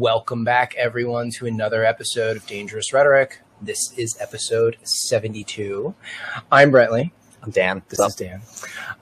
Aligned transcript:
Welcome 0.00 0.44
back, 0.44 0.74
everyone, 0.78 1.30
to 1.32 1.44
another 1.44 1.84
episode 1.84 2.38
of 2.38 2.46
Dangerous 2.46 2.90
Rhetoric. 2.94 3.42
This 3.60 3.92
is 3.98 4.16
episode 4.18 4.78
72. 4.82 5.94
I'm 6.50 6.72
Brentley. 6.72 7.10
I'm 7.42 7.50
Dan. 7.50 7.82
This 7.90 8.00
is 8.00 8.14
Dan. 8.14 8.40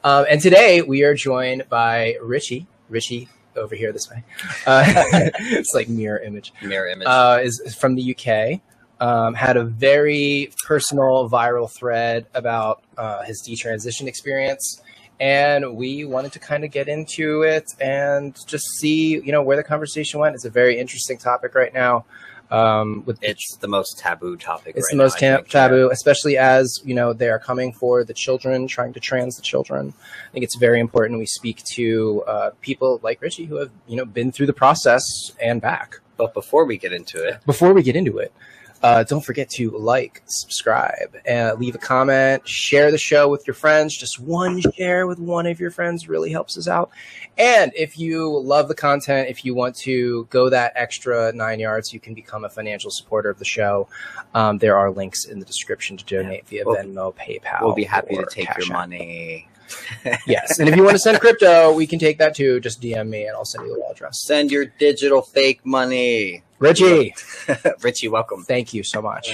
Um, 0.03 0.27
and 0.29 0.41
today 0.41 0.83
we 0.83 1.05
are 1.05 1.15
joined 1.15 1.69
by 1.69 2.17
Ritchie. 2.21 2.67
Ritchie, 2.89 3.29
over 3.55 3.77
here 3.77 3.93
this 3.93 4.11
way. 4.11 4.25
Uh, 4.67 4.83
it's 5.39 5.73
like 5.73 5.89
mirror 5.89 6.19
image. 6.19 6.53
Mirror 6.63 6.89
image. 6.89 7.07
Uh, 7.07 7.39
is, 7.43 7.61
is 7.61 7.77
from 7.77 7.95
the 7.95 8.17
UK. 8.17 8.61
Um, 9.01 9.35
had 9.35 9.57
a 9.57 9.63
very 9.63 10.51
personal 10.67 11.31
viral 11.31 11.71
thread 11.71 12.27
about 12.35 12.83
uh, 12.97 13.23
his 13.23 13.41
detransition 13.49 14.09
experience 14.09 14.83
and 15.21 15.77
we 15.77 16.05
wanted 16.05 16.33
to 16.33 16.39
kind 16.39 16.65
of 16.65 16.71
get 16.71 16.89
into 16.89 17.43
it 17.43 17.73
and 17.81 18.39
just 18.47 18.65
see 18.79 19.21
you 19.21 19.33
know 19.33 19.43
where 19.43 19.57
the 19.57 19.65
conversation 19.65 20.21
went. 20.21 20.35
It's 20.35 20.45
a 20.45 20.51
very 20.51 20.79
interesting 20.79 21.19
topic 21.19 21.55
right 21.55 21.73
now 21.73 22.05
um, 22.51 23.03
with 23.05 23.19
it's 23.23 23.57
the 23.57 23.69
most 23.69 23.99
taboo 23.99 24.37
topic 24.37 24.75
it's 24.77 24.87
right 24.87 24.97
the 24.97 25.03
most 25.03 25.21
now, 25.21 25.37
think, 25.37 25.49
taboo 25.49 25.87
yeah. 25.87 25.93
especially 25.93 26.37
as 26.37 26.81
you 26.85 26.95
know 26.95 27.13
they 27.13 27.29
are 27.29 27.39
coming 27.39 27.73
for 27.73 28.05
the 28.05 28.15
children 28.15 28.67
trying 28.67 28.93
to 28.93 29.01
trans 29.01 29.37
the 29.37 29.43
children. 29.43 29.93
I 30.29 30.33
think 30.33 30.45
it's 30.45 30.57
very 30.57 30.81
important 30.81 31.19
we 31.19 31.27
speak 31.27 31.63
to 31.75 32.23
uh, 32.27 32.51
people 32.61 33.01
like 33.03 33.21
ritchie 33.21 33.47
who 33.47 33.57
have 33.57 33.71
you 33.87 33.97
know 33.97 34.05
been 34.05 34.33
through 34.33 34.47
the 34.47 34.53
process 34.53 35.03
and 35.41 35.61
back. 35.61 36.01
But 36.17 36.35
before 36.35 36.65
we 36.65 36.79
get 36.79 36.93
into 36.93 37.23
it 37.23 37.45
before 37.45 37.73
we 37.73 37.83
get 37.83 37.97
into 37.97 38.19
it, 38.19 38.33
uh, 38.83 39.03
don't 39.05 39.25
forget 39.25 39.49
to 39.51 39.71
like, 39.77 40.23
subscribe, 40.27 41.17
uh, 41.29 41.55
leave 41.59 41.75
a 41.75 41.79
comment, 41.79 42.47
share 42.47 42.91
the 42.91 42.99
show 42.99 43.29
with 43.29 43.47
your 43.47 43.55
friends. 43.55 43.97
Just 43.97 44.21
one 44.21 44.61
share 44.61 45.07
with 45.07 45.19
one 45.19 45.47
of 45.47 45.59
your 45.61 45.71
friends 45.71 46.09
really 46.09 46.31
helps 46.31 46.57
us 46.57 46.69
out. 46.69 46.91
And 47.37 47.73
if 47.77 47.99
you 47.99 48.39
love 48.41 48.69
the 48.69 48.75
content, 48.75 49.29
if 49.29 49.45
you 49.45 49.55
want 49.55 49.75
to 49.77 50.27
go 50.31 50.49
that 50.51 50.73
extra 50.77 51.33
nine 51.33 51.61
yards, 51.61 51.93
you 51.93 52.01
can 52.01 52.15
become 52.15 52.45
a 52.45 52.49
financial 52.51 52.91
supporter 52.91 53.31
of 53.31 53.39
the 53.39 53.45
show. 53.45 53.89
Um, 54.35 54.59
there 54.59 54.77
are 54.77 54.91
links 54.91 55.25
in 55.25 55.39
the 55.39 55.47
description 55.47 55.97
to 55.97 56.05
donate 56.05 56.47
via 56.49 56.63
We'll- 56.65 56.77
Venmo, 56.77 57.15
PayPal. 57.15 57.63
we'll 57.63 57.75
be 57.75 57.85
happy 57.85 58.17
to 58.17 58.27
take 58.31 58.49
your 58.59 58.73
money 58.73 59.49
Yes, 60.27 60.59
and 60.61 60.69
if 60.69 60.77
you 60.77 60.83
want 60.83 60.95
to 60.95 60.99
send 60.99 61.21
crypto, 61.21 61.73
we 61.75 61.87
can 61.87 61.99
take 61.99 62.17
that 62.19 62.35
too. 62.35 62.59
Just 62.61 62.81
DM 62.81 63.09
me 63.09 63.27
and 63.27 63.37
I'll 63.37 63.45
send 63.45 63.67
you 63.67 63.75
the 63.75 63.81
wallet 63.81 63.97
address. 63.97 64.23
send 64.23 64.51
your 64.51 64.65
digital 64.65 65.21
fake 65.21 65.61
money 65.65 66.43
Reggie, 66.59 67.15
ritchie 67.83 68.09
welcome. 68.09 68.45
Thank 68.45 68.75
you 68.75 68.83
so 68.83 69.01
much 69.01 69.31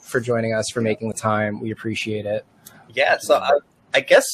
for 0.00 0.20
joining 0.20 0.52
us, 0.54 0.70
for 0.70 0.80
making 0.80 1.08
the 1.08 1.14
time. 1.14 1.60
We 1.60 1.70
appreciate 1.70 2.26
it. 2.26 2.44
yeah 2.94 3.16
so 3.18 3.36
I, 3.36 3.58
I 3.94 4.00
guess 4.00 4.26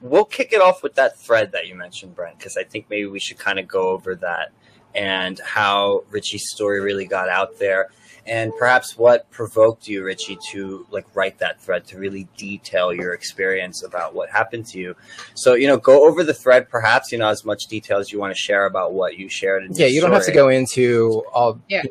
we'll 0.00 0.24
kick 0.24 0.52
it 0.52 0.60
off 0.60 0.82
with 0.82 0.94
that 0.94 1.18
thread 1.18 1.52
that 1.52 1.66
you 1.66 1.74
mentioned 1.74 2.14
brent 2.14 2.38
because 2.38 2.56
i 2.56 2.64
think 2.64 2.86
maybe 2.88 3.06
we 3.06 3.20
should 3.20 3.38
kind 3.38 3.58
of 3.58 3.68
go 3.68 3.90
over 3.90 4.14
that 4.16 4.50
and 4.94 5.38
how 5.40 6.02
ritchie's 6.10 6.50
story 6.50 6.80
really 6.80 7.04
got 7.06 7.28
out 7.28 7.58
there 7.58 7.90
and 8.26 8.52
perhaps 8.58 8.96
what 8.96 9.30
provoked 9.30 9.88
you 9.88 10.04
ritchie 10.04 10.38
to 10.50 10.86
like 10.90 11.06
write 11.14 11.38
that 11.38 11.60
thread 11.60 11.84
to 11.84 11.98
really 11.98 12.28
detail 12.36 12.92
your 12.92 13.12
experience 13.12 13.82
about 13.82 14.14
what 14.14 14.28
happened 14.30 14.66
to 14.66 14.78
you 14.78 14.94
so 15.34 15.54
you 15.54 15.66
know 15.66 15.76
go 15.76 16.06
over 16.06 16.22
the 16.24 16.34
thread 16.34 16.68
perhaps 16.68 17.12
you 17.12 17.18
know 17.18 17.28
as 17.28 17.44
much 17.44 17.66
detail 17.66 17.98
as 17.98 18.12
you 18.12 18.18
want 18.18 18.32
to 18.32 18.38
share 18.38 18.66
about 18.66 18.92
what 18.92 19.18
you 19.18 19.28
shared 19.28 19.64
in 19.64 19.72
Yeah, 19.74 19.86
you 19.86 20.00
don't 20.00 20.12
have 20.12 20.26
to 20.26 20.32
go 20.32 20.48
into 20.48 21.24
all. 21.32 21.60
Yeah. 21.68 21.82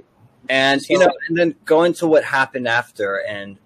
And 0.50 0.82
you 0.90 0.98
know 0.98 1.12
and 1.28 1.38
then 1.38 1.56
go 1.66 1.84
into 1.84 2.08
what 2.08 2.24
happened 2.24 2.68
after 2.68 3.22
and 3.28 3.58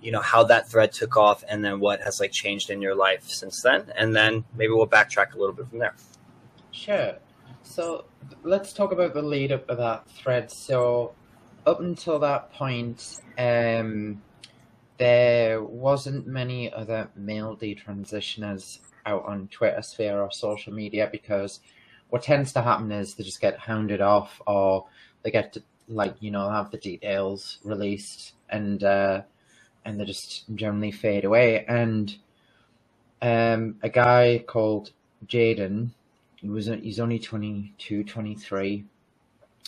you 0.00 0.12
know 0.12 0.20
how 0.20 0.44
that 0.44 0.68
thread 0.68 0.92
took 0.92 1.16
off 1.16 1.44
and 1.48 1.64
then 1.64 1.80
what 1.80 2.00
has 2.00 2.20
like 2.20 2.32
changed 2.32 2.70
in 2.70 2.80
your 2.80 2.94
life 2.94 3.28
since 3.28 3.60
then 3.62 3.92
and 3.96 4.14
then 4.14 4.44
maybe 4.56 4.72
we'll 4.72 4.86
backtrack 4.86 5.34
a 5.34 5.38
little 5.38 5.54
bit 5.54 5.68
from 5.68 5.80
there 5.80 5.94
Sure. 6.78 7.14
So 7.62 8.04
let's 8.44 8.72
talk 8.72 8.92
about 8.92 9.12
the 9.12 9.22
lead 9.22 9.52
up 9.52 9.66
to 9.68 9.74
that 9.74 10.08
thread. 10.10 10.50
So 10.50 11.14
up 11.68 11.80
until 11.80 12.18
that 12.20 12.52
point, 12.52 13.20
um, 13.38 14.22
there 14.98 15.62
wasn't 15.62 16.26
many 16.26 16.72
other 16.72 17.08
male 17.14 17.56
detransitioners 17.56 18.78
out 19.06 19.24
on 19.24 19.48
Twitter 19.48 19.82
sphere 19.82 20.20
or 20.20 20.30
social 20.32 20.72
media 20.72 21.08
because 21.10 21.60
what 22.10 22.22
tends 22.22 22.52
to 22.52 22.62
happen 22.62 22.90
is 22.90 23.14
they 23.14 23.24
just 23.24 23.40
get 23.40 23.58
hounded 23.58 24.00
off 24.00 24.40
or 24.46 24.86
they 25.22 25.30
get 25.30 25.52
to 25.52 25.62
like 25.90 26.14
you 26.20 26.30
know 26.30 26.50
have 26.50 26.70
the 26.70 26.76
details 26.78 27.58
released 27.64 28.34
and 28.50 28.84
uh, 28.84 29.22
and 29.84 30.00
they 30.00 30.04
just 30.04 30.44
generally 30.54 30.90
fade 30.90 31.24
away. 31.24 31.64
And 31.66 32.16
um, 33.22 33.76
a 33.82 33.88
guy 33.88 34.44
called 34.46 34.92
Jaden 35.26 35.90
he 36.40 36.48
was 36.48 36.66
he's 36.66 37.00
only 37.00 37.18
22 37.18 38.04
23 38.04 38.84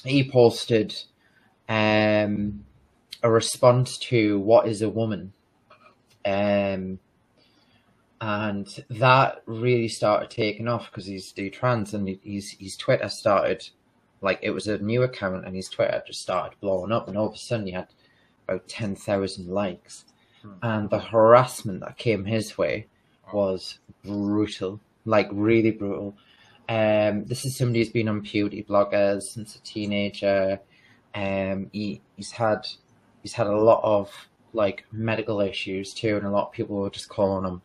he 0.04 0.30
posted 0.30 0.94
um 1.70 2.64
a 3.22 3.30
response 3.30 3.96
to 3.96 4.38
what 4.40 4.66
is 4.66 4.82
a 4.82 4.88
woman 4.88 5.32
um 6.26 6.98
and 8.20 8.84
that 8.90 9.42
really 9.46 9.88
started 9.88 10.28
taking 10.28 10.68
off 10.68 10.90
because 10.90 11.06
he's 11.06 11.32
detrans 11.32 11.94
and 11.94 12.18
he's 12.22 12.56
his 12.58 12.76
twitter 12.76 13.08
started 13.08 13.70
like 14.20 14.38
it 14.42 14.50
was 14.50 14.66
a 14.66 14.78
new 14.78 15.02
account 15.02 15.46
and 15.46 15.54
his 15.54 15.68
twitter 15.68 16.02
just 16.06 16.20
started 16.20 16.58
blowing 16.60 16.92
up 16.92 17.08
and 17.08 17.16
all 17.16 17.28
of 17.28 17.34
a 17.34 17.38
sudden 17.38 17.66
he 17.66 17.72
had 17.72 17.86
about 18.46 18.68
10,000 18.68 19.48
likes 19.48 20.04
Hmm. 20.42 20.52
and 20.62 20.90
the 20.90 20.98
harassment 20.98 21.80
that 21.80 21.98
came 21.98 22.24
his 22.24 22.56
way 22.56 22.86
was 23.30 23.78
brutal 24.02 24.80
like 25.04 25.28
really 25.30 25.70
brutal 25.70 26.16
um, 26.70 27.24
this 27.24 27.44
is 27.44 27.58
somebody 27.58 27.80
who's 27.80 27.88
been 27.88 28.08
on 28.08 28.22
puberty 28.22 28.62
blockers 28.62 29.22
since 29.22 29.56
a 29.56 29.62
teenager. 29.62 30.60
Um, 31.14 31.70
he, 31.72 32.00
he's 32.16 32.32
had 32.32 32.66
he's 33.22 33.32
had 33.32 33.46
a 33.46 33.56
lot 33.56 33.80
of 33.82 34.10
like 34.52 34.84
medical 34.92 35.40
issues 35.40 35.92
too, 35.94 36.16
and 36.16 36.26
a 36.26 36.30
lot 36.30 36.48
of 36.48 36.52
people 36.52 36.76
were 36.76 36.90
just 36.90 37.08
calling 37.08 37.44
him 37.44 37.62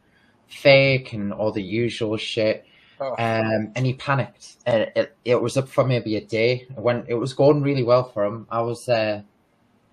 fake 0.48 1.14
and 1.14 1.34
all 1.34 1.52
the 1.52 1.64
usual 1.64 2.18
shit. 2.18 2.66
Oh. 3.00 3.12
Um, 3.12 3.72
and 3.76 3.86
he 3.86 3.94
panicked. 3.94 4.58
It, 4.66 4.92
it 4.96 5.18
it 5.26 5.42
was 5.42 5.58
up 5.58 5.68
for 5.68 5.86
maybe 5.86 6.16
a 6.16 6.22
day 6.22 6.68
when 6.76 7.06
it 7.08 7.16
was 7.16 7.34
going 7.34 7.62
really 7.62 7.84
well 7.84 8.10
for 8.10 8.24
him. 8.24 8.48
I 8.50 8.62
was 8.62 8.88
uh, 8.88 9.22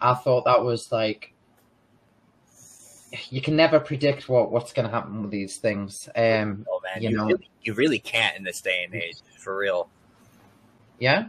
I 0.01 0.15
thought 0.15 0.45
that 0.45 0.63
was 0.65 0.93
like 0.93 1.33
you 3.29 3.43
can 3.43 3.57
never 3.57 3.79
predict 3.81 4.29
what 4.29 4.51
what's 4.51 4.73
going 4.73 4.89
to 4.89 4.95
happen 4.95 5.23
with 5.23 5.31
these 5.31 5.57
things. 5.59 6.09
Um, 6.15 6.67
oh 6.71 6.81
man 6.83 7.03
You 7.03 7.11
you, 7.11 7.17
know- 7.17 7.27
really, 7.27 7.51
you 7.63 7.75
really 7.75 7.99
can't 7.99 8.37
in 8.37 8.45
this 8.45 8.61
day 8.61 8.84
and 8.84 8.95
age 8.95 9.17
for 9.39 9.57
real 9.57 9.89
yeah. 10.99 11.27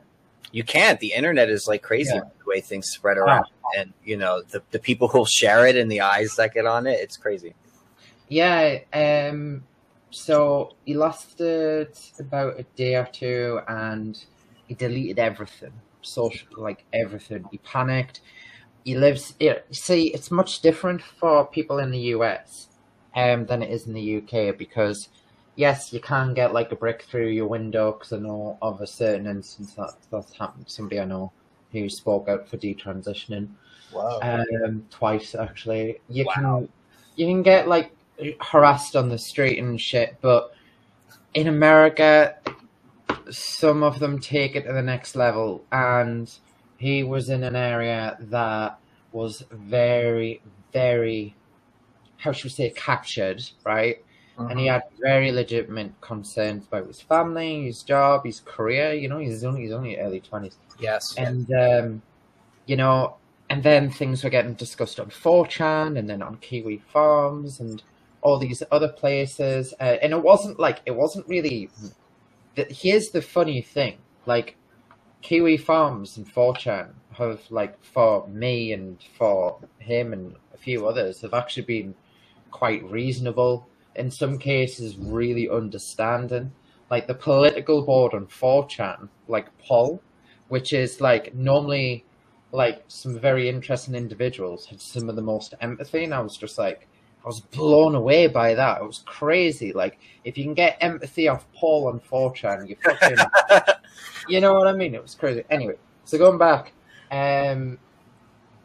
You 0.52 0.64
can't 0.64 1.00
the 1.00 1.14
internet 1.14 1.50
is 1.50 1.68
like 1.68 1.82
crazy 1.82 2.14
Yeah. 2.14 2.22
the 2.22 2.46
way 2.46 2.62
things 2.62 2.90
spread 2.90 3.18
around 3.18 3.46
and 3.78 3.94
you 4.04 4.18
know 4.18 4.42
the, 4.52 4.62
the 4.72 4.80
people 4.80 5.08
who'll 5.08 5.26
share 5.26 5.66
it 5.66 5.76
and 5.76 5.92
the 5.92 6.02
eyes 6.02 6.36
that 6.36 6.54
get 6.54 6.66
on 6.66 6.86
it 6.88 7.00
it's 7.00 7.18
crazy 7.18 7.54
Yeah, 8.30 8.80
um, 8.94 9.64
so 10.10 10.76
he 10.86 10.94
lasted 10.96 11.96
about 12.20 12.60
a 12.60 12.64
day 12.76 12.96
or 12.96 13.06
two 13.06 13.60
and 13.68 14.24
he 14.68 14.74
deleted 14.74 15.20
everything, 15.20 15.74
social, 16.02 16.48
like 16.58 16.86
everything. 16.94 17.46
He 17.52 17.58
panicked. 17.60 18.22
He 18.86 18.96
lives, 18.96 19.34
it, 19.40 19.66
see, 19.72 20.08
it's 20.14 20.32
much 20.32 20.62
different 20.62 21.02
for 21.02 21.46
people 21.46 21.80
in 21.80 21.92
the 21.92 22.00
US 22.16 22.68
um, 23.16 23.46
than 23.46 23.62
it 23.62 23.70
is 23.72 23.88
in 23.88 23.94
the 23.94 24.18
UK 24.18 24.58
because, 24.58 25.10
yes, 25.56 25.94
you 25.94 26.00
can 26.00 26.34
get 26.34 26.54
like 26.54 26.72
a 26.72 26.76
brick 26.76 27.04
through 27.04 27.30
your 27.30 27.48
window 27.48 27.92
because 27.94 28.14
I 28.14 28.18
know 28.18 28.58
of 28.62 28.82
a 28.82 28.88
certain 28.88 29.28
instance 29.28 29.74
that 29.76 29.94
that's 30.12 30.34
happened. 30.38 30.66
Somebody 30.68 31.00
I 31.00 31.06
know 31.06 31.32
who 31.72 31.90
spoke 31.90 32.28
out 32.30 32.48
for 32.48 32.58
detransitioning 32.58 33.50
Wow. 33.92 34.20
um, 34.22 34.86
twice 34.90 35.36
actually. 35.36 36.00
You 36.10 36.26
Wow. 36.26 36.34
can 36.34 36.70
you 37.16 37.28
can 37.28 37.44
get 37.44 37.68
like 37.68 37.92
harassed 38.42 38.96
on 38.96 39.10
the 39.10 39.18
street 39.18 39.60
and 39.60 39.80
shit, 39.80 40.18
but 40.22 40.54
in 41.34 41.48
America, 41.48 42.36
some 43.30 43.84
of 43.84 44.00
them 44.00 44.20
take 44.20 44.56
it 44.56 44.64
to 44.66 44.74
the 44.74 44.82
next 44.82 45.16
level. 45.16 45.64
And 45.72 46.32
he 46.78 47.04
was 47.04 47.30
in 47.30 47.44
an 47.44 47.56
area 47.56 48.18
that 48.20 48.80
was 49.12 49.44
very, 49.52 50.42
very, 50.72 51.36
how 52.18 52.32
should 52.32 52.46
we 52.46 52.50
say, 52.50 52.70
captured, 52.72 53.44
right? 53.64 54.04
And 54.38 54.60
he 54.60 54.66
had 54.66 54.84
very 55.00 55.32
legitimate 55.32 55.92
concerns 56.02 56.66
about 56.66 56.88
his 56.88 57.00
family, 57.00 57.66
his 57.66 57.84
job, 57.84 58.26
his 58.26 58.40
career. 58.40 58.94
You 58.94 59.08
know, 59.08 59.20
he's 59.20 59.44
only 59.44 59.62
he's 59.62 59.72
only 59.72 59.98
early 59.98 60.22
twenties 60.22 60.58
yes. 60.80 61.16
and 61.18 61.52
um, 61.54 62.02
you 62.66 62.76
know, 62.76 63.16
and 63.50 63.64
then 63.64 63.90
things 63.90 64.24
were 64.24 64.30
getting 64.30 64.54
discussed 64.54 65.00
on 65.00 65.08
4chan 65.08 65.98
and 65.98 66.10
then 66.10 66.22
on 66.22 66.38
Kiwi 66.38 66.82
Farms 66.92 67.60
and 67.60 67.84
all 68.22 68.38
these 68.40 68.64
other 68.72 68.88
places. 68.88 69.74
Uh, 69.80 69.98
and 70.02 70.14
it 70.14 70.24
wasn't 70.24 70.60
like 70.60 70.80
it 70.86 70.96
wasn't 70.96 71.28
really. 71.28 71.70
The, 72.56 72.66
here's 72.66 73.10
the 73.10 73.22
funny 73.22 73.62
thing: 73.62 73.98
like 74.26 74.56
Kiwi 75.22 75.58
Farms 75.58 76.18
and 76.18 76.32
4chan 76.32 76.90
have 77.14 77.42
like 77.50 77.82
for 77.84 78.28
me 78.28 78.74
and 78.74 78.98
for 79.18 79.60
him 79.80 80.14
and 80.14 80.36
a 80.54 80.58
few 80.58 80.88
others 80.88 81.22
have 81.22 81.34
actually 81.34 81.64
been 81.64 81.96
quite 82.52 82.84
reasonable. 82.90 83.68
In 83.96 84.10
some 84.10 84.38
cases, 84.38 84.98
really 84.98 85.50
understanding. 85.50 86.52
Like 86.90 87.08
the 87.08 87.14
political 87.14 87.84
board 87.84 88.14
on 88.14 88.28
4chan, 88.28 89.10
like 89.28 89.56
pol, 89.58 90.02
which 90.50 90.74
is 90.74 91.02
like 91.02 91.34
normally 91.34 92.06
like 92.52 92.84
some 92.88 93.20
very 93.20 93.50
interesting 93.50 93.96
individuals 93.96 94.68
had 94.68 94.80
some 94.80 95.10
of 95.10 95.16
the 95.16 95.22
most 95.22 95.56
empathy, 95.60 96.04
and 96.04 96.14
I 96.14 96.20
was 96.20 96.38
just 96.38 96.58
like, 96.58 96.88
I 97.24 97.28
was 97.28 97.40
blown 97.40 97.96
away 97.96 98.28
by 98.28 98.54
that. 98.54 98.82
It 98.82 98.86
was 98.86 99.02
crazy. 99.06 99.74
Like 99.74 99.98
if 100.24 100.38
you 100.38 100.44
can 100.44 100.54
get 100.54 100.78
empathy 100.82 101.28
off 101.28 101.52
pol 101.54 101.88
on 101.88 102.00
4chan, 102.00 102.70
you 102.70 102.76
fucking, 102.84 103.18
you 104.28 104.40
know 104.40 104.54
what 104.54 104.68
I 104.68 104.74
mean? 104.74 104.94
It 104.94 105.02
was 105.02 105.16
crazy. 105.16 105.44
Anyway, 105.50 105.76
so 106.04 106.18
going 106.18 106.38
back, 106.38 106.74
um, 107.12 107.80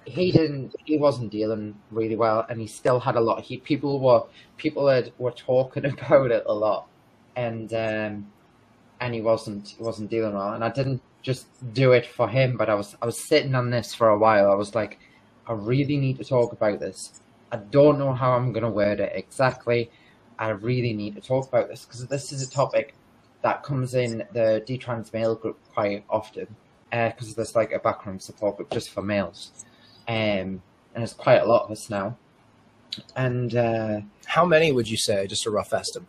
he 0.09 0.33
didn't, 0.33 0.75
he 0.85 0.99
wasn't 0.99 1.31
dealing 1.31 1.75
really 1.91 2.17
well, 2.17 2.47
and 2.49 2.61
he 2.61 2.67
still 2.67 3.01
had 3.01 3.17
a 3.17 3.21
lot. 3.21 3.43
He 3.43 3.59
people 3.59 4.01
were 4.01 4.25
people 4.57 4.89
had 4.89 5.13
were 5.19 5.33
talking 5.33 5.85
about 5.93 6.31
it 6.31 6.45
a 6.47 6.55
lot, 6.55 6.87
and 7.37 7.73
um, 7.75 8.27
and 9.01 9.15
he 9.15 9.21
wasn't 9.21 9.69
he 9.69 9.83
wasn't 9.83 10.11
dealing 10.11 10.35
well. 10.35 10.53
And 10.53 10.65
I 10.65 10.71
didn't 10.71 11.03
just 11.23 11.47
do 11.75 11.93
it 11.93 12.07
for 12.07 12.29
him, 12.29 12.57
but 12.57 12.71
I 12.71 12.75
was 12.75 12.97
I 13.03 13.07
was 13.07 13.19
sitting 13.19 13.55
on 13.55 13.71
this 13.71 13.95
for 13.95 14.09
a 14.09 14.19
while. 14.19 14.51
I 14.51 14.55
was 14.55 14.75
like, 14.75 14.99
I 15.47 15.53
really 15.53 15.97
need 15.97 16.19
to 16.19 16.25
talk 16.25 16.53
about 16.53 16.81
this. 16.81 17.21
I 17.51 17.57
don't 17.57 17.99
know 17.99 18.13
how 18.13 18.33
I'm 18.33 18.53
gonna 18.53 18.71
word 18.71 19.01
it 19.01 19.13
exactly. 19.15 19.91
I 20.39 20.51
really 20.51 20.93
need 20.93 21.17
to 21.17 21.21
talk 21.21 21.49
about 21.49 21.69
this 21.69 21.85
because 21.85 22.07
this 22.07 22.33
is 22.33 22.47
a 22.47 22.51
topic 22.51 22.95
that 23.43 23.63
comes 23.63 23.95
in 23.95 24.25
the 24.33 24.63
detrans 24.67 25.13
male 25.13 25.35
group 25.35 25.59
quite 25.73 26.05
often 26.09 26.47
because 26.91 27.31
uh, 27.31 27.35
there's 27.37 27.55
like 27.55 27.73
a 27.73 27.79
background 27.79 28.23
support 28.23 28.57
group 28.57 28.71
just 28.71 28.91
for 28.91 29.03
males, 29.03 29.65
um, 30.09 30.15
and 30.15 30.63
there's 30.95 31.13
quite 31.13 31.43
a 31.43 31.45
lot 31.45 31.65
of 31.65 31.71
us 31.71 31.91
now. 31.91 32.17
And 33.15 33.55
uh, 33.55 34.01
how 34.27 34.45
many 34.45 34.73
would 34.73 34.89
you 34.89 34.97
say? 34.97 35.27
Just 35.27 35.47
a 35.47 35.51
rough 35.51 35.73
estimate. 35.73 36.09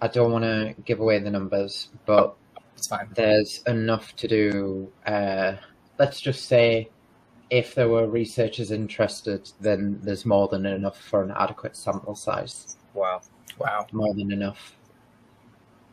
I 0.00 0.08
don't 0.08 0.32
want 0.32 0.44
to 0.44 0.74
give 0.84 1.00
away 1.00 1.18
the 1.18 1.30
numbers, 1.30 1.88
but 2.04 2.34
it's 2.74 2.86
fine. 2.86 3.08
There's 3.14 3.62
enough 3.66 4.16
to 4.16 4.28
do. 4.28 4.92
Uh, 5.06 5.54
let's 5.98 6.20
just 6.20 6.46
say, 6.46 6.90
if 7.50 7.74
there 7.74 7.88
were 7.88 8.06
researchers 8.06 8.70
interested, 8.70 9.50
then 9.60 10.00
there's 10.02 10.26
more 10.26 10.48
than 10.48 10.66
enough 10.66 11.00
for 11.00 11.22
an 11.22 11.32
adequate 11.36 11.76
sample 11.76 12.14
size. 12.14 12.76
Wow! 12.94 13.22
Wow! 13.58 13.86
More 13.92 14.14
than 14.14 14.32
enough. 14.32 14.76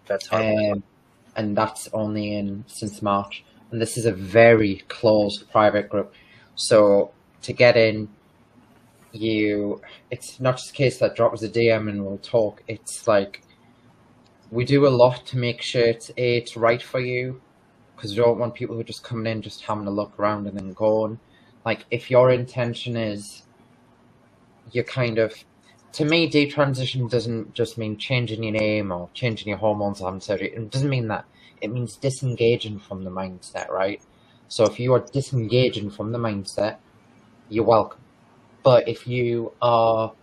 That's 0.06 0.28
hard. 0.28 0.46
Um, 0.46 0.84
and 1.36 1.58
that's 1.58 1.90
only 1.94 2.36
in 2.36 2.64
since 2.68 3.02
March. 3.02 3.44
And 3.74 3.82
this 3.82 3.98
is 3.98 4.06
a 4.06 4.12
very 4.14 4.84
closed 4.88 5.50
private 5.52 5.90
group. 5.90 6.14
So 6.54 7.12
to 7.42 7.54
get 7.54 7.76
in, 7.76 8.08
you 9.12 9.82
it's 10.12 10.40
not 10.40 10.58
just 10.58 10.70
a 10.70 10.74
case 10.74 11.00
that 11.00 11.16
drop 11.16 11.34
us 11.34 11.42
a 11.42 11.50
DM 11.50 11.90
and 11.90 12.06
we'll 12.06 12.20
talk. 12.20 12.62
It's 12.68 13.08
like 13.08 13.42
we 14.52 14.64
do 14.64 14.86
a 14.86 14.90
lot 14.90 15.26
to 15.26 15.40
make 15.40 15.64
sure 15.64 15.82
it's 15.82 16.12
a 16.12 16.38
it's 16.38 16.56
right 16.56 16.84
for 16.84 17.00
you 17.00 17.42
because 17.96 18.12
we 18.12 18.18
don't 18.18 18.38
want 18.38 18.54
people 18.54 18.76
who 18.76 18.82
are 18.82 18.92
just 18.94 19.04
coming 19.04 19.26
in 19.26 19.42
just 19.42 19.64
having 19.64 19.88
a 19.88 19.92
look 19.92 20.20
around 20.20 20.46
and 20.46 20.56
then 20.56 20.74
going. 20.74 21.20
Like 21.66 21.88
if 21.90 22.12
your 22.12 22.30
intention 22.30 22.96
is 22.96 23.42
you're 24.72 24.84
kind 24.84 25.18
of 25.18 25.34
to 25.94 26.06
me 26.06 26.30
detransition 26.30 27.10
doesn't 27.10 27.56
just 27.56 27.80
mean 27.80 27.98
changing 27.98 28.44
your 28.44 28.54
name 28.54 28.92
or 28.92 29.10
changing 29.16 29.48
your 29.48 29.58
hormones 29.58 30.00
or 30.00 30.10
having 30.10 30.22
surgery. 30.22 30.54
It 30.54 30.70
doesn't 30.70 30.90
mean 30.90 31.08
that. 31.08 31.26
It 31.64 31.72
means 31.72 31.96
disengaging 31.96 32.80
from 32.80 33.04
the 33.04 33.10
mindset, 33.10 33.70
right? 33.70 34.02
So 34.48 34.66
if 34.66 34.80
you 34.80 34.94
are 34.94 35.00
disengaging 35.00 35.90
from 35.90 36.12
the 36.12 36.20
mindset, 36.20 36.78
you're 37.50 37.64
welcome. 37.64 38.02
But 38.62 38.88
if 38.88 39.08
you 39.08 39.54
are 39.62 40.14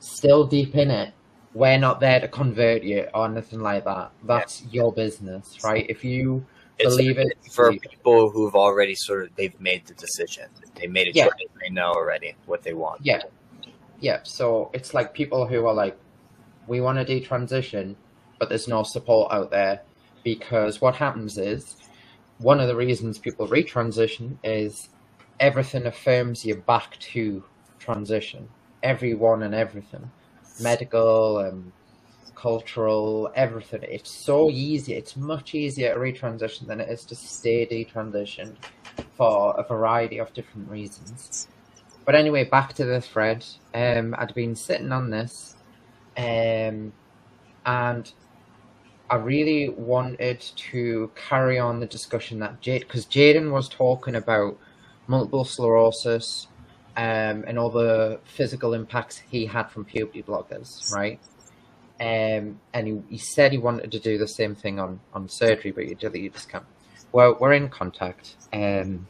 still 0.00 0.46
deep 0.46 0.74
in 0.74 0.90
it 0.90 1.14
we're 1.54 1.78
not 1.78 2.00
there 2.00 2.20
to 2.20 2.28
convert 2.28 2.82
you 2.82 3.06
or 3.14 3.26
anything 3.26 3.60
like 3.60 3.84
that. 3.84 4.12
That's 4.24 4.62
yeah. 4.62 4.68
your 4.70 4.92
business, 4.92 5.58
right? 5.64 5.86
If 5.88 6.04
you 6.04 6.46
it's 6.78 6.94
believe 6.94 7.18
it 7.18 7.36
for 7.52 7.72
people 7.72 8.30
who've 8.30 8.54
already 8.54 8.94
sort 8.94 9.24
of 9.24 9.34
they've 9.36 9.58
made 9.60 9.86
the 9.86 9.94
decision. 9.94 10.44
They 10.76 10.86
made 10.86 11.08
a 11.08 11.12
yeah. 11.12 11.24
choice. 11.24 11.48
They 11.60 11.70
know 11.70 11.90
already 11.92 12.34
what 12.46 12.62
they 12.62 12.74
want. 12.74 13.00
Yeah, 13.04 13.22
yeah. 14.00 14.20
So 14.22 14.70
it's 14.72 14.94
like 14.94 15.14
people 15.14 15.46
who 15.46 15.66
are 15.66 15.74
like, 15.74 15.98
we 16.66 16.80
want 16.80 17.04
to 17.04 17.04
detransition, 17.04 17.96
but 18.38 18.48
there's 18.48 18.68
no 18.68 18.82
support 18.82 19.32
out 19.32 19.50
there 19.50 19.80
because 20.34 20.80
what 20.80 20.94
happens 20.94 21.38
is 21.38 21.76
one 22.38 22.60
of 22.60 22.68
the 22.68 22.76
reasons 22.76 23.18
people 23.18 23.48
retransition 23.48 24.36
is 24.44 24.90
everything 25.40 25.86
affirms 25.86 26.44
you 26.44 26.54
back 26.54 26.98
to 27.00 27.42
transition. 27.78 28.48
Everyone 28.82 29.42
and 29.42 29.54
everything 29.54 30.10
medical 30.60 31.38
and 31.38 31.72
cultural, 32.34 33.30
everything. 33.34 33.82
It's 33.82 34.10
so 34.10 34.50
easy. 34.50 34.94
It's 34.94 35.16
much 35.16 35.54
easier 35.54 35.94
to 35.94 36.00
retransition 36.00 36.66
than 36.66 36.80
it 36.80 36.88
is 36.88 37.04
to 37.06 37.14
stay 37.14 37.66
detransitioned 37.66 38.56
for 39.16 39.58
a 39.58 39.62
variety 39.62 40.18
of 40.18 40.32
different 40.34 40.68
reasons. 40.68 41.48
But 42.04 42.14
anyway, 42.14 42.44
back 42.44 42.74
to 42.74 42.84
the 42.84 43.00
thread. 43.00 43.44
Um, 43.74 44.14
I'd 44.18 44.34
been 44.34 44.56
sitting 44.56 44.92
on 44.92 45.10
this, 45.10 45.56
um, 46.16 46.92
and 47.66 48.12
I 49.10 49.16
really 49.16 49.70
wanted 49.70 50.40
to 50.40 51.10
carry 51.14 51.58
on 51.58 51.80
the 51.80 51.86
discussion 51.86 52.40
that 52.40 52.60
Jade, 52.60 52.82
because 52.82 53.06
Jaden 53.06 53.50
was 53.50 53.68
talking 53.68 54.14
about 54.14 54.58
multiple 55.06 55.44
sclerosis, 55.44 56.48
um, 56.96 57.44
and 57.46 57.58
all 57.58 57.70
the 57.70 58.20
physical 58.24 58.74
impacts 58.74 59.18
he 59.30 59.46
had 59.46 59.70
from 59.70 59.84
puberty 59.84 60.22
blockers, 60.22 60.92
right? 60.92 61.20
Um, 62.00 62.60
and 62.74 62.86
he, 62.86 63.02
he, 63.08 63.18
said 63.18 63.52
he 63.52 63.58
wanted 63.58 63.92
to 63.92 63.98
do 63.98 64.18
the 64.18 64.28
same 64.28 64.54
thing 64.54 64.78
on, 64.78 65.00
on 65.14 65.28
surgery, 65.28 65.70
but 65.70 65.88
you, 65.88 65.94
just 66.30 66.48
can't. 66.48 66.64
Well, 67.12 67.36
we're 67.40 67.54
in 67.54 67.68
contact. 67.70 68.36
Um, 68.52 69.06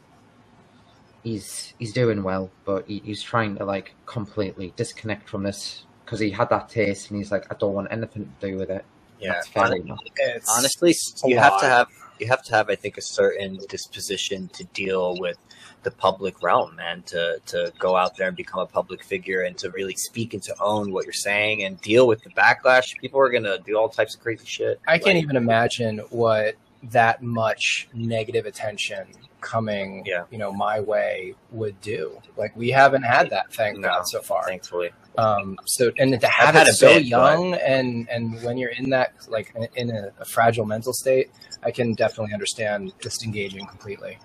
he's 1.23 1.73
he's 1.77 1.91
doing 1.93 2.23
well, 2.23 2.49
but 2.63 2.87
he, 2.87 3.01
he's 3.03 3.21
trying 3.21 3.57
to 3.57 3.65
like 3.65 3.93
completely 4.05 4.73
disconnect 4.75 5.27
from 5.27 5.43
this 5.43 5.83
because 6.05 6.19
he 6.19 6.29
had 6.29 6.49
that 6.49 6.69
taste, 6.69 7.09
and 7.09 7.17
he's 7.17 7.31
like, 7.31 7.45
I 7.51 7.55
don't 7.55 7.73
want 7.73 7.89
anything 7.91 8.31
to 8.39 8.47
do 8.47 8.57
with 8.57 8.69
it. 8.69 8.85
Yeah, 9.19 9.41
honestly, 9.55 10.43
honestly 10.47 10.95
you 11.25 11.37
have 11.37 11.59
to 11.59 11.65
have 11.65 11.87
you 12.19 12.27
have 12.27 12.43
to 12.43 12.55
have, 12.55 12.69
I 12.69 12.75
think, 12.75 12.97
a 12.97 13.01
certain 13.01 13.59
disposition 13.69 14.49
to 14.49 14.63
deal 14.65 15.17
with 15.19 15.37
the 15.83 15.91
public 15.91 16.43
realm, 16.43 16.75
man, 16.75 17.03
to 17.03 17.39
to 17.47 17.71
go 17.79 17.95
out 17.95 18.17
there 18.17 18.27
and 18.27 18.37
become 18.37 18.59
a 18.59 18.65
public 18.65 19.03
figure 19.03 19.41
and 19.41 19.57
to 19.59 19.69
really 19.71 19.95
speak 19.95 20.33
and 20.33 20.43
to 20.43 20.55
own 20.59 20.91
what 20.91 21.05
you're 21.05 21.13
saying 21.13 21.63
and 21.63 21.79
deal 21.81 22.07
with 22.07 22.21
the 22.23 22.29
backlash. 22.31 22.97
People 22.99 23.19
are 23.19 23.29
gonna 23.29 23.59
do 23.59 23.77
all 23.77 23.89
types 23.89 24.15
of 24.15 24.21
crazy 24.21 24.45
shit. 24.45 24.79
I 24.87 24.97
can't 24.97 25.17
even 25.17 25.35
imagine 25.35 25.99
what 26.09 26.55
that 26.83 27.21
much 27.21 27.89
negative 27.93 28.45
attention 28.45 29.05
coming 29.41 30.03
yeah. 30.05 30.23
you 30.31 30.37
know 30.37 30.51
my 30.51 30.81
way 30.81 31.33
would 31.51 31.79
do. 31.81 32.21
Like 32.35 32.55
we 32.57 32.69
haven't 32.69 33.03
had 33.03 33.29
that 33.29 33.53
thank 33.53 33.77
no, 33.77 33.87
god 33.87 34.07
so 34.07 34.21
far. 34.21 34.43
Thankfully 34.45 34.91
um 35.19 35.57
so 35.65 35.91
and 35.97 36.19
to 36.19 36.27
have 36.27 36.55
it 36.55 36.67
so 36.73 36.87
bit, 36.87 37.05
young 37.05 37.51
but... 37.51 37.61
and 37.61 38.07
and 38.09 38.41
when 38.43 38.57
you're 38.57 38.71
in 38.71 38.89
that 38.89 39.13
like 39.27 39.53
in 39.75 39.91
a, 39.91 40.11
a, 40.19 40.25
fragile 40.25 40.65
mental 40.65 40.93
state 40.93 41.29
i 41.63 41.71
can 41.71 41.93
definitely 41.93 42.33
understand 42.33 42.93
disengaging 43.01 43.65
completely 43.67 44.17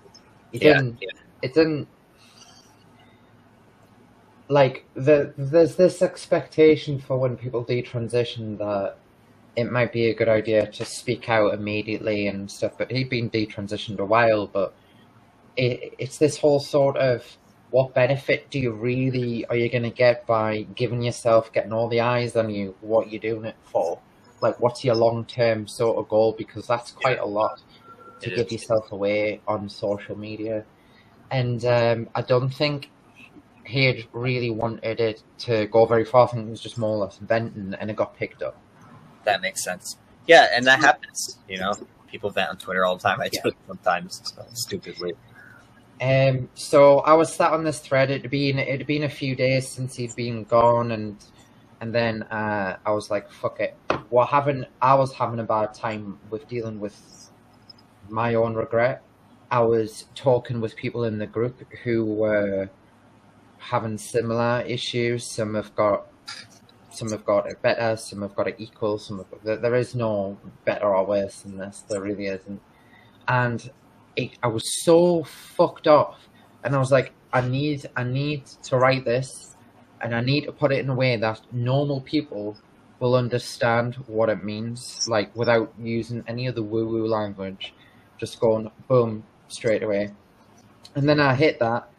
it 0.53 0.61
yeah, 0.61 0.73
didn't 0.73 0.97
yeah. 1.01 1.09
it 1.41 1.53
didn't 1.53 1.87
like 4.47 4.85
the 4.93 5.33
there's 5.37 5.75
this 5.75 6.01
expectation 6.01 6.99
for 6.99 7.17
when 7.17 7.35
people 7.35 7.65
detransition 7.65 8.57
that 8.57 8.97
it 9.55 9.71
might 9.71 9.91
be 9.91 10.07
a 10.09 10.13
good 10.13 10.27
idea 10.29 10.67
to 10.67 10.85
speak 10.85 11.29
out 11.29 11.53
immediately 11.53 12.27
and 12.27 12.49
stuff. 12.49 12.73
But 12.77 12.91
he'd 12.91 13.09
been 13.09 13.29
detransitioned 13.29 13.99
a 13.99 14.05
while, 14.05 14.47
but 14.47 14.73
it, 15.55 15.95
it's 15.97 16.17
this 16.17 16.37
whole 16.37 16.59
sort 16.59 16.97
of 16.97 17.25
what 17.75 17.93
benefit 17.93 18.49
do 18.49 18.57
you 18.57 18.71
really 18.71 19.45
are 19.47 19.55
you 19.57 19.69
going 19.69 19.83
to 19.83 19.89
get 19.89 20.25
by 20.25 20.61
giving 20.75 21.01
yourself 21.01 21.51
getting 21.51 21.73
all 21.73 21.89
the 21.89 21.99
eyes 21.99 22.37
on 22.37 22.49
you? 22.49 22.73
What 22.79 23.11
you're 23.11 23.19
doing 23.19 23.43
it 23.43 23.57
for? 23.65 23.99
Like, 24.39 24.61
what's 24.61 24.85
your 24.85 24.95
long 24.95 25.25
term 25.25 25.67
sort 25.67 25.97
of 25.97 26.07
goal? 26.07 26.33
Because 26.37 26.67
that's 26.67 26.91
quite 26.91 27.19
a 27.19 27.25
lot 27.25 27.61
to 28.21 28.31
it 28.31 28.35
give 28.37 28.45
is. 28.45 28.53
yourself 28.53 28.93
away 28.93 29.41
on 29.45 29.67
social 29.67 30.17
media. 30.17 30.63
And 31.31 31.65
um, 31.65 32.07
I 32.15 32.21
don't 32.21 32.49
think 32.49 32.91
he 33.65 33.83
had 33.85 34.05
really 34.13 34.51
wanted 34.51 35.01
it 35.01 35.21
to 35.39 35.65
go 35.67 35.85
very 35.85 36.05
far. 36.05 36.29
I 36.29 36.31
think 36.31 36.47
it 36.47 36.51
was 36.51 36.61
just 36.61 36.77
more 36.77 36.91
or 36.91 37.05
less 37.05 37.17
venting, 37.17 37.75
and 37.77 37.91
it 37.91 37.97
got 37.97 38.15
picked 38.15 38.41
up 38.41 38.57
that 39.25 39.41
makes 39.41 39.63
sense. 39.63 39.97
Yeah, 40.27 40.47
and 40.53 40.65
that 40.65 40.79
happens. 40.79 41.39
You 41.49 41.59
know, 41.59 41.73
people 42.07 42.29
vent 42.29 42.49
on 42.49 42.57
Twitter 42.57 42.85
all 42.85 42.95
the 42.95 43.03
time. 43.03 43.19
I 43.19 43.27
do 43.27 43.51
sometimes, 43.67 44.21
so 44.23 44.45
stupidly. 44.53 45.13
Um, 46.01 46.49
so 46.55 46.99
I 46.99 47.13
was 47.13 47.33
sat 47.33 47.51
on 47.53 47.63
this 47.63 47.79
thread. 47.79 48.11
It'd 48.11 48.29
been 48.29 48.59
it'd 48.59 48.87
been 48.87 49.03
a 49.03 49.09
few 49.09 49.35
days 49.35 49.67
since 49.67 49.95
he'd 49.95 50.15
been 50.15 50.43
gone, 50.43 50.91
and 50.91 51.17
and 51.81 51.93
then 51.93 52.23
uh, 52.23 52.77
I 52.85 52.91
was 52.91 53.09
like, 53.09 53.31
"Fuck 53.31 53.59
it." 53.59 53.77
What 54.09 54.27
having 54.27 54.65
I 54.81 54.95
was 54.95 55.13
having 55.13 55.39
a 55.39 55.43
bad 55.43 55.73
time 55.73 56.19
with 56.29 56.47
dealing 56.47 56.79
with 56.79 57.29
my 58.09 58.35
own 58.35 58.55
regret. 58.55 59.01
I 59.51 59.61
was 59.61 60.05
talking 60.15 60.59
with 60.59 60.75
people 60.75 61.03
in 61.05 61.17
the 61.17 61.27
group 61.27 61.61
who 61.83 62.05
were 62.05 62.69
having 63.57 63.97
similar 63.97 64.63
issues. 64.67 65.25
Some 65.25 65.53
have 65.55 65.75
got 65.75 66.07
some 66.89 67.11
have 67.11 67.25
got 67.25 67.47
it 67.47 67.61
better, 67.61 67.97
some 67.97 68.21
have 68.21 68.35
got 68.35 68.47
it 68.47 68.55
equal, 68.57 68.97
some 68.97 69.17
have, 69.43 69.61
there 69.61 69.75
is 69.75 69.95
no 69.95 70.37
better 70.63 70.95
or 70.95 71.05
worse 71.05 71.41
than 71.41 71.57
this. 71.57 71.83
There 71.87 72.01
really 72.01 72.27
isn't. 72.27 72.61
and 73.27 73.71
it, 74.15 74.31
I 74.43 74.47
was 74.47 74.83
so 74.83 75.23
fucked 75.23 75.87
off, 75.87 76.27
and 76.63 76.75
I 76.75 76.79
was 76.79 76.91
like, 76.91 77.11
I 77.33 77.41
need, 77.41 77.85
I 77.95 78.03
need 78.03 78.45
to 78.63 78.77
write 78.77 79.05
this, 79.05 79.55
and 80.01 80.15
I 80.15 80.21
need 80.21 80.45
to 80.45 80.51
put 80.51 80.71
it 80.71 80.79
in 80.79 80.89
a 80.89 80.95
way 80.95 81.17
that 81.17 81.41
normal 81.51 82.01
people 82.01 82.57
will 82.99 83.15
understand 83.15 83.95
what 84.07 84.29
it 84.29 84.43
means, 84.43 85.07
like 85.07 85.35
without 85.35 85.73
using 85.79 86.23
any 86.27 86.47
of 86.47 86.55
the 86.55 86.63
woo 86.63 86.87
woo 86.87 87.07
language, 87.07 87.73
just 88.17 88.39
going 88.39 88.71
boom 88.87 89.23
straight 89.47 89.83
away. 89.83 90.11
And 90.95 91.07
then 91.09 91.19
I 91.19 91.35
hit 91.35 91.59
that, 91.59 91.89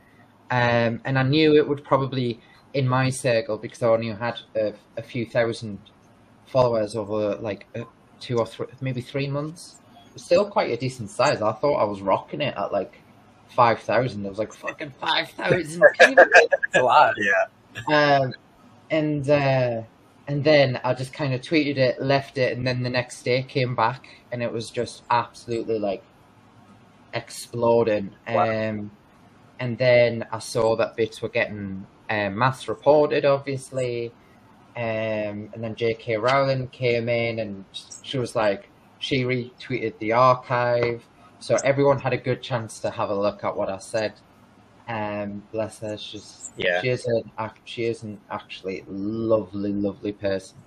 um, 0.51 1.01
and 1.05 1.19
I 1.19 1.23
knew 1.23 1.55
it 1.55 1.69
would 1.69 1.85
probably 1.85 2.41
in 2.73 2.89
my 2.89 3.11
circle 3.11 3.57
because 3.57 3.83
I 3.83 3.89
only 3.89 4.09
had 4.09 4.41
a, 4.55 4.75
a 4.97 5.03
few 5.03 5.27
thousand 5.27 5.79
followers 6.47 6.95
over 6.95 7.37
like 7.37 7.67
uh, 7.75 7.85
two 8.21 8.39
or 8.39 8.47
three, 8.47 8.67
maybe 8.81 9.01
three 9.01 9.29
months. 9.29 9.81
Still 10.17 10.47
quite 10.47 10.71
a 10.71 10.77
decent 10.77 11.11
size. 11.11 11.43
I 11.43 11.53
thought 11.53 11.77
I 11.77 11.85
was 11.85 12.01
rocking 12.01 12.41
it 12.41 12.55
at 12.57 12.73
like 12.73 13.01
five 13.49 13.81
thousand. 13.81 14.27
I 14.27 14.29
was 14.29 14.39
like 14.39 14.53
fucking 14.53 14.93
five 15.01 15.31
thousand. 15.31 15.83
That's 15.99 16.75
a 16.75 16.83
lot. 16.83 17.15
Yeah. 17.19 18.21
Um, 18.23 18.35
and 18.91 19.29
uh, 19.29 19.83
and 20.27 20.43
then 20.43 20.81
I 20.83 20.95
just 20.95 21.13
kind 21.13 21.35
of 21.35 21.41
tweeted 21.41 21.77
it, 21.77 22.01
left 22.03 22.39
it, 22.39 22.57
and 22.57 22.67
then 22.67 22.83
the 22.83 22.91
next 22.91 23.23
day 23.23 23.43
came 23.43 23.75
back, 23.75 24.09
and 24.33 24.43
it 24.43 24.53
was 24.53 24.71
just 24.71 25.03
absolutely 25.11 25.79
like 25.79 26.03
exploding. 27.15 28.13
Wow. 28.29 28.71
Um, 28.71 28.91
and 29.59 29.79
then 29.79 30.27
I 30.33 30.39
saw 30.39 30.77
that 30.77 30.97
bits 30.97 31.23
were 31.23 31.29
getting 31.29 31.87
um, 32.11 32.39
mass 32.39 32.69
reported, 32.69 33.25
obviously. 33.25 34.13
Um, 34.77 35.49
and 35.55 35.65
then 35.65 35.75
J.K. 35.75 36.19
Rowling 36.19 36.69
came 36.69 37.09
in, 37.09 37.39
and 37.39 37.65
she 38.03 38.19
was 38.19 38.37
like, 38.37 38.69
she 39.07 39.23
retweeted 39.23 39.97
the 40.01 40.13
archive, 40.13 41.05
so 41.39 41.57
everyone 41.65 41.99
had 42.01 42.13
a 42.13 42.17
good 42.17 42.43
chance 42.43 42.81
to 42.81 42.91
have 42.91 43.11
a 43.11 43.15
look 43.15 43.45
at 43.45 43.57
what 43.57 43.69
I 43.69 43.79
said. 43.79 44.15
Um, 44.89 45.43
bless 45.53 45.79
her, 45.81 45.97
she's 45.97 46.51
Yeah. 46.57 46.81
she 46.81 46.89
is 46.89 47.07
an 47.07 47.31
she 47.65 47.85
is 47.85 48.03
an 48.03 48.19
actually 48.31 48.85
lovely, 48.89 49.73
lovely 49.73 50.13
person. 50.13 50.59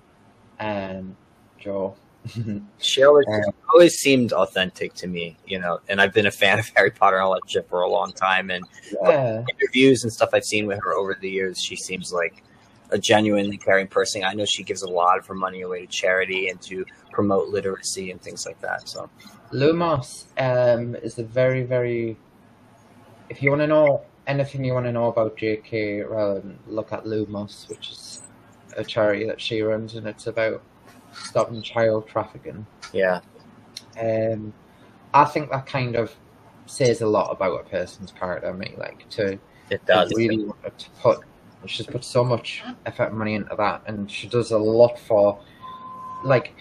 Um, 0.58 1.16
Jo. 1.58 1.96
She 2.78 3.02
always, 3.02 3.26
Um, 3.28 3.52
always 3.74 3.98
seemed 3.98 4.32
authentic 4.32 4.94
to 4.94 5.06
me, 5.06 5.36
you 5.46 5.58
know, 5.58 5.80
and 5.88 6.00
I've 6.00 6.14
been 6.14 6.26
a 6.26 6.30
fan 6.30 6.58
of 6.58 6.66
Harry 6.76 6.90
Potter 6.90 7.16
and 7.16 7.24
all 7.26 7.34
that 7.34 7.42
shit 7.46 7.68
for 7.68 7.82
a 7.82 7.88
long 7.90 8.12
time. 8.12 8.50
And 8.50 8.64
yeah, 9.02 9.44
interviews 9.50 10.04
and 10.04 10.12
stuff 10.12 10.30
I've 10.32 10.44
seen 10.46 10.66
with 10.66 10.78
her 10.82 10.94
over 10.94 11.14
the 11.20 11.28
years, 11.30 11.60
she 11.62 11.76
seems 11.76 12.10
like 12.10 12.42
a 12.90 12.98
genuinely 12.98 13.56
caring 13.56 13.86
person. 13.86 14.24
I 14.24 14.34
know 14.34 14.44
she 14.44 14.62
gives 14.62 14.82
a 14.82 14.88
lot 14.88 15.18
of 15.18 15.26
her 15.26 15.34
money 15.34 15.62
away 15.62 15.80
to 15.80 15.86
charity 15.86 16.48
and 16.48 16.60
to 16.62 16.84
promote 17.12 17.48
literacy 17.48 18.10
and 18.10 18.20
things 18.20 18.46
like 18.46 18.60
that. 18.60 18.88
So, 18.88 19.08
Lumos 19.52 20.26
um, 20.38 20.94
is 20.96 21.18
a 21.18 21.24
very, 21.24 21.62
very. 21.62 22.16
If 23.28 23.42
you 23.42 23.50
want 23.50 23.60
to 23.62 23.66
know 23.66 24.02
anything 24.26 24.64
you 24.64 24.74
want 24.74 24.86
to 24.86 24.92
know 24.92 25.08
about 25.08 25.36
J.K. 25.36 26.00
Rowling, 26.00 26.58
look 26.66 26.92
at 26.92 27.04
Lumos, 27.04 27.68
which 27.68 27.90
is 27.90 28.22
a 28.76 28.84
charity 28.84 29.26
that 29.26 29.40
she 29.40 29.60
runs, 29.62 29.94
and 29.94 30.06
it's 30.06 30.26
about 30.26 30.62
stopping 31.12 31.62
child 31.62 32.06
trafficking. 32.08 32.66
yeah, 32.92 33.20
Um, 34.00 34.52
I 35.12 35.24
think 35.24 35.50
that 35.50 35.66
kind 35.66 35.96
of 35.96 36.14
says 36.66 37.00
a 37.00 37.06
lot 37.06 37.30
about 37.32 37.60
a 37.60 37.68
person's 37.68 38.12
character. 38.12 38.48
I 38.48 38.52
mean, 38.52 38.74
like 38.78 39.08
to 39.10 39.38
it 39.70 39.84
does. 39.86 40.12
really 40.14 40.36
to 40.78 40.90
put. 41.00 41.20
She's 41.66 41.86
put 41.86 42.04
so 42.04 42.24
much 42.24 42.62
effort 42.86 43.10
and 43.10 43.18
money 43.18 43.34
into 43.34 43.54
that, 43.56 43.82
and 43.86 44.10
she 44.10 44.28
does 44.28 44.50
a 44.50 44.58
lot 44.58 44.98
for, 44.98 45.38
like, 46.24 46.54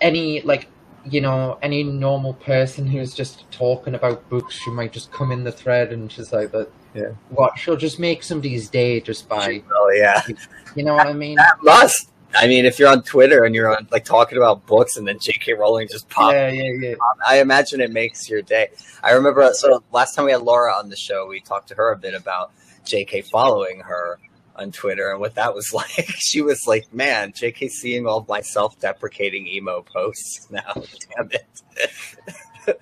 any 0.00 0.40
like, 0.42 0.68
you 1.06 1.20
know, 1.20 1.58
any 1.62 1.82
normal 1.82 2.34
person 2.34 2.86
who's 2.86 3.14
just 3.14 3.50
talking 3.50 3.94
about 3.94 4.28
books. 4.28 4.54
She 4.54 4.70
might 4.70 4.92
just 4.92 5.10
come 5.12 5.32
in 5.32 5.44
the 5.44 5.52
thread 5.52 5.92
and 5.92 6.10
she's 6.10 6.32
like, 6.32 6.50
"That, 6.52 6.68
Yeah. 6.94 7.10
what? 7.30 7.58
She'll 7.58 7.76
just 7.76 7.98
make 7.98 8.22
somebody's 8.22 8.68
day 8.70 9.00
just 9.00 9.28
by, 9.28 9.62
Oh, 9.74 9.90
yeah. 9.90 10.22
you 10.76 10.82
know 10.82 10.94
what 10.94 11.06
I 11.06 11.12
mean? 11.12 11.36
That 11.36 11.56
must. 11.62 12.10
I 12.36 12.46
mean, 12.48 12.64
if 12.64 12.78
you're 12.78 12.88
on 12.88 13.02
Twitter 13.02 13.44
and 13.44 13.54
you're 13.54 13.74
on 13.76 13.86
like 13.92 14.04
talking 14.04 14.36
about 14.38 14.66
books 14.66 14.96
and 14.96 15.06
then 15.06 15.18
J.K. 15.20 15.52
Rowling 15.54 15.88
just 15.88 16.08
pops 16.08 16.32
Yeah, 16.32 16.48
yeah, 16.48 16.72
yeah. 16.80 16.94
I 17.26 17.40
imagine 17.40 17.80
it 17.80 17.92
makes 17.92 18.28
your 18.28 18.42
day. 18.42 18.68
I 19.02 19.12
remember, 19.12 19.48
so 19.54 19.84
last 19.92 20.14
time 20.14 20.24
we 20.24 20.32
had 20.32 20.42
Laura 20.42 20.72
on 20.72 20.88
the 20.88 20.96
show, 20.96 21.26
we 21.28 21.40
talked 21.40 21.68
to 21.68 21.74
her 21.76 21.92
a 21.92 21.96
bit 21.96 22.12
about 22.14 22.50
JK 22.84 23.26
following 23.30 23.80
her 23.80 24.18
on 24.56 24.70
Twitter 24.70 25.10
and 25.10 25.20
what 25.20 25.34
that 25.34 25.54
was 25.54 25.72
like. 25.74 26.06
She 26.18 26.40
was 26.42 26.66
like, 26.66 26.92
man, 26.92 27.32
JK 27.32 27.70
seeing 27.70 28.06
all 28.06 28.24
my 28.28 28.40
self 28.40 28.78
deprecating 28.80 29.46
emo 29.46 29.82
posts 29.82 30.48
now. 30.50 30.72
Damn 31.16 31.30
it. 31.32 32.76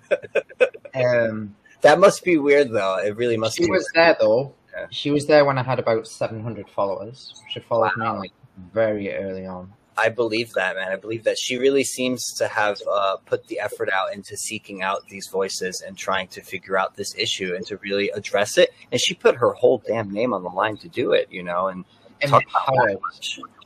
Um, 0.94 1.56
That 1.80 1.98
must 1.98 2.24
be 2.24 2.36
weird, 2.36 2.70
though. 2.70 2.98
It 2.98 3.16
really 3.16 3.36
must 3.36 3.56
be. 3.56 3.64
she 3.64 3.68
be. 3.70 3.72
was 3.72 3.88
there 3.94 4.16
though. 4.20 4.54
Yeah. 4.72 4.86
She 4.90 5.10
was 5.10 5.26
there 5.26 5.44
when 5.44 5.58
I 5.58 5.62
had 5.62 5.78
about 5.78 6.06
seven 6.06 6.42
hundred 6.42 6.68
followers. 6.70 7.34
She 7.50 7.60
followed 7.60 7.96
me 7.96 8.06
like 8.08 8.32
very 8.72 9.12
early 9.14 9.44
on. 9.46 9.72
I 9.96 10.08
believe 10.08 10.52
that, 10.54 10.76
man. 10.76 10.90
I 10.90 10.96
believe 10.96 11.24
that 11.24 11.38
she 11.38 11.58
really 11.58 11.84
seems 11.84 12.32
to 12.34 12.48
have 12.48 12.80
uh, 12.90 13.16
put 13.26 13.46
the 13.48 13.60
effort 13.60 13.90
out 13.90 14.14
into 14.14 14.36
seeking 14.36 14.82
out 14.82 15.06
these 15.08 15.28
voices 15.28 15.82
and 15.86 15.96
trying 15.96 16.28
to 16.28 16.40
figure 16.40 16.78
out 16.78 16.94
this 16.96 17.14
issue 17.16 17.54
and 17.54 17.66
to 17.66 17.76
really 17.78 18.08
address 18.10 18.56
it. 18.56 18.70
And 18.90 19.00
she 19.00 19.14
put 19.14 19.36
her 19.36 19.52
whole 19.52 19.82
damn 19.86 20.10
name 20.10 20.32
on 20.32 20.42
the 20.42 20.48
line 20.48 20.78
to 20.78 20.88
do 20.88 21.12
it, 21.12 21.28
you 21.30 21.42
know, 21.42 21.68
and 21.68 21.84
talk 22.26 22.42
about 22.48 22.66
that 22.74 22.88
Empowered. 22.88 22.98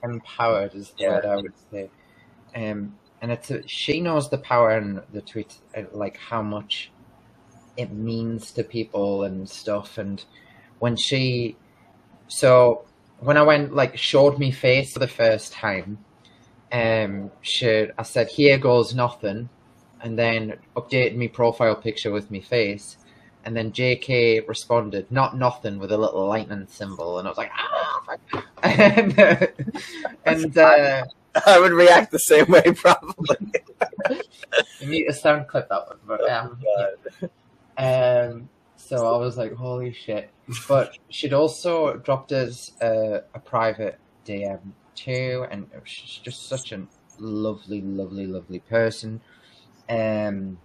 empowered 0.03 0.75
is 0.75 0.91
the 0.91 1.05
Yeah. 1.05 1.11
word 1.11 1.25
I 1.27 1.37
would 1.37 1.53
say. 1.71 1.91
Um, 2.55 2.97
and 3.23 3.31
it's 3.33 3.51
a, 3.51 3.67
she 3.69 4.01
knows 4.01 4.29
the 4.29 4.39
power 4.39 4.71
and 4.71 5.03
the 5.13 5.21
tweet, 5.21 5.55
uh, 5.77 5.83
like 5.93 6.17
how 6.17 6.43
much 6.43 6.91
it 7.77 7.93
means 7.93 8.51
to 8.53 8.65
people 8.65 9.25
and 9.25 9.49
stuff. 9.49 9.99
And 9.99 10.25
when 10.81 10.97
she, 10.97 11.57
so 12.29 12.85
when 13.21 13.37
I 13.37 13.43
went 13.43 13.75
like 13.75 13.97
showed 13.97 14.39
me 14.39 14.51
face 14.51 14.93
for 14.93 14.99
the 14.99 15.09
first 15.09 15.53
time, 15.53 15.99
um, 16.73 17.31
she 17.43 17.89
I 17.97 18.03
said 18.03 18.29
here 18.29 18.59
goes 18.59 18.95
nothing, 18.95 19.49
and 20.03 20.19
then 20.19 20.55
updated 20.77 21.17
me 21.17 21.29
profile 21.29 21.77
picture 21.77 22.11
with 22.13 22.31
me 22.31 22.41
face. 22.41 22.97
And 23.45 23.57
then 23.57 23.71
JK 23.71 24.49
responded, 24.49 25.11
not 25.11 25.37
nothing, 25.37 25.79
with 25.79 25.93
a 25.93 25.97
little 25.97 26.27
lightning 26.27 26.67
symbol. 26.69 27.21
And 27.21 27.29
I 27.29 27.31
was 27.31 27.39
like, 27.39 27.53
ah, 27.57 28.03
fuck." 28.05 28.45
and, 28.65 29.19
uh, 29.21 29.47
and 30.25 30.59
uh, 30.59 31.05
I 31.47 31.61
would 31.61 31.71
react 31.71 32.11
the 32.11 32.19
same 32.19 32.47
way, 32.47 32.63
probably. 32.75 33.37
you 34.81 34.89
need 34.89 35.05
to 35.05 35.13
sound 35.13 35.47
clip 35.47 35.69
that 35.69 35.87
one. 35.87 35.99
But, 36.07 36.29
um, 36.29 36.59
um, 37.79 38.49
so 38.77 39.07
I 39.07 39.17
was 39.17 39.37
like, 39.37 39.53
holy 39.55 39.93
shit. 39.93 40.31
But 40.67 40.99
she'd 41.09 41.33
also 41.33 41.99
dropped 41.99 42.33
us 42.33 42.73
a, 42.81 43.23
a 43.33 43.39
private 43.39 44.01
DM 44.27 44.59
too. 44.97 45.47
And 45.51 45.69
she's 45.85 46.21
just 46.23 46.49
such 46.49 46.73
a 46.73 46.87
lovely, 47.19 47.81
lovely, 47.83 48.27
lovely 48.27 48.61
person. 48.61 49.21
Um, 49.89 50.59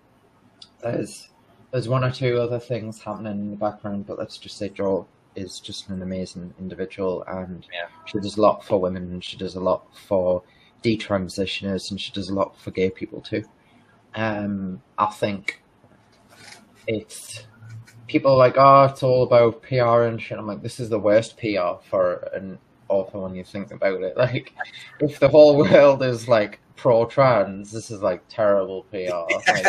there's, 0.82 1.30
there's 1.72 1.88
one 1.88 2.04
or 2.04 2.12
two 2.12 2.40
other 2.40 2.60
things 2.60 3.02
happening 3.02 3.34
in 3.40 3.52
the 3.52 3.58
background, 3.58 4.08
but 4.08 4.18
let's 4.18 4.38
just 4.38 4.58
say 4.58 4.70
Jo 4.70 5.08
is 5.36 5.60
just 5.60 5.88
an 5.90 6.02
amazing 6.02 6.54
individual 6.60 7.24
and 7.28 7.66
Yeah. 7.72 7.88
she 8.06 8.20
does 8.20 8.38
a 8.38 8.42
lot 8.42 8.66
for 8.66 8.80
women 8.82 9.04
and 9.12 9.24
she 9.24 9.38
does 9.38 9.56
a 9.56 9.60
lot 9.62 9.86
for 9.96 10.44
detransitioners 10.84 11.90
and 11.92 12.02
she 12.02 12.12
does 12.12 12.30
a 12.30 12.34
lot 12.34 12.60
for 12.60 12.72
gay 12.72 12.90
people 12.90 13.22
too. 13.22 13.44
Um, 14.16 14.82
I 14.98 15.06
think 15.06 15.62
it's 16.88 17.46
people 18.08 18.32
are 18.34 18.38
like, 18.38 18.56
oh, 18.58 18.86
it's 18.86 19.04
all 19.04 19.24
about 19.24 19.62
PR 19.62 20.02
and 20.04 20.22
shit. 20.22 20.38
I'm 20.38 20.48
like, 20.48 20.62
this 20.62 20.80
is 20.80 20.90
the 20.90 21.00
worst 21.00 21.38
PR 21.38 21.82
for 21.90 22.30
an 22.34 22.60
author 22.92 23.20
when 23.20 23.36
you 23.36 23.44
think 23.44 23.72
about 23.72 24.02
it. 24.02 24.16
Like, 24.22 24.54
if 25.00 25.20
the 25.20 25.30
whole 25.30 25.58
world 25.58 26.04
is 26.04 26.28
like 26.28 26.60
pro 26.76 27.06
trans, 27.06 27.72
this 27.72 27.90
is 27.90 28.02
like 28.02 28.22
terrible 28.30 28.84
PR. 28.92 29.26
Like, 29.48 29.66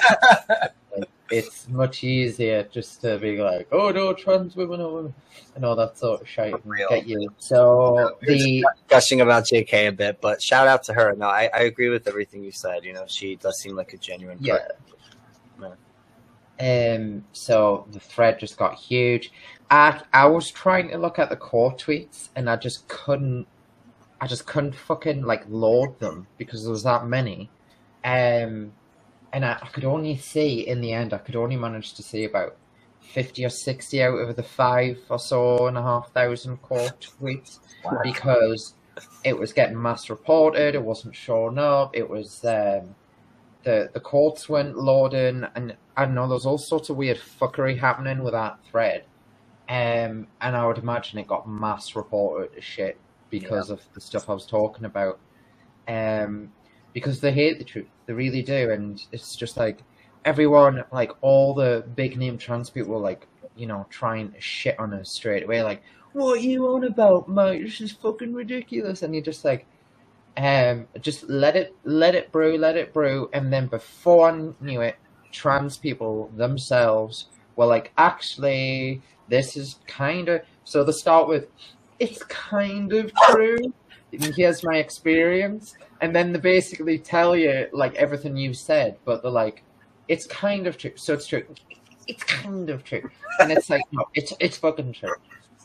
like, 0.97 1.09
it's 1.31 1.67
much 1.69 2.05
easier 2.05 2.63
just 2.65 3.01
to 3.01 3.19
be 3.19 3.39
like, 3.39 3.67
oh 3.73 3.91
no, 3.91 4.13
trans 4.13 4.55
women 4.55 4.81
are 4.81 4.91
women, 4.91 5.15
and 5.55 5.65
all 5.65 5.75
that 5.77 5.97
sort 5.97 6.21
of 6.21 6.29
shit. 6.29 6.55
Get 6.91 7.07
you. 7.07 7.29
So 7.39 8.17
the 8.21 8.65
gushing 8.89 9.23
about 9.23 9.45
JK 9.45 9.89
a 9.89 9.93
bit, 9.93 10.21
but 10.21 10.43
shout 10.43 10.69
out 10.69 10.83
to 10.85 10.93
her. 10.93 11.15
No, 11.17 11.27
I, 11.27 11.49
I 11.55 11.61
agree 11.61 11.89
with 11.89 12.07
everything 12.07 12.45
you 12.45 12.53
said. 12.53 12.85
You 12.85 12.93
know, 12.93 13.05
she 13.07 13.37
does 13.37 13.59
seem 13.59 13.75
like 13.75 13.95
a 13.95 13.97
genuine 13.99 14.39
yeah. 14.41 14.59
person. 14.59 15.73
Um. 16.61 17.25
So 17.33 17.87
the 17.91 18.01
thread 18.01 18.39
just 18.39 18.57
got 18.57 18.75
huge. 18.75 19.33
I 19.73 20.03
I 20.15 20.27
was 20.27 20.53
trying 20.53 20.91
to 20.91 20.99
look 20.99 21.19
at 21.21 21.31
the 21.31 21.37
quote 21.39 21.81
tweets 21.83 22.31
and 22.37 22.51
I 22.51 22.57
just 22.59 22.89
couldn't. 22.89 23.49
I 24.21 24.29
just 24.29 24.47
couldn't 24.47 24.77
fucking 24.77 25.23
like 25.25 25.45
load 25.49 26.01
them 26.01 26.29
because 26.39 26.65
there 26.65 26.73
was 26.73 26.85
that 26.85 27.07
many. 27.07 27.53
Um, 28.05 28.75
and 29.33 29.45
I, 29.47 29.59
I 29.63 29.69
could 29.73 29.85
only 29.87 30.19
see 30.19 30.61
in 30.69 30.83
the 30.83 30.93
end. 30.93 31.15
I 31.15 31.19
could 31.19 31.37
only 31.37 31.57
manage 31.57 31.95
to 31.97 32.05
see 32.05 32.25
about 32.25 32.57
fifty 33.01 33.45
or 33.47 33.51
sixty 33.51 34.03
out 34.03 34.17
of 34.17 34.37
the 34.37 34.45
five 34.45 34.99
or 35.11 35.21
so 35.21 35.69
and 35.69 35.79
a 35.79 35.83
half 35.83 36.13
thousand 36.15 36.59
quote 36.59 37.01
tweets 37.01 37.61
because 38.03 38.77
it 39.25 39.39
was 39.39 39.55
getting 39.55 39.83
mass 39.83 40.11
reported. 40.11 40.77
It 40.77 40.85
wasn't 40.85 41.17
showing 41.17 41.59
up. 41.59 41.97
It 41.97 42.11
was 42.11 42.45
um, 42.45 42.97
the 43.65 43.91
the 43.95 44.01
quotes 44.01 44.49
weren't 44.49 44.79
loading, 44.79 45.47
and 45.57 45.77
I 45.97 46.07
don't 46.07 46.17
know, 46.17 46.29
there's 46.29 46.47
all 46.47 46.59
sorts 46.59 46.91
of 46.91 46.97
weird 46.99 47.19
fuckery 47.19 47.79
happening 47.81 48.25
with 48.25 48.35
that 48.35 48.59
thread. 48.71 49.05
Um, 49.69 50.27
and 50.41 50.57
I 50.57 50.67
would 50.67 50.79
imagine 50.79 51.19
it 51.19 51.27
got 51.27 51.49
mass 51.49 51.95
reported 51.97 52.57
as 52.57 52.65
shit 52.65 52.99
because 53.31 53.71
of 53.71 53.81
the 53.95 54.01
stuff 54.01 54.29
I 54.29 54.35
was 54.35 54.47
talking 54.47 54.85
about. 54.85 55.19
Um, 55.89 56.53
because 56.93 57.21
they 57.21 57.33
hate 57.33 57.59
the 57.59 57.65
truth, 57.65 57.87
they 58.07 58.13
really 58.13 58.43
do, 58.43 58.71
and 58.71 59.03
it's 59.13 59.35
just 59.35 59.57
like 59.57 59.83
everyone, 60.25 60.85
like 60.93 61.13
all 61.23 61.55
the 61.55 61.85
big 61.97 62.17
name 62.19 62.39
trans 62.39 62.71
people, 62.71 63.01
like 63.01 63.27
you 63.57 63.67
know, 63.67 63.87
trying 63.91 64.33
to 64.33 64.41
shit 64.41 64.79
on 64.79 64.95
us 64.95 65.11
straight 65.11 65.45
away, 65.45 65.63
like, 65.63 65.83
"What 66.13 66.39
are 66.39 66.41
you 66.41 66.67
on 66.69 66.85
about, 66.85 67.29
mate? 67.29 67.63
This 67.63 67.81
is 67.81 67.93
fucking 67.93 68.35
ridiculous," 68.35 69.03
and 69.03 69.15
you're 69.15 69.25
just 69.25 69.45
like, 69.45 69.67
um, 70.37 70.87
just 71.01 71.29
let 71.29 71.57
it, 71.57 71.75
let 71.85 72.15
it 72.15 72.31
brew, 72.33 72.59
let 72.59 72.77
it 72.77 72.93
brew, 72.93 73.29
and 73.33 73.53
then 73.53 73.67
before 73.67 74.31
I 74.31 74.53
knew 74.61 74.81
it, 74.83 74.97
trans 75.31 75.77
people 75.77 76.31
themselves 76.37 77.27
were 77.57 77.67
like, 77.67 77.93
actually, 77.99 79.03
this 79.29 79.57
is 79.57 79.79
kind 79.87 80.29
of. 80.29 80.43
So 80.65 80.85
they 80.85 80.93
start 80.93 81.29
with, 81.29 81.49
it's 81.99 82.23
kind 82.25 82.93
of 82.93 83.13
true. 83.31 83.59
And 84.13 84.35
here's 84.35 84.63
my 84.63 84.77
experience, 84.77 85.75
and 86.03 86.15
then 86.15 86.33
they 86.35 86.39
basically 86.39 86.99
tell 86.99 87.35
you 87.35 87.67
like 87.73 87.95
everything 87.95 88.37
you've 88.37 88.59
said, 88.59 88.99
but 89.07 89.23
they're 89.23 89.31
like, 89.31 89.63
it's 90.07 90.27
kind 90.27 90.67
of 90.67 90.77
true. 90.77 90.93
So 90.97 91.15
it's 91.15 91.27
true. 91.27 91.45
It's 92.07 92.23
kind 92.25 92.69
of 92.69 92.85
true, 92.85 93.09
and 93.41 93.51
it's 93.51 93.71
like, 93.71 93.81
no, 93.91 94.05
it's 94.13 94.35
it's 94.39 94.59
fucking 94.59 94.93
true. 94.93 95.15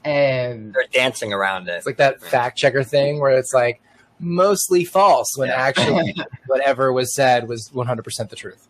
and 0.06 0.74
They're 0.74 0.86
dancing 0.94 1.34
around 1.34 1.68
it. 1.68 1.74
It's 1.74 1.86
like 1.86 1.98
that 1.98 2.22
fact 2.22 2.58
checker 2.58 2.84
thing 2.84 3.20
where 3.20 3.38
it's 3.38 3.54
like 3.54 3.82
mostly 4.20 4.86
false 4.86 5.36
when 5.36 5.50
Yeah. 5.50 5.56
actually 5.56 6.16
whatever 6.48 6.94
was 6.94 7.14
said 7.14 7.50
was 7.50 7.70
100% 7.72 8.30
the 8.30 8.36
truth. 8.38 8.68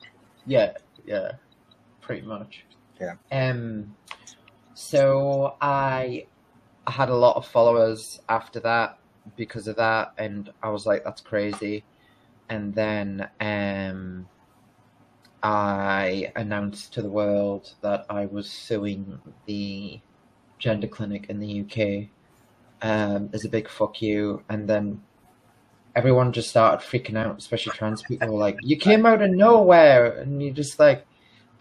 Yeah, 0.48 0.72
yeah, 1.06 1.34
pretty 2.02 2.26
much. 2.26 2.64
Yeah. 3.00 3.14
Um. 3.32 3.94
So 4.78 5.56
I 5.60 6.28
I 6.86 6.92
had 6.92 7.10
a 7.10 7.16
lot 7.16 7.36
of 7.36 7.48
followers 7.48 8.22
after 8.30 8.60
that 8.60 9.00
because 9.36 9.68
of 9.68 9.76
that, 9.78 10.14
and 10.20 10.54
I 10.62 10.70
was 10.70 10.86
like, 10.86 11.04
"That's 11.04 11.20
crazy." 11.20 11.84
And 12.48 12.76
then 12.76 13.28
um, 13.42 14.30
I 15.42 16.32
announced 16.36 16.94
to 16.94 17.02
the 17.02 17.10
world 17.10 17.74
that 17.82 18.06
I 18.08 18.28
was 18.28 18.52
suing 18.52 19.20
the 19.48 20.00
gender 20.60 20.88
clinic 20.88 21.26
in 21.28 21.40
the 21.40 21.62
UK 21.62 22.10
um, 22.88 23.32
as 23.34 23.46
a 23.46 23.50
big 23.50 23.68
fuck 23.70 24.00
you, 24.00 24.44
and 24.48 24.70
then 24.70 25.02
everyone 25.96 26.32
just 26.32 26.52
started 26.52 26.86
freaking 26.86 27.18
out, 27.18 27.40
especially 27.40 27.72
trans 27.72 28.04
people. 28.04 28.38
Like, 28.38 28.58
you 28.62 28.78
came 28.78 29.08
out 29.08 29.24
of 29.24 29.32
nowhere, 29.32 30.20
and 30.20 30.44
you 30.44 30.52
just 30.52 30.78
like, 30.78 31.04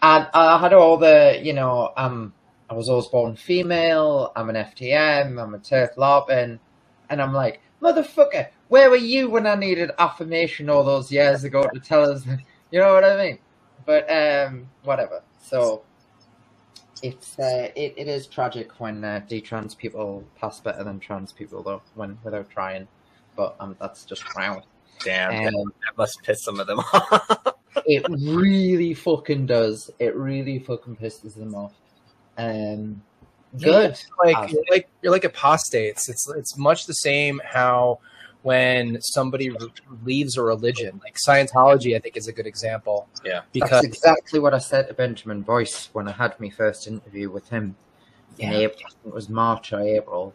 and 0.03 0.27
I 0.35 0.59
had 0.59 0.73
all 0.73 0.97
the, 0.97 1.39
you 1.41 1.53
know, 1.53 1.91
um, 1.97 2.33
I 2.69 2.73
was 2.73 2.89
always 2.89 3.07
born 3.07 3.35
female. 3.35 4.31
I'm 4.35 4.49
an 4.49 4.55
FTM. 4.55 5.41
I'm 5.41 5.53
a 5.53 5.59
TERF 5.59 5.95
larpin, 5.95 6.59
and 7.09 7.21
I'm 7.21 7.33
like, 7.33 7.61
motherfucker, 7.81 8.47
where 8.67 8.89
were 8.89 8.97
you 8.97 9.29
when 9.29 9.47
I 9.47 9.55
needed 9.55 9.91
affirmation 9.99 10.69
all 10.69 10.83
those 10.83 11.11
years 11.11 11.43
ago 11.43 11.63
to 11.73 11.79
tell 11.79 12.11
us, 12.11 12.25
you 12.71 12.79
know 12.79 12.93
what 12.93 13.03
I 13.03 13.23
mean? 13.23 13.39
But 13.85 14.09
um, 14.11 14.69
whatever. 14.83 15.21
So. 15.41 15.83
It's 17.03 17.37
uh, 17.37 17.69
it, 17.75 17.93
it 17.95 18.07
is 18.07 18.25
tragic 18.25 18.79
when 18.79 19.03
uh, 19.03 19.21
detrans 19.29 19.77
people 19.77 20.23
pass 20.35 20.59
better 20.59 20.83
than 20.83 20.99
trans 20.99 21.31
people 21.31 21.61
though 21.61 21.83
when 21.93 22.17
without 22.23 22.49
trying, 22.49 22.87
but 23.35 23.55
um 23.59 23.75
that's 23.79 24.03
just 24.03 24.23
wow. 24.35 24.63
Damn, 25.03 25.55
Um, 25.55 25.73
that 25.85 25.97
must 25.97 26.23
piss 26.23 26.43
some 26.43 26.59
of 26.59 26.67
them 26.67 26.79
off. 26.93 27.53
it 27.85 28.05
really 28.09 28.93
fucking 28.93 29.45
does. 29.45 29.91
It 29.99 30.15
really 30.15 30.59
fucking 30.59 30.95
pisses 30.97 31.35
them 31.35 31.55
off. 31.55 31.73
Um, 32.37 33.01
good. 33.59 33.99
Like 34.23 34.51
you're 34.51 34.63
like 34.69 34.89
you're 35.01 35.11
like 35.11 35.23
apostates. 35.23 36.09
It's 36.09 36.29
it's 36.29 36.57
much 36.57 36.85
the 36.85 36.93
same 36.93 37.41
how 37.43 37.99
when 38.43 39.01
somebody 39.01 39.49
re- 39.49 39.57
leaves 40.03 40.37
a 40.37 40.41
religion, 40.41 41.01
like 41.03 41.17
Scientology, 41.17 41.95
I 41.95 41.99
think 41.99 42.15
is 42.15 42.27
a 42.27 42.31
good 42.31 42.47
example. 42.47 43.09
Yeah. 43.25 43.41
because 43.51 43.69
That's 43.69 43.85
exactly 43.87 44.39
what 44.39 44.53
I 44.53 44.59
said 44.59 44.87
to 44.87 44.93
Benjamin 44.93 45.41
Boyce 45.41 45.89
when 45.91 46.07
I 46.07 46.11
had 46.13 46.39
my 46.39 46.49
first 46.49 46.87
interview 46.87 47.29
with 47.29 47.49
him 47.49 47.75
in 48.37 48.51
Yeah. 48.51 48.57
April. 48.59 48.83
I 48.85 48.89
think 48.89 49.05
It 49.07 49.13
was 49.13 49.27
March 49.27 49.73
or 49.73 49.81
April, 49.81 50.33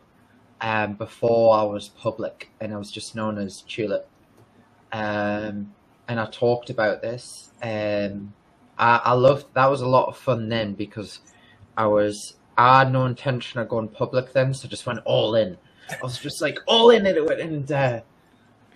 um, 0.60 0.94
before 0.94 1.56
I 1.56 1.62
was 1.62 1.88
public, 1.88 2.50
and 2.60 2.74
I 2.74 2.76
was 2.76 2.90
just 2.90 3.14
known 3.14 3.38
as 3.38 3.62
Tulip. 3.62 4.06
Um, 4.92 5.72
and 6.08 6.20
I 6.20 6.26
talked 6.26 6.68
about 6.68 7.00
this. 7.00 7.50
Um, 7.62 8.34
I, 8.78 9.00
I 9.04 9.12
loved 9.12 9.46
that 9.54 9.70
was 9.70 9.80
a 9.80 9.88
lot 9.88 10.08
of 10.08 10.18
fun 10.18 10.48
then 10.50 10.74
because 10.74 11.20
I 11.76 11.86
was 11.86 12.36
I 12.58 12.80
had 12.80 12.92
no 12.92 13.06
intention 13.06 13.60
of 13.60 13.68
going 13.68 13.88
public 13.88 14.32
then, 14.32 14.52
so 14.54 14.66
I 14.66 14.70
just 14.70 14.86
went 14.86 15.00
all 15.04 15.34
in. 15.34 15.56
I 15.90 15.96
was 16.02 16.18
just 16.18 16.40
like 16.42 16.58
all 16.66 16.90
in 16.90 17.06
into 17.06 17.24
it, 17.26 17.40
and 17.40 17.70
uh, 17.72 18.00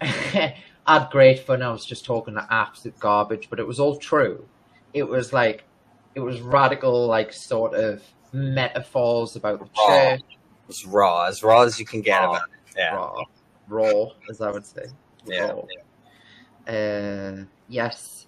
I 0.00 0.54
had 0.86 1.08
great 1.10 1.40
fun. 1.40 1.62
I 1.62 1.70
was 1.70 1.84
just 1.84 2.04
talking 2.04 2.34
to 2.34 2.46
absolute 2.50 2.98
garbage, 2.98 3.48
but 3.50 3.60
it 3.60 3.66
was 3.66 3.78
all 3.80 3.96
true. 3.96 4.46
It 4.94 5.04
was 5.04 5.32
like 5.32 5.64
it 6.14 6.20
was 6.20 6.40
radical, 6.40 7.06
like 7.06 7.32
sort 7.32 7.74
of 7.74 8.02
metaphors 8.32 9.36
about 9.36 9.60
the 9.60 9.66
Raw. 9.78 9.86
church, 9.88 10.22
It's 10.68 10.84
raw, 10.86 11.24
as 11.26 11.42
raw 11.42 11.62
as 11.62 11.78
you 11.78 11.86
can 11.86 12.00
get 12.02 12.18
Raw. 12.20 12.30
about 12.30 12.42
it. 12.48 12.74
Yeah. 12.76 12.94
raw, 12.94 13.22
raw, 13.68 14.04
as 14.30 14.40
I 14.40 14.50
would 14.50 14.66
say. 14.66 14.86
Yeah. 15.26 15.52
Raw. 15.52 15.62
Uh, 16.72 17.44
yes, 17.68 18.25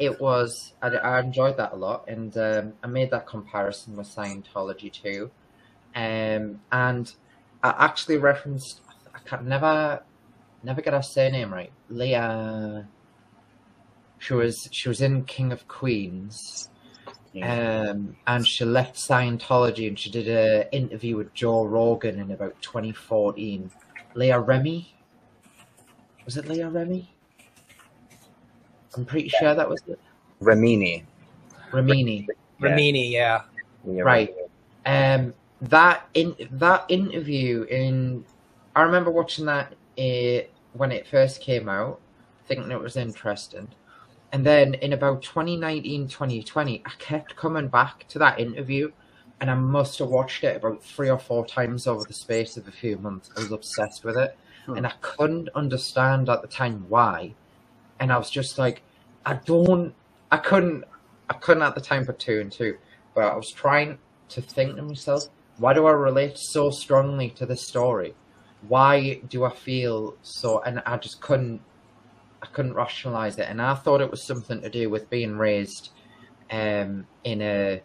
it 0.00 0.20
was. 0.20 0.72
I, 0.82 0.88
I 0.88 1.20
enjoyed 1.20 1.58
that 1.58 1.72
a 1.72 1.76
lot, 1.76 2.08
and 2.08 2.36
um, 2.36 2.72
I 2.82 2.86
made 2.86 3.10
that 3.10 3.26
comparison 3.26 3.96
with 3.96 4.08
Scientology 4.08 4.90
too. 4.90 5.30
Um, 5.94 6.60
and 6.72 7.12
I 7.62 7.74
actually 7.78 8.16
referenced. 8.16 8.80
I 9.14 9.18
can 9.18 9.46
never, 9.46 10.02
never 10.62 10.80
get 10.80 10.94
her 10.94 11.02
surname 11.02 11.52
right. 11.52 11.70
Leah. 11.90 12.88
She 14.18 14.34
was 14.34 14.68
she 14.72 14.88
was 14.88 15.00
in 15.00 15.24
King 15.24 15.52
of 15.52 15.68
Queens, 15.68 16.70
um, 17.42 18.16
and 18.26 18.46
she 18.46 18.64
left 18.64 18.96
Scientology 18.96 19.86
and 19.86 19.98
she 19.98 20.10
did 20.10 20.28
an 20.28 20.68
interview 20.72 21.16
with 21.16 21.32
Joe 21.34 21.64
Rogan 21.64 22.18
in 22.18 22.30
about 22.30 22.60
2014. 22.62 23.70
Leah 24.14 24.40
Remy, 24.40 24.94
was 26.24 26.36
it 26.36 26.46
Leah 26.46 26.68
Remy? 26.68 27.08
I'm 28.96 29.04
pretty 29.04 29.28
sure 29.28 29.54
that 29.54 29.68
was 29.68 29.82
it. 29.86 29.98
Remini. 30.40 31.04
Remini, 31.70 32.26
Yeah. 32.60 32.68
Remini, 32.68 33.10
yeah. 33.10 33.42
Yeah, 33.84 34.02
right? 34.02 34.34
Um, 34.86 35.34
that 35.62 36.08
in 36.14 36.34
that 36.52 36.84
interview 36.88 37.64
in, 37.64 38.24
I 38.74 38.82
remember 38.82 39.10
watching 39.10 39.46
that 39.46 39.74
uh, 39.98 40.46
when 40.72 40.92
it 40.92 41.06
first 41.06 41.40
came 41.40 41.68
out, 41.68 42.00
thinking 42.46 42.70
it 42.70 42.80
was 42.80 42.96
interesting. 42.96 43.68
And 44.32 44.44
then 44.46 44.74
in 44.74 44.92
about 44.92 45.22
2019, 45.22 46.08
2020, 46.08 46.82
I 46.84 46.90
kept 46.98 47.36
coming 47.36 47.68
back 47.68 48.06
to 48.08 48.18
that 48.20 48.38
interview 48.38 48.92
and 49.40 49.50
I 49.50 49.54
must 49.54 49.98
have 49.98 50.08
watched 50.08 50.44
it 50.44 50.56
about 50.56 50.82
three 50.82 51.10
or 51.10 51.18
four 51.18 51.46
times 51.46 51.86
over 51.86 52.04
the 52.04 52.12
space 52.12 52.56
of 52.56 52.68
a 52.68 52.70
few 52.70 52.98
months. 52.98 53.30
I 53.36 53.40
was 53.40 53.52
obsessed 53.52 54.04
with 54.04 54.16
it. 54.16 54.36
Hmm. 54.66 54.76
And 54.76 54.86
I 54.86 54.92
couldn't 55.00 55.48
understand 55.54 56.28
at 56.28 56.42
the 56.42 56.48
time 56.48 56.84
why. 56.88 57.34
And 58.00 58.12
I 58.12 58.18
was 58.18 58.30
just 58.30 58.58
like, 58.58 58.82
I 59.24 59.34
don't, 59.34 59.94
I 60.32 60.38
couldn't, 60.38 60.84
I 61.28 61.34
couldn't 61.34 61.62
at 61.62 61.74
the 61.74 61.80
time 61.80 62.06
put 62.06 62.18
two 62.18 62.40
and 62.40 62.50
two. 62.50 62.78
But 63.14 63.24
I 63.24 63.36
was 63.36 63.50
trying 63.50 63.98
to 64.30 64.40
think 64.40 64.76
to 64.76 64.82
myself, 64.82 65.24
why 65.58 65.74
do 65.74 65.86
I 65.86 65.92
relate 65.92 66.38
so 66.38 66.70
strongly 66.70 67.30
to 67.30 67.46
this 67.46 67.62
story? 67.62 68.14
Why 68.66 69.20
do 69.28 69.44
I 69.44 69.50
feel 69.50 70.16
so? 70.22 70.60
And 70.62 70.82
I 70.86 70.96
just 70.96 71.20
couldn't, 71.20 71.60
I 72.42 72.46
couldn't 72.46 72.74
rationalize 72.74 73.38
it. 73.38 73.46
And 73.48 73.60
I 73.60 73.74
thought 73.74 74.00
it 74.00 74.10
was 74.10 74.22
something 74.22 74.62
to 74.62 74.70
do 74.70 74.88
with 74.88 75.10
being 75.10 75.36
raised 75.36 75.90
um, 76.50 77.06
in 77.24 77.42
a 77.42 77.82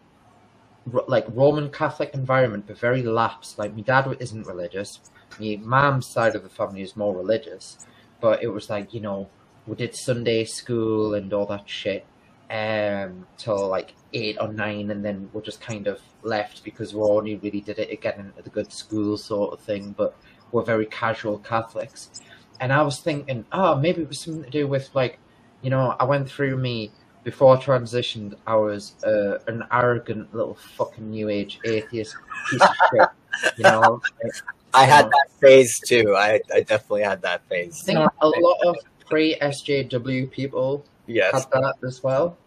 like 1.08 1.26
Roman 1.30 1.70
Catholic 1.72 2.14
environment, 2.14 2.66
but 2.68 2.78
very 2.78 3.02
lapsed. 3.04 3.58
Like 3.58 3.76
my 3.76 3.82
dad 3.82 4.16
isn't 4.20 4.46
religious. 4.46 5.00
My 5.40 5.60
mom's 5.62 6.08
side 6.08 6.36
of 6.36 6.44
the 6.44 6.50
family 6.50 6.82
is 6.82 6.96
more 6.96 7.16
religious, 7.16 7.86
but 8.22 8.44
it 8.44 8.48
was 8.48 8.70
like 8.70 8.94
you 8.94 9.02
know 9.02 9.30
we 9.68 9.76
did 9.76 9.96
Sunday 9.96 10.46
school 10.46 11.14
and 11.14 11.32
all 11.34 11.46
that 11.48 11.70
shit 11.70 12.06
um 12.52 13.26
till 13.38 13.68
like 13.68 13.94
eight 14.14 14.38
or 14.40 14.48
nine, 14.48 14.92
and 14.92 15.04
then 15.04 15.30
we 15.34 15.42
just 15.42 15.62
kind 15.62 15.88
of 15.88 16.00
left 16.24 16.64
because 16.64 16.94
we 16.94 17.02
only 17.02 17.36
really 17.38 17.62
did 17.62 17.80
it 17.80 17.92
again 17.92 18.20
into 18.20 18.42
the 18.44 18.50
good 18.50 18.72
school 18.72 19.18
sort 19.18 19.54
of 19.54 19.60
thing. 19.60 19.94
But 19.98 20.16
we're 20.52 20.64
very 20.64 20.86
casual 20.86 21.40
Catholics, 21.40 22.22
and 22.60 22.72
I 22.72 22.82
was 22.84 23.00
thinking, 23.00 23.46
oh, 23.52 23.76
maybe 23.76 24.02
it 24.04 24.08
was 24.08 24.20
something 24.22 24.44
to 24.44 24.50
do 24.50 24.68
with 24.68 24.94
like, 24.94 25.20
you 25.62 25.70
know, 25.70 25.96
I 26.00 26.06
went 26.06 26.30
through 26.30 26.58
me 26.58 26.92
before 27.24 27.58
I 27.58 27.60
transitioned. 27.60 28.36
I 28.46 28.56
was 28.56 28.96
uh, 29.04 29.40
an 29.48 29.64
arrogant 29.72 30.34
little 30.34 30.56
fucking 30.56 31.10
new 31.10 31.30
age 31.30 31.60
atheist 31.66 32.16
piece 32.50 32.62
of 32.62 32.76
shit. 32.92 33.10
You 33.58 33.64
know, 33.64 34.02
I 34.74 34.86
had 34.86 35.06
that 35.08 35.28
phase 35.42 35.80
too. 35.80 36.16
I, 36.16 36.40
I 36.54 36.62
definitely 36.62 37.04
had 37.04 37.22
that 37.24 37.48
phase. 37.50 37.82
I 37.84 37.86
think 37.86 38.12
a 38.22 38.28
lot 38.28 38.58
of 38.66 38.78
pre 39.06 39.36
SJW 39.36 40.30
people 40.32 40.86
Yes. 41.08 41.34
had 41.34 41.52
that 41.52 41.76
as 41.86 42.02
well. 42.04 42.38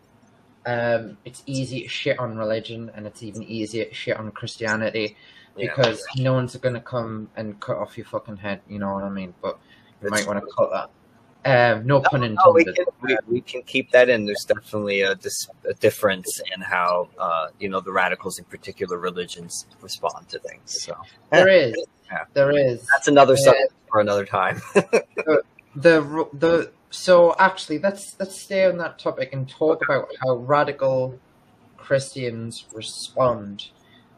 um, 0.66 1.16
it's 1.25 1.42
easy 1.47 1.83
to 1.83 1.88
shit 1.88 2.18
on 2.18 2.37
religion, 2.37 2.90
and 2.94 3.07
it's 3.07 3.23
even 3.23 3.42
easier 3.44 3.87
to 3.87 3.94
shit 3.94 4.16
on 4.18 4.31
Christianity 4.33 5.16
Yeah. 5.57 5.68
because 5.75 6.05
no 6.16 6.35
one's 6.35 6.55
gonna 6.57 6.81
come 6.81 7.31
and 7.37 7.59
cut 7.61 7.79
off 7.79 7.97
your 7.97 8.05
fucking 8.07 8.37
head. 8.37 8.61
You 8.68 8.79
know 8.79 8.92
what 8.92 9.05
I 9.05 9.09
mean? 9.09 9.33
But 9.40 9.59
you 10.03 10.11
That's 10.11 10.27
might 10.27 10.35
want 10.35 10.44
to 10.47 10.53
cut 10.55 10.71
that. 10.73 10.90
Um, 11.44 11.87
no 11.87 12.01
pun 12.01 12.37
Oh, 12.44 12.53
we 12.53 12.62
intended. 12.62 12.77
can 12.77 12.87
we, 13.01 13.16
we 13.37 13.40
can 13.40 13.62
keep 13.62 13.92
that 13.92 14.11
in. 14.11 14.27
There's 14.27 14.44
definitely 14.44 15.01
a, 15.03 15.14
dis, 15.14 15.49
a 15.64 15.73
difference 15.73 16.42
in 16.55 16.61
how 16.61 17.09
uh, 17.16 17.47
you 17.59 17.71
know 17.71 17.81
the 17.81 17.92
radicals 17.92 18.38
in 18.38 18.44
particular 18.44 18.99
religions 18.99 19.66
respond 19.81 20.29
to 20.31 20.38
things. 20.40 20.83
So 20.83 20.94
There 21.31 21.49
is. 21.49 21.75
Yeah. 22.11 22.25
There 22.35 22.51
is. 22.51 22.87
that's 22.92 23.09
another 23.09 23.35
Yeah. 23.38 23.44
subject 23.44 23.73
for 23.90 24.01
another 24.01 24.27
time. 24.27 24.61
the 25.83 26.29
the 26.33 26.73
so 26.91 27.35
actually 27.38 27.79
let's 27.79 28.17
let's 28.19 28.41
stay 28.41 28.67
on 28.67 28.79
that 28.79 28.99
topic 28.99 29.33
and 29.33 29.49
talk 29.49 29.85
about 29.85 30.09
how 30.23 30.37
radical 30.37 31.19
Christians 31.77 32.67
respond. 32.73 33.69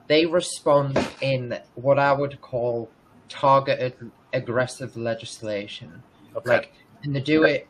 They 0.07 0.27
respond 0.27 0.99
in 1.21 1.59
what 1.75 1.99
I 1.99 2.13
would 2.13 2.41
call 2.41 2.91
targeted 3.29 3.95
aggressive 4.33 4.97
legislation. 4.97 6.03
Okay. 6.35 6.51
Like 6.51 6.73
and 7.03 7.15
they 7.15 7.21
do 7.21 7.45
it 7.45 7.69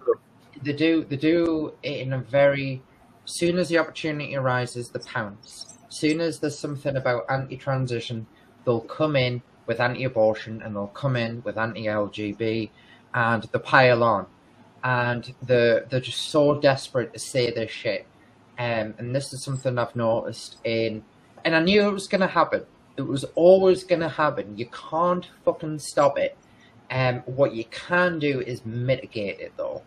they 0.62 0.72
do 0.72 1.04
they 1.04 1.16
do 1.16 1.74
it 1.82 2.00
in 2.00 2.12
a 2.12 2.18
very 2.18 2.82
soon 3.24 3.58
as 3.58 3.68
the 3.68 3.78
opportunity 3.78 4.36
arises, 4.36 4.88
they 4.90 5.00
pounce. 5.00 5.78
Soon 5.88 6.20
as 6.20 6.38
there's 6.38 6.58
something 6.58 6.96
about 6.96 7.24
anti 7.28 7.56
transition, 7.56 8.26
they'll 8.64 8.80
come 8.80 9.16
in 9.16 9.42
with 9.66 9.80
anti 9.80 10.04
abortion 10.04 10.62
and 10.62 10.74
they'll 10.76 10.88
come 10.88 11.16
in 11.16 11.42
with 11.42 11.58
anti 11.58 11.86
LGB 11.86 12.70
and 13.14 13.42
they 13.44 13.58
pile 13.58 14.02
on. 14.02 14.26
And 14.82 15.34
they're 15.42 15.86
they're 15.88 16.00
just 16.00 16.30
so 16.30 16.60
desperate 16.60 17.12
to 17.12 17.18
say 17.18 17.50
this 17.50 17.70
shit. 17.70 18.06
Um, 18.58 18.94
and 18.98 19.14
this 19.14 19.32
is 19.32 19.42
something 19.42 19.78
I've 19.78 19.96
noticed 19.96 20.56
in 20.64 21.02
and 21.44 21.54
I 21.56 21.60
knew 21.60 21.86
it 21.86 21.92
was 21.92 22.08
gonna 22.08 22.26
happen. 22.26 22.64
It 22.96 23.02
was 23.02 23.24
always 23.34 23.84
gonna 23.84 24.08
happen. 24.08 24.56
You 24.56 24.66
can't 24.66 25.26
fucking 25.44 25.78
stop 25.78 26.18
it. 26.18 26.36
Um, 26.90 27.22
what 27.26 27.54
you 27.54 27.64
can 27.64 28.18
do 28.18 28.40
is 28.40 28.64
mitigate 28.64 29.40
it 29.40 29.52
though. 29.56 29.82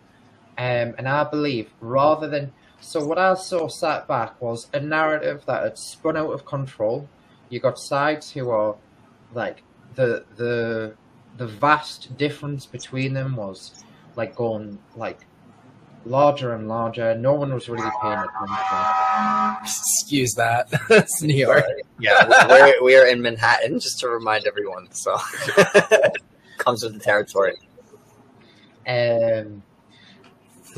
Um, 0.58 0.96
and 0.98 1.08
I 1.08 1.24
believe 1.24 1.70
rather 1.82 2.28
than 2.28 2.54
so 2.80 3.06
what 3.06 3.18
I 3.18 3.34
saw 3.36 3.68
sat 3.70 4.08
back 4.08 4.42
was 4.42 4.68
a 4.74 4.80
narrative 4.80 5.44
that 5.46 5.64
had 5.64 5.78
spun 5.78 6.18
out 6.18 6.32
of 6.32 6.46
control. 6.46 7.08
You 7.50 7.60
got 7.60 7.80
sides 7.80 8.32
who 8.32 8.50
are 8.50 8.76
like 9.34 9.64
the 9.96 10.26
the 10.36 10.96
the 11.38 11.48
vast 11.48 12.16
difference 12.18 12.66
between 12.66 13.14
them 13.14 13.36
was 13.36 13.84
like 14.16 14.36
going 14.36 14.78
like 14.96 15.20
larger 16.06 16.54
and 16.54 16.68
larger. 16.68 17.16
No 17.16 17.34
one 17.34 17.54
was 17.54 17.70
really 17.70 17.90
paying 18.02 18.14
attention. 18.20 19.58
Excuse 19.62 20.34
that. 20.36 20.68
it's 20.90 21.22
New 21.22 21.36
York. 21.36 21.64
yeah, 22.00 22.48
we're 22.50 22.74
we're 22.82 23.08
in 23.08 23.22
Manhattan, 23.22 23.80
just 23.80 24.00
to 24.02 24.10
remind 24.10 24.46
everyone. 24.48 24.88
So 24.92 25.18
comes 26.58 26.84
with 26.84 26.94
the 26.94 27.00
territory. 27.00 27.56
Um, 28.88 29.64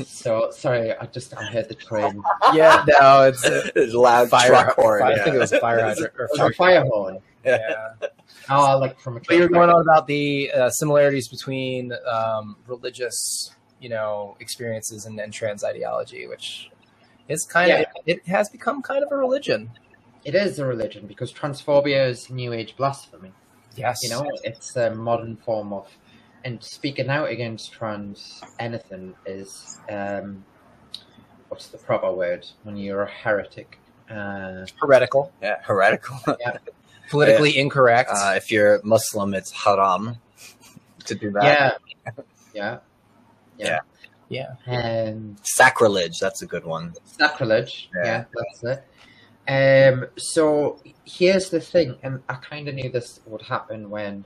so 0.04 0.50
sorry, 0.50 0.92
I 0.96 1.06
just 1.06 1.36
I 1.36 1.44
heard 1.44 1.68
the 1.68 1.74
train. 1.74 2.22
Yeah, 2.52 2.84
no, 3.00 3.24
it's 3.24 3.44
a 3.44 3.70
It's 3.74 3.94
loud 3.94 4.30
fire. 4.30 4.48
truck 4.48 4.74
horn. 4.76 5.02
I 5.02 5.10
yeah. 5.10 5.24
think 5.24 5.36
it 5.36 5.38
was 5.38 5.52
a 5.52 5.60
fire 5.60 5.80
hydrant 5.84 6.12
or 6.18 6.28
fire. 6.36 6.50
a 6.50 6.54
fire 6.54 6.84
horn. 6.84 7.18
Yeah. 7.44 7.88
Oh, 8.50 8.78
like 8.78 8.98
from 9.00 9.16
a 9.16 9.20
But 9.20 9.36
you're 9.36 9.48
going 9.48 9.70
on 9.70 9.80
about 9.80 10.06
the 10.06 10.50
uh, 10.52 10.70
similarities 10.70 11.28
between 11.28 11.92
um, 12.10 12.56
religious, 12.66 13.54
you 13.80 13.88
know, 13.88 14.36
experiences 14.40 15.06
and, 15.06 15.18
and 15.18 15.32
trans 15.32 15.64
ideology, 15.64 16.26
which 16.26 16.70
is 17.28 17.44
kind 17.44 17.72
of 17.72 17.78
Yeah. 17.80 17.84
it, 18.06 18.18
it 18.18 18.26
has 18.28 18.48
become 18.48 18.82
kind 18.82 19.02
of 19.02 19.10
a 19.10 19.16
religion. 19.16 19.70
It 20.24 20.34
is 20.34 20.58
a 20.58 20.66
religion 20.66 21.06
because 21.06 21.32
transphobia 21.32 22.08
is 22.08 22.30
new 22.30 22.52
age 22.52 22.76
blasphemy. 22.76 23.32
Yes, 23.76 24.02
You 24.02 24.10
know, 24.10 24.30
it's 24.42 24.76
a 24.76 24.94
modern 24.94 25.36
form 25.36 25.72
of, 25.72 25.88
and 26.44 26.62
speaking 26.62 27.08
out 27.08 27.28
against 27.28 27.72
trans 27.72 28.42
anything 28.58 29.14
is, 29.26 29.78
um, 29.90 30.44
what's 31.48 31.68
the 31.68 31.78
proper 31.78 32.12
word 32.12 32.46
when 32.64 32.76
you're 32.76 33.02
a 33.02 33.10
heretic? 33.10 33.78
Uh, 34.10 34.66
heretical, 34.80 35.32
Yeah, 35.42 35.56
heretical. 35.62 36.16
politically 37.10 37.56
incorrect. 37.56 38.10
Uh, 38.12 38.34
if 38.36 38.50
you're 38.50 38.80
Muslim, 38.84 39.34
it's 39.34 39.50
haram 39.52 40.16
to 41.04 41.14
do 41.14 41.30
that. 41.32 41.44
yeah, 41.44 42.12
yeah, 42.54 42.78
yeah, 43.58 43.80
yeah, 44.66 45.08
Um, 45.08 45.36
Sacrilege, 45.42 46.18
that's 46.18 46.42
a 46.42 46.46
good 46.46 46.64
one. 46.64 46.94
sacrilege. 47.04 47.90
Yeah. 47.96 48.04
Yeah. 48.04 48.24
that's 48.34 48.64
it. 48.64 48.84
Um, 49.48 50.06
so 50.16 50.80
here's 51.04 51.50
the 51.50 51.60
thing, 51.60 51.96
and 52.02 52.20
I 52.28 52.34
kind 52.34 52.66
of 52.68 52.74
knew 52.74 52.90
this 52.90 53.20
would 53.26 53.42
happen 53.42 53.88
when 53.90 54.24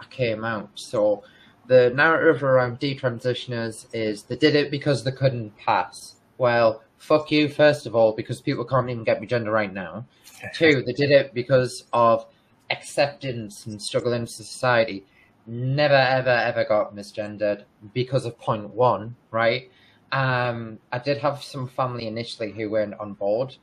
I 0.00 0.06
came 0.06 0.44
out. 0.44 0.70
So 0.74 1.22
the 1.66 1.90
narrative 1.94 2.42
around 2.42 2.80
detransitioners 2.80 3.86
is 3.92 4.22
they 4.22 4.36
did 4.36 4.54
it 4.54 4.70
because 4.70 5.04
they 5.04 5.12
couldn't 5.12 5.54
pass. 5.58 6.16
Well, 6.38 6.82
fuck 7.04 7.30
you, 7.30 7.48
first 7.48 7.86
of 7.86 7.94
all, 7.94 8.12
because 8.12 8.40
people 8.40 8.64
can't 8.64 8.88
even 8.88 9.04
get 9.04 9.20
me 9.20 9.26
gender 9.26 9.50
right 9.50 9.72
now. 9.72 10.06
Two, 10.54 10.82
they 10.82 10.92
did 10.92 11.10
it 11.10 11.34
because 11.34 11.84
of 11.92 12.26
acceptance 12.70 13.66
and 13.66 13.80
struggle 13.80 14.14
in 14.14 14.26
society. 14.26 15.04
Never, 15.46 15.94
ever, 15.94 16.30
ever 16.30 16.64
got 16.64 16.96
misgendered 16.96 17.64
because 17.92 18.24
of 18.24 18.38
point 18.38 18.70
one, 18.70 19.16
right? 19.30 19.70
Um, 20.12 20.78
I 20.92 20.98
did 20.98 21.18
have 21.18 21.42
some 21.42 21.68
family 21.68 22.06
initially 22.06 22.52
who 22.52 22.70
weren't 22.70 22.98
on 22.98 23.12
board, 23.12 23.54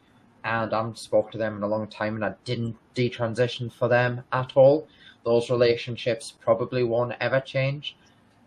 and 0.43 0.71
I 0.71 0.77
haven't 0.77 0.99
spoke 0.99 1.32
to 1.32 1.39
them 1.39 1.58
in 1.58 1.63
a 1.63 1.67
long 1.67 1.88
time, 1.88 2.15
and 2.15 2.25
I 2.25 2.36
didn't 2.45 2.77
detransition 2.93 3.73
for 3.73 3.88
them 3.88 4.23
at 4.32 4.51
all. 4.56 4.88
Those 5.25 5.49
relationships 5.49 6.32
probably 6.39 6.84
won't 6.84 7.13
ever 7.19 7.39
change, 7.39 7.95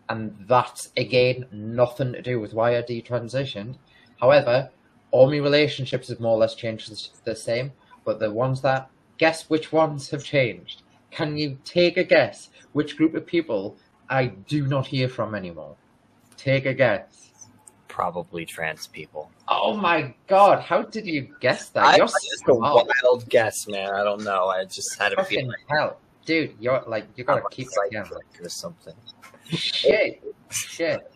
and 0.07 0.37
that's 0.47 0.91
again 0.95 1.47
nothing 1.51 2.13
to 2.13 2.21
do 2.21 2.39
with 2.39 2.53
why 2.53 2.77
I 2.77 2.81
detransitioned. 2.81 3.75
However, 4.21 4.69
all 5.15 5.27
my 5.29 5.37
relationships 5.37 6.09
have 6.09 6.19
more 6.19 6.33
or 6.35 6.41
less 6.43 6.55
changed 6.55 6.91
the- 6.91 7.31
the 7.31 7.35
same, 7.35 7.71
but 8.03 8.19
the 8.19 8.29
ones 8.31 8.61
that 8.61 8.89
guess 9.17 9.49
which 9.49 9.71
ones 9.71 10.09
have 10.09 10.23
changed. 10.23 10.81
Can 11.11 11.37
you 11.37 11.57
take 11.63 11.95
a 11.97 12.03
guess 12.03 12.49
which 12.73 12.97
group 12.97 13.13
of 13.15 13.25
people 13.25 13.77
I 14.09 14.25
do 14.53 14.67
not 14.67 14.87
hear 14.87 15.07
from 15.07 15.33
anymore? 15.33 15.75
Take 16.35 16.65
a 16.65 16.73
guess. 16.73 17.31
Probably 17.87 18.45
trans 18.45 18.87
people. 18.87 19.31
Oh 19.47 19.77
my 19.77 20.13
god, 20.27 20.59
how 20.69 20.81
did 20.81 21.05
you 21.07 21.21
guess 21.39 21.69
that? 21.69 21.85
I, 21.85 21.95
You're 21.95 22.05
it's 22.05 22.43
a 22.47 22.53
wild 22.53 23.29
guess, 23.29 23.67
man. 23.69 23.89
I 23.99 24.03
don't 24.03 24.23
know. 24.23 24.47
I 24.47 24.65
just 24.65 24.99
had 24.99 25.13
a 25.13 25.15
Fucking 25.15 25.39
feeling. 25.39 25.55
hell. 25.69 25.97
Dude, 26.25 26.55
you're 26.59 26.83
like 26.87 27.05
you 27.15 27.23
gotta 27.23 27.43
keep 27.51 27.67
it 27.71 27.91
down. 27.93 28.09
or 28.43 28.49
something. 28.49 28.95
Shit. 29.49 30.21
Shit. 30.49 31.14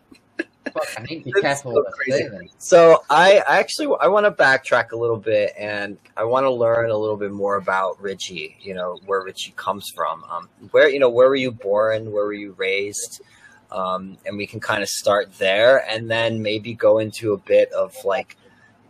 Fuck, 0.73 0.87
I 0.97 1.03
need 1.03 1.23
be 1.23 1.31
careful 1.31 1.73
so 1.73 1.83
crazy. 1.91 2.49
So 2.57 3.03
I 3.09 3.41
I 3.47 3.59
actually 3.59 3.95
I 3.99 4.07
want 4.07 4.25
to 4.25 4.31
backtrack 4.31 4.91
a 4.91 4.95
little 4.95 5.17
bit, 5.17 5.53
and 5.57 5.97
I 6.17 6.23
want 6.23 6.45
to 6.45 6.51
learn 6.51 6.89
a 6.89 6.97
little 6.97 7.17
bit 7.17 7.31
more 7.31 7.55
about 7.57 8.01
Ritchie. 8.01 8.57
You 8.61 8.73
know 8.73 8.99
where 9.05 9.23
Ritchie 9.23 9.53
comes 9.55 9.89
from. 9.95 10.23
Um, 10.25 10.49
where 10.71 10.89
you 10.89 10.99
know 10.99 11.09
where 11.09 11.27
were 11.29 11.35
you 11.35 11.51
born? 11.51 12.11
Where 12.11 12.25
were 12.25 12.33
you 12.33 12.53
raised? 12.57 13.21
Um, 13.71 14.17
and 14.25 14.35
we 14.35 14.47
can 14.47 14.59
kind 14.59 14.81
of 14.81 14.89
start 14.89 15.37
there, 15.37 15.87
and 15.89 16.09
then 16.09 16.41
maybe 16.41 16.73
go 16.73 16.99
into 16.99 17.33
a 17.33 17.37
bit 17.37 17.71
of 17.71 17.95
like 18.03 18.35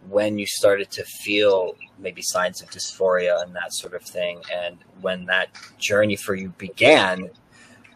when 0.08 0.40
you 0.40 0.46
started 0.46 0.90
to 0.92 1.04
feel 1.04 1.76
maybe 1.98 2.22
signs 2.22 2.62
of 2.62 2.70
dysphoria 2.70 3.44
and 3.44 3.54
that 3.56 3.74
sort 3.74 3.94
of 3.94 4.02
thing, 4.02 4.42
and 4.54 4.78
when 5.02 5.26
that 5.26 5.50
journey 5.78 6.16
for 6.16 6.34
you 6.36 6.50
began, 6.58 7.30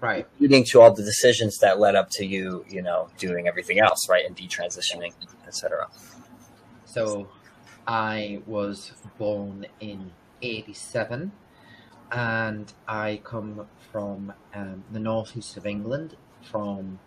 Right. 0.04 0.28
leading 0.38 0.66
to 0.66 0.82
all 0.82 0.94
the 0.94 1.02
decisions 1.02 1.60
that 1.60 1.80
led 1.80 1.96
up 1.96 2.10
to 2.18 2.26
you, 2.26 2.66
you 2.68 2.82
know, 2.82 3.08
doing 3.18 3.48
everything 3.48 3.80
else, 3.80 4.10
right, 4.10 4.26
and 4.26 4.36
detransitioning, 4.36 5.13
etc. 5.48 5.88
So 6.84 7.30
I 7.88 8.42
was 8.46 8.92
born 9.18 9.66
in 9.80 10.12
87 10.42 11.32
and 12.12 12.74
I 12.86 13.22
come 13.24 13.66
from 13.94 14.34
um, 14.54 14.84
the 14.92 15.00
northeast 15.00 15.56
of 15.56 15.66
England, 15.66 16.18
from 16.42 17.00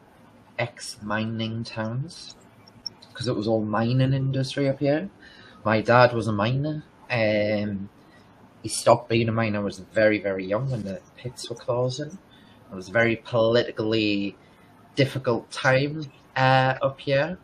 ex 0.59 0.97
mining 1.03 1.65
towns, 1.65 2.35
because 3.11 3.29
it 3.29 3.37
was 3.37 3.47
all 3.47 3.63
mining 3.63 4.15
industry 4.15 4.71
up 4.71 4.79
here. 4.79 5.11
My 5.67 5.83
dad 5.83 6.15
was 6.15 6.29
a 6.29 6.33
miner. 6.33 6.83
Um, 7.11 7.91
he 8.63 8.71
stopped 8.71 9.11
being 9.11 9.29
a 9.29 9.33
miner. 9.33 9.59
I 9.59 9.63
was 9.63 9.81
very, 9.81 10.19
very 10.19 10.47
young 10.47 10.71
when 10.71 10.85
the 10.85 11.03
pits 11.19 11.51
were 11.51 11.57
closing. 11.57 12.17
It 12.71 12.75
was 12.75 12.89
a 12.89 12.93
very 12.93 13.17
politically 13.17 14.37
difficult 14.95 15.51
time 15.51 16.11
uh, 16.37 16.75
up 16.83 17.01
here 17.01 17.39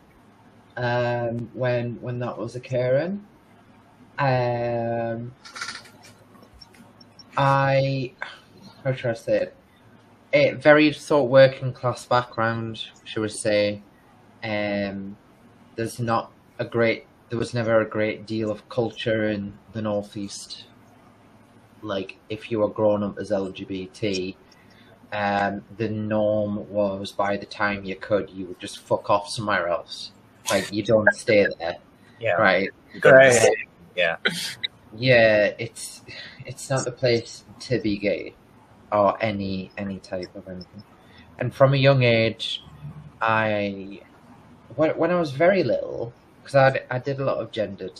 um, 0.77 1.49
when 1.53 2.01
when 2.01 2.19
that 2.19 2.37
was 2.37 2.55
occurring. 2.55 3.25
Um, 4.19 5.33
I 7.37 8.13
how 8.83 8.93
should 8.93 9.11
I 9.11 9.13
say 9.13 9.37
it? 9.37 9.55
A 10.33 10.51
very 10.53 10.91
sort 10.93 11.25
of 11.25 11.29
working 11.29 11.73
class 11.73 12.05
background, 12.05 12.83
should 13.03 13.21
we 13.21 13.29
say? 13.29 13.81
Um, 14.43 15.15
there's 15.75 15.99
not 15.99 16.31
a 16.59 16.65
great 16.65 17.05
there 17.29 17.39
was 17.39 17.53
never 17.53 17.81
a 17.81 17.85
great 17.85 18.27
deal 18.27 18.51
of 18.51 18.67
culture 18.69 19.29
in 19.29 19.57
the 19.71 19.81
Northeast. 19.81 20.65
Like, 21.81 22.17
if 22.29 22.51
you 22.51 22.59
were 22.59 22.69
grown 22.69 23.01
up 23.01 23.17
as 23.17 23.31
LGBT, 23.31 24.35
um, 25.13 25.63
the 25.77 25.89
norm 25.89 26.69
was 26.69 27.11
by 27.11 27.37
the 27.37 27.45
time 27.45 27.85
you 27.85 27.95
could, 27.95 28.29
you 28.31 28.47
would 28.47 28.59
just 28.59 28.79
fuck 28.79 29.09
off 29.09 29.29
somewhere 29.29 29.67
else. 29.69 30.11
Like, 30.49 30.73
you 30.73 30.83
don't 30.83 31.13
stay 31.13 31.47
there, 31.59 31.77
Yeah. 32.19 32.33
right? 32.33 32.69
Right. 33.03 33.47
Yeah. 33.95 34.17
Yeah, 34.95 35.53
it's 35.57 36.01
it's 36.45 36.69
not 36.69 36.85
the 36.85 36.91
place 36.91 37.43
to 37.61 37.79
be 37.79 37.97
gay 37.97 38.35
or 38.91 39.17
any 39.23 39.71
any 39.77 39.99
type 39.99 40.35
of 40.35 40.47
anything. 40.47 40.83
And 41.39 41.53
from 41.53 41.73
a 41.73 41.77
young 41.77 42.03
age, 42.03 42.63
I 43.21 44.01
when 44.75 44.91
when 44.91 45.11
I 45.11 45.19
was 45.19 45.31
very 45.31 45.63
little, 45.63 46.13
because 46.41 46.55
I 46.55 46.81
I 46.91 46.99
did 46.99 47.19
a 47.19 47.25
lot 47.25 47.37
of 47.37 47.51
gendered 47.51 47.99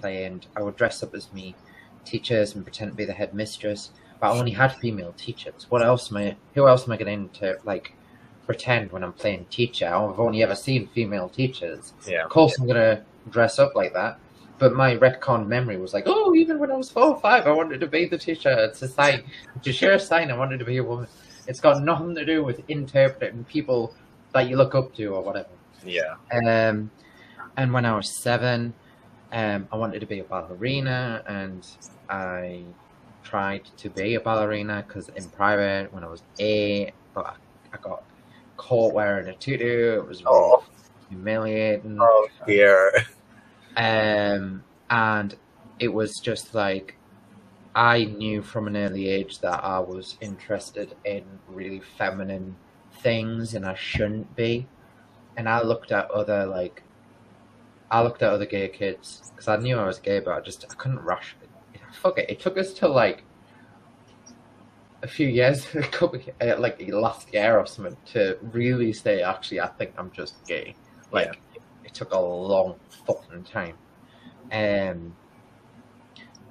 play, 0.00 0.24
and 0.24 0.46
I 0.56 0.62
would 0.62 0.76
dress 0.76 1.02
up 1.02 1.14
as 1.14 1.32
me 1.32 1.54
teachers 2.04 2.54
and 2.54 2.64
pretend 2.64 2.92
to 2.92 2.96
be 2.96 3.04
the 3.04 3.12
headmistress. 3.12 3.90
But 4.22 4.36
I 4.36 4.38
only 4.38 4.52
had 4.52 4.76
female 4.76 5.12
teachers. 5.18 5.66
What 5.68 5.82
else 5.82 6.12
am 6.12 6.18
I? 6.18 6.36
Who 6.54 6.68
else 6.68 6.86
am 6.86 6.92
I 6.92 6.96
going 6.96 7.28
to 7.30 7.58
like 7.64 7.92
pretend 8.46 8.92
when 8.92 9.02
I'm 9.02 9.12
playing 9.12 9.46
teacher? 9.46 9.88
I've 9.88 10.20
only 10.20 10.44
ever 10.44 10.54
seen 10.54 10.86
female 10.94 11.28
teachers. 11.28 11.92
Yeah. 12.06 12.22
Of 12.22 12.30
course, 12.30 12.56
I'm 12.56 12.68
gonna 12.68 13.02
dress 13.30 13.58
up 13.58 13.74
like 13.74 13.94
that. 13.94 14.20
But 14.60 14.74
my 14.74 14.96
retcon 14.96 15.48
memory 15.48 15.76
was 15.76 15.92
like, 15.92 16.04
oh, 16.06 16.36
even 16.36 16.60
when 16.60 16.70
I 16.70 16.76
was 16.76 16.88
four 16.88 17.06
or 17.06 17.20
five, 17.20 17.48
I 17.48 17.50
wanted 17.50 17.80
to 17.80 17.88
be 17.88 18.06
the 18.06 18.16
teacher. 18.16 18.50
It's 18.50 18.80
a 18.82 18.86
sign, 18.86 19.24
to 19.60 19.72
share 19.72 19.94
a 19.94 19.98
sign 19.98 20.30
I 20.30 20.36
wanted 20.36 20.58
to 20.58 20.64
be 20.64 20.76
a 20.76 20.84
woman. 20.84 21.08
It's 21.48 21.58
got 21.58 21.82
nothing 21.82 22.14
to 22.14 22.24
do 22.24 22.44
with 22.44 22.62
interpreting 22.68 23.42
people 23.46 23.92
that 24.34 24.48
you 24.48 24.56
look 24.56 24.76
up 24.76 24.94
to 24.94 25.06
or 25.06 25.22
whatever. 25.24 25.48
Yeah. 25.84 26.14
Um, 26.32 26.92
and 27.56 27.72
when 27.72 27.84
I 27.84 27.96
was 27.96 28.08
seven, 28.08 28.72
um, 29.32 29.66
I 29.72 29.76
wanted 29.76 29.98
to 29.98 30.06
be 30.06 30.20
a 30.20 30.24
ballerina, 30.24 31.24
and 31.26 31.66
I 32.08 32.62
tried 33.22 33.64
to 33.76 33.90
be 33.90 34.14
a 34.14 34.20
ballerina 34.20 34.84
because 34.86 35.08
in 35.10 35.28
private 35.30 35.92
when 35.92 36.04
I 36.04 36.08
was 36.08 36.22
eight, 36.38 36.92
but 37.14 37.26
I, 37.26 37.34
I 37.72 37.78
got 37.78 38.02
caught 38.56 38.94
wearing 38.94 39.28
a 39.28 39.34
tutu. 39.34 39.98
It 39.98 40.06
was 40.06 40.22
Oh. 40.26 40.64
humiliating. 41.08 41.98
Oh 42.00 42.28
dear. 42.46 42.92
Um, 43.76 44.64
and 44.90 45.34
it 45.78 45.88
was 45.88 46.18
just 46.20 46.54
like 46.54 46.96
I 47.74 48.04
knew 48.04 48.42
from 48.42 48.66
an 48.66 48.76
early 48.76 49.08
age 49.08 49.38
that 49.40 49.64
I 49.64 49.78
was 49.78 50.18
interested 50.20 50.94
in 51.04 51.24
really 51.48 51.80
feminine 51.80 52.54
things, 53.00 53.54
and 53.54 53.64
I 53.64 53.74
shouldn't 53.74 54.34
be. 54.36 54.66
And 55.36 55.48
I 55.48 55.62
looked 55.62 55.92
at 55.92 56.10
other 56.10 56.44
like, 56.44 56.82
I 57.90 58.02
looked 58.02 58.22
at 58.22 58.30
other 58.30 58.44
gay 58.44 58.68
kids 58.68 59.32
because 59.32 59.48
I 59.48 59.56
knew 59.56 59.78
I 59.78 59.86
was 59.86 59.98
gay, 59.98 60.20
but 60.20 60.34
I 60.34 60.40
just 60.40 60.66
I 60.70 60.74
couldn't 60.74 61.00
rush. 61.02 61.34
Fuck 62.02 62.18
it. 62.18 62.28
It 62.28 62.40
took 62.40 62.58
us 62.58 62.74
till 62.74 62.92
like 62.92 63.22
a 65.02 65.06
few 65.06 65.28
years, 65.28 65.66
a 65.74 65.82
couple, 65.82 66.20
uh, 66.40 66.58
like 66.58 66.82
last 66.88 67.32
year 67.32 67.56
or 67.56 67.64
something, 67.64 67.96
to 68.06 68.36
really 68.42 68.92
say 68.92 69.22
actually 69.22 69.60
I 69.60 69.68
think 69.68 69.92
I'm 69.96 70.10
just 70.10 70.44
gay. 70.44 70.74
Like 71.12 71.38
it 71.84 71.94
took 71.94 72.12
a 72.12 72.18
long 72.18 72.74
fucking 73.06 73.44
time. 73.44 73.76
Um, 74.50 75.14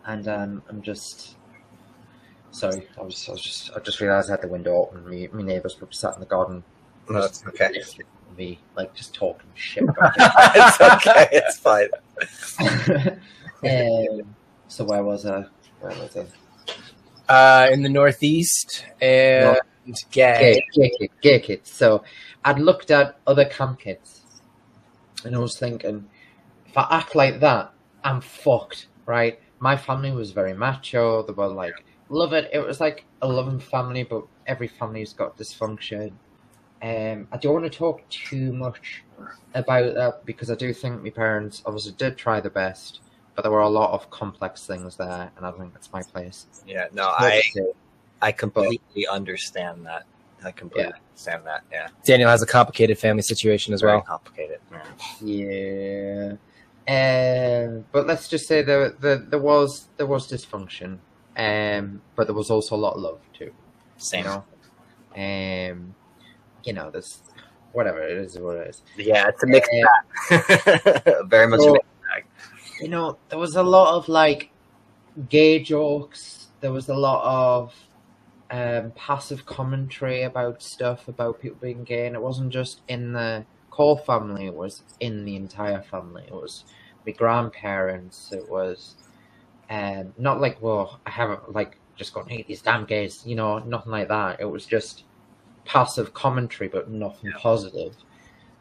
and 0.06 0.28
um, 0.30 0.64
I'm 0.70 0.82
just 0.82 1.36
sorry. 2.52 2.88
I 2.98 3.02
was, 3.02 3.28
I 3.28 3.34
was 3.34 3.42
just, 3.42 3.72
I 3.76 3.80
just 3.80 4.00
realised 4.00 4.30
I 4.30 4.34
had 4.34 4.42
the 4.44 4.48
window 4.48 4.74
open. 4.74 5.08
Me, 5.10 5.28
my 5.34 5.42
neighbours 5.42 5.80
were 5.82 5.88
sat 5.92 6.14
in 6.14 6.22
the 6.22 6.26
garden. 6.28 6.64
No, 7.10 7.24
it's 7.24 7.46
okay. 7.46 7.74
Me, 8.38 8.58
like 8.78 8.94
just 8.94 9.14
talking 9.14 9.50
shit. 9.54 9.84
About 9.90 10.14
it's 10.18 10.80
okay. 10.80 11.28
It's 11.34 11.58
fine. 11.58 11.90
um, 14.22 14.36
so 14.72 14.86
where 14.86 15.04
was 15.04 15.26
I? 15.26 15.46
Where 15.82 15.92
was 16.00 16.16
I? 16.16 16.26
Uh, 17.28 17.70
in 17.72 17.84
the 17.84 17.90
Northeast 17.90 18.86
and 19.02 19.58
gay. 20.12 20.54
Gay, 20.54 20.64
gay, 20.74 20.92
kid, 20.98 21.10
gay 21.22 21.40
kids. 21.42 21.70
So 21.70 22.06
I'd 22.46 22.58
looked 22.58 22.90
at 22.90 23.20
other 23.28 23.44
camp 23.44 23.82
kids, 23.82 24.22
and 25.26 25.36
I 25.36 25.40
was 25.40 25.60
thinking, 25.60 26.08
if 26.66 26.78
I 26.78 26.88
act 26.90 27.16
like 27.16 27.42
that, 27.42 27.74
I'm 28.06 28.22
fucked, 28.22 28.88
right? 29.06 29.42
My 29.60 29.76
family 29.76 30.12
was 30.12 30.32
very 30.32 30.54
macho. 30.54 31.24
They 31.24 31.34
were 31.34 31.50
like, 31.50 31.74
love 32.08 32.32
it. 32.32 32.50
It 32.54 32.60
was 32.60 32.80
like 32.80 33.04
a 33.22 33.28
loving 33.28 33.60
family, 33.60 34.04
but 34.04 34.24
every 34.48 34.70
family's 34.70 35.12
got 35.12 35.38
dysfunction. 35.38 36.14
Um, 36.82 37.28
I 37.32 37.38
don't 37.38 37.54
want 37.54 37.66
to 37.66 37.78
talk 37.78 38.08
too 38.08 38.54
much 38.54 39.04
about 39.54 39.96
that 39.96 40.26
because 40.26 40.50
I 40.50 40.56
do 40.56 40.74
think 40.74 41.04
my 41.04 41.10
parents 41.10 41.62
obviously 41.66 41.92
did 41.92 42.18
try 42.18 42.40
the 42.40 42.50
best, 42.50 43.02
but 43.36 43.44
there 43.44 43.52
were 43.52 43.62
a 43.62 43.70
lot 43.70 43.92
of 43.92 44.10
complex 44.10 44.66
things 44.66 44.98
there, 44.98 45.32
and 45.36 45.46
I 45.46 45.50
don't 45.52 45.60
think 45.60 45.74
that's 45.74 45.92
my 45.92 46.04
place. 46.04 46.48
Yeah. 46.68 46.88
No, 46.94 47.08
I 47.08 47.42
I 48.22 48.32
completely 48.32 49.08
understand 49.08 49.86
that. 49.86 50.04
I 50.44 50.52
completely 50.52 50.92
Yeah. 50.92 50.98
understand 51.10 51.46
that. 51.46 51.64
Yeah. 51.72 51.88
Daniel 52.04 52.30
has 52.30 52.42
a 52.42 52.48
complicated 52.48 52.98
family 53.00 53.22
situation 53.22 53.74
as 53.74 53.82
Very 53.82 53.94
well. 53.94 54.02
complicated. 54.02 54.60
Man. 54.72 54.86
Yeah. 55.22 56.34
Um, 56.88 57.86
but 57.92 58.08
let's 58.08 58.28
just 58.28 58.48
say 58.48 58.64
there, 58.64 58.90
there 58.90 59.18
there 59.18 59.40
was 59.40 59.88
there 59.98 60.08
was 60.08 60.28
dysfunction, 60.30 60.98
um, 61.38 62.02
but 62.16 62.26
there 62.28 62.34
was 62.36 62.50
also 62.50 62.76
a 62.76 62.82
lot 62.86 62.96
of 62.96 63.02
love 63.02 63.20
too. 63.34 63.52
Same. 63.98 64.26
You 64.26 64.32
know, 64.32 64.44
um, 65.72 65.96
you 66.64 66.74
know, 66.74 66.90
there's 66.90 67.20
whatever 67.72 68.02
it 68.02 68.18
is, 68.18 68.38
what 68.40 68.58
it 68.58 68.68
is. 68.70 68.82
Yeah, 68.98 69.28
it's 69.30 69.44
a 69.44 69.48
mixed 69.48 69.72
bag. 70.30 71.24
Very 71.28 71.48
much 71.48 71.60
a 71.60 71.64
So- 71.64 71.74
mixed 71.74 71.88
You 72.82 72.90
know, 72.90 73.20
there 73.30 73.40
was 73.40 73.56
a 73.56 73.64
lot 73.64 73.96
of 73.96 74.10
like 74.10 74.52
gay 75.30 75.62
jokes. 75.64 76.50
There 76.62 76.74
was 76.74 76.90
a 76.90 76.96
lot 76.96 77.24
of 77.26 77.74
um, 78.52 78.92
passive 78.96 79.46
commentary 79.46 80.24
about 80.24 80.64
stuff 80.64 81.08
about 81.08 81.42
people 81.42 81.60
being 81.62 81.84
gay, 81.86 82.08
and 82.08 82.16
it 82.16 82.22
wasn't 82.22 82.54
just 82.54 82.82
in 82.88 83.14
the 83.14 83.48
core 83.72 84.00
family; 84.00 84.48
it 84.48 84.56
was 84.56 84.84
in 85.00 85.26
the 85.26 85.36
entire 85.38 85.82
family. 85.84 86.26
It 86.28 86.34
was 86.34 86.66
my 87.06 87.14
grandparents. 87.14 88.32
It 88.34 88.50
was 88.50 88.98
um, 89.70 90.14
not 90.18 90.42
like, 90.42 90.62
well, 90.62 91.02
I 91.06 91.12
haven't 91.12 91.54
like 91.54 91.80
just 91.96 92.14
gone, 92.14 92.28
"Hey, 92.30 92.44
these 92.48 92.62
damn 92.64 92.86
gays," 92.86 93.26
you 93.26 93.36
know, 93.36 93.60
nothing 93.60 93.92
like 93.94 94.10
that. 94.10 94.40
It 94.42 94.46
was 94.46 94.66
just 94.68 95.06
passive 95.66 96.14
commentary, 96.14 96.70
but 96.70 96.90
nothing 96.90 97.32
Yeah. 97.32 97.40
positive. 97.40 97.96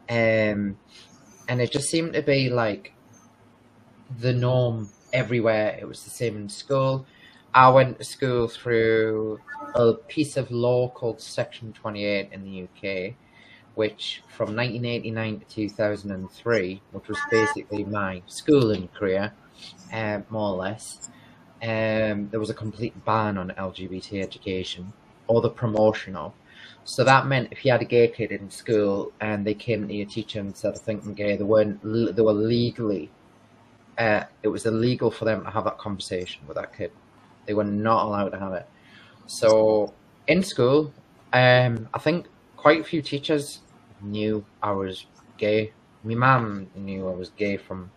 Um, 0.09 0.79
and 1.47 1.61
it 1.61 1.71
just 1.71 1.89
seemed 1.89 2.13
to 2.13 2.21
be 2.23 2.49
like 2.49 2.95
the 4.19 4.33
norm 4.33 4.89
everywhere. 5.13 5.77
It 5.79 5.87
was 5.87 6.03
the 6.03 6.09
same 6.09 6.35
in 6.35 6.49
school. 6.49 7.05
I 7.53 7.69
went 7.69 7.97
to 7.97 8.03
school 8.05 8.47
through 8.47 9.39
a 9.75 9.93
piece 9.93 10.37
of 10.37 10.51
law 10.51 10.89
called 10.89 11.19
Section 11.19 11.73
28 11.73 12.29
in 12.31 12.43
the 12.43 12.63
UK, 12.63 13.13
which 13.75 14.21
from 14.29 14.55
1989 14.55 15.39
to 15.39 15.45
2003, 15.45 16.81
which 16.91 17.07
was 17.07 17.17
basically 17.29 17.83
my 17.83 18.21
schooling 18.27 18.87
career, 18.89 19.33
um, 19.91 20.25
more 20.29 20.53
or 20.53 20.57
less, 20.57 21.09
um, 21.61 22.29
there 22.29 22.39
was 22.39 22.49
a 22.49 22.53
complete 22.53 23.05
ban 23.05 23.37
on 23.37 23.49
LGBT 23.57 24.21
education 24.23 24.93
or 25.27 25.41
the 25.41 25.49
promotion 25.49 26.15
of. 26.15 26.33
So 26.83 27.03
that 27.03 27.27
meant 27.27 27.49
if 27.51 27.63
you 27.63 27.71
had 27.71 27.81
a 27.81 27.85
gay 27.85 28.07
kid 28.07 28.31
in 28.31 28.49
school 28.49 29.11
and 29.19 29.45
they 29.45 29.53
came 29.53 29.87
to 29.87 29.93
your 29.93 30.07
teacher 30.07 30.39
and 30.39 30.55
said, 30.55 30.73
"I 30.73 30.77
think 30.79 31.03
I'm 31.03 31.13
gay," 31.13 31.35
they 31.35 31.43
weren't. 31.43 31.81
They 31.83 32.21
were 32.21 32.33
legally 32.33 33.11
uh, 34.01 34.25
it 34.41 34.47
was 34.47 34.65
illegal 34.65 35.11
for 35.11 35.25
them 35.25 35.43
to 35.43 35.51
have 35.51 35.65
that 35.65 35.77
conversation 35.77 36.41
with 36.47 36.57
that 36.57 36.75
kid. 36.75 36.91
They 37.45 37.53
were 37.53 37.63
not 37.63 38.05
allowed 38.05 38.29
to 38.29 38.39
have 38.39 38.53
it. 38.53 38.67
So 39.27 39.93
in 40.27 40.41
school, 40.41 40.91
um, 41.33 41.87
I 41.93 41.99
think 41.99 42.25
quite 42.57 42.81
a 42.81 42.83
few 42.83 43.03
teachers 43.03 43.59
knew 44.01 44.43
I 44.63 44.71
was 44.71 45.05
gay. 45.37 45.73
My 46.03 46.15
mum 46.15 46.67
knew 46.75 47.07
I 47.07 47.11
was 47.11 47.29
gay 47.29 47.57
from 47.57 47.91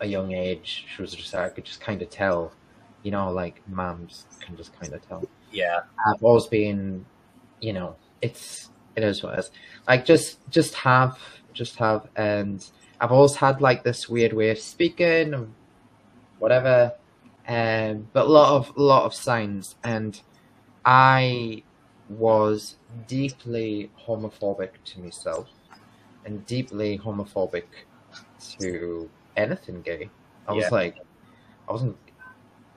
a 0.00 0.06
young 0.06 0.32
age. 0.32 0.86
She 0.94 1.02
was 1.02 1.12
just 1.12 1.34
I 1.34 1.50
could 1.50 1.66
just 1.66 1.82
kind 1.82 2.00
of 2.00 2.08
tell, 2.08 2.52
you 3.02 3.10
know, 3.10 3.30
like 3.30 3.60
mums 3.68 4.24
can 4.40 4.56
just 4.56 4.72
kind 4.80 4.94
of 4.94 5.06
tell. 5.06 5.22
Yeah. 5.52 5.80
I've 6.06 6.22
always 6.22 6.46
been, 6.46 7.04
you 7.60 7.74
know, 7.74 7.96
it's 8.22 8.70
it 8.96 9.04
is 9.04 9.22
what 9.22 9.34
it 9.34 9.40
is. 9.40 9.50
Like 9.86 10.06
just 10.06 10.38
just 10.48 10.74
have 10.74 11.18
just 11.52 11.76
have 11.76 12.08
and 12.16 12.64
I've 13.00 13.12
always 13.12 13.36
had 13.36 13.60
like 13.60 13.82
this 13.84 14.08
weird 14.08 14.32
way 14.32 14.50
of 14.50 14.58
speaking 14.58 15.34
and 15.34 15.54
whatever. 16.38 16.92
Um 17.48 18.08
but 18.12 18.26
a 18.26 18.28
lot 18.30 18.54
of 18.56 18.76
a 18.76 18.82
lot 18.82 19.04
of 19.04 19.14
signs 19.14 19.76
and 19.82 20.20
I 20.84 21.64
was 22.08 22.76
deeply 23.08 23.90
homophobic 24.06 24.70
to 24.84 25.00
myself 25.00 25.48
and 26.24 26.44
deeply 26.46 26.98
homophobic 26.98 27.64
to 28.58 29.10
anything 29.36 29.82
gay. 29.82 30.10
I 30.46 30.52
was 30.52 30.64
Yeah. 30.64 30.70
like 30.70 30.96
I 31.68 31.72
wasn't 31.72 31.96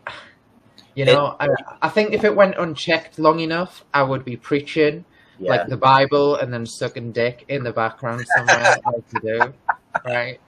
you 0.96 1.06
know, 1.06 1.36
I, 1.40 1.50
I 1.82 1.90
think 1.90 2.14
if 2.14 2.24
it 2.24 2.36
went 2.36 2.56
unchecked 2.58 3.18
long 3.20 3.40
enough, 3.40 3.84
I 3.94 4.04
would 4.04 4.24
be 4.26 4.38
preaching 4.38 5.06
Yeah. 5.40 5.50
like 5.52 5.68
the 5.68 5.78
Bible 5.78 6.36
and 6.36 6.54
then 6.54 6.66
sucking 6.66 7.12
dick 7.14 7.46
in 7.48 7.64
the 7.64 7.74
background 7.74 8.28
somewhere, 8.28 8.82
like 8.86 9.08
to 9.10 9.20
do, 9.20 9.54
right? 10.06 10.40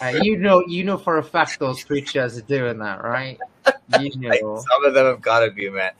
Uh, 0.00 0.08
you 0.22 0.36
know, 0.36 0.62
you 0.66 0.84
know 0.84 0.98
for 0.98 1.18
a 1.18 1.22
fact 1.22 1.58
those 1.58 1.82
creatures 1.84 2.36
are 2.38 2.42
doing 2.42 2.78
that, 2.78 3.02
right? 3.02 3.38
You 3.98 4.16
know. 4.16 4.64
Some 4.70 4.84
of 4.84 4.94
them 4.94 5.06
have 5.06 5.20
got 5.20 5.40
to 5.40 5.50
be, 5.50 5.68
man. 5.70 5.92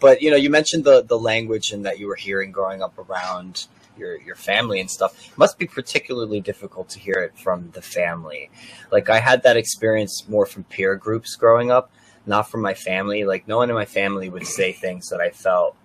But 0.00 0.22
you 0.22 0.30
know, 0.30 0.36
you 0.36 0.50
mentioned 0.50 0.84
the 0.84 1.02
the 1.02 1.18
language 1.18 1.72
and 1.72 1.84
that 1.84 1.98
you 1.98 2.06
were 2.06 2.14
hearing 2.14 2.52
growing 2.52 2.82
up 2.82 2.96
around 2.98 3.66
your 3.98 4.20
your 4.20 4.36
family 4.36 4.80
and 4.80 4.90
stuff. 4.90 5.28
It 5.28 5.36
must 5.38 5.58
be 5.58 5.66
particularly 5.66 6.40
difficult 6.40 6.88
to 6.90 6.98
hear 7.00 7.14
it 7.14 7.36
from 7.36 7.70
the 7.72 7.82
family. 7.82 8.50
Like 8.92 9.10
I 9.10 9.18
had 9.18 9.42
that 9.42 9.56
experience 9.56 10.28
more 10.28 10.46
from 10.46 10.64
peer 10.64 10.94
groups 10.94 11.34
growing 11.36 11.70
up, 11.70 11.90
not 12.26 12.48
from 12.50 12.60
my 12.62 12.74
family. 12.74 13.24
Like 13.24 13.48
no 13.48 13.58
one 13.58 13.70
in 13.70 13.74
my 13.74 13.86
family 13.86 14.28
would 14.28 14.46
say 14.46 14.72
things 14.72 15.08
that 15.08 15.20
I 15.20 15.30
felt 15.30 15.76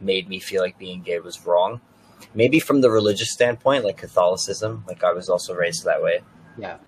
made 0.00 0.28
me 0.28 0.40
feel 0.40 0.62
like 0.62 0.78
being 0.78 1.02
gay 1.02 1.20
was 1.20 1.44
wrong. 1.46 1.80
Maybe 2.34 2.60
from 2.60 2.80
the 2.80 2.90
religious 2.90 3.32
standpoint, 3.32 3.84
like 3.84 3.96
Catholicism, 3.96 4.84
like 4.86 5.02
I 5.04 5.12
was 5.12 5.28
also 5.28 5.54
raised 5.54 5.84
that 5.84 6.02
way. 6.02 6.20
Yeah. 6.58 6.78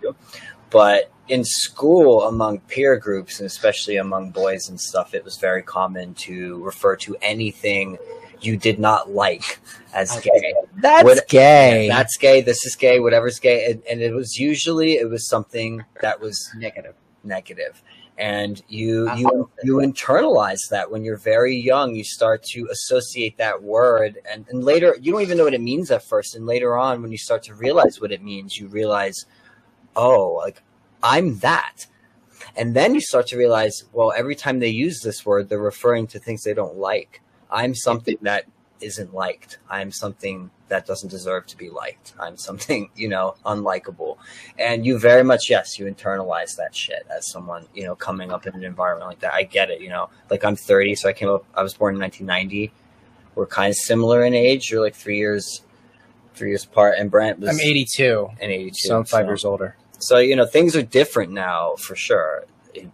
But 0.71 1.11
in 1.29 1.45
school, 1.45 2.23
among 2.23 2.61
peer 2.61 2.97
groups, 2.97 3.41
and 3.41 3.47
especially 3.47 3.97
among 3.97 4.31
boys 4.31 4.69
and 4.69 4.81
stuff, 4.81 5.15
it 5.15 5.25
was 5.25 5.37
very 5.37 5.63
common 5.63 6.15
to 6.15 6.63
refer 6.65 6.97
to 6.97 7.17
anything 7.23 7.99
you 8.41 8.57
did 8.57 8.79
not 8.79 9.11
like 9.11 9.61
as 9.95 10.17
Okay. 10.17 10.31
gay. 10.41 10.55
That's 10.79 11.05
What- 11.05 11.29
gay. 11.29 11.89
That's 11.89 12.17
gay. 12.17 12.41
This 12.41 12.65
is 12.67 12.75
gay. 12.75 12.99
Whatever's 12.99 13.39
gay, 13.39 13.71
and, 13.71 13.83
and 13.89 14.01
it 14.01 14.13
was 14.13 14.39
usually 14.39 14.95
it 14.95 15.09
was 15.09 15.29
something 15.29 15.85
that 16.01 16.21
was 16.21 16.51
Negative. 16.57 16.95
negative 17.23 17.81
and 18.19 18.63
you 18.69 19.09
Uh-huh. 19.09 19.17
you 19.19 19.51
you 19.65 19.77
internalize 19.77 20.69
that 20.71 20.91
when 20.91 21.05
you're 21.05 21.17
very 21.17 21.57
young 21.57 21.95
you 21.95 22.05
start 22.05 22.43
to 22.43 22.69
associate 22.71 23.37
that 23.39 23.63
word. 23.63 24.19
And, 24.31 24.47
and 24.51 24.63
later 24.63 24.97
you 25.01 25.13
don't 25.13 25.23
even 25.23 25.39
know 25.39 25.45
what 25.45 25.55
it 25.55 25.61
means 25.61 25.91
at 25.91 26.03
first. 26.05 26.35
And 26.37 26.47
later 26.47 26.77
on 26.77 27.03
when 27.03 27.11
you 27.11 27.19
start 27.19 27.43
to 27.45 27.55
realize 27.55 28.01
what 28.01 28.13
it 28.13 28.23
means 28.23 28.59
you 28.59 28.69
realize 28.69 29.25
oh 29.97 30.33
like 30.35 30.63
i'm 31.03 31.39
that. 31.39 31.87
And 32.57 32.75
then 32.77 32.95
you 32.95 33.01
start 33.01 33.27
to 33.29 33.37
realize 33.39 33.85
well 33.93 34.13
every 34.17 34.35
time 34.35 34.59
they 34.59 34.69
use 34.69 35.01
this 35.01 35.25
word 35.25 35.49
they're 35.49 35.59
referring 35.59 36.07
to 36.09 36.19
things 36.19 36.43
they 36.43 36.55
don't 36.55 36.77
like. 36.77 37.23
I'm 37.51 37.75
something 37.75 38.19
that 38.23 38.45
isn't 38.81 39.15
liked. 39.15 39.59
I'm 39.71 39.91
something 39.91 40.51
that 40.73 40.87
doesn't 40.87 41.11
deserve 41.11 41.47
to 41.47 41.57
be 41.57 41.69
liked. 41.69 42.15
I'm 42.19 42.37
something 42.39 42.91
you 42.97 43.09
know 43.09 43.35
unlikable. 43.45 44.17
And 44.59 44.87
you 44.87 44.99
very 44.99 45.23
much 45.23 45.51
yes 45.51 45.79
you 45.79 45.85
internalize 45.87 46.57
that 46.57 46.75
shit 46.75 47.07
as 47.15 47.31
someone 47.31 47.67
you 47.75 47.85
know 47.85 47.95
coming 47.95 48.33
up 48.33 48.47
in 48.47 48.55
an 48.55 48.65
environment 48.65 49.09
like 49.09 49.21
that. 49.21 49.35
I 49.35 49.43
get 49.43 49.71
it 49.71 49.81
you 49.81 49.91
know. 49.91 50.09
Like 50.31 50.45
i'm 50.45 50.57
30 50.57 50.95
so 50.95 51.09
i 51.11 51.13
came 51.13 51.29
up 51.29 51.45
i 51.55 51.63
was 51.63 51.75
born 51.75 51.95
in 51.95 52.01
1990 52.01 52.73
we're 53.35 53.47
kind 53.47 53.71
of 53.71 53.77
similar 53.77 54.25
in 54.25 54.35
age. 54.35 54.71
You're 54.71 54.83
like 54.83 54.95
three 54.95 55.19
years 55.19 55.63
three 56.35 56.49
years 56.51 56.65
apart. 56.65 56.95
And 56.99 57.11
brent 57.11 57.39
was 57.41 57.51
I'm 57.51 57.61
82, 57.61 58.29
in 58.41 58.51
82 58.51 58.75
so 58.75 58.97
I'm 58.99 59.05
five 59.05 59.25
so- 59.25 59.29
years 59.29 59.45
older. 59.45 59.77
so 59.99 60.17
you 60.19 60.37
know 60.37 60.47
things 60.47 60.75
are 60.75 60.83
different 60.83 61.33
now 61.33 61.75
for 61.77 61.95
sure. 61.97 62.45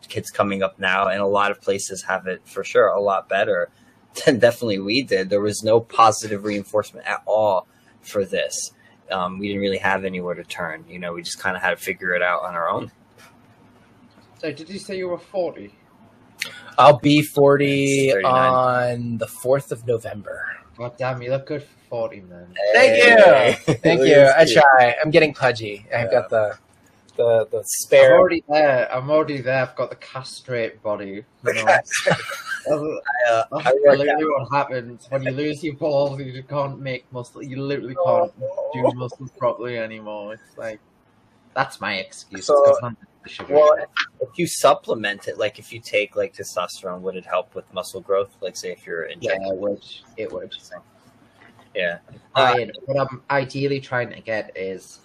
Kids 0.09 0.31
coming 0.31 0.65
up 0.65 0.79
now 0.81 1.07
and 1.07 1.21
a 1.21 1.27
lot 1.27 1.53
of 1.53 1.61
places 1.61 2.03
have 2.03 2.27
it 2.27 2.41
for 2.45 2.65
sure 2.65 2.89
a 2.89 3.01
lot 3.01 3.29
better 3.29 3.69
than 4.25 4.39
definitely 4.39 4.79
we 4.79 5.03
did 5.03 5.31
there 5.31 5.41
was 5.41 5.63
no 5.63 5.81
positive 5.81 6.45
reinforcement 6.45 7.07
at 7.07 7.23
all 7.27 7.67
for 8.03 8.25
this 8.25 8.73
um, 9.11 9.39
we 9.39 9.49
didn't 9.49 9.63
really 9.63 9.79
have 9.79 10.05
anywhere 10.05 10.35
to 10.35 10.45
turn 10.45 10.85
you 10.89 10.99
know 10.99 11.13
we 11.13 11.23
just 11.23 11.39
kind 11.39 11.57
of 11.57 11.63
had 11.63 11.71
to 11.71 11.77
figure 11.77 12.15
it 12.15 12.23
out 12.23 12.43
on 12.43 12.55
our 12.55 12.69
own 12.69 12.91
So, 14.39 14.53
did 14.53 14.69
you 14.69 14.79
say 14.79 14.97
you 14.97 15.09
were 15.09 15.19
forty? 15.19 15.75
I'll 16.79 16.99
be 16.99 17.23
40 17.23 18.15
on 18.25 19.19
the 19.19 19.27
4th 19.27 19.73
of 19.73 19.85
November. 19.85 20.45
God 20.77 20.97
damn, 20.97 21.21
you 21.21 21.31
look 21.31 21.47
good 21.47 21.65
for 21.65 21.79
forty, 21.89 22.21
man. 22.21 22.55
Thank 22.73 22.97
you. 23.03 23.75
Thank 23.83 24.01
you. 24.07 24.33
I 24.37 24.47
try. 24.47 24.95
I'm 25.03 25.11
getting 25.11 25.35
pudgy. 25.35 25.85
I've 25.93 26.13
Yeah. 26.13 26.21
got 26.21 26.31
the 26.31 26.59
the 27.19 27.47
the 27.51 27.99
I'm 27.99 28.13
already 28.13 28.45
there. 28.49 28.91
I'm 28.95 29.11
already 29.11 29.43
there. 29.43 29.63
I've 29.63 29.77
got 29.77 29.91
the 29.91 29.97
castrate 29.97 30.83
body. 30.83 31.25
You 31.45 31.53
know? 31.53 31.65
That's, 31.67 32.01
kid. 32.03 32.15
Uh, 32.71 33.45
that's 33.51 33.67
I 33.67 33.73
literally 33.91 34.25
what 34.25 34.49
happens 34.53 35.07
when 35.11 35.23
you 35.23 35.33
lose 35.33 35.63
your 35.65 35.75
balls. 35.77 36.21
You 36.21 36.43
can't 36.43 36.81
make 36.81 37.11
muscle. 37.13 37.43
You 37.43 37.63
literally 37.63 37.95
can't 38.07 38.33
do 38.75 38.93
muscles 38.95 39.31
properly 39.39 39.79
anymore. 39.79 40.35
It's 40.35 40.57
like 40.57 40.81
that's 41.55 41.81
my 41.81 41.95
excuse. 41.95 42.47
So, 42.47 42.55
It's 42.55 42.79
'cause 42.79 42.81
I'm 42.83 42.97
the 43.25 43.29
sugar. 43.31 43.55
well, 43.55 43.75
if 44.21 44.29
you 44.37 44.47
supplement 44.47 45.29
it, 45.29 45.39
like 45.39 45.59
if 45.59 45.73
you 45.73 45.81
take 45.81 46.15
like 46.15 46.35
testosterone, 46.35 47.01
would 47.01 47.17
it 47.17 47.25
help 47.25 47.55
with 47.55 47.73
muscle 47.73 48.01
growth? 48.01 48.37
Like, 48.41 48.57
say 48.57 48.73
if 48.73 48.87
you're 48.87 49.05
yeah, 49.05 49.15
injecting, 49.15 49.53
it 49.53 49.59
would. 49.59 49.85
It 50.17 50.33
would. 50.33 50.55
yeah, 51.75 51.99
Uh, 52.35 52.55
I, 52.55 52.71
what 52.85 53.01
I'm 53.01 53.23
ideally 53.31 53.81
trying 53.81 54.11
to 54.11 54.21
get 54.21 54.57
is 54.57 55.01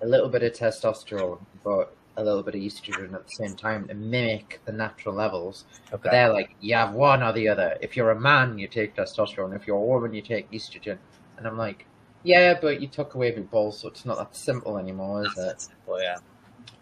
a 0.00 0.06
little 0.06 0.28
bit 0.28 0.42
of 0.42 0.52
testosterone, 0.52 1.40
but 1.64 1.94
a 2.16 2.24
little 2.24 2.42
bit 2.42 2.56
of 2.56 2.60
estrogen 2.60 3.14
at 3.14 3.26
the 3.26 3.32
same 3.32 3.54
time 3.54 3.86
to 3.88 3.94
mimic 3.94 4.60
the 4.64 4.72
natural 4.72 5.14
levels. 5.14 5.64
But 5.90 6.02
they're 6.02 6.32
like, 6.32 6.50
you 6.60 6.74
have 6.74 6.92
one 6.92 7.22
or 7.22 7.32
the 7.32 7.48
other. 7.48 7.78
If 7.80 7.96
you're 7.96 8.10
a 8.10 8.20
man, 8.20 8.58
you 8.58 8.66
take 8.66 8.96
testosterone. 8.96 9.54
If 9.54 9.66
you're 9.66 9.76
a 9.76 9.84
woman, 9.84 10.12
you 10.12 10.22
take 10.22 10.50
estrogen. 10.50 10.98
And 11.36 11.46
I'm 11.46 11.56
like, 11.56 11.86
yeah, 12.24 12.58
but 12.60 12.80
you 12.80 12.88
took 12.88 13.14
away 13.14 13.32
my 13.34 13.42
balls, 13.42 13.80
so 13.80 13.88
it's 13.88 14.04
not 14.04 14.18
that 14.18 14.34
simple 14.34 14.78
anymore, 14.78 15.24
is 15.24 15.38
it? 15.38 15.68
well, 15.86 16.02
yeah. 16.02 16.18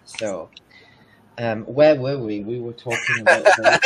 So, 0.04 0.48
um, 1.38 1.64
where 1.64 1.94
were 1.96 2.18
we? 2.18 2.40
We 2.40 2.58
were 2.60 2.72
talking 2.72 3.20
about 3.20 3.44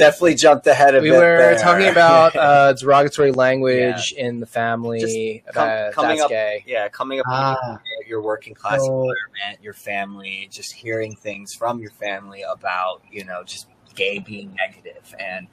a 0.00 0.10
very 0.12 0.32
interesting 0.32 0.34
point. 0.34 0.34
Definitely 0.34 0.34
jumped 0.34 0.66
ahead 0.66 0.94
a 0.94 1.00
We 1.00 1.10
bit. 1.10 1.16
were 1.16 1.20
there. 1.20 1.58
talking 1.58 1.88
about 1.90 2.36
uh, 2.36 2.72
derogatory 2.74 3.32
language 3.32 4.12
in 4.16 4.40
the 4.40 4.46
family. 4.46 5.00
Just 5.00 5.54
com- 5.54 5.66
that- 5.68 5.92
coming 5.92 6.10
that's 6.16 6.22
up- 6.22 6.30
gay. 6.30 6.64
yeah, 6.66 6.88
coming 6.88 7.20
up 7.20 7.26
Ah, 7.28 7.78
your 8.06 8.22
working 8.22 8.54
class 8.54 8.80
so 8.80 8.86
environment, 8.86 9.62
your 9.62 9.74
family, 9.74 10.48
just 10.50 10.72
hearing 10.72 11.14
things 11.16 11.54
from 11.54 11.78
your 11.80 11.90
family 11.90 12.42
about, 12.42 13.02
you 13.10 13.24
know, 13.24 13.42
just 13.44 13.68
gay 13.94 14.18
being 14.18 14.54
negative. 14.54 15.14
And, 15.18 15.46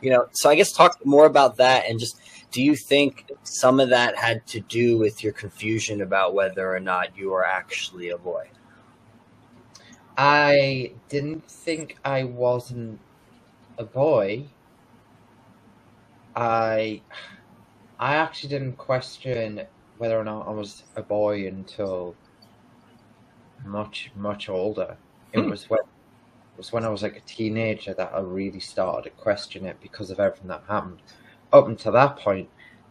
you 0.00 0.10
know, 0.10 0.28
so 0.32 0.48
I 0.48 0.54
guess 0.54 0.72
talk 0.72 1.04
more 1.04 1.26
about 1.26 1.56
that 1.56 1.86
and 1.88 1.98
just 1.98 2.20
do 2.50 2.62
you 2.62 2.76
think 2.76 3.30
some 3.42 3.78
of 3.78 3.90
that 3.90 4.16
had 4.16 4.46
to 4.46 4.60
do 4.60 4.96
with 4.96 5.22
your 5.22 5.34
confusion 5.34 6.00
about 6.00 6.32
whether 6.32 6.74
or 6.74 6.80
not 6.80 7.14
you 7.14 7.32
are 7.34 7.44
actually 7.44 8.08
a 8.08 8.16
boy? 8.16 8.48
I 10.16 10.92
didn't 11.08 11.44
think 11.48 11.98
I 12.04 12.24
wasn't 12.24 13.00
a 13.78 13.84
boy. 13.84 14.44
I 16.36 17.02
I 17.98 18.14
actually 18.16 18.50
didn't 18.50 18.76
question 18.76 19.62
whether 19.96 20.18
or 20.18 20.24
not 20.24 20.46
I 20.46 20.50
was 20.50 20.84
a 20.96 21.02
boy 21.02 21.46
until 21.48 22.14
much 23.64 24.10
much 24.16 24.48
older. 24.48 24.96
It 25.32 25.40
Hmm. 25.40 25.50
was 25.50 25.68
when 25.68 25.80
it 25.80 26.56
was 26.56 26.72
when 26.72 26.84
I 26.84 26.88
was 26.88 27.02
like 27.02 27.16
a 27.16 27.20
teenager 27.20 27.94
that 27.94 28.12
I 28.14 28.20
really 28.20 28.60
started 28.60 29.10
to 29.10 29.16
question 29.16 29.64
it 29.66 29.80
because 29.80 30.10
of 30.10 30.20
everything 30.20 30.48
that 30.48 30.62
happened. 30.68 31.00
Up 31.52 31.66
until 31.66 31.92
that 31.92 32.18
point, 32.18 32.48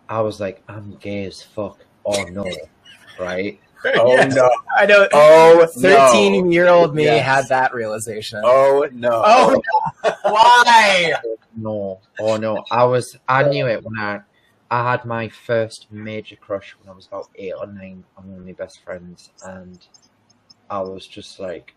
I 0.09 0.21
was 0.21 0.39
like, 0.39 0.63
I'm 0.67 0.97
gay 0.97 1.25
as 1.25 1.41
fuck. 1.41 1.85
Oh 2.05 2.23
no, 2.31 2.45
right? 3.19 3.59
Oh 3.85 4.15
Yes. 4.15 4.35
no! 4.35 4.49
I 4.75 4.85
know. 4.85 5.07
Oh, 5.13 5.65
13 5.67 6.51
year 6.51 6.67
old 6.67 6.95
me 6.95 7.03
Yes. 7.03 7.25
had 7.25 7.49
that 7.49 7.73
realization. 7.73 8.41
Oh 8.43 8.87
no! 8.91 9.21
Oh, 9.25 9.61
Why? 10.23 11.13
No, 11.59 11.99
oh 12.19 12.37
no. 12.37 12.63
I 12.69 12.83
was 12.83 13.17
I 13.27 13.41
knew 13.49 13.65
it 13.67 13.83
when 13.83 13.97
I 13.97 14.19
I 14.69 14.91
had 14.91 15.05
my 15.05 15.27
first 15.27 15.91
major 15.91 16.35
crush 16.35 16.75
when 16.79 16.87
I 16.87 16.95
was 16.95 17.07
about 17.07 17.29
eight 17.35 17.53
or 17.57 17.65
nine 17.65 18.03
on 18.15 18.29
one 18.29 18.39
of 18.41 18.45
my 18.45 18.51
best 18.53 18.83
friends 18.83 19.31
and 19.43 19.83
I 20.69 20.81
was 20.81 21.07
just 21.07 21.39
like 21.39 21.73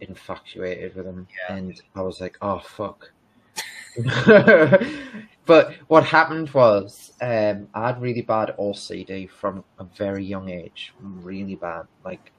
infatuated 0.00 0.94
with 0.96 1.06
him 1.06 1.26
Yeah. 1.48 1.56
and 1.56 1.80
I 1.94 2.02
was 2.02 2.20
like, 2.20 2.36
oh 2.42 2.58
fuck. 2.60 3.12
but 5.46 5.74
what 5.88 6.04
happened 6.04 6.50
was 6.50 7.12
um 7.20 7.68
I 7.74 7.86
had 7.88 8.02
really 8.02 8.22
bad 8.22 8.54
OCD 8.58 9.26
from 9.26 9.64
a 9.78 9.84
very 9.84 10.24
young 10.24 10.50
age. 10.50 10.92
Really 11.00 11.54
bad. 11.54 11.86
Like 12.04 12.32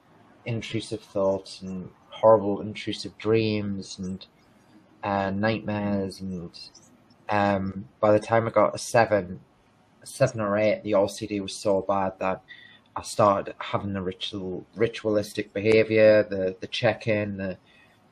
intrusive 0.44 1.00
thoughts 1.02 1.62
and 1.62 1.90
horrible 2.10 2.60
intrusive 2.60 3.16
dreams 3.18 3.98
and 3.98 4.26
uh, 5.02 5.30
nightmares 5.30 6.20
and 6.20 6.50
um, 7.28 7.88
by 8.00 8.12
the 8.12 8.20
time 8.20 8.46
I 8.46 8.50
got 8.50 8.74
a 8.74 8.78
seven, 8.78 9.40
a 10.02 10.06
seven 10.06 10.40
or 10.40 10.56
eight, 10.56 10.82
the 10.82 10.92
OCD 10.92 11.40
was 11.40 11.56
so 11.56 11.82
bad 11.82 12.12
that 12.20 12.42
I 12.94 13.02
started 13.02 13.54
having 13.58 13.92
the 13.92 14.02
ritual, 14.02 14.64
ritualistic 14.74 15.52
behavior, 15.52 16.22
the 16.22 16.56
the 16.60 16.66
check 16.66 17.06
in, 17.08 17.36
the 17.36 17.58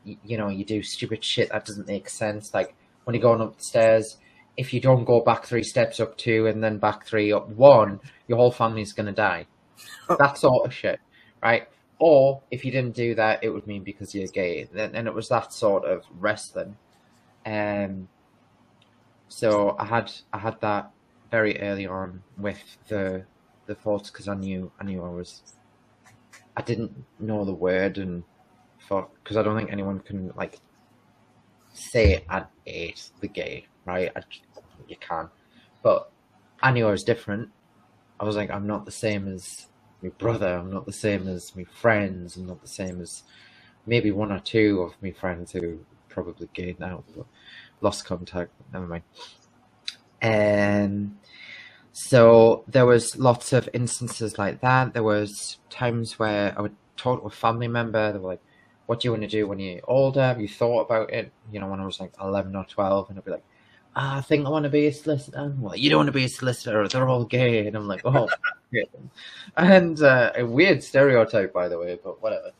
you 0.04 0.36
know, 0.36 0.48
you 0.48 0.64
do 0.64 0.82
stupid 0.82 1.24
shit 1.24 1.50
that 1.50 1.64
doesn't 1.64 1.86
make 1.86 2.08
sense. 2.08 2.52
Like 2.52 2.74
when 3.04 3.14
you're 3.14 3.22
going 3.22 3.40
up 3.40 3.56
the 3.56 3.64
stairs, 3.64 4.18
if 4.56 4.74
you 4.74 4.80
don't 4.80 5.04
go 5.04 5.20
back 5.20 5.46
three 5.46 5.62
steps 5.62 6.00
up 6.00 6.16
two 6.18 6.46
and 6.46 6.62
then 6.62 6.78
back 6.78 7.06
three 7.06 7.32
up 7.32 7.48
one, 7.48 8.00
your 8.28 8.38
whole 8.38 8.52
family's 8.52 8.92
gonna 8.92 9.12
die. 9.12 9.46
that 10.18 10.38
sort 10.38 10.66
of 10.66 10.74
shit, 10.74 11.00
right? 11.42 11.68
Or 11.98 12.42
if 12.50 12.64
you 12.64 12.72
didn't 12.72 12.94
do 12.94 13.14
that, 13.14 13.42
it 13.42 13.50
would 13.50 13.66
mean 13.66 13.84
because 13.84 14.14
you're 14.14 14.26
gay, 14.26 14.68
and 14.74 15.06
it 15.08 15.14
was 15.14 15.28
that 15.28 15.52
sort 15.52 15.84
of 15.84 16.04
wrestling. 16.18 16.76
Um, 17.46 18.08
so 19.28 19.76
I 19.78 19.84
had 19.84 20.12
I 20.32 20.38
had 20.38 20.60
that 20.60 20.90
very 21.30 21.60
early 21.60 21.86
on 21.86 22.22
with 22.38 22.78
the 22.88 23.24
the 23.66 23.74
thoughts 23.74 24.10
because 24.10 24.28
I 24.28 24.34
knew 24.34 24.70
I 24.80 24.84
knew 24.84 25.02
I 25.02 25.08
was 25.08 25.42
I 26.56 26.62
didn't 26.62 27.04
know 27.18 27.44
the 27.44 27.52
word 27.52 27.98
and 27.98 28.22
for 28.78 29.08
because 29.22 29.36
I 29.36 29.42
don't 29.42 29.56
think 29.56 29.72
anyone 29.72 30.00
can 30.00 30.32
like 30.36 30.60
say 31.72 32.24
I 32.28 32.44
ate 32.66 33.10
the 33.20 33.28
gay, 33.28 33.66
right? 33.84 34.10
I, 34.14 34.22
you 34.88 34.96
can, 35.00 35.28
but 35.82 36.10
I 36.62 36.70
knew 36.70 36.86
I 36.86 36.90
was 36.90 37.04
different. 37.04 37.50
I 38.20 38.24
was 38.24 38.36
like, 38.36 38.50
I'm 38.50 38.66
not 38.66 38.84
the 38.84 38.92
same 38.92 39.26
as 39.26 39.66
my 40.04 40.10
brother. 40.10 40.54
I'm 40.54 40.70
not 40.70 40.86
the 40.86 40.92
same 40.92 41.26
as 41.26 41.56
my 41.56 41.64
friends. 41.64 42.36
I'm 42.36 42.46
not 42.46 42.60
the 42.62 42.68
same 42.68 43.00
as 43.00 43.22
maybe 43.86 44.10
one 44.10 44.30
or 44.30 44.38
two 44.38 44.82
of 44.82 44.94
my 45.02 45.10
friends 45.10 45.52
who 45.52 45.80
probably 46.08 46.48
gay 46.52 46.76
now, 46.78 47.02
but 47.16 47.26
lost 47.80 48.04
contact. 48.04 48.52
Never 48.72 48.86
mind. 48.86 49.02
And 50.20 51.06
um, 51.06 51.18
so 51.92 52.64
there 52.68 52.86
was 52.86 53.16
lots 53.16 53.52
of 53.52 53.68
instances 53.72 54.38
like 54.38 54.60
that. 54.60 54.94
There 54.94 55.02
was 55.02 55.58
times 55.70 56.18
where 56.18 56.54
I 56.56 56.62
would 56.62 56.76
talk 56.96 57.20
to 57.20 57.26
a 57.26 57.30
family 57.30 57.68
member. 57.68 58.12
They 58.12 58.18
were 58.18 58.28
like, 58.28 58.42
"What 58.86 59.00
do 59.00 59.08
you 59.08 59.12
want 59.12 59.22
to 59.22 59.28
do 59.28 59.46
when 59.46 59.58
you're 59.58 59.80
older? 59.84 60.22
Have 60.22 60.40
you 60.40 60.48
thought 60.48 60.82
about 60.82 61.12
it?" 61.12 61.32
You 61.52 61.60
know, 61.60 61.68
when 61.68 61.80
I 61.80 61.86
was 61.86 62.00
like 62.00 62.12
eleven 62.20 62.56
or 62.56 62.64
twelve, 62.64 63.10
and 63.10 63.18
I'd 63.18 63.24
be 63.24 63.32
like, 63.32 63.44
ah, 63.96 64.18
"I 64.18 64.20
think 64.22 64.46
I 64.46 64.50
want 64.50 64.64
to 64.64 64.70
be 64.70 64.86
a 64.86 64.92
solicitor." 64.92 65.54
Well, 65.58 65.76
you 65.76 65.90
don't 65.90 65.98
want 65.98 66.08
to 66.08 66.12
be 66.12 66.24
a 66.24 66.28
solicitor. 66.28 66.88
They're 66.88 67.08
all 67.08 67.24
gay, 67.24 67.66
and 67.66 67.76
I'm 67.76 67.88
like, 67.88 68.02
"Oh." 68.04 68.28
and 69.56 70.02
uh, 70.02 70.32
a 70.36 70.44
weird 70.44 70.82
stereotype, 70.82 71.52
by 71.52 71.68
the 71.68 71.78
way, 71.78 71.98
but 72.02 72.22
whatever. 72.22 72.50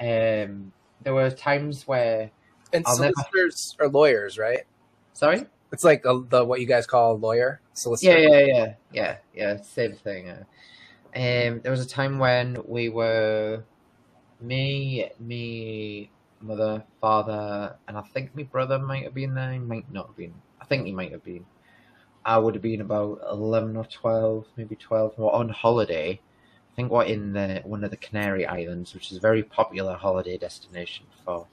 Um, 0.00 0.72
there 1.02 1.14
were 1.14 1.30
times 1.30 1.86
where 1.86 2.30
and 2.72 2.84
I'll 2.86 2.96
solicitors 2.96 3.76
never... 3.78 3.88
are 3.88 3.92
lawyers, 3.92 4.38
right? 4.38 4.64
Sorry. 5.12 5.46
It's 5.72 5.84
like 5.84 6.04
a, 6.04 6.22
the 6.28 6.44
what 6.44 6.60
you 6.60 6.66
guys 6.66 6.86
call 6.86 7.12
a 7.12 7.14
lawyer, 7.14 7.60
solicitor. 7.74 8.18
Yeah, 8.18 8.28
yeah, 8.28 8.46
yeah, 8.46 8.74
yeah, 8.92 9.16
yeah. 9.34 9.60
Same 9.62 9.94
thing. 9.94 10.28
Uh, 10.28 10.44
um, 11.14 11.60
there 11.60 11.70
was 11.70 11.84
a 11.84 11.88
time 11.88 12.18
when 12.18 12.58
we 12.66 12.88
were 12.88 13.62
me, 14.40 15.10
me, 15.20 16.10
mother, 16.40 16.82
father, 17.00 17.76
and 17.86 17.96
I 17.96 18.02
think 18.02 18.34
my 18.34 18.42
brother 18.44 18.78
might 18.78 19.04
have 19.04 19.14
been 19.14 19.34
there. 19.34 19.52
He 19.52 19.58
might 19.58 19.90
not 19.92 20.08
have 20.08 20.16
been. 20.16 20.34
I 20.60 20.64
think 20.64 20.86
he 20.86 20.92
might 20.92 21.12
have 21.12 21.24
been. 21.24 21.46
I 22.24 22.38
would 22.38 22.54
have 22.54 22.62
been 22.62 22.80
about 22.80 23.20
eleven 23.30 23.76
or 23.76 23.84
twelve, 23.84 24.46
maybe 24.56 24.76
twelve. 24.76 25.14
We're 25.16 25.30
on 25.30 25.48
holiday. 25.48 26.20
I 26.72 26.76
think 26.76 26.90
we're 26.90 27.04
in 27.04 27.32
the 27.32 27.62
one 27.64 27.84
of 27.84 27.90
the 27.90 27.96
Canary 27.96 28.46
Islands, 28.46 28.94
which 28.94 29.10
is 29.10 29.18
a 29.18 29.20
very 29.20 29.42
popular 29.42 29.94
holiday 29.94 30.38
destination 30.38 31.06
for 31.24 31.46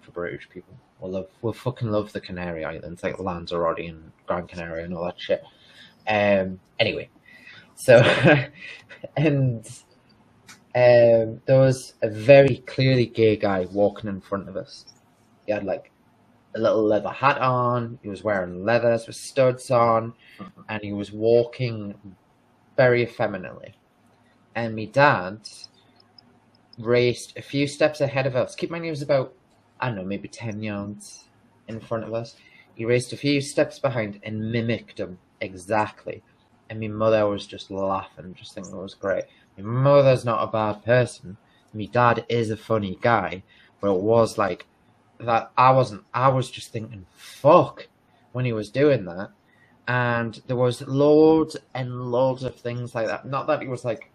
for 0.00 0.10
British 0.12 0.48
people. 0.48 0.74
We 1.00 1.10
love, 1.10 1.28
we 1.40 1.52
fucking 1.52 1.90
love 1.90 2.12
the 2.12 2.20
Canary 2.20 2.64
Islands, 2.64 3.02
like 3.02 3.18
Lanzarote 3.18 3.80
and 3.80 4.12
Gran 4.26 4.46
Canaria 4.46 4.84
and 4.84 4.94
all 4.94 5.04
that 5.06 5.20
shit. 5.20 5.42
Um, 6.06 6.60
anyway, 6.78 7.08
so 7.74 7.96
and 9.16 9.66
um, 10.74 11.40
there 11.46 11.58
was 11.58 11.94
a 12.02 12.08
very 12.08 12.58
clearly 12.66 13.06
gay 13.06 13.36
guy 13.36 13.66
walking 13.72 14.08
in 14.08 14.20
front 14.20 14.48
of 14.48 14.56
us. 14.56 14.84
He 15.46 15.52
had 15.52 15.64
like 15.64 15.90
a 16.54 16.60
little 16.60 16.84
leather 16.84 17.10
hat 17.10 17.38
on. 17.38 17.98
He 18.02 18.08
was 18.08 18.22
wearing 18.22 18.64
leathers 18.64 19.06
with 19.06 19.16
studs 19.16 19.70
on, 19.70 20.14
mm-hmm. 20.38 20.60
and 20.68 20.82
he 20.82 20.92
was 20.92 21.12
walking 21.12 21.94
very 22.76 23.02
effeminately. 23.02 23.74
And 24.54 24.76
my 24.76 24.84
dad 24.86 25.48
raced 26.78 27.36
a 27.36 27.42
few 27.42 27.66
steps 27.66 28.00
ahead 28.00 28.26
of 28.26 28.36
us. 28.36 28.54
Keep 28.54 28.70
my 28.70 28.78
name 28.78 28.90
was 28.90 29.02
about 29.02 29.34
I 29.82 29.88
don't 29.88 29.96
know, 29.96 30.04
maybe 30.04 30.28
10 30.28 30.62
yards 30.62 31.24
in 31.66 31.80
front 31.80 32.04
of 32.04 32.14
us. 32.14 32.36
He 32.76 32.84
raced 32.84 33.12
a 33.12 33.16
few 33.16 33.40
steps 33.40 33.80
behind 33.80 34.20
and 34.22 34.52
mimicked 34.52 35.00
him 35.00 35.18
exactly. 35.40 36.22
And 36.70 36.78
my 36.78 36.86
mother 36.86 37.26
was 37.26 37.48
just 37.48 37.68
laughing, 37.68 38.32
just 38.38 38.54
thinking 38.54 38.72
it 38.72 38.80
was 38.80 38.94
great. 38.94 39.24
My 39.58 39.64
mother's 39.64 40.24
not 40.24 40.44
a 40.48 40.52
bad 40.52 40.84
person. 40.84 41.36
My 41.74 41.86
dad 41.86 42.24
is 42.28 42.50
a 42.50 42.56
funny 42.56 42.96
guy, 43.00 43.42
but 43.80 43.92
it 43.92 44.00
was 44.00 44.38
like 44.38 44.66
that. 45.26 45.52
I 45.56 45.70
wasn't, 45.72 46.04
I 46.12 46.28
was 46.28 46.50
just 46.50 46.72
thinking, 46.72 47.06
fuck, 47.14 47.88
when 48.32 48.44
he 48.44 48.52
was 48.52 48.70
doing 48.70 49.04
that. 49.06 49.30
And 49.88 50.40
there 50.46 50.56
was 50.56 50.82
loads 50.82 51.56
and 51.74 52.10
loads 52.12 52.44
of 52.44 52.54
things 52.54 52.94
like 52.94 53.08
that. 53.08 53.26
Not 53.26 53.46
that 53.48 53.62
he 53.62 53.68
was 53.68 53.84
like 53.84 54.10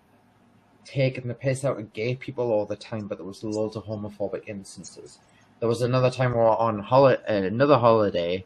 taking 0.86 1.28
the 1.28 1.34
piss 1.34 1.66
out 1.66 1.80
of 1.80 1.93
gay 1.93 2.16
people 2.16 2.51
all 2.51 2.66
the 2.66 2.76
time, 2.76 3.08
but 3.08 3.18
there 3.18 3.28
was 3.28 3.43
loads 3.43 3.76
of 3.76 3.86
homophobic 3.86 4.47
instances 4.47 5.20
there 5.60 5.70
was 5.70 5.82
another 5.82 6.12
time 6.12 6.32
we 6.32 6.38
were 6.38 6.49
on 6.49 6.80
holiday, 6.80 7.22
uh, 7.28 7.47
another 7.47 7.78
holiday, 7.78 8.45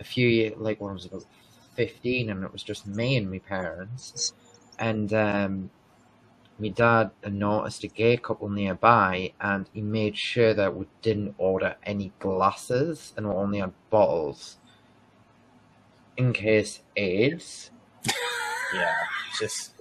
a 0.00 0.04
few 0.04 0.28
years, 0.28 0.54
like 0.56 0.80
when 0.80 0.90
I 0.90 0.94
was 0.94 1.04
about 1.04 1.24
fifteen, 1.74 2.30
and 2.30 2.44
it 2.44 2.52
was 2.52 2.62
just 2.62 2.86
me 2.86 3.16
and 3.16 3.30
my 3.30 3.38
parents, 3.38 4.32
and 4.78 5.12
um, 5.12 5.70
my 6.58 6.68
dad 6.68 7.10
noticed 7.28 7.84
a 7.84 7.88
gay 7.88 8.16
couple 8.16 8.48
nearby, 8.48 9.32
and 9.40 9.68
he 9.72 9.82
made 9.82 10.16
sure 10.16 10.54
that 10.54 10.74
we 10.74 10.86
didn't 11.02 11.34
order 11.38 11.76
any 11.84 12.12
glasses 12.18 13.12
and 13.16 13.28
we 13.28 13.34
only 13.34 13.58
had 13.58 13.72
bottles, 13.90 14.58
in 16.16 16.32
case 16.32 16.82
AIDS. 16.96 17.70
yeah, 18.74 18.94
just 19.38 19.74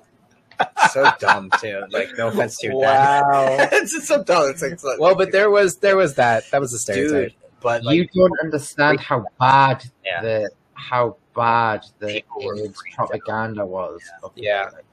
so 0.92 1.10
dumb 1.20 1.50
too. 1.60 1.84
Like 1.90 2.10
no 2.18 2.28
offense 2.28 2.58
to 2.60 2.68
your 2.68 2.78
wow. 2.78 3.58
dad. 3.58 3.70
it's 3.74 3.94
just 3.94 4.08
so 4.08 4.24
dumb. 4.24 4.50
It's 4.50 4.62
like, 4.62 4.72
it's 4.74 4.84
like, 4.84 5.00
well, 5.00 5.16
but 5.16 5.32
there 5.32 5.50
was 5.50 5.78
there 5.78 5.96
was 5.96 6.16
that 6.16 6.44
that 6.52 6.60
was 6.60 6.74
a 6.74 6.80
stereotype. 6.80 7.32
Dude, 7.32 7.36
but 7.62 7.84
like, 7.84 7.96
you 7.96 8.08
don't 8.14 8.40
understand 8.44 9.00
how 9.00 9.26
bad 9.40 9.86
yeah. 10.04 10.22
the 10.22 10.50
how 10.74 11.16
bad 11.36 11.86
the 12.00 12.24
AIDS 12.42 12.82
propaganda 12.96 13.66
was. 13.66 14.02
Yeah. 14.36 14.68
It 14.68 14.86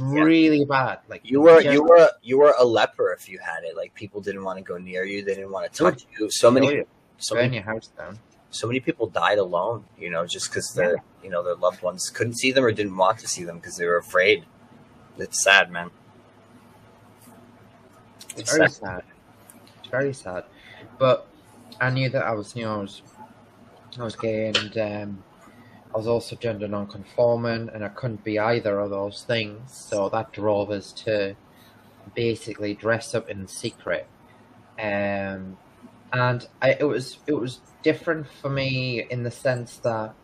really 0.00 0.64
bad. 0.64 1.00
Like 1.08 1.22
you 1.24 1.40
were, 1.40 1.60
you 1.60 1.82
were, 1.82 2.10
you 2.22 2.38
were 2.38 2.54
a 2.58 2.64
leper 2.64 3.12
if 3.12 3.28
you 3.28 3.38
had 3.38 3.64
it. 3.64 3.76
Like 3.76 3.94
people 3.94 4.20
didn't 4.20 4.44
want 4.44 4.58
to 4.58 4.64
go 4.64 4.78
near 4.78 5.04
you. 5.04 5.24
They 5.24 5.34
didn't 5.34 5.52
want 5.52 5.72
to 5.72 5.78
touch 5.84 6.06
you. 6.18 6.30
So 6.30 6.50
many, 6.50 6.84
so 7.18 7.34
many, 7.34 7.56
your 7.56 7.64
house 7.64 7.88
down. 7.88 8.18
So 8.50 8.66
many 8.66 8.80
people 8.80 9.06
died 9.06 9.38
alone. 9.38 9.84
You 9.98 10.10
know, 10.10 10.26
just 10.26 10.50
because 10.50 10.74
their, 10.74 10.94
yeah. 10.94 11.00
you 11.24 11.30
know, 11.30 11.42
their 11.42 11.56
loved 11.56 11.82
ones 11.82 12.10
couldn't 12.10 12.34
see 12.34 12.52
them 12.52 12.64
or 12.64 12.72
didn't 12.72 12.96
want 12.96 13.18
to 13.20 13.28
see 13.28 13.44
them 13.44 13.56
because 13.56 13.76
they 13.76 13.86
were 13.86 13.98
afraid 13.98 14.44
it's 15.18 15.42
sad, 15.42 15.70
man. 15.70 15.90
It's, 18.36 18.56
very 18.56 18.68
sad. 18.68 18.80
sad. 18.80 19.02
It's 19.78 19.88
very 19.88 20.12
sad. 20.14 20.44
But 20.98 21.26
I 21.80 21.90
knew 21.90 22.08
that 22.10 22.24
I 22.24 22.32
was, 22.32 22.56
you 22.56 22.64
know, 22.64 22.74
I 22.74 22.78
was, 22.78 23.02
I 23.98 24.04
was 24.04 24.16
gay 24.16 24.46
and 24.46 24.78
um, 24.78 25.24
I 25.94 25.98
was 25.98 26.06
also 26.06 26.36
gender 26.36 26.68
non-conforming, 26.68 27.68
and 27.74 27.84
I 27.84 27.88
couldn't 27.88 28.24
be 28.24 28.38
either 28.38 28.80
of 28.80 28.90
those 28.90 29.24
things. 29.24 29.72
So 29.74 30.08
that 30.08 30.32
drove 30.32 30.70
us 30.70 30.92
to 31.04 31.36
basically 32.14 32.74
dress 32.74 33.14
up 33.14 33.28
in 33.28 33.46
secret. 33.46 34.06
Um, 34.78 35.58
and 36.12 36.46
I, 36.60 36.70
it 36.80 36.84
was 36.84 37.18
it 37.26 37.34
was 37.34 37.60
different 37.82 38.26
for 38.40 38.48
me 38.48 39.02
in 39.10 39.22
the 39.22 39.30
sense 39.30 39.78
that 39.78 40.14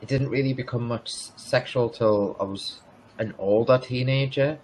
it 0.00 0.08
didn't 0.08 0.30
really 0.30 0.52
become 0.52 0.86
much 0.86 1.10
sexual 1.10 1.88
till 1.88 2.36
I 2.40 2.44
was 2.44 2.80
an 3.18 3.34
older 3.38 3.78
teenager, 3.78 4.58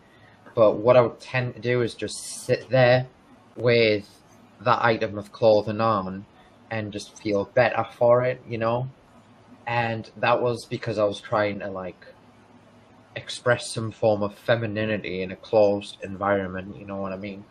but 0.54 0.76
what 0.76 0.96
I 0.96 1.00
would 1.00 1.20
tend 1.20 1.54
to 1.54 1.60
do 1.60 1.82
is 1.82 1.94
just 1.94 2.44
sit 2.44 2.68
there 2.70 3.06
with 3.56 4.08
that 4.60 4.84
item 4.84 5.18
of 5.18 5.32
clothing 5.32 5.80
on 5.80 6.26
and 6.70 6.92
just 6.92 7.16
feel 7.16 7.44
better 7.54 7.86
for 7.96 8.24
it, 8.24 8.42
you 8.48 8.58
know? 8.58 8.88
And 9.68 10.10
that 10.16 10.40
was 10.40 10.64
because 10.64 10.98
I 10.98 11.04
was 11.04 11.20
trying 11.20 11.58
to 11.60 11.68
like 11.68 12.06
express 13.14 13.70
some 13.70 13.90
form 13.90 14.22
of 14.22 14.34
femininity 14.34 15.20
in 15.22 15.30
a 15.30 15.36
closed 15.36 15.98
environment, 16.02 16.76
you 16.78 16.86
know 16.86 16.96
what 16.96 17.12
I 17.12 17.16
mean? 17.16 17.44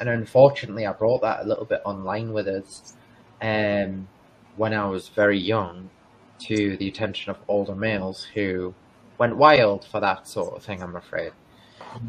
And 0.00 0.08
unfortunately, 0.08 0.84
I 0.84 0.92
brought 0.92 1.22
that 1.22 1.44
a 1.44 1.46
little 1.46 1.64
bit 1.64 1.80
online 1.84 2.32
with 2.32 2.48
us 2.48 2.94
um, 3.40 4.08
when 4.56 4.74
I 4.74 4.88
was 4.88 5.08
very 5.08 5.38
young 5.38 5.90
to 6.40 6.76
the 6.76 6.88
attention 6.88 7.30
of 7.30 7.38
older 7.46 7.76
males 7.76 8.24
who 8.34 8.74
went 9.18 9.36
wild 9.36 9.84
for 9.84 10.00
that 10.00 10.26
sort 10.26 10.56
of 10.56 10.64
thing. 10.64 10.82
I'm 10.82 10.96
afraid. 10.96 11.32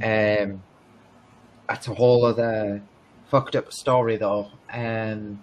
Um, 0.04 0.64
that's 1.68 1.88
a 1.88 1.94
whole 1.94 2.26
other 2.26 2.82
fucked 3.30 3.56
up 3.56 3.72
story, 3.72 4.18
though. 4.18 4.50
Um, 4.72 5.42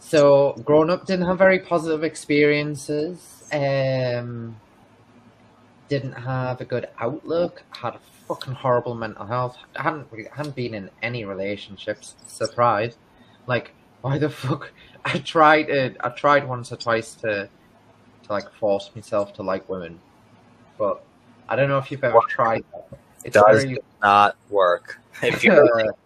so 0.00 0.60
growing 0.64 0.90
up, 0.90 1.06
didn't 1.06 1.26
have 1.26 1.38
very 1.38 1.60
positive 1.60 2.02
experiences. 2.02 3.44
Um, 3.52 4.56
didn't 5.88 6.12
have 6.12 6.60
a 6.60 6.64
good 6.64 6.88
outlook. 6.98 7.62
Had 7.70 7.94
a 7.94 8.00
fucking 8.26 8.54
horrible 8.54 8.94
mental 8.94 9.26
health. 9.26 9.56
Hadn't 9.76 10.08
hadn't 10.34 10.56
been 10.56 10.74
in 10.74 10.90
any 11.02 11.24
relationships. 11.24 12.16
Surprise! 12.26 12.96
Like 13.46 13.72
why 14.00 14.18
the 14.18 14.30
fuck? 14.30 14.72
I 15.04 15.18
tried 15.18 15.70
it. 15.70 15.96
I 16.00 16.08
tried 16.10 16.48
once 16.48 16.72
or 16.72 16.76
twice 16.76 17.14
to 17.16 17.48
to 18.24 18.32
like 18.32 18.52
force 18.54 18.90
myself 18.94 19.32
to 19.34 19.42
like 19.42 19.68
women 19.68 20.00
but 20.80 21.04
I 21.48 21.56
don't 21.56 21.68
know 21.68 21.78
if 21.78 21.90
you've 21.90 22.02
ever 22.02 22.18
tried 22.26 22.64
that. 22.72 22.98
It 23.22 23.34
does 23.34 23.64
very... 23.64 23.78
not 24.02 24.36
work. 24.48 24.98
If 25.22 25.44
you're 25.44 25.94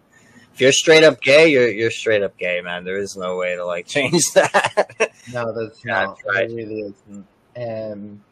if 0.55 0.61
you're 0.61 0.71
straight 0.71 1.03
up 1.03 1.19
gay, 1.19 1.49
you're 1.49 1.69
you're 1.69 1.91
straight 1.91 2.23
up 2.23 2.37
gay, 2.37 2.61
man. 2.61 2.85
There 2.85 2.97
is 2.97 3.17
no 3.17 3.35
way 3.35 3.57
to 3.57 3.65
like 3.65 3.87
change 3.95 4.23
that. 4.35 5.11
no, 5.33 5.53
there's 5.53 5.83
not. 5.83 6.17
Right. 6.25 6.49
Really 6.49 6.79
isn't. 6.79 7.27
Um, 7.57 8.23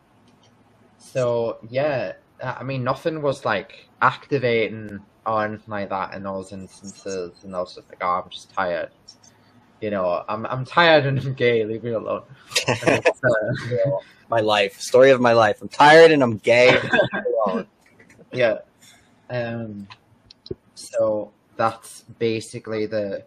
so 0.97 1.57
yeah, 1.69 2.13
I 2.41 2.63
mean, 2.63 2.85
nothing 2.85 3.21
was 3.21 3.43
like 3.43 3.89
activating 4.01 4.99
or 5.25 5.43
anything 5.43 5.65
like 5.67 5.89
that 5.89 6.13
in 6.13 6.23
those 6.23 6.53
instances, 6.53 7.33
and 7.43 7.53
I 7.53 7.59
was 7.59 7.75
just 7.75 7.89
like, 7.89 7.99
oh, 8.01 8.21
I'm 8.23 8.29
just 8.29 8.49
tired. 8.53 8.91
You 9.81 9.91
know, 9.91 10.23
I'm 10.29 10.45
I'm 10.45 10.63
tired 10.63 11.05
and 11.05 11.19
I'm 11.25 11.33
gay. 11.33 11.65
Leave 11.65 11.83
me 11.83 11.91
alone. 11.91 12.23
Uh, 12.67 13.01
My 14.29 14.39
life, 14.39 14.79
story 14.79 15.11
of 15.11 15.19
my 15.19 15.33
life. 15.33 15.61
I'm 15.61 15.67
tired 15.67 16.11
and 16.11 16.23
I'm 16.23 16.37
gay. 16.37 16.79
yeah. 18.31 18.59
Um. 19.29 19.87
So 20.75 21.33
that's 21.55 22.01
basically 22.19 22.85
the 22.85 23.23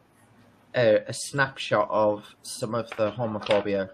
uh, 0.74 0.98
a 1.06 1.12
snapshot 1.12 1.88
of 1.90 2.34
some 2.42 2.74
of 2.74 2.88
the 2.96 3.10
homophobia, 3.12 3.90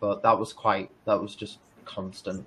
but 0.00 0.22
that 0.22 0.38
was 0.38 0.52
quite 0.52 0.90
that 1.04 1.20
was 1.20 1.34
just 1.34 1.58
constant. 1.84 2.46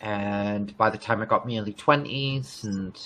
And 0.00 0.76
by 0.76 0.90
the 0.90 0.98
time 0.98 1.22
I 1.22 1.24
got 1.24 1.46
my 1.46 1.56
early 1.58 1.72
twenties, 1.72 2.62
and 2.64 2.96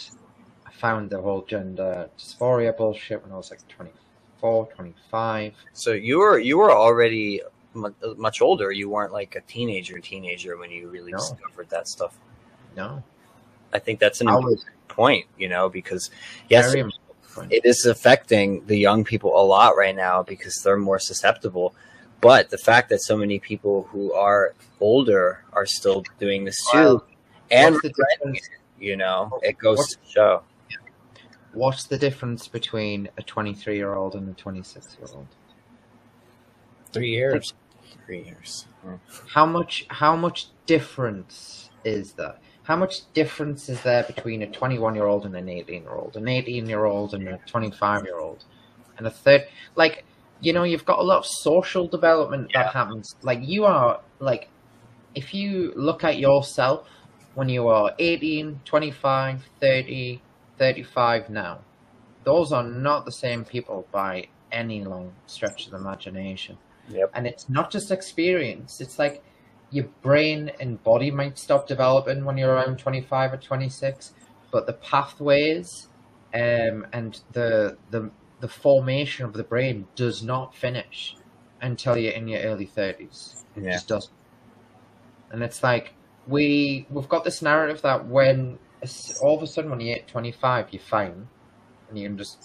I 0.67 0.71
found 0.73 1.11
the 1.11 1.21
whole 1.21 1.43
gender 1.43 2.11
dysphoria 2.19 2.77
bullshit 2.77 3.23
when 3.23 3.33
I 3.33 3.37
was 3.37 3.51
like 3.51 3.67
24, 3.69 4.69
25. 4.75 5.55
so 5.73 5.93
you 5.93 6.19
were 6.19 6.39
you 6.39 6.59
were 6.59 6.73
already 6.73 7.41
much 8.17 8.43
older. 8.43 8.73
You 8.73 8.89
weren't 8.91 9.13
like 9.13 9.37
a 9.37 9.41
teenager 9.43 9.99
teenager 10.01 10.57
when 10.57 10.71
you 10.71 10.89
really 10.89 11.13
No. 11.13 11.19
discovered 11.19 11.71
that 11.71 11.87
stuff. 11.89 12.17
No, 12.77 13.03
I 13.73 13.79
think 13.79 14.01
that's 14.01 14.21
an 14.21 14.29
I 14.29 14.37
important 14.37 14.65
point, 14.89 15.27
you 15.39 15.49
know, 15.49 15.69
because 15.69 16.11
yes, 16.49 16.75
it 17.51 17.65
is 17.65 17.87
affecting 17.87 18.65
the 18.67 18.77
young 18.77 19.05
people 19.05 19.39
a 19.41 19.45
lot 19.45 19.77
right 19.77 19.95
now 19.95 20.23
because 20.23 20.61
they're 20.63 20.77
more 20.77 20.99
susceptible. 20.99 21.75
But 22.21 22.51
the 22.51 22.59
fact 22.59 22.89
that 22.89 23.01
so 23.03 23.17
many 23.17 23.39
people 23.39 23.85
who 23.93 24.13
are 24.13 24.55
older 24.81 25.45
are 25.53 25.67
still 25.67 26.05
doing 26.19 26.45
this 26.45 26.59
too, 26.73 26.77
Well, 26.79 27.07
and 27.51 27.77
the 27.77 27.91
difference? 27.91 28.49
you 28.81 28.97
know, 28.97 29.39
it 29.43 29.59
goes 29.59 29.79
What's- 29.79 29.95
to 29.97 29.99
show. 30.09 30.43
What's 31.53 31.85
the 31.85 31.99
difference 31.99 32.47
between 32.47 33.09
a 33.17 33.23
23 33.23 33.77
year 33.77 33.95
old 33.95 34.15
and 34.15 34.29
a 34.29 34.33
26 34.35 34.97
year 35.01 35.09
old? 35.15 35.27
Three 36.93 37.11
years. 37.11 37.55
Three 38.07 38.23
years. 38.23 38.67
How 39.29 39.47
much? 39.47 39.87
How 39.91 40.15
much 40.17 40.49
difference 40.67 41.71
is 41.85 42.13
there? 42.13 42.37
How 42.69 42.77
much 42.77 43.11
difference 43.15 43.71
is 43.71 43.83
there 43.83 44.03
between 44.03 44.43
a 44.43 44.47
21 44.47 44.95
year 44.95 45.07
old 45.07 45.25
and 45.25 45.35
an 45.35 45.49
18 45.49 45.85
year 45.85 45.95
old, 45.95 46.19
an 46.19 46.29
18 46.29 46.67
year 46.67 46.85
old 46.85 47.15
and 47.15 47.27
a 47.27 47.39
25 47.47 48.05
year 48.05 48.19
old, 48.19 48.45
and 48.99 49.07
a 49.07 49.11
third? 49.11 49.47
Like, 49.75 50.05
you 50.43 50.53
know, 50.53 50.65
you've 50.65 50.85
got 50.85 50.99
a 50.99 51.03
lot 51.03 51.17
of 51.17 51.25
social 51.27 51.89
development 51.89 52.51
Yeah. 52.53 52.65
that 52.65 52.75
happens. 52.75 53.17
Like, 53.23 53.41
you 53.43 53.65
are 53.65 54.01
like, 54.19 54.51
if 55.15 55.33
you 55.33 55.73
look 55.77 56.05
at 56.05 56.19
yourself 56.19 56.87
when 57.35 57.49
you 57.49 57.69
are 57.69 57.95
18, 57.99 58.61
25, 58.67 59.49
30, 59.61 60.21
35 60.59 61.31
now, 61.31 61.61
those 62.25 62.53
are 62.53 62.65
not 62.65 63.07
the 63.07 63.13
same 63.13 63.47
people 63.47 63.89
by 63.91 64.29
any 64.53 64.85
long 64.85 65.13
stretch 65.27 65.65
of 65.65 65.71
the 65.71 65.79
imagination. 65.79 66.59
Yep. 66.91 67.13
And 67.15 67.27
it's 67.27 67.49
not 67.49 67.71
just 67.71 67.91
experience. 67.91 68.83
It's 68.83 68.99
like 68.99 69.23
your 69.71 69.87
brain 70.03 70.51
and 70.61 70.83
body 70.83 71.11
might 71.11 71.39
stop 71.39 71.67
developing 71.69 72.25
when 72.25 72.37
you're 72.39 72.53
around 72.55 72.79
25 72.79 73.35
or 73.35 73.37
26, 73.39 74.13
but 74.53 74.67
the 74.67 74.75
pathways 74.75 75.89
um, 76.35 76.87
and 76.93 77.21
the, 77.33 77.79
the 77.91 78.13
the 78.41 78.49
formation 78.49 79.25
of 79.27 79.33
the 79.33 79.43
brain 79.45 79.89
does 79.97 80.23
not 80.23 80.55
finish 80.55 81.19
until 81.61 81.97
you're 81.97 82.13
in 82.13 82.29
your 82.29 82.41
early 82.43 82.67
30s. 82.69 83.37
It 83.57 83.65
Yeah. 83.65 83.71
just 83.71 83.89
doesn't. 83.89 84.15
And 85.31 85.43
it's 85.43 85.63
like 85.63 85.97
we 86.27 86.87
we've 86.91 87.09
got 87.09 87.25
this 87.25 87.43
narrative 87.43 87.83
that 87.83 88.07
when 88.07 88.61
all 89.23 89.37
of 89.37 89.43
a 89.43 89.47
sudden 89.47 89.71
when 89.71 89.81
you 89.81 89.93
hit 89.95 90.07
25 90.09 90.73
you're 90.73 90.81
fine 90.81 91.29
and 91.89 91.99
you 91.99 92.09
can 92.09 92.17
just 92.19 92.39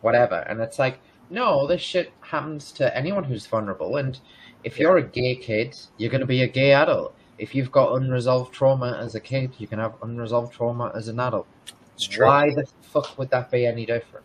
whatever 0.00 0.36
and 0.36 0.60
it's 0.60 0.78
like 0.78 1.00
no 1.30 1.66
this 1.66 1.80
shit 1.80 2.16
happens 2.20 2.72
to 2.72 2.96
anyone 2.96 3.24
who's 3.24 3.46
vulnerable 3.46 3.96
and 3.96 4.20
if 4.64 4.78
you're 4.78 4.96
a 4.96 5.02
gay 5.02 5.36
kid 5.36 5.76
you're 5.98 6.10
going 6.10 6.20
to 6.20 6.26
be 6.26 6.42
a 6.42 6.48
gay 6.48 6.72
adult 6.72 7.14
if 7.38 7.54
you've 7.54 7.70
got 7.72 7.94
unresolved 7.94 8.52
trauma 8.52 8.98
as 9.00 9.14
a 9.14 9.20
kid 9.20 9.52
you 9.58 9.66
can 9.66 9.78
have 9.78 9.94
unresolved 10.02 10.52
trauma 10.52 10.90
as 10.94 11.08
an 11.08 11.20
adult 11.20 11.46
It's 11.94 12.06
true. 12.06 12.26
why 12.26 12.50
the 12.54 12.66
fuck 12.82 13.18
would 13.18 13.30
that 13.30 13.50
be 13.50 13.66
any 13.66 13.86
different 13.86 14.24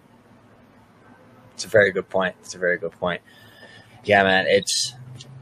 It's 1.53 1.65
a 1.65 1.67
very 1.67 1.91
good 1.91 2.07
point. 2.09 2.35
It's 2.39 2.55
a 2.55 2.57
very 2.57 2.77
good 2.77 2.93
point. 2.93 3.21
Yeah, 4.05 4.23
man. 4.23 4.45
It's 4.47 4.95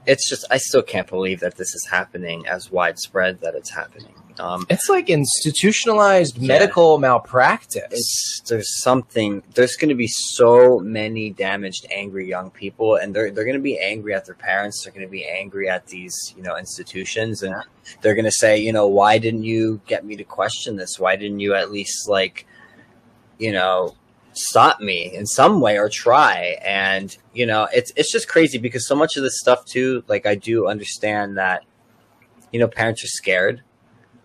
it's 0.07 0.27
just 0.27 0.45
I 0.49 0.57
still 0.57 0.81
can't 0.81 1.07
believe 1.07 1.39
that 1.41 1.57
this 1.57 1.75
is 1.75 1.85
happening 1.91 2.47
as 2.47 2.71
widespread 2.71 3.41
that 3.41 3.53
it's 3.55 3.69
happening. 3.71 4.15
Um, 4.39 4.65
It's 4.69 4.89
like 4.89 5.09
institutionalized 5.09 6.37
Yeah. 6.37 6.47
medical 6.47 6.97
malpractice. 6.99 7.83
it's 7.91 8.41
there's 8.47 8.81
something 8.81 9.41
there's 9.55 9.75
going 9.75 9.89
to 9.89 9.95
be 9.95 10.07
so 10.07 10.79
many 10.79 11.29
damaged 11.31 11.85
angry 11.91 12.27
young 12.27 12.49
people 12.51 12.95
and 12.95 13.13
they're 13.13 13.31
they're 13.31 13.45
going 13.45 13.55
to 13.57 13.61
be 13.61 13.79
angry 13.79 14.13
at 14.13 14.25
their 14.25 14.35
parents 14.35 14.83
they're 14.83 14.93
going 14.93 15.05
to 15.05 15.11
be 15.11 15.25
angry 15.25 15.67
at 15.69 15.87
these 15.87 16.33
you 16.37 16.43
know 16.43 16.55
institutions 16.57 17.43
and 17.43 17.55
they're 18.01 18.15
going 18.15 18.25
to 18.25 18.31
say 18.31 18.57
you 18.57 18.71
know 18.71 18.87
why 18.87 19.17
didn't 19.17 19.43
you 19.43 19.81
get 19.87 20.05
me 20.05 20.15
to 20.15 20.23
question 20.23 20.75
this 20.75 20.99
why 20.99 21.15
didn't 21.15 21.39
you 21.39 21.53
at 21.53 21.71
least 21.71 22.07
like 22.07 22.45
you 23.39 23.51
know 23.51 23.95
stop 24.33 24.79
me 24.79 25.11
in 25.15 25.25
some 25.25 25.59
way 25.61 25.79
or 25.79 25.89
try 25.89 26.55
and 26.63 27.17
you 27.33 27.45
know 27.45 27.67
it's 27.73 27.91
it's 27.95 28.11
just 28.11 28.27
crazy 28.27 28.57
because 28.59 28.87
so 28.87 28.95
much 28.95 29.17
of 29.17 29.23
this 29.23 29.39
stuff 29.39 29.65
too 29.65 30.03
like 30.07 30.25
I 30.27 30.35
do 30.35 30.67
understand 30.67 31.37
that 31.37 31.63
you 32.51 32.59
know 32.59 32.67
parents 32.67 33.03
are 33.03 33.07
scared 33.07 33.61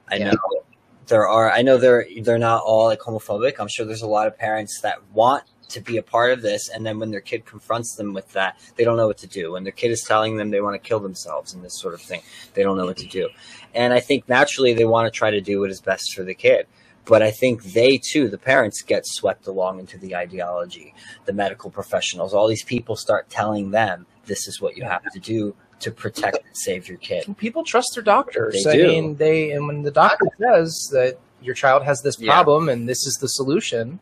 I 0.09 0.17
Yeah. 0.17 0.33
know 0.33 0.63
there 1.07 1.27
are 1.29 1.51
I 1.51 1.63
know 1.63 1.77
they're 1.77 2.07
they're 2.23 2.39
not 2.39 2.63
all 2.63 2.87
like 2.87 3.01
homophobic. 3.01 3.55
I'm 3.59 3.69
sure 3.69 3.85
there's 3.85 4.03
a 4.03 4.07
lot 4.07 4.27
of 4.27 4.39
parents 4.39 4.81
that 4.83 4.99
want 5.13 5.45
to 5.69 5.81
be 5.81 5.97
a 5.97 6.03
part 6.03 6.33
of 6.33 6.43
this 6.43 6.69
and 6.69 6.85
then 6.85 6.99
when 6.99 7.11
their 7.11 7.21
kid 7.21 7.47
confronts 7.47 7.97
them 7.97 8.13
with 8.13 8.31
that, 8.33 8.59
they 8.77 8.85
don't 8.85 8.97
know 8.97 9.07
what 9.07 9.19
to 9.19 9.27
do. 9.27 9.53
When 9.53 9.65
their 9.65 9.73
kid 9.73 9.91
is 9.91 10.03
telling 10.03 10.37
them 10.37 10.51
they 10.51 10.61
want 10.61 10.75
to 10.81 10.89
kill 10.89 11.01
themselves 11.01 11.55
and 11.55 11.65
this 11.65 11.79
sort 11.79 11.95
of 11.95 12.03
thing, 12.03 12.23
they 12.55 12.63
don't 12.63 12.77
know 12.77 12.85
what 12.87 12.99
to 12.99 13.07
do. 13.07 13.29
And 13.75 13.93
I 13.93 14.01
think 14.01 14.29
naturally 14.29 14.75
they 14.75 14.85
want 14.85 15.07
to 15.13 15.17
try 15.17 15.31
to 15.31 15.41
do 15.41 15.61
what 15.61 15.71
is 15.71 15.81
best 15.81 16.13
for 16.15 16.25
the 16.25 16.35
kid. 16.35 16.67
But 17.05 17.23
I 17.23 17.31
think 17.31 17.65
they 17.65 17.99
too, 17.99 18.29
the 18.29 18.39
parents, 18.39 18.83
get 18.83 19.07
swept 19.07 19.47
along 19.49 19.81
into 19.81 19.99
the 19.99 20.15
ideology. 20.15 20.95
The 21.25 21.33
medical 21.33 21.71
professionals, 21.71 22.33
all 22.33 22.47
these 22.47 22.65
people 22.65 22.95
start 22.95 23.29
telling 23.29 23.71
them 23.71 24.07
this 24.27 24.47
is 24.47 24.61
what 24.61 24.77
you 24.77 24.85
have 24.85 25.11
to 25.13 25.19
do 25.19 25.57
to 25.83 25.91
protect 25.91 26.39
and 26.47 26.57
save 26.57 26.89
your 26.89 26.99
kid. 26.99 27.25
People 27.39 27.65
trust 27.65 27.95
their 27.95 28.03
doctors. 28.05 28.63
They 28.65 28.71
I 28.73 28.77
do. 28.77 28.87
mean, 28.89 29.17
they 29.17 29.51
and 29.53 29.67
when 29.67 29.83
the 29.83 29.91
doctor 29.91 30.27
says 30.41 30.89
that 30.93 31.19
your 31.43 31.55
child 31.55 31.83
has 31.85 32.01
this 32.03 32.19
Yeah. 32.19 32.33
problem 32.33 32.69
and 32.69 32.89
this 32.89 33.07
is 33.07 33.17
the 33.21 33.29
solution, 33.29 33.99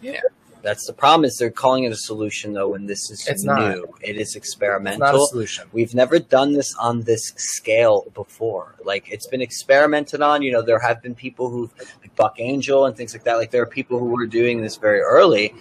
yeah. 0.00 0.20
That's 0.62 0.86
the 0.86 0.92
problem 0.92 1.24
is 1.24 1.36
they're 1.38 1.50
calling 1.50 1.82
it 1.84 1.90
a 1.92 1.96
solution 1.96 2.52
though 2.52 2.68
when 2.68 2.86
this 2.86 3.10
is 3.10 3.26
It's 3.26 3.42
new. 3.42 3.52
not. 3.52 3.78
It 4.00 4.14
is 4.14 4.28
it's 4.28 4.36
experimental. 4.36 5.00
not 5.00 5.14
a 5.16 5.26
solution. 5.26 5.66
We've 5.72 5.92
never 5.92 6.20
done 6.20 6.52
this 6.52 6.72
on 6.78 7.02
this 7.02 7.32
scale 7.36 8.06
before. 8.14 8.76
Like 8.84 9.10
it's 9.10 9.26
been 9.26 9.42
experimented 9.42 10.22
on. 10.22 10.40
You 10.42 10.52
know, 10.52 10.62
there 10.62 10.78
have 10.78 11.02
been 11.02 11.16
people 11.16 11.50
who've 11.50 11.72
like 12.00 12.14
Buck 12.14 12.36
Angel 12.38 12.86
and 12.86 12.96
things 12.96 13.12
like 13.12 13.24
that. 13.24 13.38
Like 13.38 13.50
there 13.50 13.62
are 13.62 13.66
people 13.66 13.98
who 13.98 14.06
were 14.06 14.24
doing 14.26 14.60
this 14.62 14.76
very 14.76 15.00
early. 15.00 15.52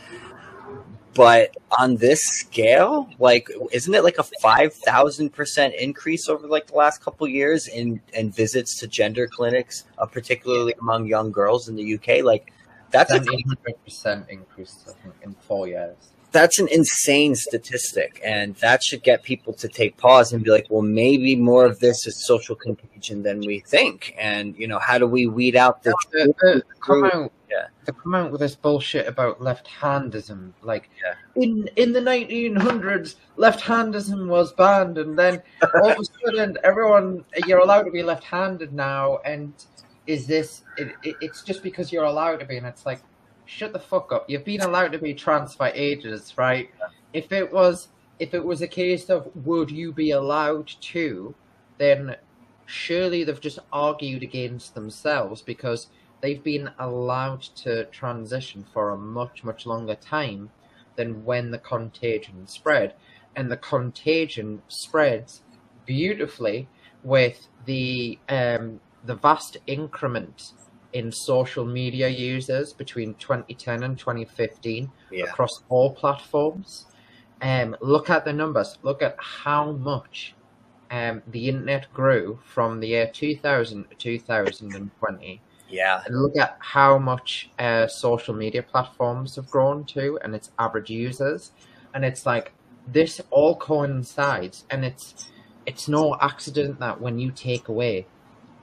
But 1.14 1.56
on 1.78 1.98
this 1.98 2.22
scale, 2.22 3.10
like 3.20 3.50
isn't 3.72 3.94
it 3.94 4.04
like 4.04 4.18
a 4.18 4.24
five 4.42 4.74
thousand 4.74 5.32
percent 5.32 5.74
increase 5.76 6.30
over 6.30 6.48
like 6.48 6.68
the 6.68 6.76
last 6.76 7.04
couple 7.04 7.28
years 7.28 7.68
in 7.68 8.02
in 8.14 8.32
visits 8.32 8.80
to 8.80 8.88
gender 8.88 9.28
clinics, 9.28 9.84
uh, 9.98 10.06
particularly 10.06 10.74
among 10.80 11.08
young 11.08 11.32
girls 11.32 11.68
in 11.68 11.76
the 11.76 11.96
UK? 11.96 12.24
Like 12.24 12.54
that's 12.92 13.12
a 13.12 13.20
700% 13.20 14.30
increase 14.30 14.86
I 14.88 14.94
think, 15.02 15.16
in 15.24 15.34
four 15.48 15.68
years. 15.68 15.96
That's 16.32 16.60
an 16.60 16.68
insane 16.70 17.36
statistic 17.36 18.22
and 18.24 18.56
that 18.56 18.84
should 18.84 19.04
get 19.04 19.22
people 19.24 19.54
to 19.54 19.68
take 19.68 19.98
pause 19.98 20.32
and 20.32 20.44
be 20.44 20.50
like 20.50 20.66
well 20.70 20.82
maybe 20.82 21.36
more 21.36 21.66
of 21.66 21.80
this 21.80 22.08
is 22.08 22.26
social 22.26 22.56
contagion 22.56 23.24
than 23.24 23.40
we 23.42 23.60
think 23.60 24.16
and 24.20 24.56
you 24.58 24.68
know 24.68 24.80
how 24.80 24.98
do 24.98 25.08
we 25.08 25.28
weed 25.28 25.56
out 25.56 25.84
the 25.84 25.94
the, 26.12 26.34
the, 26.42 26.64
come 26.86 27.04
out, 27.06 27.32
Yeah. 27.50 27.68
they 27.86 27.94
come 27.94 28.16
out 28.16 28.32
with 28.32 28.40
this 28.42 28.56
bullshit 28.56 29.08
about 29.08 29.42
left-handism. 29.42 30.54
Like 30.62 30.90
Yeah. 31.04 31.16
in 31.44 31.70
in 31.76 31.92
the 31.94 32.00
1900s, 32.00 33.16
left-handism 33.38 34.28
was 34.28 34.54
banned, 34.54 34.98
and 34.98 35.18
then 35.18 35.42
all 35.76 35.92
of 35.92 35.98
a 36.00 36.06
sudden, 36.26 36.58
everyone 36.64 37.24
you're 37.48 37.60
allowed 37.60 37.84
to 37.84 37.92
be 37.92 38.04
left-handed 38.04 38.74
now. 38.74 39.20
And 39.26 39.54
is 40.08 40.26
this? 40.28 40.64
It, 40.78 40.94
it, 41.04 41.16
it's 41.22 41.44
just 41.44 41.62
because 41.64 41.92
you're 41.92 42.06
allowed 42.06 42.38
to 42.40 42.46
be, 42.46 42.58
and 42.58 42.66
it's 42.66 42.86
like, 42.86 43.02
shut 43.46 43.74
the 43.74 43.80
fuck 43.80 44.12
up. 44.12 44.30
You've 44.30 44.46
been 44.46 44.62
allowed 44.62 44.92
to 44.94 45.00
be 45.00 45.14
trans 45.14 45.56
for 45.56 45.68
ages, 45.68 46.34
right? 46.38 46.70
If 47.14 47.32
it 47.32 47.52
was, 47.52 47.90
if 48.20 48.34
it 48.34 48.44
was 48.44 48.62
a 48.62 48.68
case 48.68 49.10
of 49.10 49.30
would 49.46 49.72
you 49.72 49.92
be 49.92 50.12
allowed 50.12 50.68
to, 50.68 51.36
then 51.78 52.16
surely 52.66 53.24
they've 53.24 53.42
just 53.42 53.60
argued 53.74 54.24
against 54.24 54.76
themselves 54.76 55.42
because 55.42 55.88
they've 56.22 56.44
been 56.44 56.70
allowed 56.80 57.42
to 57.42 57.86
transition 57.86 58.66
for 58.74 58.92
a 58.92 58.98
much 58.98 59.44
much 59.44 59.66
longer 59.66 59.96
time 59.96 60.50
than 60.96 61.26
when 61.26 61.52
the 61.52 61.58
contagion 61.58 62.48
spread 62.48 62.94
and 63.36 63.52
the 63.52 63.58
contagion 63.58 64.62
spreads 64.68 65.42
beautifully 65.86 66.68
with 67.04 67.48
the 67.66 68.18
um, 68.30 68.80
the 69.06 69.16
vast 69.16 69.58
increment 69.68 70.54
in 70.94 71.12
social 71.12 71.66
media 71.66 72.08
users 72.08 72.74
between 72.74 73.14
2010 73.16 73.84
and 73.84 73.98
2015 73.98 74.92
Yeah. 75.12 75.26
across 75.26 75.64
all 75.70 75.94
platforms. 75.94 76.86
Um, 77.42 77.76
look 77.82 78.10
at 78.10 78.26
the 78.26 78.34
numbers. 78.34 78.78
Look 78.84 79.02
at 79.02 79.16
how 79.20 79.72
much 79.72 80.36
um, 80.92 81.22
the 81.28 81.48
internet 81.50 81.92
grew 81.94 82.40
from 82.46 82.80
the 82.80 82.90
year 82.90 83.10
2000 83.12 83.86
to 83.90 83.96
2020. 83.96 85.42
Yeah. 85.70 86.04
And 86.06 86.22
look 86.22 86.38
at 86.38 86.58
how 86.60 86.98
much 86.98 87.50
uh, 87.58 87.88
social 87.88 88.34
media 88.34 88.62
platforms 88.62 89.38
have 89.38 89.50
grown 89.50 89.86
too, 89.86 90.20
and 90.24 90.36
its 90.36 90.52
average 90.60 90.90
users. 90.90 91.52
And 91.94 92.04
it's 92.04 92.26
like 92.26 92.52
this 92.88 93.22
all 93.30 93.56
coincides, 93.56 94.66
and 94.70 94.84
it's 94.84 95.32
it's 95.66 95.88
no 95.88 96.18
accident 96.22 96.80
that 96.80 97.00
when 97.00 97.20
you 97.20 97.32
take 97.32 97.70
away 97.70 98.06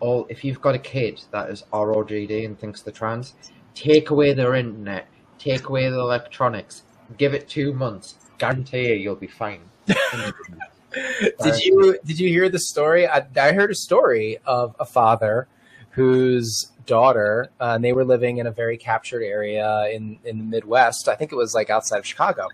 all, 0.01 0.27
if 0.29 0.45
you've 0.45 0.61
got 0.61 0.75
a 0.75 0.79
kid 0.79 1.21
that 1.31 1.51
is 1.51 1.65
ROGD 1.73 2.45
and 2.45 2.59
thinks 2.59 2.83
they're 2.83 2.93
trans, 2.93 3.35
take 3.75 4.11
away 4.11 4.33
their 4.33 4.55
internet, 4.55 5.09
take 5.39 5.69
away 5.69 5.89
the 5.89 5.99
electronics, 5.99 6.83
give 7.17 7.35
it 7.35 7.49
two 7.49 7.73
months, 7.73 8.17
guarantee 8.39 8.89
you 8.89 8.95
you'll 8.95 9.17
be 9.17 9.27
fine. 9.27 9.61
did 9.87 11.65
you 11.65 11.99
did 12.05 12.19
you 12.19 12.29
hear 12.29 12.49
the 12.49 12.59
story? 12.59 13.07
I, 13.07 13.27
I 13.37 13.53
heard 13.53 13.71
a 13.71 13.75
story 13.75 14.39
of 14.47 14.75
a 14.79 14.85
father 14.85 15.49
whose 15.91 16.73
daughter, 16.87 17.51
uh, 17.61 17.73
and 17.75 17.85
they 17.85 17.93
were 17.93 18.05
living 18.05 18.39
in 18.39 18.47
a 18.47 18.51
very 18.51 18.77
captured 18.77 19.23
area 19.23 19.89
in 19.93 20.19
in 20.25 20.39
the 20.39 20.45
Midwest. 20.45 21.09
I 21.09 21.15
think 21.15 21.33
it 21.33 21.37
was 21.37 21.55
like 21.55 21.71
outside 21.71 21.99
of 21.99 22.07
Chicago, 22.07 22.49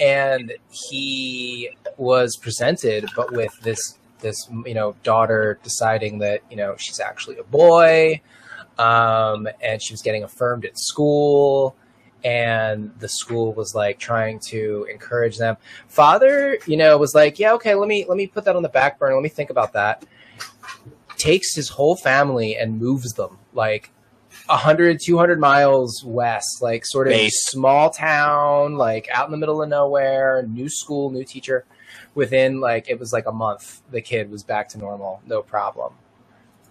and 0.00 0.52
he 0.70 1.70
was 1.96 2.36
presented, 2.36 3.08
but 3.16 3.32
with 3.32 3.52
this 3.60 3.98
this 4.24 4.48
you 4.66 4.74
know 4.74 4.96
daughter 5.04 5.60
deciding 5.62 6.18
that 6.18 6.40
you 6.50 6.56
know 6.56 6.74
she's 6.76 6.98
actually 6.98 7.38
a 7.38 7.44
boy, 7.44 8.20
um, 8.78 9.46
and 9.62 9.80
she 9.80 9.92
was 9.92 10.02
getting 10.02 10.24
affirmed 10.24 10.64
at 10.64 10.76
school. 10.76 11.76
And 12.24 12.90
the 13.00 13.08
school 13.08 13.52
was 13.52 13.74
like 13.74 13.98
trying 13.98 14.38
to 14.48 14.88
encourage 14.90 15.36
them. 15.36 15.58
Father, 15.88 16.58
you 16.66 16.78
know, 16.78 16.96
was 16.96 17.14
like, 17.14 17.38
"Yeah, 17.38 17.52
okay, 17.52 17.74
let 17.74 17.86
me 17.86 18.06
let 18.08 18.16
me 18.16 18.26
put 18.26 18.46
that 18.46 18.56
on 18.56 18.62
the 18.62 18.68
back 18.70 18.98
burner. 18.98 19.14
Let 19.14 19.22
me 19.22 19.28
think 19.28 19.50
about 19.50 19.74
that." 19.74 20.04
Takes 21.18 21.54
his 21.54 21.68
whole 21.68 21.96
family 21.96 22.56
and 22.56 22.80
moves 22.80 23.12
them 23.12 23.38
like 23.52 23.92
100 24.46 25.00
200 25.00 25.38
miles 25.38 26.02
west 26.04 26.60
like 26.60 26.84
sort 26.84 27.06
of 27.06 27.12
Base. 27.12 27.46
small 27.46 27.88
town 27.88 28.74
like 28.74 29.08
out 29.10 29.26
in 29.26 29.30
the 29.30 29.38
middle 29.38 29.62
of 29.62 29.68
nowhere 29.68 30.44
new 30.48 30.68
school 30.68 31.10
new 31.10 31.24
teacher 31.24 31.64
within 32.14 32.60
like 32.60 32.88
it 32.88 32.98
was 32.98 33.12
like 33.12 33.26
a 33.26 33.32
month 33.32 33.82
the 33.90 34.00
kid 34.00 34.30
was 34.30 34.42
back 34.42 34.68
to 34.68 34.78
normal 34.78 35.20
no 35.26 35.42
problem 35.42 35.92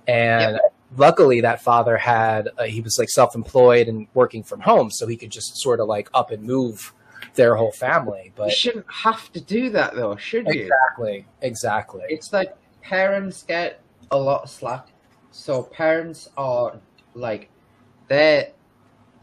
and 0.08 0.60
luckily 0.98 1.42
that 1.42 1.62
father 1.62 1.98
had 1.98 2.50
uh, 2.58 2.64
he 2.64 2.82
was 2.82 2.98
like 3.00 3.10
self-employed 3.10 3.88
and 3.88 4.08
working 4.14 4.44
from 4.44 4.60
home 4.60 4.90
so 4.92 5.08
he 5.08 5.16
could 5.18 5.32
just 5.32 5.58
sort 5.58 5.80
of 5.80 5.88
like 5.88 6.10
up 6.14 6.32
and 6.32 6.44
move 6.44 6.94
their 7.36 7.56
whole 7.56 7.72
family 7.72 8.32
But 8.36 8.50
You 8.50 8.56
shouldn't 8.56 8.86
have 8.92 9.32
to 9.32 9.42
do 9.42 9.70
that 9.72 9.96
though, 9.96 10.16
should 10.16 10.48
you? 10.48 10.64
exactly 10.64 11.26
exactly 11.42 12.04
It's 12.10 12.32
like 12.32 12.56
parents 12.82 13.44
get 13.44 13.80
a 14.12 14.18
lot 14.18 14.44
of 14.44 14.50
slack. 14.50 14.88
So 15.32 15.64
parents 15.64 16.30
are 16.38 16.78
like 17.16 17.50
their 18.08 18.52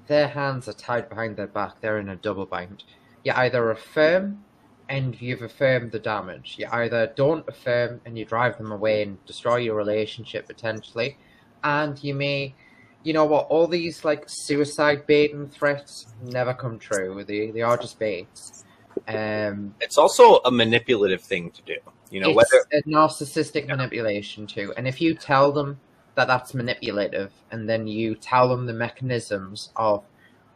their 0.08 0.26
hands 0.26 0.66
are 0.66 0.72
tied 0.72 1.08
behind 1.08 1.36
their 1.36 1.46
back. 1.46 1.80
They're 1.80 2.00
in 2.00 2.08
a 2.08 2.16
double 2.16 2.46
bind. 2.46 2.82
You 3.22 3.32
either 3.36 3.70
affirm 3.70 4.44
and 4.90 5.18
you've 5.22 5.42
affirmed 5.42 5.92
the 5.92 5.98
damage. 6.00 6.56
You 6.58 6.66
either 6.72 7.12
don't 7.14 7.48
affirm 7.48 8.00
and 8.04 8.18
you 8.18 8.24
drive 8.26 8.58
them 8.58 8.72
away 8.72 9.04
and 9.04 9.24
destroy 9.24 9.56
your 9.56 9.76
relationship 9.76 10.46
potentially. 10.46 11.16
And 11.64 12.02
you 12.02 12.14
may 12.14 12.54
you 13.02 13.14
know 13.14 13.24
what, 13.24 13.46
all 13.46 13.66
these 13.66 14.04
like 14.04 14.24
suicide 14.26 15.06
baiting 15.06 15.48
threats 15.48 16.12
never 16.22 16.52
come 16.52 16.78
true. 16.78 17.24
They 17.24 17.50
they 17.50 17.62
are 17.62 17.78
just 17.78 17.98
baits. 17.98 18.64
Um 19.08 19.74
It's 19.80 19.96
also 19.96 20.40
a 20.44 20.50
manipulative 20.50 21.22
thing 21.22 21.50
to 21.52 21.62
do. 21.62 21.76
You 22.10 22.20
know, 22.20 22.30
it's 22.30 22.36
whether 22.36 22.64
a 22.72 22.82
narcissistic 22.82 23.68
manipulation 23.68 24.46
too. 24.46 24.74
And 24.76 24.86
if 24.88 25.00
you 25.00 25.14
tell 25.14 25.52
them 25.52 25.78
that 26.16 26.26
that's 26.26 26.52
manipulative, 26.52 27.32
and 27.52 27.68
then 27.68 27.86
you 27.86 28.16
tell 28.16 28.48
them 28.48 28.66
the 28.66 28.72
mechanisms 28.72 29.70
of, 29.76 30.04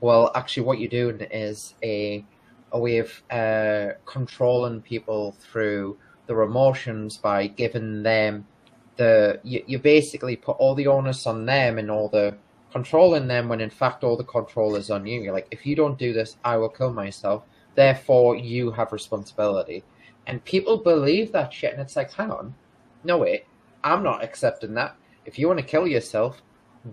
well, 0.00 0.32
actually, 0.34 0.64
what 0.66 0.80
you're 0.80 0.90
doing 0.90 1.20
is 1.30 1.74
a 1.82 2.24
a 2.74 2.78
way 2.78 2.98
of 2.98 3.22
uh, 3.30 3.94
controlling 4.04 4.82
people 4.82 5.36
through 5.40 5.96
their 6.26 6.42
emotions 6.42 7.16
by 7.16 7.46
giving 7.46 8.02
them 8.02 8.46
the 8.96 9.40
you, 9.42 9.62
you 9.66 9.78
basically 9.78 10.36
put 10.36 10.56
all 10.58 10.74
the 10.74 10.86
onus 10.86 11.26
on 11.26 11.46
them 11.46 11.78
and 11.78 11.90
all 11.90 12.08
the 12.08 12.36
controlling 12.72 13.28
them 13.28 13.48
when 13.48 13.60
in 13.60 13.70
fact 13.70 14.02
all 14.02 14.16
the 14.16 14.24
control 14.24 14.74
is 14.74 14.90
on 14.90 15.06
you. 15.06 15.22
You're 15.22 15.32
like, 15.32 15.48
if 15.52 15.64
you 15.64 15.76
don't 15.76 15.98
do 15.98 16.12
this, 16.12 16.36
I 16.44 16.56
will 16.56 16.68
kill 16.68 16.92
myself. 16.92 17.44
Therefore, 17.76 18.36
you 18.36 18.72
have 18.72 18.92
responsibility. 18.92 19.84
And 20.26 20.44
people 20.44 20.78
believe 20.78 21.32
that 21.32 21.52
shit, 21.52 21.72
and 21.72 21.82
it's 21.82 21.96
like, 21.96 22.12
hang 22.12 22.30
on, 22.30 22.54
no 23.04 23.18
wait, 23.18 23.44
I'm 23.84 24.02
not 24.02 24.24
accepting 24.24 24.74
that. 24.74 24.96
If 25.26 25.38
you 25.38 25.46
want 25.46 25.60
to 25.60 25.66
kill 25.66 25.86
yourself, 25.86 26.42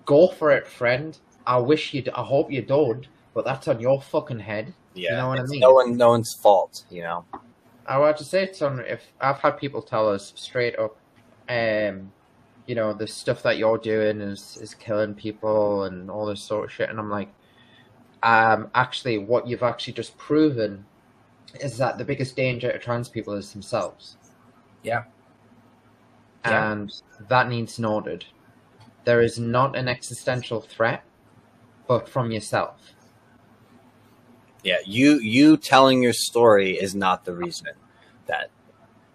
go 0.05 0.27
for 0.27 0.51
it, 0.51 0.67
friend. 0.67 1.17
I 1.47 1.57
wish 1.57 1.93
you, 1.93 2.03
I 2.13 2.21
hope 2.21 2.51
you 2.51 2.61
don't, 2.61 3.07
but 3.33 3.45
that's 3.45 3.67
on 3.67 3.79
your 3.79 4.01
fucking 4.01 4.39
head. 4.39 4.73
yeah, 4.93 5.11
You 5.11 5.17
know 5.17 5.27
what 5.29 5.39
I 5.39 5.43
mean? 5.43 5.59
no 5.59 5.73
one, 5.73 5.97
no 5.97 6.09
one's 6.09 6.33
fault. 6.33 6.83
You 6.89 7.03
know, 7.03 7.25
I 7.85 7.97
want 7.97 8.17
to 8.17 8.23
say 8.23 8.43
it's 8.43 8.61
on. 8.61 8.79
If 8.81 9.03
I've 9.19 9.39
had 9.39 9.51
people 9.51 9.81
tell 9.81 10.09
us 10.09 10.33
straight 10.35 10.77
up, 10.77 10.97
um, 11.49 12.11
you 12.65 12.75
know, 12.75 12.93
the 12.93 13.07
stuff 13.07 13.43
that 13.43 13.57
you're 13.57 13.77
doing 13.77 14.21
is 14.21 14.57
is 14.61 14.73
killing 14.73 15.13
people 15.13 15.83
and 15.85 16.09
all 16.09 16.25
this 16.25 16.43
sort 16.43 16.65
of 16.65 16.71
shit, 16.71 16.89
and 16.89 16.99
I'm 16.99 17.09
like, 17.09 17.29
um, 18.23 18.69
actually, 18.75 19.17
what 19.17 19.47
you've 19.47 19.63
actually 19.63 19.93
just 19.93 20.17
proven 20.17 20.85
is 21.59 21.77
that 21.77 21.97
the 21.97 22.05
biggest 22.05 22.35
danger 22.35 22.71
to 22.71 22.79
trans 22.79 23.09
people 23.09 23.33
is 23.33 23.51
themselves. 23.51 24.17
Yeah. 24.83 25.03
Yeah. 26.45 26.71
And 26.71 26.91
that 27.29 27.49
needs 27.49 27.77
noted. 27.77 28.25
There 29.03 29.21
is 29.21 29.37
not 29.37 29.75
an 29.75 29.87
existential 29.87 30.61
threat, 30.61 31.03
but 31.87 32.07
from 32.07 32.31
yourself. 32.31 32.93
Yeah, 34.63 34.77
you 34.85 35.19
you 35.19 35.57
telling 35.57 36.03
your 36.03 36.13
story 36.13 36.71
is 36.79 36.93
not 36.93 37.25
the 37.25 37.33
reason 37.33 37.69
that 38.27 38.49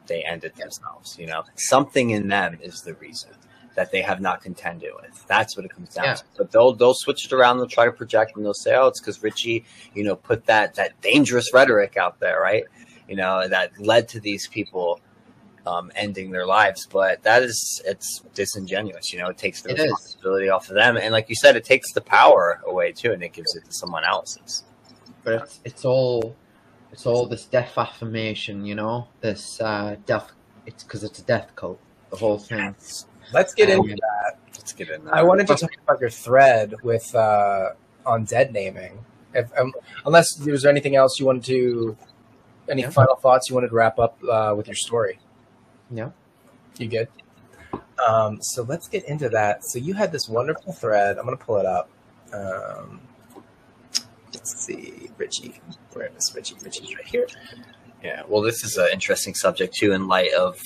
they 0.06 0.22
ended 0.24 0.54
themselves. 0.56 1.16
You 1.18 1.26
know, 1.26 1.44
something 1.56 2.10
in 2.10 2.28
them 2.28 2.58
is 2.62 2.82
the 2.82 2.94
reason 2.94 3.30
that 3.76 3.92
they 3.92 4.00
have 4.02 4.20
not 4.20 4.40
contended 4.42 4.90
with. 5.00 5.24
That's 5.28 5.56
what 5.56 5.66
it 5.66 5.70
comes 5.70 5.90
down 5.94 6.04
Yeah. 6.06 6.14
to. 6.14 6.24
But 6.38 6.50
they'll 6.50 6.72
they'll 6.74 6.94
switch 6.94 7.26
it 7.26 7.32
around. 7.32 7.58
They'll 7.58 7.68
try 7.68 7.84
to 7.84 7.92
project 7.92 8.36
and 8.36 8.44
they'll 8.44 8.54
say, 8.54 8.74
"Oh, 8.74 8.86
it's 8.88 9.00
because 9.00 9.22
Ritchie, 9.22 9.64
you 9.94 10.02
know, 10.04 10.16
put 10.16 10.46
that 10.46 10.74
that 10.74 11.00
dangerous 11.00 11.52
rhetoric 11.52 11.96
out 11.96 12.18
there, 12.18 12.40
right? 12.40 12.64
You 13.08 13.14
know, 13.16 13.46
that 13.48 13.78
led 13.80 14.08
to 14.10 14.20
these 14.20 14.48
people." 14.48 15.00
Um, 15.68 15.90
ending 15.96 16.30
their 16.30 16.46
lives, 16.46 16.86
but 16.86 17.24
that 17.24 17.42
is 17.42 17.82
it's 17.84 18.20
disingenuous. 18.34 19.12
You 19.12 19.18
know, 19.18 19.26
it 19.30 19.36
takes 19.36 19.62
the 19.62 19.70
It 19.70 19.80
is. 19.80 19.82
responsibility 19.86 20.48
off 20.48 20.68
of 20.68 20.76
them, 20.76 20.96
and 20.96 21.10
like 21.12 21.28
you 21.28 21.34
said, 21.34 21.56
it 21.56 21.64
takes 21.64 21.90
the 21.92 22.00
power 22.00 22.60
away 22.68 22.92
too, 22.92 23.10
and 23.10 23.20
it 23.20 23.32
gives 23.32 23.56
it 23.56 23.64
to 23.64 23.72
someone 23.72 24.04
else. 24.04 24.36
It's, 24.40 24.62
but 25.26 25.34
it's 25.42 25.60
it's 25.64 25.84
all 25.84 26.36
it's 26.92 27.04
all 27.04 27.26
this 27.26 27.44
death 27.46 27.76
affirmation, 27.76 28.64
you 28.64 28.76
know, 28.76 29.08
this 29.20 29.60
uh, 29.60 29.96
death. 30.06 30.30
It's 30.66 30.84
because 30.84 31.02
it's 31.04 31.18
a 31.18 31.22
death 31.22 31.50
cult, 31.56 31.78
the 32.10 32.16
whole 32.16 32.38
thing. 32.38 32.74
let's 33.32 33.52
get 33.54 33.70
Um, 33.70 33.80
into 33.90 33.96
that. 34.00 34.38
let's 34.54 34.72
get 34.72 34.88
in. 34.88 35.06
I 35.08 35.22
wanted 35.24 35.48
to 35.48 35.56
talk 35.56 35.70
about 35.84 36.00
your 36.00 36.10
thread 36.10 36.74
with 36.82 37.12
uh, 37.14 37.70
on 38.06 38.24
dead 38.24 38.52
naming. 38.52 39.04
If, 39.34 39.50
um, 39.58 39.72
unless 40.06 40.34
there 40.36 40.52
was 40.52 40.64
anything 40.64 40.94
else 40.96 41.18
you 41.20 41.26
wanted 41.26 41.44
to, 41.44 41.96
any 42.68 42.82
Yeah. 42.82 42.90
final 42.90 43.16
thoughts 43.16 43.48
you 43.50 43.54
wanted 43.54 43.68
to 43.70 43.74
wrap 43.74 43.98
up 43.98 44.16
uh, 44.28 44.54
with 44.56 44.66
your 44.68 44.76
story. 44.76 45.18
Yeah. 45.90 46.10
You 46.78 46.88
good? 46.88 47.08
Um, 48.06 48.38
so 48.40 48.62
let's 48.62 48.88
get 48.88 49.04
into 49.04 49.28
that. 49.30 49.64
So 49.64 49.78
you 49.78 49.94
had 49.94 50.12
this 50.12 50.28
wonderful 50.28 50.72
thread. 50.72 51.18
I'm 51.18 51.26
going 51.26 51.36
to 51.36 51.44
pull 51.44 51.56
it 51.58 51.66
up. 51.66 51.90
Um, 52.32 53.00
let's 54.52 54.64
see, 54.64 55.10
Ritchie. 55.18 55.60
Where 55.92 56.10
is 56.16 56.32
Ritchie? 56.34 56.56
Ritchie's 56.62 56.94
right 56.94 57.04
here. 57.04 57.26
Yeah, 58.02 58.22
well, 58.28 58.42
this 58.42 58.62
is 58.64 58.76
an 58.76 58.88
interesting 58.92 59.34
subject 59.34 59.74
too, 59.74 59.92
in 59.92 60.06
light 60.06 60.32
of 60.34 60.58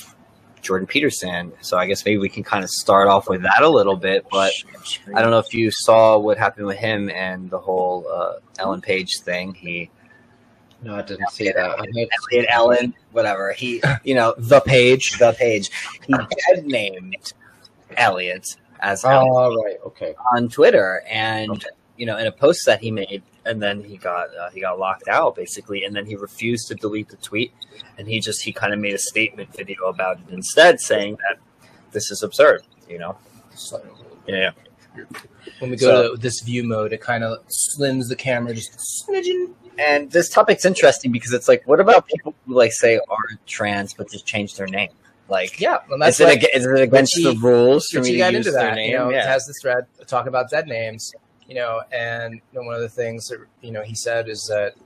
Jordan 0.61 0.87
Peterson. 0.87 1.53
So 1.61 1.79
I 1.79 1.87
guess 1.87 2.05
maybe 2.05 2.19
we 2.19 2.29
can 2.29 2.43
kind 2.43 2.63
of 2.65 2.71
start 2.71 3.09
off 3.09 3.29
with 3.29 3.43
that 3.43 3.63
a 3.63 3.69
little 3.69 3.97
bit. 3.97 4.27
But 4.31 4.53
I 5.15 5.23
don't 5.23 5.31
know 5.31 5.39
if 5.39 5.55
you 5.55 5.71
saw 5.71 6.19
what 6.19 6.37
happened 6.39 6.67
with 6.67 6.77
him 6.77 7.09
and 7.11 7.49
the 7.49 7.59
whole 7.59 8.07
uh, 8.13 8.35
Ellen 8.59 8.81
Page 8.83 9.21
thing. 9.21 9.55
He 9.55 9.91
No, 10.83 10.97
I 10.97 11.03
didn't 11.03 11.31
see 11.31 11.51
that. 11.51 11.57
I 11.59 11.77
heard 11.79 12.09
Elliot 12.31 12.47
Ellen, 12.51 12.95
whatever. 13.13 13.53
He, 13.53 13.81
you 14.05 14.15
know, 14.15 14.35
The 14.37 14.61
page. 14.61 15.19
the 15.19 15.33
page. 15.33 15.71
He 16.07 16.13
dead 16.13 16.67
named 16.67 17.33
Elliot 17.97 18.57
as 18.81 19.05
Ellen 19.05 19.29
Oh 19.31 19.63
right, 19.63 19.77
okay. 19.87 20.15
on 20.35 20.49
Twitter, 20.49 21.03
and 21.09 21.51
Okay. 21.53 21.67
you 21.97 22.07
know, 22.07 22.19
in 22.19 22.27
a 22.27 22.33
post 22.33 22.67
that 22.67 22.81
he 22.81 22.91
made, 22.91 23.23
and 23.51 23.61
then 23.63 23.83
he 23.85 23.97
got 23.97 24.29
uh, 24.37 24.49
he 24.51 24.61
got 24.61 24.79
locked 24.79 25.09
out 25.09 25.35
basically, 25.37 25.85
and 25.85 25.95
then 25.95 26.07
he 26.07 26.17
refused 26.17 26.69
to 26.69 26.75
delete 26.75 27.09
the 27.09 27.17
tweet, 27.19 27.53
and 27.99 28.07
he 28.09 28.21
just 28.21 28.43
he 28.43 28.53
kind 28.53 28.73
of 28.73 28.79
made 28.79 28.95
a 28.95 28.99
statement 28.99 29.55
video 29.55 29.85
about 29.87 30.19
it 30.21 30.25
instead, 30.31 30.81
saying 30.81 31.17
that 31.29 31.39
this 31.93 32.11
is 32.11 32.23
absurd, 32.23 32.63
you 32.89 32.99
know. 32.99 33.17
So, 33.55 33.83
Yeah. 34.27 34.51
when 35.59 35.71
we 35.71 35.77
go 35.77 36.13
to 36.13 36.17
this 36.17 36.41
view 36.41 36.63
mode, 36.65 36.93
it 36.93 37.01
kind 37.01 37.25
of 37.25 37.39
slims 37.49 38.09
the 38.09 38.17
camera 38.17 38.55
just 38.55 38.73
smidgen. 39.09 39.53
And 39.79 40.11
this 40.11 40.29
topic's 40.29 40.65
interesting 40.65 41.11
because 41.11 41.33
it's 41.33 41.49
like, 41.49 41.67
what 41.67 41.81
about 41.81 42.07
people 42.07 42.35
who 42.47 42.55
like 42.55 42.73
say 42.73 42.99
are 43.09 43.25
trans 43.47 43.95
but 43.95 44.11
just 44.11 44.27
change 44.27 44.55
their 44.57 44.67
name? 44.67 44.91
Like, 45.29 45.61
Yeah, 45.61 45.79
and 45.91 46.03
that's 46.03 46.21
is, 46.21 46.27
it, 46.29 46.43
ag- 46.45 46.51
is 46.55 46.67
it 46.67 46.81
against 46.81 47.17
Ritchie- 47.17 47.35
the 47.35 47.41
rules 47.41 47.87
for 47.89 47.99
Ritchie 48.01 48.11
me 48.11 48.17
to 48.17 48.19
got 48.19 48.33
use 48.33 48.47
into 48.47 48.51
their 48.59 48.67
that. 48.71 48.75
name? 48.75 48.91
You 48.91 48.99
know, 48.99 49.09
it 49.11 49.25
has 49.25 49.47
this 49.47 49.57
thread 49.63 49.87
talk 50.07 50.27
about 50.27 50.51
dead 50.51 50.67
names. 50.67 51.13
You 51.51 51.57
know, 51.57 51.83
and 51.91 52.41
one 52.53 52.77
of 52.77 52.81
the 52.81 52.89
things 52.89 53.27
that 53.29 53.41
you 53.61 53.73
know 53.73 53.83
he 53.83 53.95
said 53.95 54.29
is 54.29 54.47
that 54.47 54.77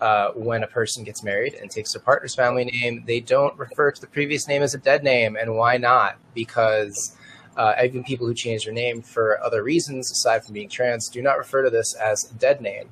uh, 0.00 0.30
when 0.32 0.62
a 0.62 0.66
person 0.66 1.04
gets 1.04 1.22
married 1.22 1.52
and 1.54 1.70
takes 1.70 1.92
their 1.92 2.00
partner's 2.00 2.34
family 2.34 2.64
name, 2.64 3.04
they 3.06 3.20
don't 3.20 3.56
refer 3.58 3.90
to 3.90 4.00
the 4.00 4.06
previous 4.06 4.48
name 4.48 4.62
as 4.62 4.74
a 4.74 4.78
dead 4.78 5.04
name. 5.04 5.36
And 5.36 5.54
why 5.54 5.76
not? 5.76 6.16
Because 6.34 7.16
uh, 7.56 7.74
even 7.84 8.02
people 8.02 8.26
who 8.26 8.32
change 8.34 8.64
their 8.64 8.72
name 8.72 9.02
for 9.02 9.42
other 9.44 9.62
reasons 9.62 10.10
aside 10.10 10.42
from 10.42 10.54
being 10.54 10.70
trans 10.70 11.08
do 11.10 11.20
not 11.20 11.36
refer 11.38 11.62
to 11.62 11.70
this 11.70 11.94
as 11.94 12.30
a 12.30 12.34
dead 12.34 12.62
name. 12.62 12.88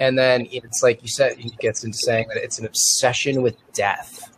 And 0.00 0.18
then 0.18 0.46
it's 0.50 0.82
like 0.82 1.02
you 1.02 1.08
said, 1.08 1.38
he 1.38 1.50
gets 1.60 1.84
into 1.84 1.98
saying 1.98 2.26
that 2.28 2.42
it's 2.42 2.58
an 2.58 2.66
obsession 2.66 3.42
with 3.42 3.56
death. 3.72 4.36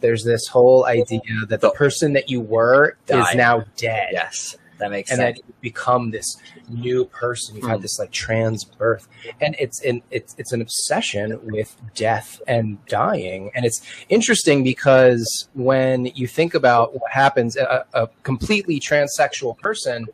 There's 0.00 0.24
this 0.24 0.46
whole 0.46 0.86
idea 0.86 1.20
that 1.48 1.60
the 1.60 1.70
person 1.70 2.12
that 2.12 2.30
you 2.30 2.40
were 2.40 2.96
is 3.08 3.34
now 3.34 3.64
dead 3.76 4.10
yes, 4.12 4.56
that 4.78 4.90
makes 4.90 5.10
and 5.10 5.18
sense. 5.18 5.38
then 5.38 5.44
you 5.48 5.54
become 5.60 6.10
this 6.10 6.36
new 6.68 7.04
person. 7.06 7.56
You've 7.56 7.66
had 7.66 7.78
Mm. 7.78 7.82
this 7.82 7.98
like 7.98 8.10
trans 8.10 8.64
birth, 8.64 9.08
and 9.40 9.54
it's 9.58 9.82
an 9.84 10.02
it's 10.10 10.34
it's 10.38 10.52
an 10.52 10.60
obsession 10.60 11.38
with 11.44 11.76
death 11.94 12.40
and 12.46 12.84
dying. 12.86 13.50
And 13.54 13.64
it's 13.64 13.80
interesting 14.08 14.62
because 14.64 15.48
when 15.54 16.06
you 16.06 16.26
think 16.26 16.54
about 16.54 16.94
what 16.94 17.10
happens, 17.10 17.56
a, 17.56 17.84
a 17.94 18.08
completely 18.22 18.78
transsexual 18.80 19.58
person 19.58 20.06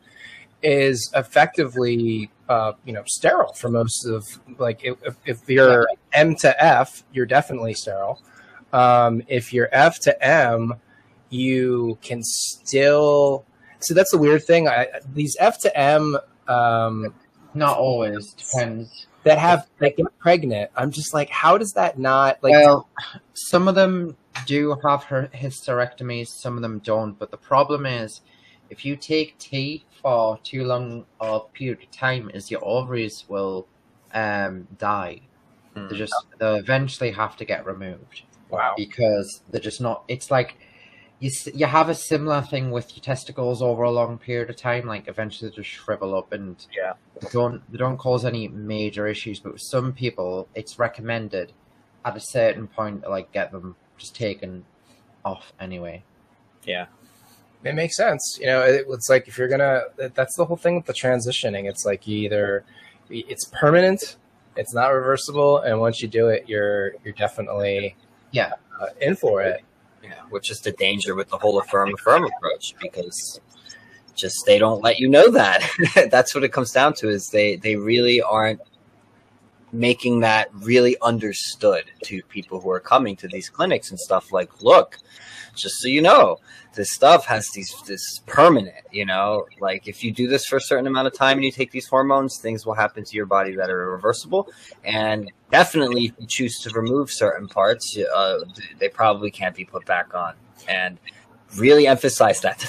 is 0.63 1.11
effectively 1.15 2.31
uh, 2.49 2.73
you 2.85 2.93
know 2.93 3.03
sterile 3.05 3.53
for 3.53 3.69
most 3.69 4.05
of 4.05 4.39
like 4.57 4.83
if, 4.83 4.95
if- 5.05 5.17
if 5.25 5.49
you're 5.49 5.87
M 6.13 6.35
to 6.37 6.63
F, 6.63 7.03
you're 7.13 7.25
definitely 7.25 7.73
sterile. 7.75 8.21
Um, 8.73 9.21
if 9.27 9.53
you're 9.53 9.69
F 9.71 9.99
to 10.01 10.25
M, 10.25 10.73
you 11.29 11.97
can 12.01 12.21
still 12.23 13.45
so 13.79 13.93
that's 13.93 14.11
the 14.11 14.17
weird 14.17 14.43
thing. 14.43 14.67
I, 14.67 14.87
these 15.13 15.35
F 15.39 15.59
to 15.61 15.77
M 15.77 16.17
um, 16.47 17.13
Not 17.53 17.77
always 17.77 18.33
depends. 18.33 19.07
that 19.23 19.37
have 19.37 19.67
that 19.79 19.97
get 19.97 20.05
pregnant, 20.19 20.71
I'm 20.75 20.91
just 20.91 21.13
like, 21.13 21.29
how 21.29 21.57
does 21.57 21.73
that 21.73 21.99
not 21.99 22.41
like? 22.43 22.53
well, 22.53 22.89
some 23.33 23.67
of 23.67 23.75
them 23.75 24.15
do 24.45 24.77
have 24.83 25.03
her 25.05 25.29
hysterectomies, 25.33 26.27
some 26.27 26.55
of 26.55 26.61
them 26.61 26.79
don't. 26.79 27.17
But 27.17 27.31
the 27.31 27.37
problem 27.37 27.85
is, 27.85 28.21
if 28.69 28.85
you 28.85 28.95
take 28.95 29.37
tea 29.37 29.85
for 30.01 30.39
too 30.43 30.65
long 30.65 31.05
a 31.19 31.39
period 31.39 31.79
of 31.83 31.91
time, 31.91 32.29
is 32.33 32.51
your 32.51 32.63
ovaries 32.63 33.25
will 33.27 33.67
um, 34.13 34.67
die. 34.77 35.21
Hmm. 35.75 35.87
They 35.87 35.97
just 35.97 36.13
they'll 36.39 36.55
eventually 36.55 37.11
have 37.11 37.35
to 37.37 37.45
get 37.45 37.65
removed 37.65 38.23
wow. 38.49 38.73
because 38.77 39.41
they're 39.49 39.61
just 39.61 39.81
not. 39.81 40.03
It's 40.07 40.31
like 40.31 40.57
you 41.19 41.31
you 41.53 41.65
have 41.65 41.89
a 41.89 41.95
similar 41.95 42.41
thing 42.41 42.71
with 42.71 42.95
your 42.95 43.01
testicles 43.03 43.61
over 43.61 43.83
a 43.83 43.91
long 43.91 44.17
period 44.17 44.49
of 44.49 44.57
time. 44.57 44.85
Like 44.85 45.07
eventually 45.07 45.49
they 45.49 45.55
just 45.55 45.69
shrivel 45.69 46.15
up 46.15 46.33
and 46.33 46.55
Yeah. 46.75 46.93
they 47.21 47.29
don't 47.31 47.61
they 47.71 47.77
don't 47.77 47.97
cause 47.97 48.25
any 48.25 48.47
major 48.49 49.07
issues. 49.07 49.39
But 49.39 49.53
with 49.53 49.61
some 49.61 49.93
people, 49.93 50.47
it's 50.55 50.77
recommended 50.77 51.53
at 52.03 52.15
a 52.17 52.19
certain 52.19 52.67
point 52.67 53.03
to 53.03 53.09
like 53.09 53.31
get 53.31 53.51
them 53.51 53.75
just 53.97 54.15
taken 54.15 54.65
off 55.23 55.53
anyway. 55.59 56.03
yeah. 56.65 56.85
It 57.63 57.73
makes 57.73 57.95
sense. 57.97 58.37
You 58.39 58.45
know, 58.45 58.61
it, 58.61 58.85
it's 58.89 59.09
like 59.09 59.27
if 59.27 59.39
you're 59.39 59.47
gonna, 59.47 59.81
that's 60.13 60.35
the 60.35 60.45
whole 60.45 60.57
thing 60.57 60.75
with 60.75 60.85
the 60.85 60.93
transitioning. 60.93 61.67
It's 61.67 61.83
like 61.83 62.05
you 62.05 62.17
either 62.19 62.63
it's 63.09 63.45
permanent, 63.45 64.17
it's 64.55 64.71
not 64.71 64.89
reversible, 64.89 65.59
and 65.59 65.79
once 65.79 65.99
you 65.99 66.07
do 66.07 66.27
it, 66.27 66.47
you're 66.47 66.93
you're 67.03 67.13
definitely 67.15 67.95
Yeah. 68.31 68.53
uh, 68.79 68.87
in 69.01 69.15
for 69.15 69.41
it. 69.41 69.61
Yeah, 70.07 70.21
which 70.29 70.51
is 70.51 70.61
the 70.61 70.71
danger 70.71 71.15
with 71.15 71.29
the 71.29 71.37
whole 71.37 71.59
affirm 71.59 71.93
affirm 71.93 72.25
approach 72.25 72.75
because 72.79 73.39
just 74.15 74.45
they 74.45 74.59
don't 74.59 74.81
let 74.81 74.99
you 74.99 75.09
know 75.09 75.29
that. 75.31 75.67
That's 76.11 76.33
what 76.33 76.43
it 76.43 76.53
comes 76.53 76.71
down 76.71 76.93
to 76.95 77.09
is 77.09 77.29
they 77.29 77.55
they 77.55 77.75
really 77.75 78.21
aren't 78.21 78.61
making 79.71 80.21
that 80.21 80.49
really 80.53 80.95
understood 81.01 81.85
to 82.03 82.21
people 82.23 82.61
who 82.61 82.69
are 82.69 82.79
coming 82.79 83.15
to 83.17 83.27
these 83.27 83.49
clinics 83.49 83.89
and 83.89 83.99
stuff 83.99 84.31
like 84.31 84.61
look 84.61 84.97
just 85.55 85.75
so 85.79 85.87
you 85.87 86.01
know 86.01 86.37
this 86.73 86.91
stuff 86.91 87.25
has 87.25 87.47
these 87.53 87.73
this 87.87 88.19
permanent 88.25 88.75
you 88.91 89.05
know? 89.05 89.45
Like 89.59 89.87
if 89.87 90.03
you 90.03 90.11
do 90.11 90.27
this 90.27 90.45
for 90.45 90.57
a 90.57 90.61
certain 90.61 90.87
amount 90.87 91.07
of 91.07 91.13
time 91.13 91.37
and 91.37 91.45
you 91.45 91.51
take 91.51 91.71
these 91.71 91.87
hormones 91.87 92.39
things 92.41 92.65
will 92.65 92.73
happen 92.73 93.03
to 93.03 93.15
your 93.15 93.25
body 93.25 93.55
that 93.55 93.69
are 93.69 93.83
irreversible. 93.83 94.49
And 94.83 95.31
definitely 95.51 96.05
if 96.05 96.13
you 96.19 96.27
choose 96.27 96.59
to 96.59 96.69
remove 96.71 97.11
certain 97.11 97.47
parts 97.47 97.97
uh, 97.97 98.39
they 98.79 98.89
probably 98.89 99.31
can't 99.31 99.55
be 99.55 99.65
put 99.65 99.85
back 99.85 100.13
on. 100.13 100.33
And 100.67 100.97
really 101.57 101.87
emphasize 101.87 102.41
that 102.41 102.63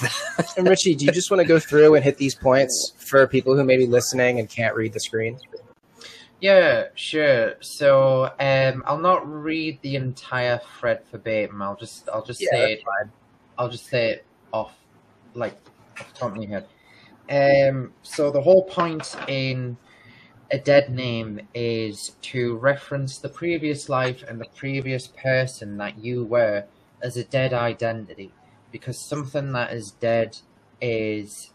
And 0.57 0.69
Ritchie, 0.69 0.95
do 0.95 1.05
you 1.07 1.13
just 1.13 1.31
want 1.31 1.41
to 1.41 1.47
go 1.47 1.59
through 1.59 1.95
and 1.95 2.05
hit 2.05 2.19
these 2.19 2.35
points 2.35 2.93
for 2.99 3.27
people 3.27 3.57
who 3.57 3.65
may 3.65 3.77
be 3.77 3.87
listening 3.87 4.39
and 4.39 4.49
can't 4.49 4.75
read 4.75 4.93
the 4.93 5.01
screen? 5.01 5.39
Yeah, 6.41 6.89
sure. 6.95 7.55
So 7.61 8.31
um, 8.39 8.83
I'll 8.87 8.99
not 8.99 9.27
read 9.27 9.81
the 9.83 9.97
entire 9.97 10.61
thread 10.79 11.03
verbatim. 11.11 11.63
I'll 11.63 11.77
just 11.77 12.09
I'll 12.09 12.25
just 12.25 12.41
Yeah, 12.41 12.51
say 12.51 12.73
it. 12.75 12.85
I'll 13.59 13.71
just 13.71 13.87
say 13.87 14.11
it 14.11 14.27
off 14.53 14.77
like 15.35 15.59
off 15.99 16.13
the 16.13 16.19
top 16.19 16.33
of 16.33 16.37
my 16.37 16.47
head. 16.47 16.69
Um, 17.29 17.93
so 18.03 18.31
the 18.31 18.41
whole 18.41 18.65
point 18.65 19.17
in 19.29 19.77
a 20.51 20.59
dead 20.59 20.91
name 20.91 21.41
is 21.55 22.13
to 22.23 22.57
reference 22.59 23.19
the 23.19 23.29
previous 23.29 23.89
life 23.89 24.23
and 24.29 24.41
the 24.41 24.49
previous 24.55 25.09
person 25.09 25.77
that 25.79 25.99
you 25.99 26.25
were 26.25 26.65
as 27.03 27.17
a 27.17 27.25
dead 27.25 27.53
identity, 27.53 28.31
because 28.71 29.09
something 29.09 29.53
that 29.53 29.73
is 29.73 29.91
dead 30.01 30.37
is 30.81 31.51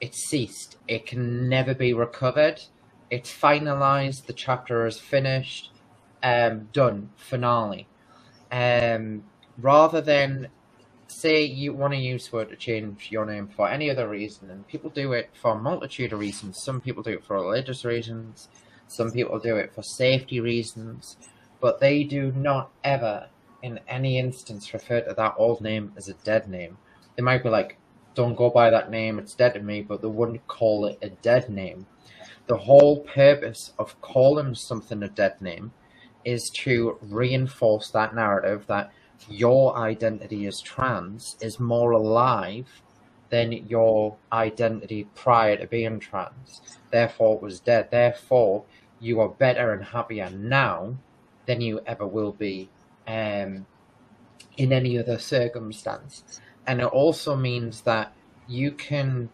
it 0.00 0.14
ceased. 0.14 0.76
It 0.88 1.06
can 1.06 1.48
never 1.48 1.74
be 1.74 1.94
recovered. 1.94 2.60
It's 3.10 3.32
finalized. 3.32 4.26
The 4.26 4.32
chapter 4.32 4.86
is 4.86 4.98
finished. 4.98 5.70
Um, 6.22 6.68
done. 6.72 7.10
Finale. 7.16 7.86
Um, 8.50 9.24
rather 9.58 10.00
than 10.00 10.48
say 11.08 11.44
you 11.44 11.72
want 11.72 11.92
to 11.92 11.98
use 11.98 12.32
word 12.32 12.48
to 12.50 12.56
change 12.56 13.08
your 13.10 13.24
name 13.24 13.48
for 13.48 13.68
any 13.68 13.90
other 13.90 14.08
reason, 14.08 14.50
and 14.50 14.66
people 14.66 14.90
do 14.90 15.12
it 15.12 15.30
for 15.40 15.52
a 15.52 15.60
multitude 15.60 16.12
of 16.12 16.18
reasons. 16.18 16.62
Some 16.62 16.80
people 16.80 17.02
do 17.02 17.12
it 17.12 17.24
for 17.24 17.34
religious 17.36 17.84
reasons. 17.84 18.48
Some 18.88 19.10
people 19.12 19.38
do 19.38 19.56
it 19.56 19.74
for 19.74 19.82
safety 19.82 20.40
reasons, 20.40 21.16
but 21.60 21.80
they 21.80 22.04
do 22.04 22.32
not 22.32 22.70
ever, 22.82 23.28
in 23.62 23.80
any 23.88 24.18
instance, 24.18 24.72
refer 24.74 25.00
to 25.02 25.14
that 25.14 25.34
old 25.38 25.60
name 25.60 25.92
as 25.96 26.08
a 26.08 26.14
dead 26.14 26.48
name. 26.48 26.78
They 27.16 27.22
might 27.22 27.42
be 27.42 27.48
like, 27.48 27.78
"Don't 28.14 28.36
go 28.36 28.50
by 28.50 28.70
that 28.70 28.90
name; 28.90 29.18
it's 29.18 29.34
dead 29.34 29.54
to 29.54 29.60
me," 29.60 29.82
but 29.82 30.02
they 30.02 30.08
wouldn't 30.08 30.46
call 30.46 30.86
it 30.86 30.98
a 31.02 31.10
dead 31.10 31.48
name. 31.48 31.86
The 32.46 32.58
whole 32.58 33.00
purpose 33.00 33.72
of 33.78 34.00
calling 34.00 34.54
something 34.54 35.02
a 35.02 35.08
dead 35.08 35.40
name 35.40 35.72
is 36.24 36.50
to 36.50 36.98
reinforce 37.00 37.90
that 37.90 38.14
narrative 38.14 38.66
that 38.66 38.92
your 39.28 39.76
identity 39.76 40.46
as 40.46 40.60
trans 40.60 41.36
is 41.40 41.58
more 41.58 41.92
alive 41.92 42.82
than 43.30 43.52
your 43.52 44.16
identity 44.32 45.08
prior 45.14 45.56
to 45.56 45.66
being 45.66 45.98
trans. 45.98 46.60
Therefore, 46.90 47.36
it 47.36 47.42
was 47.42 47.60
dead. 47.60 47.90
Therefore, 47.90 48.64
you 49.00 49.20
are 49.20 49.28
better 49.28 49.72
and 49.72 49.84
happier 49.84 50.30
now 50.30 50.96
than 51.46 51.60
you 51.60 51.80
ever 51.86 52.06
will 52.06 52.32
be 52.32 52.68
um, 53.06 53.66
in 54.56 54.72
any 54.72 54.98
other 54.98 55.18
circumstance. 55.18 56.40
And 56.66 56.80
it 56.80 56.86
also 56.86 57.36
means 57.36 57.82
that 57.82 58.12
you 58.46 58.70
can, 58.72 59.30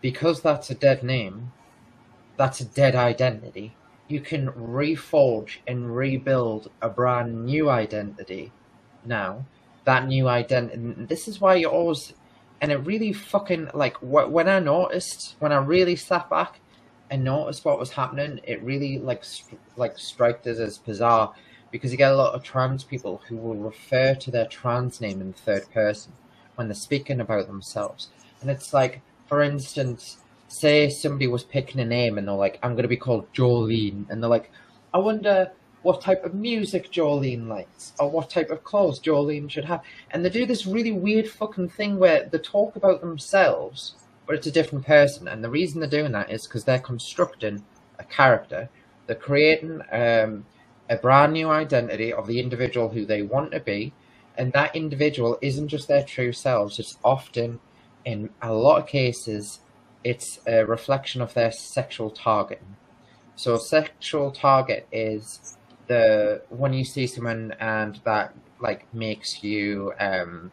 because 0.00 0.40
that's 0.42 0.70
a 0.70 0.74
dead 0.74 1.02
name, 1.02 1.52
that's 2.40 2.60
a 2.62 2.64
dead 2.64 2.96
identity, 2.96 3.76
you 4.08 4.18
can 4.18 4.48
reforge 4.52 5.58
and 5.66 5.94
rebuild 5.94 6.70
a 6.80 6.88
brand 6.88 7.44
new 7.44 7.68
identity 7.68 8.50
now. 9.04 9.44
That 9.84 10.06
new 10.06 10.26
identity. 10.26 11.04
This 11.04 11.28
is 11.28 11.38
why 11.38 11.56
you're 11.56 11.70
always. 11.70 12.14
And 12.62 12.72
it 12.72 12.78
really 12.78 13.12
fucking. 13.12 13.68
Like, 13.74 13.98
wh- 13.98 14.32
when 14.32 14.48
I 14.48 14.58
noticed, 14.58 15.36
when 15.40 15.52
I 15.52 15.58
really 15.58 15.96
sat 15.96 16.30
back 16.30 16.60
and 17.10 17.24
noticed 17.24 17.66
what 17.66 17.78
was 17.78 17.90
happening, 17.90 18.40
it 18.44 18.62
really, 18.62 18.98
like, 18.98 19.22
st- 19.22 19.60
like 19.76 19.98
struck 19.98 20.46
us 20.46 20.58
as 20.58 20.78
bizarre. 20.78 21.34
Because 21.70 21.92
you 21.92 21.98
get 21.98 22.12
a 22.12 22.16
lot 22.16 22.34
of 22.34 22.42
trans 22.42 22.84
people 22.84 23.20
who 23.28 23.36
will 23.36 23.56
refer 23.56 24.14
to 24.14 24.30
their 24.30 24.46
trans 24.46 24.98
name 25.02 25.20
in 25.20 25.34
third 25.34 25.70
person 25.72 26.12
when 26.54 26.68
they're 26.68 26.74
speaking 26.74 27.20
about 27.20 27.48
themselves. 27.48 28.08
And 28.40 28.48
it's 28.50 28.72
like, 28.72 29.02
for 29.26 29.42
instance, 29.42 30.16
say 30.50 30.90
somebody 30.90 31.28
was 31.28 31.44
picking 31.44 31.80
a 31.80 31.84
name 31.84 32.18
and 32.18 32.26
they're 32.26 32.34
like, 32.34 32.58
I'm 32.62 32.72
going 32.72 32.82
to 32.82 32.88
be 32.88 32.96
called 32.96 33.32
Jolene. 33.32 34.08
And 34.10 34.22
they're 34.22 34.30
like, 34.30 34.50
I 34.92 34.98
wonder 34.98 35.52
what 35.82 36.00
type 36.00 36.24
of 36.24 36.34
music 36.34 36.90
Jolene 36.90 37.46
likes 37.46 37.92
or 37.98 38.10
what 38.10 38.28
type 38.28 38.50
of 38.50 38.64
clothes 38.64 39.00
Jolene 39.00 39.48
should 39.48 39.64
have. 39.64 39.82
And 40.10 40.24
they 40.24 40.28
do 40.28 40.46
this 40.46 40.66
really 40.66 40.92
weird 40.92 41.28
fucking 41.28 41.70
thing 41.70 41.98
where 41.98 42.28
they 42.28 42.38
talk 42.38 42.76
about 42.76 43.00
themselves, 43.00 43.94
but 44.26 44.34
it's 44.34 44.46
a 44.46 44.52
different 44.52 44.84
person. 44.84 45.28
And 45.28 45.42
the 45.42 45.48
reason 45.48 45.80
they're 45.80 45.88
doing 45.88 46.12
that 46.12 46.30
is 46.30 46.46
because 46.46 46.64
they're 46.64 46.80
constructing 46.80 47.64
a 47.98 48.04
character. 48.04 48.68
They're 49.06 49.16
creating 49.16 49.82
um, 49.92 50.44
a 50.90 50.96
brand 51.00 51.32
new 51.32 51.48
identity 51.48 52.12
of 52.12 52.26
the 52.26 52.40
individual 52.40 52.88
who 52.88 53.06
they 53.06 53.22
want 53.22 53.52
to 53.52 53.60
be. 53.60 53.92
And 54.36 54.52
that 54.52 54.74
individual 54.74 55.38
isn't 55.40 55.68
just 55.68 55.86
their 55.86 56.02
true 56.02 56.32
selves. 56.32 56.78
It's 56.78 56.98
often, 57.04 57.60
in 58.04 58.30
a 58.42 58.52
lot 58.52 58.80
of 58.80 58.88
cases, 58.88 59.60
it's 60.04 60.40
a 60.46 60.64
reflection 60.64 61.20
of 61.20 61.34
their 61.34 61.52
sexual 61.52 62.10
target. 62.10 62.62
So 63.36 63.56
sexual 63.56 64.30
target 64.30 64.86
is 64.92 65.56
the 65.90 66.42
when 66.50 66.72
you 66.72 66.84
see 66.84 67.06
someone 67.06 67.52
and 67.58 68.00
that 68.04 68.34
like 68.60 68.92
makes 68.94 69.42
you 69.42 69.92
um 69.98 70.52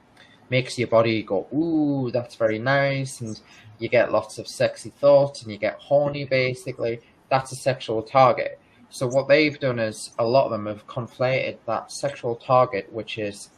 makes 0.49 0.79
your 0.79 0.87
body 0.87 1.21
go 1.21 1.47
ooh 1.53 2.09
that's 2.11 2.35
very 2.35 2.57
nice 2.57 3.21
and 3.21 3.39
you 3.77 3.87
get 3.87 4.11
lots 4.11 4.39
of 4.39 4.47
sexy 4.47 4.89
thoughts 4.89 5.43
and 5.43 5.51
you 5.51 5.57
get 5.59 5.75
horny 5.77 6.25
basically 6.25 6.99
that's 7.29 7.51
a 7.51 7.55
sexual 7.55 8.01
target 8.01 8.59
so 8.89 9.05
what 9.05 9.27
they've 9.27 9.59
done 9.59 9.77
is 9.77 10.11
a 10.17 10.25
lot 10.25 10.45
of 10.45 10.51
them 10.51 10.65
have 10.65 10.87
conflated 10.87 11.57
that 11.67 11.91
sexual 11.91 12.35
target 12.35 12.91
which 12.91 13.19
is 13.19 13.51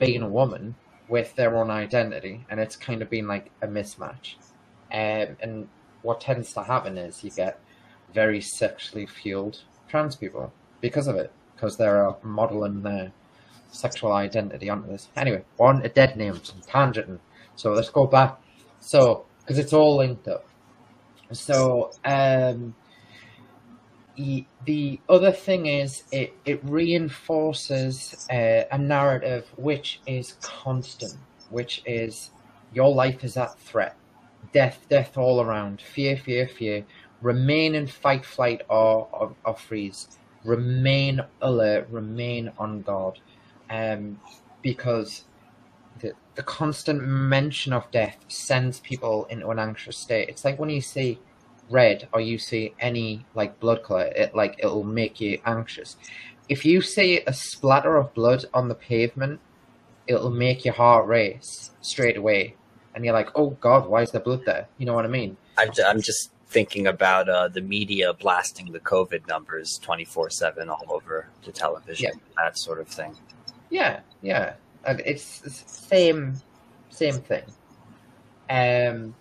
being 0.00 0.22
a 0.22 0.28
woman 0.28 0.74
with 1.08 1.36
their 1.36 1.56
own 1.56 1.70
identity 1.70 2.44
and 2.50 2.58
it's 2.58 2.74
kind 2.74 3.02
of 3.02 3.10
been 3.10 3.28
like 3.28 3.52
a 3.62 3.68
mismatch 3.68 4.34
um, 4.92 5.36
and 5.40 5.68
what 6.02 6.20
tends 6.20 6.52
to 6.54 6.62
happen 6.62 6.98
is 6.98 7.22
you 7.22 7.30
get 7.30 7.60
very 8.12 8.40
sexually 8.40 9.06
fueled 9.06 9.60
trans 9.88 10.16
people 10.16 10.52
because 10.80 11.06
of 11.06 11.16
it 11.16 11.32
because 11.54 11.76
they're 11.76 12.14
modeling 12.22 12.82
their 12.82 13.12
sexual 13.70 14.12
identity 14.12 14.68
onto 14.68 14.88
this. 14.88 15.08
Anyway, 15.16 15.44
on 15.58 15.82
a 15.82 15.88
dead 15.88 16.16
names 16.16 16.52
and 16.52 16.62
tangenting. 16.64 17.18
So 17.56 17.72
let's 17.72 17.90
go 17.90 18.06
back. 18.06 18.40
So 18.80 19.26
because 19.40 19.58
it's 19.58 19.72
all 19.72 19.96
linked 19.96 20.26
up. 20.28 20.46
So 21.32 21.92
um, 22.04 22.74
the 24.64 25.00
other 25.08 25.32
thing 25.32 25.66
is 25.66 26.04
it 26.12 26.34
it 26.44 26.60
reinforces 26.64 28.26
uh, 28.30 28.64
a 28.70 28.78
narrative 28.78 29.48
which 29.56 30.00
is 30.06 30.34
constant, 30.40 31.16
which 31.50 31.82
is 31.86 32.30
your 32.72 32.92
life 32.94 33.24
is 33.24 33.36
at 33.36 33.58
threat, 33.58 33.96
death, 34.52 34.86
death 34.88 35.16
all 35.16 35.40
around, 35.40 35.80
fear, 35.80 36.16
fear, 36.16 36.48
fear. 36.48 36.84
Remain 37.22 37.74
in 37.74 37.86
fight, 37.86 38.24
flight, 38.24 38.62
or, 38.68 39.08
or, 39.12 39.34
or 39.44 39.56
freeze. 39.56 40.08
Remain 40.44 41.20
alert. 41.42 41.88
Remain 41.90 42.50
on 42.58 42.82
guard 42.82 43.18
um, 43.68 44.18
because 44.62 45.24
the, 46.00 46.12
the 46.34 46.42
constant 46.42 47.02
mention 47.02 47.72
of 47.72 47.90
death 47.90 48.16
sends 48.28 48.80
people 48.80 49.26
into 49.26 49.48
an 49.48 49.58
anxious 49.58 49.98
state. 49.98 50.28
It's 50.28 50.44
like 50.44 50.58
when 50.58 50.70
you 50.70 50.80
see 50.80 51.18
red 51.68 52.08
or 52.12 52.20
you 52.20 52.38
see 52.38 52.74
any 52.80 53.24
like 53.34 53.60
blood 53.60 53.82
color, 53.82 54.10
it 54.16 54.34
like 54.34 54.56
it'll 54.58 54.84
make 54.84 55.20
you 55.20 55.40
anxious. 55.46 55.96
If 56.48 56.64
you 56.64 56.82
see 56.82 57.20
a 57.26 57.32
splatter 57.32 57.96
of 57.96 58.12
blood 58.14 58.44
on 58.52 58.68
the 58.68 58.74
pavement, 58.74 59.40
it'll 60.06 60.30
make 60.30 60.64
your 60.64 60.74
heart 60.74 61.06
race 61.06 61.70
straight 61.80 62.16
away, 62.16 62.56
and 62.94 63.04
you're 63.04 63.14
like, 63.14 63.30
"Oh 63.34 63.50
God, 63.60 63.88
why 63.88 64.02
is 64.02 64.10
there 64.10 64.20
blood 64.20 64.44
there?" 64.44 64.68
You 64.78 64.86
know 64.86 64.94
what 64.94 65.04
I 65.04 65.08
mean? 65.08 65.36
I'm 65.56 65.68
just, 65.68 65.88
I'm 65.88 66.00
just 66.00 66.32
thinking 66.48 66.86
about 66.86 67.28
uh, 67.28 67.48
the 67.48 67.60
media 67.60 68.12
blasting 68.12 68.72
the 68.72 68.80
COVID 68.80 69.26
numbers 69.28 69.78
24 69.78 70.30
seven 70.30 70.68
all 70.68 70.84
over 70.88 71.28
the 71.44 71.52
television, 71.52 72.12
yeah. 72.14 72.44
that 72.44 72.58
sort 72.58 72.80
of 72.80 72.88
thing. 72.88 73.16
Yeah, 73.70 74.00
yeah, 74.20 74.54
it's, 74.86 75.42
it's 75.44 75.64
same 75.70 76.40
same 76.90 77.20
thing. 77.20 77.44
Um, 78.48 79.14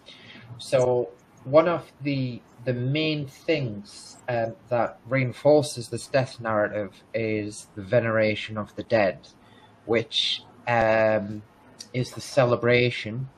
so 0.58 1.10
one 1.44 1.68
of 1.68 1.92
the 2.02 2.42
the 2.66 2.74
main 2.74 3.26
things 3.26 4.18
um, 4.28 4.56
that 4.70 5.00
reinforces 5.08 5.90
this 5.90 6.08
death 6.08 6.40
narrative 6.40 7.04
is 7.14 7.68
the 7.76 7.82
veneration 7.82 8.58
of 8.58 8.76
the 8.76 8.84
dead, 8.84 9.20
which 9.86 10.44
um, 10.68 11.42
is 11.94 12.12
the 12.12 12.22
celebration 12.22 13.30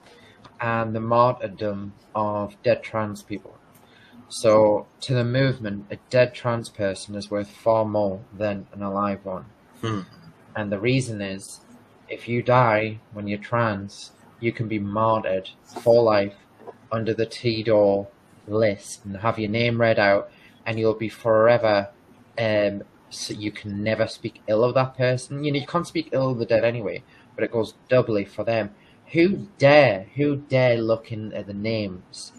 and 0.62 0.95
the 0.95 0.99
martyrdom 0.99 1.93
of 2.14 2.55
dead 2.64 2.84
trans 2.84 3.24
people. 3.24 3.57
So, 4.30 4.88
to 5.01 5.14
the 5.14 5.26
movement, 5.26 5.88
a 5.91 5.97
dead 6.09 6.34
trans 6.34 6.70
person 6.70 7.16
is 7.16 7.30
worth 7.30 7.49
far 7.49 7.84
more 7.84 8.22
than 8.32 8.68
an 8.72 8.82
alive 8.82 9.26
one. 9.26 9.45
Hmm. 9.82 10.01
And 10.55 10.72
the 10.72 10.80
reason 10.80 11.22
is 11.22 11.62
if 12.07 12.30
you 12.30 12.41
die 12.41 12.99
when 13.12 13.28
you're 13.28 13.39
trans, 13.39 14.12
you 14.39 14.53
can 14.53 14.68
be 14.68 14.80
martyred 14.80 15.49
for 15.66 16.01
life 16.01 16.36
under 16.91 17.14
the 17.14 17.26
TDAW 17.26 18.07
list 18.47 19.05
and 19.05 19.18
have 19.18 19.39
your 19.39 19.49
name 19.49 19.82
read 19.82 19.99
out, 19.99 20.32
and 20.66 20.80
you'll 20.80 20.93
be 20.93 21.09
forever. 21.09 21.89
Um, 22.38 22.84
so 23.09 23.34
you 23.34 23.51
can 23.51 23.84
never 23.84 24.07
speak 24.07 24.41
ill 24.47 24.64
of 24.64 24.74
that 24.76 24.95
person. 24.95 25.43
You 25.43 25.51
know, 25.51 25.59
you 25.59 25.68
can't 25.68 25.88
speak 25.88 26.09
ill 26.14 26.30
of 26.30 26.39
the 26.39 26.45
dead 26.45 26.64
anyway, 26.64 27.03
but 27.36 27.43
it 27.43 27.51
goes 27.51 27.74
doubly 27.89 28.24
for 28.24 28.45
them. 28.45 28.74
Who 29.12 29.47
dare, 29.57 30.07
who 30.16 30.38
dare 30.38 30.78
look 30.78 31.12
in 31.12 31.34
at 31.34 31.45
the 31.45 31.53
names 31.53 32.32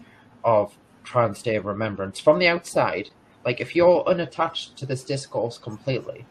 of 0.43 0.75
Trans 1.03 1.43
Day 1.43 1.55
of 1.55 1.65
Remembrance 1.65 2.19
from 2.19 2.39
the 2.39 2.47
outside? 2.47 3.11
Like, 3.45 3.61
if 3.61 3.75
you're 3.75 4.03
unattached 4.07 4.75
to 4.77 4.87
this 4.87 5.03
discourse 5.03 5.59
completely, 5.59 6.25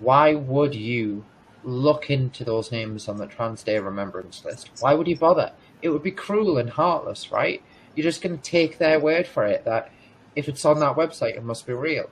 why 0.00 0.34
would 0.34 0.74
you 0.74 1.24
look 1.62 2.10
into 2.10 2.42
those 2.42 2.72
names 2.72 3.06
on 3.06 3.18
the 3.18 3.26
Trans 3.26 3.62
Day 3.62 3.76
of 3.76 3.84
Remembrance 3.84 4.44
list? 4.44 4.70
Why 4.80 4.94
would 4.94 5.06
you 5.06 5.16
bother? 5.16 5.52
It 5.82 5.90
would 5.90 6.02
be 6.02 6.10
cruel 6.10 6.58
and 6.58 6.70
heartless, 6.70 7.30
right? 7.30 7.62
You're 7.94 8.10
just 8.10 8.22
going 8.22 8.38
to 8.38 8.42
take 8.42 8.78
their 8.78 8.98
word 8.98 9.28
for 9.28 9.46
it 9.46 9.64
that 9.66 9.92
if 10.34 10.48
it's 10.48 10.64
on 10.64 10.80
that 10.80 10.96
website, 10.96 11.36
it 11.36 11.44
must 11.44 11.64
be 11.64 11.74
real. 11.74 12.10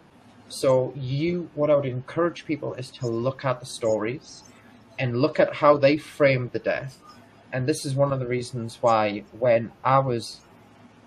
So, 0.48 0.92
you, 0.94 1.50
what 1.54 1.70
I 1.70 1.76
would 1.76 1.86
encourage 1.86 2.46
people 2.46 2.74
is 2.74 2.92
to 2.92 3.08
look 3.08 3.44
at 3.44 3.58
the 3.58 3.66
stories 3.66 4.44
and 5.00 5.20
look 5.20 5.40
at 5.40 5.54
how 5.54 5.76
they 5.76 5.96
framed 5.96 6.52
the 6.52 6.60
death. 6.60 7.00
And 7.55 7.68
this 7.68 7.86
is 7.86 7.94
one 7.94 8.12
of 8.12 8.18
the 8.18 8.26
reasons 8.26 8.78
why, 8.80 9.22
when 9.38 9.70
I 9.84 10.00
was, 10.00 10.40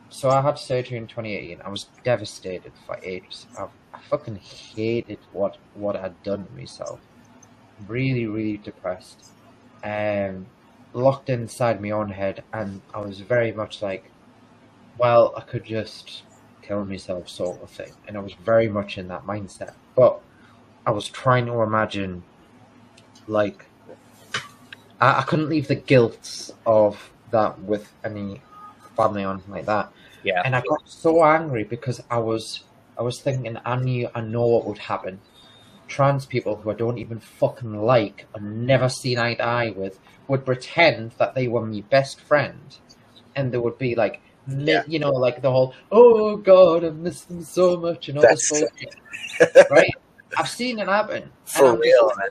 so 0.08 0.30
I 0.30 0.42
had 0.42 0.58
surgery 0.58 0.98
in 0.98 1.06
2018, 1.06 1.60
I 1.62 1.68
was 1.70 1.88
devastated 2.06 2.72
for 2.86 2.98
ages. 3.04 3.48
I've 3.60 3.70
fucking 4.10 4.38
hated 4.38 5.20
what 5.34 5.58
what 5.74 5.98
I'd 5.98 6.24
done 6.24 6.46
to 6.46 6.54
myself. 6.54 7.02
Really, 7.86 8.28
really 8.28 8.56
depressed. 8.56 9.26
Um, 9.84 10.46
locked 10.94 11.30
inside 11.30 11.82
my 11.82 11.92
own 11.92 12.12
head, 12.12 12.46
and 12.54 12.82
I 12.94 13.02
was 13.02 13.20
very 13.20 13.52
much 13.52 13.82
like, 13.82 14.10
well, 14.98 15.34
I 15.36 15.42
could 15.42 15.66
just 15.66 16.24
kill 16.62 16.86
myself, 16.86 17.28
sort 17.28 17.62
of 17.62 17.70
thing. 17.70 17.92
And 18.08 18.16
I 18.16 18.22
was 18.22 18.36
very 18.36 18.70
much 18.70 18.98
in 18.98 19.10
that 19.10 19.26
mindset. 19.26 19.74
But 19.98 20.22
I 20.86 20.92
was 20.92 21.10
trying 21.10 21.48
to 21.48 21.62
imagine, 21.62 22.24
like, 23.28 23.66
I, 25.00 25.20
I 25.20 25.22
couldn't 25.24 25.50
leave 25.50 25.68
the 25.68 25.76
guilt 25.76 26.52
of 26.66 27.12
that 27.32 27.60
with 27.62 27.92
any 28.04 28.42
family 28.96 29.24
or 29.24 29.34
anything 29.34 29.52
like 29.52 29.66
that. 29.66 29.92
Yeah. 30.24 30.42
And 30.44 30.56
I 30.56 30.62
got 30.62 30.88
so 30.90 31.24
angry 31.24 31.64
because 31.64 32.02
I 32.10 32.18
was 32.18 32.64
I 32.98 33.04
was 33.04 33.22
thinking, 33.22 33.58
I 33.64 33.76
knew, 33.76 34.10
I 34.16 34.22
know 34.22 34.46
what 34.46 34.66
would 34.66 34.80
happen. 34.80 35.20
Trans 35.88 36.26
people 36.26 36.56
who 36.56 36.72
I 36.72 36.74
don't 36.74 36.98
even 36.98 37.20
fucking 37.20 37.82
like 37.82 38.26
and 38.34 38.66
never 38.66 38.90
seen 38.90 39.20
eye 39.20 39.36
to 39.36 39.44
eye 39.44 39.70
with 39.70 40.00
would 40.28 40.46
pretend 40.46 41.12
that 41.12 41.36
they 41.36 41.48
were 41.48 41.66
my 41.66 41.82
best 41.90 42.20
friend, 42.20 42.76
and 43.36 43.52
they 43.52 43.58
would 43.58 43.78
be 43.78 43.96
like, 43.96 44.20
yeah. 44.48 44.84
you 44.88 45.00
know, 45.00 45.12
like 45.12 45.42
the 45.42 45.52
whole, 45.52 45.74
oh 45.92 46.36
god, 46.36 46.84
I 46.84 46.90
miss 46.90 47.22
them 47.22 47.42
so 47.44 47.78
much, 47.78 48.10
and 48.10 48.18
all 48.18 48.24
That's 48.24 48.50
this 48.50 48.62
bullshit, 48.62 49.70
right? 49.72 49.94
I've 50.38 50.50
seen 50.50 50.80
it 50.80 50.88
happen 50.88 51.30
for 51.46 51.78
real, 51.78 52.12
man. 52.18 52.30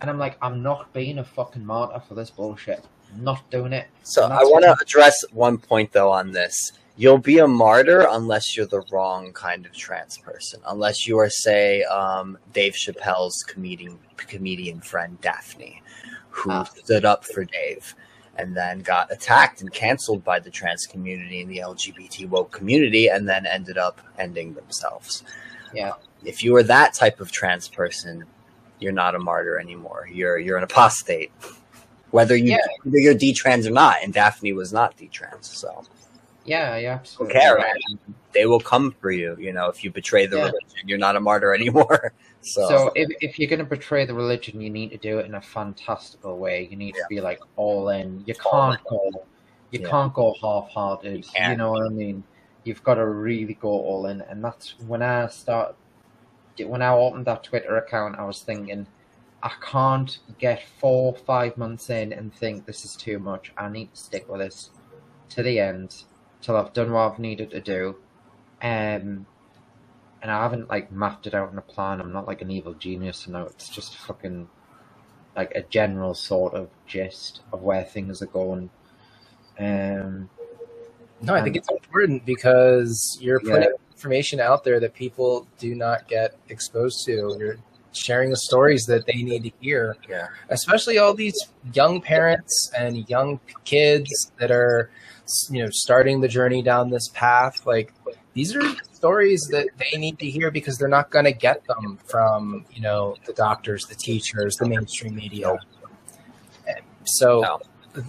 And 0.00 0.10
I'm 0.10 0.18
like, 0.18 0.36
I'm 0.42 0.62
not 0.62 0.92
being 0.92 1.18
a 1.18 1.24
fucking 1.24 1.64
martyr 1.64 2.00
for 2.06 2.14
this 2.14 2.30
bullshit. 2.30 2.84
I'm 3.14 3.24
not 3.24 3.48
doing 3.50 3.72
it. 3.72 3.86
So 4.02 4.24
I 4.24 4.42
want 4.42 4.64
to 4.64 4.76
address 4.80 5.24
one 5.32 5.58
point 5.58 5.92
though 5.92 6.10
on 6.10 6.32
this 6.32 6.72
you'll 6.96 7.18
be 7.18 7.38
a 7.38 7.46
martyr 7.46 8.06
unless 8.10 8.56
you're 8.56 8.66
the 8.66 8.82
wrong 8.90 9.32
kind 9.32 9.66
of 9.66 9.72
trans 9.72 10.18
person. 10.18 10.60
Unless 10.66 11.06
you 11.06 11.18
are, 11.18 11.30
say, 11.30 11.82
um, 11.84 12.38
Dave 12.52 12.72
Chappelle's 12.72 13.44
comedian 13.46 13.98
comedian 14.16 14.80
friend 14.80 15.20
Daphne, 15.20 15.82
who 16.30 16.50
ah. 16.50 16.64
stood 16.64 17.04
up 17.04 17.24
for 17.24 17.44
Dave 17.44 17.94
and 18.38 18.56
then 18.56 18.80
got 18.80 19.10
attacked 19.12 19.60
and 19.60 19.72
canceled 19.72 20.22
by 20.24 20.38
the 20.38 20.50
trans 20.50 20.86
community 20.86 21.40
and 21.40 21.50
the 21.50 21.58
LGBT 21.58 22.28
woke 22.28 22.50
community, 22.50 23.08
and 23.08 23.26
then 23.26 23.46
ended 23.46 23.78
up 23.78 24.00
ending 24.18 24.52
themselves. 24.52 25.22
Yeah. 25.72 25.92
If 26.24 26.44
you 26.44 26.54
are 26.56 26.62
that 26.64 26.92
type 26.92 27.20
of 27.20 27.32
trans 27.32 27.68
person, 27.68 28.24
you're 28.80 28.92
not 28.92 29.14
a 29.14 29.18
martyr 29.18 29.58
anymore. 29.58 30.08
You're 30.12 30.38
you're 30.38 30.58
an 30.58 30.64
apostate. 30.64 31.32
Whether 32.10 32.36
you 32.36 32.52
yeah. 32.52 32.58
whether 32.82 32.98
you're 32.98 33.14
detrans 33.14 33.66
or 33.66 33.70
not, 33.70 33.96
and 34.02 34.12
Daphne 34.12 34.52
was 34.52 34.72
not 34.72 34.96
detrans, 34.96 35.44
so 35.44 35.84
yeah, 36.46 36.76
yeah, 36.76 36.94
absolutely. 36.94 37.34
Care, 37.38 37.58
man. 37.58 37.98
They 38.32 38.46
will 38.46 38.60
come 38.60 38.94
for 39.00 39.10
you. 39.10 39.36
You 39.38 39.52
know, 39.52 39.68
if 39.68 39.82
you 39.82 39.90
betray 39.90 40.26
the 40.26 40.36
yeah. 40.36 40.42
religion, 40.44 40.88
you're 40.88 40.98
not 40.98 41.16
a 41.16 41.20
martyr 41.20 41.54
anymore. 41.54 42.12
So, 42.42 42.68
so 42.68 42.92
if, 42.94 43.08
if 43.20 43.40
you're 43.40 43.48
going 43.48 43.58
to 43.58 43.64
betray 43.64 44.04
the 44.04 44.14
religion, 44.14 44.60
you 44.60 44.70
need 44.70 44.90
to 44.90 44.98
do 44.98 45.18
it 45.18 45.26
in 45.26 45.34
a 45.34 45.40
fantastical 45.40 46.38
way. 46.38 46.68
You 46.70 46.76
need 46.76 46.94
yeah. 46.96 47.02
to 47.02 47.08
be 47.08 47.20
like 47.20 47.40
all 47.56 47.88
in. 47.88 48.22
You 48.24 48.34
can't 48.34 48.78
go. 48.88 49.24
You 49.72 49.80
Yeah. 49.80 49.90
can't 49.90 50.14
go 50.14 50.32
half-hearted. 50.40 51.16
You 51.16 51.22
can't. 51.34 51.58
know 51.58 51.72
what 51.72 51.86
I 51.86 51.88
mean? 51.88 52.22
You've 52.62 52.84
got 52.84 52.94
to 52.94 53.06
really 53.06 53.54
go 53.54 53.70
all 53.70 54.06
in, 54.06 54.20
and 54.20 54.44
that's 54.44 54.78
when 54.86 55.02
I 55.02 55.26
start. 55.26 55.74
When 56.64 56.82
I 56.82 56.88
opened 56.88 57.26
that 57.26 57.44
Twitter 57.44 57.76
account, 57.76 58.18
I 58.18 58.24
was 58.24 58.42
thinking, 58.42 58.86
I 59.42 59.52
can't 59.60 60.18
get 60.38 60.62
four, 60.78 61.14
five 61.14 61.56
months 61.56 61.90
in 61.90 62.12
and 62.12 62.34
think 62.34 62.66
this 62.66 62.84
is 62.84 62.96
too 62.96 63.18
much. 63.18 63.52
I 63.56 63.68
need 63.68 63.92
to 63.94 64.00
stick 64.00 64.28
with 64.28 64.40
this 64.40 64.70
to 65.30 65.42
the 65.42 65.60
end 65.60 66.04
till 66.40 66.56
I've 66.56 66.72
done 66.72 66.92
what 66.92 67.12
I've 67.12 67.18
needed 67.18 67.50
to 67.50 67.60
do. 67.60 67.96
Um, 68.62 69.26
and 70.22 70.30
I 70.30 70.42
haven't 70.42 70.68
like 70.68 70.90
mapped 70.90 71.26
it 71.26 71.34
out 71.34 71.52
in 71.52 71.58
a 71.58 71.62
plan. 71.62 72.00
I'm 72.00 72.12
not 72.12 72.26
like 72.26 72.42
an 72.42 72.50
evil 72.50 72.74
genius, 72.74 73.26
you 73.26 73.32
know. 73.32 73.44
It's 73.44 73.68
just 73.68 73.96
fucking 73.96 74.48
like 75.36 75.52
a 75.54 75.62
general 75.62 76.14
sort 76.14 76.54
of 76.54 76.68
gist 76.86 77.42
of 77.52 77.62
where 77.62 77.84
things 77.84 78.22
are 78.22 78.26
going. 78.26 78.70
Um, 79.58 80.28
No, 81.20 81.34
I 81.34 81.42
think 81.42 81.56
it's 81.56 81.70
important 81.70 82.24
because 82.26 83.18
you're 83.20 83.40
Yeah. 83.44 83.68
Information 83.96 84.40
out 84.40 84.62
there 84.62 84.78
that 84.78 84.92
people 84.94 85.46
do 85.58 85.74
not 85.74 86.06
get 86.06 86.36
exposed 86.50 87.04
to. 87.06 87.34
You're 87.38 87.56
sharing 87.92 88.28
the 88.28 88.36
stories 88.36 88.84
that 88.84 89.06
they 89.06 89.22
need 89.22 89.42
to 89.44 89.50
hear, 89.60 89.96
Yeah. 90.06 90.26
especially 90.50 90.98
all 90.98 91.14
these 91.14 91.34
young 91.72 92.02
parents 92.02 92.70
and 92.76 93.08
young 93.08 93.40
kids 93.64 94.30
that 94.38 94.50
are, 94.50 94.90
you 95.50 95.62
know, 95.64 95.70
starting 95.72 96.20
the 96.20 96.28
journey 96.28 96.60
down 96.60 96.90
this 96.90 97.08
path. 97.14 97.64
Like 97.66 97.94
these 98.34 98.54
are 98.54 98.62
stories 98.92 99.48
that 99.50 99.68
they 99.78 99.96
need 99.96 100.18
to 100.18 100.28
hear 100.28 100.50
because 100.50 100.76
they're 100.76 100.88
not 100.88 101.08
going 101.10 101.24
to 101.24 101.32
get 101.32 101.66
them 101.66 101.98
from, 102.04 102.66
you 102.70 102.82
know, 102.82 103.16
the 103.24 103.32
doctors, 103.32 103.86
the 103.86 103.94
teachers, 103.94 104.56
the 104.56 104.68
mainstream 104.68 105.14
media. 105.14 105.56
And 106.68 106.80
so 107.04 107.40
No. 107.40 107.60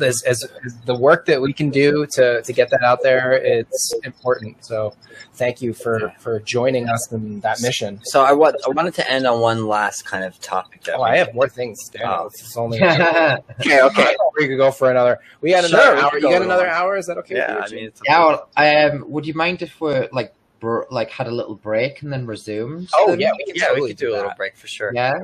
As, 0.02 0.24
as, 0.24 0.44
as 0.66 0.78
the 0.86 0.96
work 0.96 1.26
that 1.26 1.42
we 1.42 1.54
can 1.54 1.70
do 1.70 2.06
to, 2.08 2.42
to 2.42 2.54
get 2.54 2.70
that 2.70 2.84
out 2.84 3.02
there, 3.04 3.34
it's 3.34 3.94
important. 4.04 4.64
So 4.66 4.94
thank 5.34 5.62
you 5.62 5.74
for, 5.74 6.14
for 6.20 6.40
joining 6.42 6.90
us 6.90 7.12
in 7.12 7.40
that 7.42 7.62
mission. 7.62 8.00
So 8.04 8.24
I, 8.24 8.32
wa- 8.34 8.54
I 8.66 8.70
wanted 8.72 8.94
to 8.96 9.10
end 9.12 9.26
on 9.28 9.40
one 9.42 9.68
last 9.68 10.04
kind 10.06 10.24
of 10.24 10.40
topic. 10.40 10.84
That 10.84 10.96
Oh, 10.98 11.02
I 11.04 11.18
have 11.18 11.34
more 11.34 11.48
things. 11.50 11.90
Damn, 11.90 12.08
Oh. 12.10 12.30
this 12.30 12.42
is 12.50 12.58
only 12.58 12.82
Okay, 12.84 13.82
okay. 13.82 14.16
we 14.38 14.48
could 14.48 14.58
go 14.58 14.72
for 14.72 14.92
another. 14.92 15.20
We 15.42 15.52
got 15.52 15.66
Sure, 15.66 15.80
another 15.80 15.96
we 15.96 16.02
hour. 16.02 16.10
could 16.12 16.24
You 16.24 16.30
got 16.30 16.42
another 16.42 16.64
little 16.64 16.76
hour? 16.76 16.98
Is 16.98 17.06
that 17.08 17.18
okay? 17.20 17.36
Yeah, 17.38 17.56
I 17.56 17.62
with 17.62 17.72
you? 17.72 17.78
mean, 17.78 17.86
it's 17.88 18.02
well, 18.08 18.50
um, 18.58 19.06
would 19.10 19.26
you 19.26 19.34
mind 19.34 19.62
if 19.62 19.80
we're 19.82 20.08
like, 20.12 20.34
br- 20.60 20.84
like 20.92 21.10
had 21.12 21.28
a 21.28 21.32
little 21.32 21.56
break 21.56 22.02
and 22.02 22.12
then 22.12 22.26
resumed? 22.26 22.90
oh 22.96 23.12
them? 23.12 23.20
yeah, 23.20 23.32
we 23.38 23.46
can 23.46 23.56
yeah, 23.56 23.66
totally 23.68 23.82
we 23.82 23.88
could 23.90 23.98
do 23.98 24.12
a 24.12 24.16
little 24.16 24.32
break 24.38 24.56
for 24.58 24.68
sure. 24.68 24.92
yeah. 24.94 25.20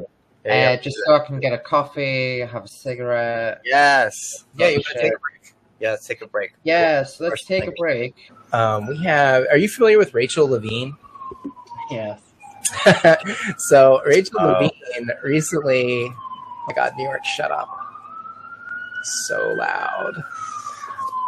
Yeah, 0.45 0.75
Uh, 0.77 0.81
just 0.81 0.97
so 1.05 1.15
I 1.15 1.19
can 1.19 1.39
get 1.39 1.53
a 1.53 1.57
coffee, 1.57 2.39
have 2.41 2.65
a 2.65 2.67
cigarette. 2.67 3.61
Yes. 3.63 4.45
Yeah, 4.57 4.67
you 4.69 4.75
want 4.77 4.85
to 4.87 4.93
take 5.01 5.13
a 5.13 5.19
break? 5.19 5.53
Yeah, 5.79 5.91
let's 5.91 6.07
take 6.07 6.21
a 6.21 6.27
break. 6.27 6.51
Yes, 6.63 7.19
let's 7.19 7.31
First 7.31 7.47
take 7.47 7.65
a 7.67 7.71
break. 7.77 8.15
Um, 8.51 8.87
we 8.87 8.97
have. 9.03 9.45
Are 9.51 9.57
you 9.57 9.67
familiar 9.69 9.97
with 9.97 10.13
Rachel 10.13 10.47
Levine? 10.47 10.95
Yes. 11.91 12.21
so 13.57 14.01
Rachel 14.05 14.37
Oh. 14.39 14.47
Levine 14.47 15.09
recently. 15.23 16.05
Oh 16.09 16.65
my 16.67 16.73
God, 16.73 16.93
New 16.97 17.03
York, 17.03 17.23
shut 17.25 17.51
up! 17.51 17.67
So 19.27 19.53
loud. 19.57 20.23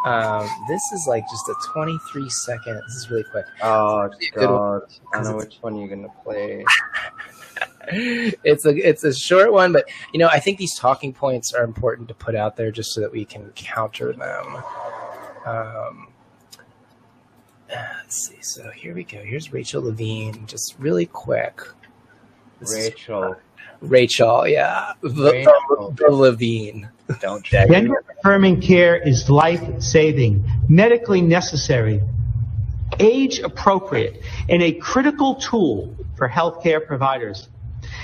Um, 0.06 0.48
this 0.70 0.82
is 0.94 1.08
like 1.08 1.24
just 1.30 1.50
a 1.50 1.56
23 1.74 2.30
second. 2.30 2.76
This 2.88 2.96
is 2.96 3.10
really 3.10 3.24
quick. 3.26 3.46
Oh 3.62 4.10
God, 4.36 4.84
I 4.84 4.88
Because 5.12 5.30
know 5.30 5.36
which 5.38 5.58
one 5.62 5.76
you're 5.76 5.90
gonna 5.90 6.08
play. 6.24 6.64
it's 8.44 8.66
a 8.66 8.76
it's 8.76 9.04
a 9.04 9.14
short 9.14 9.52
one, 9.52 9.74
but 9.74 9.90
you 10.14 10.20
know 10.20 10.28
I 10.28 10.40
think 10.40 10.58
these 10.58 10.78
talking 10.78 11.14
points 11.14 11.54
are 11.54 11.64
important 11.64 12.08
to 12.10 12.14
put 12.14 12.36
out 12.36 12.56
there 12.56 12.72
just 12.72 12.94
so 12.94 13.02
that 13.02 13.12
we 13.12 13.26
can 13.26 13.52
counter 13.56 14.14
them. 14.14 14.64
Um, 15.46 16.08
uh, 17.72 17.84
let's 18.02 18.28
see. 18.28 18.42
So 18.42 18.70
here 18.72 18.94
we 18.94 19.04
go. 19.04 19.20
Here's 19.20 19.52
Rachel 19.52 19.84
Levine, 19.84 20.46
just 20.48 20.76
really 20.80 21.06
quick. 21.06 21.62
This 22.60 22.72
is 22.72 22.90
Rachel. 22.92 23.36
Rachel, 23.82 24.48
yeah, 24.48 24.94
the, 25.02 25.92
the 25.98 26.12
Levine. 26.12 26.90
Don't 27.20 27.48
deck. 27.50 27.70
Gender 27.70 28.04
affirming 28.18 28.62
care 28.62 28.96
is 28.96 29.30
life 29.30 29.62
saving, 29.82 30.44
medically 30.68 31.22
necessary, 31.22 32.02
age 33.00 33.40
appropriate, 33.40 34.24
and 34.50 34.64
a 34.64 34.72
critical 34.74 35.36
tool 35.36 35.96
for 36.18 36.28
healthcare 36.28 36.86
providers. 36.86 37.50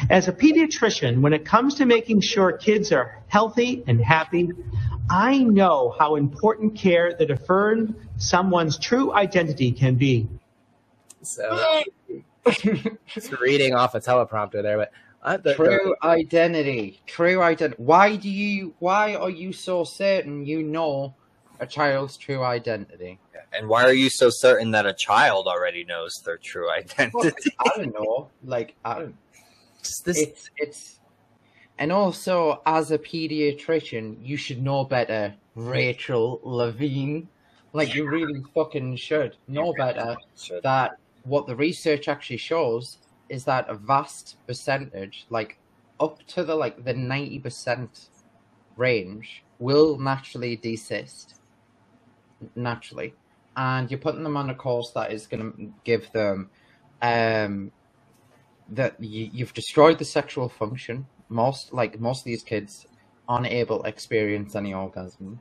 As 0.09 0.27
a 0.27 0.34
pediatrician, 0.34 1.21
when 1.21 1.34
it 1.34 1.45
comes 1.45 1.75
to 1.75 1.86
making 1.86 2.21
sure 2.21 2.51
kids 2.51 2.91
are 2.91 3.21
healthy 3.27 3.84
and 3.88 4.01
happy, 4.01 4.49
I 5.09 5.39
know 5.39 5.95
how 5.99 6.15
important 6.15 6.75
care 6.75 7.13
that 7.13 7.32
affirms 7.32 7.93
someone's 8.17 8.77
true 8.77 9.13
identity 9.13 9.71
can 9.71 9.95
be. 9.95 10.27
So 11.21 11.84
just 13.07 13.32
reading 13.39 13.73
off 13.73 13.93
a 13.95 13.99
teleprompter 13.99 14.63
there, 14.63 14.77
but 14.77 14.91
uh, 15.23 15.38
the, 15.38 15.53
True 15.53 15.95
identity. 16.03 16.99
True 17.05 17.41
identity. 17.41 17.82
Why 17.82 18.15
do 18.15 18.29
you? 18.29 18.73
Why 18.79 19.15
are 19.15 19.29
you 19.29 19.53
so 19.53 19.84
certain 19.84 20.45
you 20.45 20.63
know 20.63 21.13
a 21.59 21.67
child's 21.67 22.17
true 22.17 22.43
identity? 22.43 23.19
And 23.53 23.67
why 23.67 23.84
are 23.84 23.93
you 23.93 24.09
so 24.09 24.29
certain 24.29 24.71
that 24.71 24.86
a 24.86 24.93
child 24.93 25.47
already 25.47 25.84
knows 25.84 26.21
their 26.21 26.38
true 26.38 26.67
Well, 26.67 26.77
identity? 26.77 27.51
I 27.59 27.69
don't 27.75 27.93
know. 27.93 28.29
Like 28.43 28.75
I 28.84 28.99
don't. 28.99 29.15
This 29.82 30.17
It's 30.17 30.49
it's. 30.57 30.99
And 31.77 31.91
also, 31.91 32.61
as 32.65 32.91
a 32.91 32.97
pediatrician, 32.99 34.17
you 34.21 34.38
should 34.38 34.61
know 34.61 34.84
better, 34.84 35.34
Rachel 35.55 36.39
Levine. 36.43 37.27
Like 37.73 37.95
you 37.95 38.07
really 38.07 38.43
fucking 38.53 38.97
should 38.97 39.38
know 39.47 39.73
better. 39.73 40.15
Sure. 40.38 40.61
that 40.61 40.97
what 41.23 41.47
the 41.47 41.55
research 41.55 42.07
actually 42.07 42.38
shows 42.38 42.97
is 43.29 43.45
that 43.45 43.69
a 43.69 43.75
vast 43.75 44.36
percentage, 44.45 45.25
like 45.29 45.57
up 45.99 46.25
to 46.27 46.43
the 46.43 46.53
like 46.53 46.84
the 46.84 46.93
ninety 46.93 47.39
percent 47.39 48.09
range, 48.75 49.43
will 49.59 49.97
naturally 49.97 50.55
desist. 50.55 51.36
Naturally, 52.55 53.13
and 53.55 53.89
you're 53.89 53.99
putting 53.99 54.23
them 54.23 54.36
on 54.36 54.49
a 54.49 54.55
course 54.55 54.91
that 54.91 55.11
is 55.11 55.27
going 55.27 55.51
to 55.51 55.73
give 55.84 56.11
them 56.11 56.49
um 57.01 57.71
that 58.72 59.01
you, 59.01 59.30
you've 59.32 59.53
destroyed 59.53 59.99
the 59.99 60.05
sexual 60.05 60.49
function. 60.49 61.05
Most 61.30 61.74
like 61.74 61.99
most 61.99 62.19
of 62.22 62.26
these 62.26 62.43
kids 62.43 62.88
aren't 63.28 63.47
able 63.47 63.84
to 63.84 63.88
experience 63.88 64.55
any 64.55 64.74
orgasm 64.74 65.39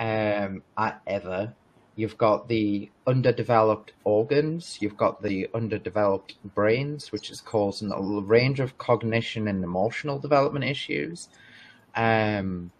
um 0.00 0.62
at 0.76 1.00
ever 1.06 1.54
You've 1.94 2.16
got 2.16 2.48
the 2.48 2.90
underdeveloped 3.06 3.92
organs. 4.04 4.78
You've 4.80 4.96
got 4.96 5.22
the 5.22 5.48
underdeveloped 5.52 6.36
brains, 6.54 7.12
which 7.12 7.30
is 7.30 7.42
causing 7.42 7.92
a 7.92 8.00
range 8.00 8.60
of 8.60 8.78
cognition 8.78 9.46
and 9.46 9.62
emotional 9.62 10.18
development 10.18 10.64
issues. 10.64 11.28
Um, 11.94 12.70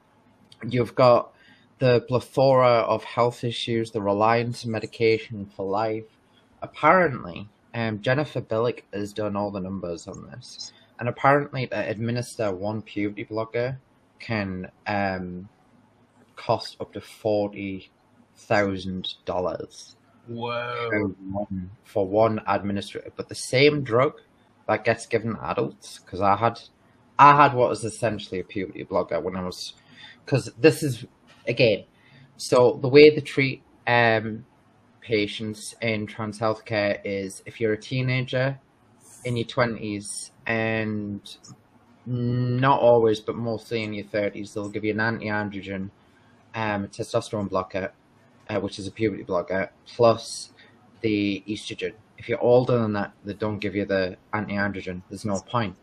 you've 0.67 0.95
got 0.95 1.35
the 1.79 2.01
plethora 2.09 2.87
of 2.89 3.05
health 3.05 3.45
issues, 3.45 3.91
the 3.91 4.01
reliance 4.01 4.65
on 4.65 4.71
medication 4.71 5.45
for 5.45 5.67
life. 5.67 6.05
Apparently, 6.63 7.51
Jennifer 8.03 8.41
Bilek 8.41 8.83
has 8.93 9.13
done 9.13 9.37
all 9.37 9.51
the 9.51 9.61
numbers 9.61 10.07
on 10.07 10.31
this, 10.31 10.73
and 10.99 11.09
apparently, 11.09 11.67
to 11.69 11.89
administer 11.89 12.53
one 12.53 12.83
puberty 12.83 13.25
blocker 13.25 13.79
can 14.19 14.71
um, 14.87 15.49
cost 16.37 16.77
up 16.81 16.93
to 16.93 17.01
forty 17.01 17.91
thousand 18.37 19.15
dollars 19.25 19.97
whoa. 20.27 21.17
for 21.85 22.07
one 22.07 22.41
administrator. 22.47 23.13
But 23.17 23.29
the 23.29 23.35
same 23.35 23.83
drug 23.83 24.21
that 24.69 24.85
gets 24.85 25.07
given 25.07 25.35
to 25.35 25.45
adults, 25.45 25.99
because 25.99 26.21
I 26.21 26.37
had, 26.37 26.61
I 27.19 27.37
had 27.37 27.55
what 27.55 27.71
was 27.71 27.85
essentially 27.85 28.41
a 28.41 28.45
puberty 28.45 28.83
blocker 28.83 29.21
when 29.21 29.37
I 29.37 29.45
was, 29.45 29.75
because 30.25 30.51
this 30.59 30.83
is 30.83 31.07
again, 31.49 31.85
so 32.37 32.79
the 32.83 32.89
way 32.89 33.11
they 33.11 33.21
treat 33.21 33.63
um 33.87 34.45
patients 35.03 35.75
in 35.83 36.07
trans 36.07 36.39
healthcare 36.39 37.01
is 37.05 37.43
if 37.45 37.61
you're 37.61 37.73
a 37.73 37.81
teenager 37.81 38.59
in 39.25 39.37
your 39.37 39.47
twenties 39.47 40.31
and 40.47 41.37
not 42.07 42.81
always, 42.81 43.21
but 43.21 43.37
mostly 43.37 43.83
in 43.83 43.93
your 43.93 44.07
thirties, 44.07 44.55
they'll 44.55 44.69
give 44.69 44.85
you 44.85 44.93
an 44.93 45.01
anti-androgen, 45.01 45.91
um, 46.55 46.89
testosterone 46.89 47.49
blocker, 47.49 47.93
uh, 48.49 48.61
which 48.61 48.79
is 48.79 48.87
a 48.87 48.91
puberty 48.91 49.23
blocker, 49.23 49.71
plus 49.87 50.51
the 51.01 51.43
estrogen. 51.49 51.93
If 52.19 52.29
you're 52.29 52.41
older 52.41 52.79
than 52.79 52.93
that, 52.95 53.13
they 53.25 53.35
don't 53.35 53.59
give 53.59 53.75
you 53.75 53.85
the 53.85 54.17
anti-androgen. 54.33 55.03
There's 55.09 55.25
no 55.25 55.41
point 55.41 55.77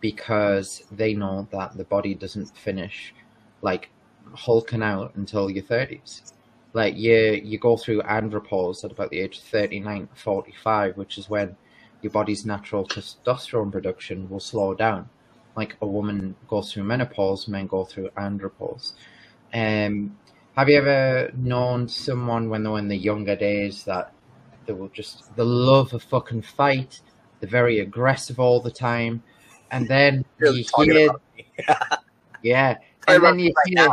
because 0.00 0.84
they 0.92 1.14
know 1.14 1.48
that 1.50 1.76
the 1.76 1.84
body 1.84 2.14
doesn't 2.14 2.56
finish 2.56 3.14
like 3.62 3.90
hulking 4.34 4.82
out 4.82 5.14
until 5.16 5.50
your 5.50 5.64
30s. 5.64 6.32
Like 6.74 6.96
you, 6.96 7.40
you 7.42 7.58
go 7.58 7.76
through 7.76 8.02
andropause 8.02 8.84
at 8.84 8.90
about 8.90 9.10
the 9.10 9.20
age 9.20 9.38
of 9.38 9.44
39 9.44 10.08
to 10.08 10.20
45, 10.20 10.96
which 10.96 11.18
is 11.18 11.30
when 11.30 11.56
your 12.02 12.10
body's 12.10 12.44
natural 12.44 12.86
testosterone 12.86 13.72
production 13.72 14.28
will 14.28 14.40
slow 14.40 14.74
down. 14.74 15.08
Like 15.56 15.76
a 15.80 15.86
woman 15.86 16.34
goes 16.48 16.72
through 16.72 16.82
menopause, 16.82 17.46
men 17.46 17.68
go 17.68 17.84
through 17.84 18.10
andropause. 18.18 18.92
Um, 19.54 20.18
have 20.56 20.68
you 20.68 20.78
ever 20.78 21.30
known 21.36 21.88
someone 21.88 22.50
when 22.50 22.64
they 22.64 22.68
were 22.68 22.78
in 22.80 22.88
the 22.88 22.96
younger 22.96 23.36
days 23.36 23.84
that 23.84 24.12
they 24.66 24.72
will 24.72 24.88
just 24.88 25.34
the 25.36 25.44
love 25.44 25.94
a 25.94 26.00
fucking 26.00 26.42
fight, 26.42 27.00
they're 27.40 27.48
very 27.48 27.80
aggressive 27.80 28.40
all 28.40 28.60
the 28.60 28.70
time, 28.70 29.22
and 29.70 29.86
then 29.86 30.24
You're 30.40 30.54
hear 30.54 31.10
yeah, 32.42 32.78
and 33.06 33.22
then 33.22 33.38
you 33.38 33.54
hear. 33.66 33.88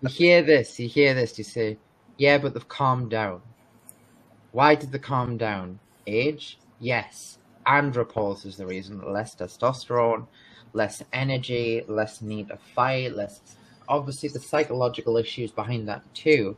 You 0.00 0.08
hear 0.08 0.42
this, 0.42 0.78
you 0.78 0.88
hear 0.88 1.14
this, 1.14 1.38
you 1.38 1.44
say, 1.44 1.78
yeah, 2.16 2.38
but 2.38 2.54
they've 2.54 2.68
calmed 2.68 3.10
down. 3.10 3.40
Why 4.52 4.74
did 4.74 4.92
they 4.92 4.98
calm 4.98 5.36
down? 5.36 5.78
Age? 6.06 6.58
Yes. 6.78 7.38
Andropause 7.66 8.46
is 8.46 8.56
the 8.56 8.66
reason. 8.66 9.00
Less 9.12 9.34
testosterone, 9.34 10.26
less 10.72 11.02
energy, 11.12 11.84
less 11.86 12.20
need 12.20 12.48
to 12.48 12.58
fight, 12.74 13.14
less. 13.14 13.40
Obviously, 13.88 14.28
the 14.28 14.40
psychological 14.40 15.16
issues 15.16 15.50
behind 15.52 15.88
that 15.88 16.02
too. 16.14 16.56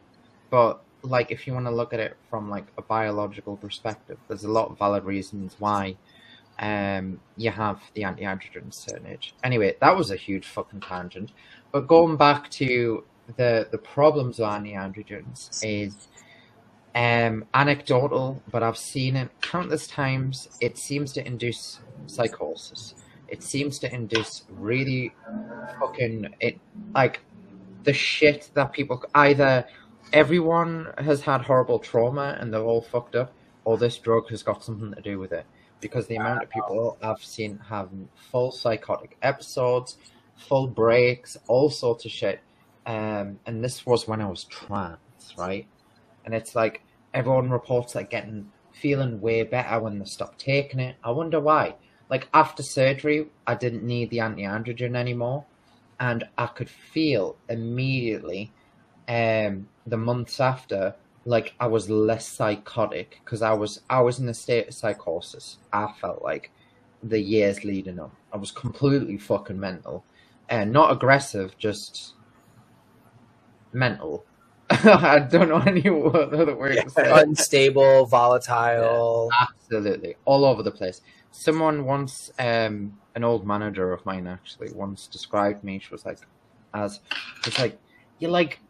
But, 0.51 0.83
like, 1.03 1.31
if 1.31 1.47
you 1.47 1.55
want 1.55 1.67
to 1.67 1.73
look 1.73 1.93
at 1.93 2.01
it 2.01 2.17
from, 2.31 2.49
like, 2.51 2.67
a 2.79 2.83
biological 2.83 3.57
perspective, 3.57 4.19
there's 4.29 4.45
a 4.45 4.51
lot 4.51 4.71
of 4.71 4.79
valid 4.79 5.05
reasons 5.05 5.57
why 5.59 5.97
um, 6.59 7.21
you 7.37 7.51
have 7.51 7.81
the 7.95 8.05
anti-androgen 8.05 8.67
at 8.69 8.75
certain 8.75 9.07
age. 9.07 9.35
Anyway, 9.43 9.77
that 9.81 9.97
was 9.97 10.11
a 10.11 10.17
huge 10.17 10.47
fucking 10.47 10.81
tangent. 10.81 11.33
But 11.73 11.87
going 11.87 12.17
back 12.17 12.51
to 12.51 13.05
the 13.37 13.67
the 13.71 13.79
problems 13.79 14.39
with 14.39 14.49
anti-androgens 14.49 15.65
is 15.65 16.09
um, 16.95 17.47
anecdotal, 17.55 18.43
but 18.51 18.63
I've 18.63 18.77
seen 18.77 19.17
it 19.17 19.31
countless 19.41 19.87
times. 19.87 20.49
It 20.61 20.77
seems 20.77 21.13
to 21.15 21.27
induce 21.27 21.81
psychosis. 22.07 22.95
It 23.29 23.43
seems 23.43 23.79
to 23.79 23.93
induce 23.93 24.45
really 24.51 25.15
fucking 25.81 26.35
it 26.41 26.61
like 26.95 27.21
the 27.85 27.95
shit 27.95 28.51
that 28.55 28.73
people 28.73 29.03
either 29.15 29.65
everyone 30.13 30.93
has 30.99 31.23
had 31.23 31.41
horrible 31.41 31.79
trauma 31.79 32.37
and 32.39 32.53
they're 32.53 32.61
all 32.61 32.83
fucked 32.83 33.17
up, 33.17 33.33
or 33.65 33.79
this 33.79 33.97
drug 33.97 34.29
has 34.29 34.43
got 34.43 34.63
something 34.63 34.93
to 34.93 35.01
do 35.01 35.19
with 35.19 35.33
it. 35.33 35.47
Because 35.81 36.07
the 36.07 36.17
amount 36.17 36.43
of 36.43 36.51
people 36.51 36.99
I've 37.03 37.25
seen 37.25 37.59
having 37.69 38.09
full 38.31 38.53
psychotic 38.53 39.17
episodes, 39.23 39.97
full 40.37 40.67
breaks, 40.67 41.37
all 41.49 41.71
sorts 41.71 42.05
of 42.05 42.11
shit. 42.11 42.41
Um, 42.85 43.39
and 43.47 43.63
this 43.63 43.87
was 43.87 44.09
when 44.09 44.21
I 44.21 44.29
was 44.29 44.45
trans, 44.45 44.99
right? 45.37 45.67
And 46.25 46.35
it's 46.35 46.55
like 46.55 46.83
everyone 47.15 47.51
reports 47.51 47.95
like 47.95 48.11
getting 48.11 48.51
feeling 48.73 49.21
way 49.21 49.43
better 49.43 49.81
when 49.81 49.99
they 49.99 50.05
stop 50.05 50.39
taking 50.39 50.81
it. 50.81 50.97
I 51.05 51.11
wonder 51.11 51.41
why. 51.41 51.77
Like 52.09 52.29
after 52.35 52.63
surgery, 52.63 53.29
I 53.47 53.55
didn't 53.55 53.85
need 53.85 54.11
the 54.11 54.21
anti-androgen 54.21 54.97
anymore, 54.97 55.45
and 55.99 56.25
I 56.37 56.47
could 56.47 56.69
feel 56.69 57.37
immediately, 57.49 58.53
um, 59.09 59.69
the 59.87 59.97
months 59.97 60.41
after, 60.41 60.95
like 61.25 61.55
I 61.61 61.69
was 61.69 61.89
less 61.89 62.27
psychotic 62.27 63.21
because 63.25 63.43
I 63.43 63.53
was 63.53 63.81
I 63.89 64.01
was 64.01 64.19
in 64.19 64.29
a 64.29 64.35
state 64.35 64.69
of 64.69 64.75
psychosis. 64.75 65.59
I 65.73 65.93
felt 66.01 66.23
like 66.23 66.51
the 67.03 67.21
years 67.21 67.65
leading 67.65 67.99
up, 67.99 68.13
I 68.33 68.37
was 68.37 68.51
completely 68.51 69.17
fucking 69.19 69.59
mental, 69.59 70.05
and 70.53 70.71
not 70.71 70.93
aggressive, 70.93 71.57
just 71.57 72.13
mental. 73.73 74.27
I 74.71 75.19
don't 75.19 75.49
know 75.49 75.61
any 75.61 75.89
other 75.89 76.55
word 76.55 76.77
to 76.77 76.91
say. 76.91 77.11
Unstable, 77.11 78.05
volatile. 78.05 79.31
Absolutely, 79.41 80.17
all 80.27 80.45
over 80.45 80.63
the 80.63 80.71
place. 80.71 81.01
Someone 81.31 81.87
once, 81.87 82.31
um, 82.39 82.99
an 83.15 83.25
old 83.25 83.47
manager 83.47 83.95
of 83.95 84.05
mine 84.05 84.27
actually 84.27 84.71
once 84.73 85.07
described 85.07 85.65
me. 85.65 85.79
She 85.79 85.91
was 85.91 86.05
like, 86.05 86.19
as 86.75 87.01
it's 87.47 87.59
like 87.59 87.79
you're 88.19 88.31
like 88.31 88.61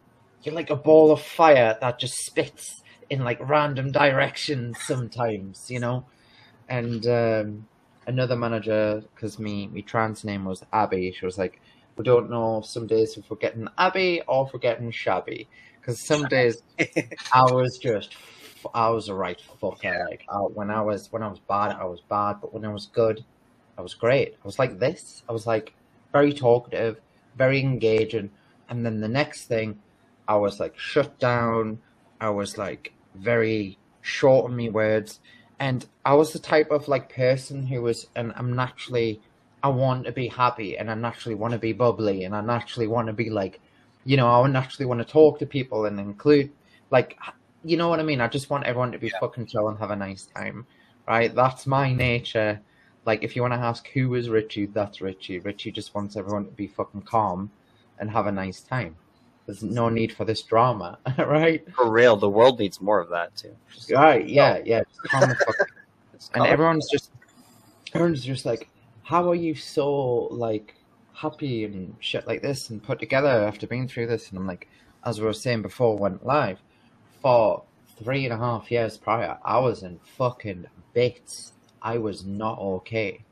you're 0.44 0.54
like 0.54 0.70
a 0.70 0.76
ball 0.76 1.10
of 1.10 1.20
fire 1.20 1.76
that 1.80 1.98
just 1.98 2.14
spits 2.24 2.82
in 3.10 3.24
like 3.24 3.38
random 3.40 3.90
directions 3.90 4.78
sometimes, 4.84 5.68
you 5.68 5.80
know. 5.80 6.06
And 6.68 7.04
um, 7.08 7.66
another 8.06 8.36
manager, 8.36 9.02
because 9.14 9.40
me 9.40 9.66
me 9.66 9.82
trans 9.82 10.24
name 10.24 10.44
was 10.44 10.64
Abby, 10.72 11.12
she 11.12 11.24
was 11.24 11.38
like, 11.38 11.60
we 11.96 12.04
don't 12.04 12.30
know 12.30 12.62
some 12.62 12.86
days 12.86 13.16
if 13.16 13.30
we're 13.30 13.36
getting 13.36 13.68
Abby 13.78 14.22
or 14.26 14.46
if 14.46 14.52
we're 14.52 14.60
getting 14.60 14.90
Shabby. 14.90 15.48
Because 15.80 16.04
some 16.06 16.24
days 16.24 16.62
I 17.32 17.42
was 17.42 17.78
just, 17.78 18.14
I 18.74 18.90
was 18.90 19.08
a 19.08 19.14
right 19.14 19.40
fucker. 19.60 20.08
Like 20.08 20.24
I, 20.28 20.36
when 20.36 20.70
I 20.70 20.80
was 20.80 21.10
when 21.10 21.22
I 21.22 21.28
was 21.28 21.40
bad, 21.40 21.72
I 21.72 21.84
was 21.84 22.00
bad, 22.00 22.36
but 22.40 22.54
when 22.54 22.64
I 22.64 22.72
was 22.72 22.86
good, 22.86 23.24
I 23.76 23.82
was 23.82 23.94
great. 23.94 24.34
I 24.34 24.46
was 24.46 24.58
like 24.58 24.78
this. 24.78 25.22
I 25.28 25.32
was 25.32 25.46
like 25.46 25.74
very 26.12 26.32
talkative, 26.32 27.00
very 27.36 27.60
engaging, 27.60 28.30
and 28.68 28.84
then 28.84 29.00
the 29.00 29.08
next 29.08 29.46
thing, 29.46 29.80
I 30.28 30.36
was 30.36 30.60
like 30.60 30.78
shut 30.78 31.18
down. 31.18 31.80
I 32.20 32.30
was 32.30 32.56
like 32.56 32.92
very 33.14 33.78
short 34.00 34.44
on 34.44 34.56
me 34.56 34.70
words, 34.70 35.20
and 35.58 35.86
I 36.04 36.14
was 36.14 36.32
the 36.32 36.38
type 36.38 36.70
of 36.70 36.88
like 36.88 37.14
person 37.14 37.66
who 37.66 37.82
was, 37.82 38.08
and 38.14 38.32
I'm 38.36 38.54
naturally, 38.54 39.20
I 39.62 39.68
want 39.68 40.04
to 40.06 40.12
be 40.12 40.28
happy, 40.28 40.76
and 40.78 40.90
I 40.90 40.94
naturally 40.94 41.34
want 41.34 41.52
to 41.52 41.58
be 41.58 41.72
bubbly, 41.72 42.24
and 42.24 42.34
I 42.34 42.40
naturally 42.40 42.86
want 42.88 43.06
to 43.06 43.12
be 43.12 43.30
like, 43.30 43.60
you 44.04 44.16
know, 44.16 44.28
I 44.28 44.48
naturally 44.48 44.86
want 44.86 44.98
to 45.00 45.04
talk 45.04 45.38
to 45.38 45.46
people 45.46 45.84
and 45.86 45.98
include, 46.00 46.50
like, 46.90 47.16
you 47.64 47.76
know 47.76 47.88
what 47.88 48.00
I 48.00 48.02
mean. 48.02 48.20
I 48.20 48.26
just 48.28 48.50
want 48.50 48.64
everyone 48.64 48.90
to 48.92 48.98
be 48.98 49.10
fucking 49.20 49.46
chill 49.46 49.68
and 49.68 49.78
have 49.78 49.92
a 49.92 49.96
nice 49.96 50.26
time, 50.26 50.66
right? 51.06 51.32
That's 51.34 51.66
my 51.66 51.92
nature. 51.92 52.60
Like, 53.04 53.22
if 53.22 53.36
you 53.36 53.42
want 53.42 53.54
to 53.54 53.58
ask 53.60 53.86
who 53.88 54.14
is 54.14 54.28
Ritchie, 54.28 54.66
that's 54.66 55.00
Ritchie. 55.00 55.38
Ritchie 55.40 55.70
just 55.72 55.94
wants 55.94 56.16
everyone 56.16 56.46
to 56.46 56.50
be 56.52 56.66
fucking 56.66 57.02
calm 57.02 57.50
and 57.98 58.10
have 58.10 58.26
a 58.26 58.32
nice 58.32 58.60
time. 58.62 58.96
There's 59.46 59.62
no 59.62 59.88
need 59.88 60.12
for 60.12 60.24
this 60.24 60.42
drama, 60.42 60.98
right? 61.18 61.64
For 61.74 61.90
real, 61.90 62.16
the 62.16 62.28
world 62.28 62.58
needs 62.58 62.80
more 62.80 63.00
of 63.00 63.08
that 63.10 63.34
too. 63.36 63.54
Just- 63.72 63.90
Right? 63.92 64.26
Yeah, 64.26 64.60
yeah. 64.64 64.82
Just 64.88 65.02
calm 65.02 65.28
the 65.28 65.34
fuck 65.36 65.56
and 66.34 66.46
everyone's 66.46 66.88
just 66.90 67.10
everyone's 67.94 68.24
just 68.24 68.44
like 68.46 68.68
how 69.12 69.28
are 69.28 69.34
you 69.34 69.54
so 69.54 70.26
like 70.30 70.74
happy 71.12 71.66
and 71.66 71.94
shit 72.00 72.26
like 72.26 72.40
this 72.40 72.70
and 72.70 72.82
put 72.82 72.98
together 72.98 73.28
after 73.28 73.66
being 73.66 73.86
through 73.86 74.06
this? 74.06 74.30
And 74.30 74.38
i'm 74.38 74.46
like 74.46 74.68
as 75.04 75.20
we 75.20 75.26
were 75.26 75.34
saying 75.34 75.60
before 75.60 75.98
went 75.98 76.24
live 76.24 76.58
for 77.20 77.62
three 78.02 78.24
and 78.24 78.32
a 78.32 78.38
half 78.38 78.70
years 78.70 78.96
prior 78.96 79.36
i 79.44 79.58
was 79.58 79.82
in 79.82 80.00
fucking 80.16 80.64
bits. 80.94 81.52
I 81.82 81.98
was 81.98 82.24
not 82.24 82.58
okay. 82.58 83.22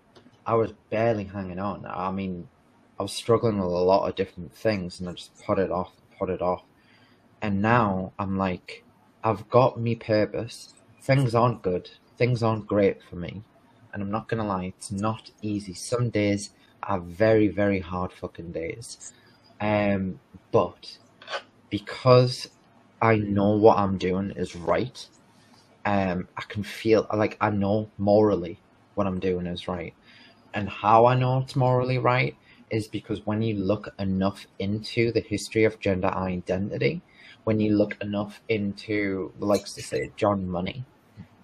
I 0.44 0.54
was 0.54 0.72
barely 0.90 1.24
hanging 1.24 1.58
on. 1.58 1.86
I 1.86 2.10
mean 2.10 2.46
i 2.98 3.02
was 3.02 3.14
struggling 3.14 3.56
with 3.56 3.72
a 3.72 3.88
lot 3.92 4.06
of 4.06 4.16
different 4.16 4.52
things 4.52 5.00
and 5.00 5.08
i 5.08 5.12
just 5.12 5.34
put 5.46 5.58
it 5.58 5.70
off 5.70 5.92
put 6.18 6.28
it 6.28 6.42
off. 6.42 6.62
And 7.40 7.62
now 7.62 8.12
i'm 8.18 8.36
like 8.36 8.84
i've 9.24 9.48
got 9.48 9.80
me 9.80 9.94
purpose. 9.94 10.74
Things 11.00 11.34
aren't 11.34 11.62
good. 11.62 11.88
Things 12.18 12.42
aren't 12.42 12.66
great 12.66 13.02
for 13.02 13.16
me 13.16 13.44
and 13.92 14.03
i'm 14.03 14.11
not 14.11 14.29
gonna 14.29 14.46
lie 14.46 14.64
it's 14.67 14.91
not 14.92 15.30
easy. 15.42 15.75
Some 15.75 16.11
days 16.11 16.50
are 16.83 17.00
very 17.00 17.49
very 17.49 17.80
hard 17.80 18.12
fucking 18.12 18.53
days. 18.53 19.12
Um 19.61 20.21
but 20.53 20.99
because 21.71 22.49
i 23.03 23.17
know 23.17 23.50
what 23.53 23.79
i'm 23.79 23.99
doing 23.99 24.30
is 24.33 24.57
right 24.57 25.07
um 25.84 26.29
i 26.37 26.42
can 26.42 26.62
feel 26.62 27.07
like 27.14 27.37
i 27.41 27.50
know 27.50 27.91
morally 27.99 28.62
what 28.95 29.07
i'm 29.07 29.21
doing 29.21 29.46
is 29.46 29.68
right. 29.68 29.95
And 30.54 30.68
how 30.68 31.07
i 31.07 31.14
know 31.14 31.38
it's 31.38 31.57
morally 31.57 31.99
right 31.99 32.37
is 32.71 32.88
because 32.88 33.26
when 33.26 33.42
you 33.42 33.54
look 33.57 33.95
enough 33.99 34.46
into 34.58 35.12
the 35.12 35.21
history 35.21 35.64
of 35.64 35.80
gender 35.80 36.08
identity 36.08 37.03
when 37.45 37.61
you 37.61 37.76
look 37.76 37.96
enough 38.00 38.41
into 38.49 39.33
the 39.38 39.45
likes 39.46 39.75
to 39.75 39.83
say 39.83 40.12
john 40.17 40.49
money 40.49 40.84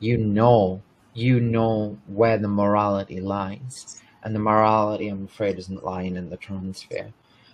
you 0.01 0.19
know 0.19 0.83
you 1.17 1.41
know 1.41 1.99
where 2.07 2.37
the 2.37 2.47
morality 2.49 3.21
lies. 3.21 4.03
And 4.23 4.35
the 4.35 4.41
morality 4.41 5.09
i'm 5.09 5.25
afraid 5.25 5.59
isn't 5.59 5.85
lying 5.85 6.17
in 6.17 6.29
the 6.31 6.37
transfer. 6.37 7.13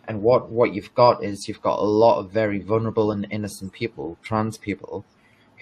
And 0.09 0.21
what 0.21 0.51
what 0.51 0.75
you've 0.75 0.95
got 0.95 1.23
is 1.23 1.47
you've 1.47 1.63
got 1.63 1.79
a 1.79 1.83
lot 1.83 2.19
of 2.19 2.33
very 2.33 2.59
vulnerable 2.59 3.13
and 3.13 3.27
innocent 3.31 3.73
people 3.73 4.19
trans 4.23 4.59
people 4.59 5.05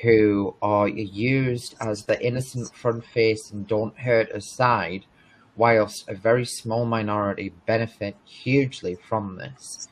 who 0.02 0.55
are 0.62 0.89
used 0.89 1.74
as 1.81 2.05
the 2.05 2.18
innocent 2.27 2.74
front 2.74 3.05
face 3.05 3.51
and 3.51 3.66
don't 3.66 3.98
hurt 3.98 4.31
aside 4.31 5.05
whilst 5.56 6.09
a 6.09 6.14
very 6.14 6.47
small 6.47 6.86
minority 6.86 7.52
benefit 7.66 8.16
hugely 8.24 8.94
from 8.94 9.36
this. 9.36 9.89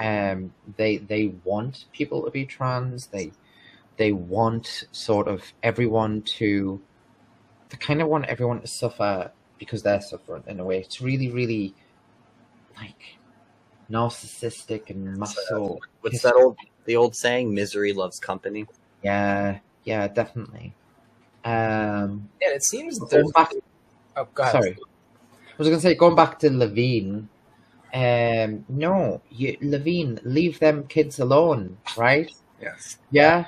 Um 0.00 0.52
they 0.78 0.96
they 0.96 1.34
want 1.44 1.84
people 1.92 2.24
to 2.24 2.30
be 2.32 2.44
trans. 2.44 3.06
They 3.06 3.30
they 3.98 4.10
want 4.10 4.84
sort 4.90 5.28
of 5.28 5.52
everyone 5.62 6.22
to 6.22 6.80
they 7.72 7.78
kind 7.78 8.02
of 8.02 8.08
want 8.08 8.26
everyone 8.26 8.60
to 8.60 8.66
suffer 8.66 9.32
because 9.58 9.82
they're 9.82 10.00
suffering 10.00 10.44
in 10.46 10.60
a 10.60 10.64
way. 10.64 10.78
It's 10.78 11.00
really, 11.00 11.30
really 11.30 11.74
like 12.76 13.16
narcissistic 13.90 14.90
and 14.90 15.16
muscle. 15.16 15.80
What's 16.02 16.22
that 16.22 16.34
old 16.34 16.56
the 16.84 16.96
old 16.96 17.16
saying? 17.16 17.54
Misery 17.54 17.92
loves 17.92 18.20
company. 18.20 18.66
Yeah, 19.02 19.58
yeah, 19.84 20.06
definitely. 20.08 20.74
Um, 21.44 22.28
Yeah, 22.40 22.50
it 22.50 22.64
seems 22.64 22.98
going 22.98 23.10
there's. 23.10 23.32
back, 23.32 23.52
Oh, 24.16 24.28
go 24.34 24.42
ahead. 24.42 24.52
sorry, 24.52 24.78
I 24.78 25.54
was 25.58 25.68
gonna 25.68 25.80
say 25.80 25.94
going 25.94 26.14
back 26.14 26.38
to 26.40 26.50
Levine. 26.50 27.28
Um, 27.94 28.64
no, 28.68 29.22
you, 29.30 29.56
Levine, 29.60 30.18
leave 30.24 30.58
them 30.58 30.86
kids 30.86 31.18
alone, 31.18 31.78
right? 31.96 32.30
Yes. 32.60 32.98
Yeah. 33.10 33.46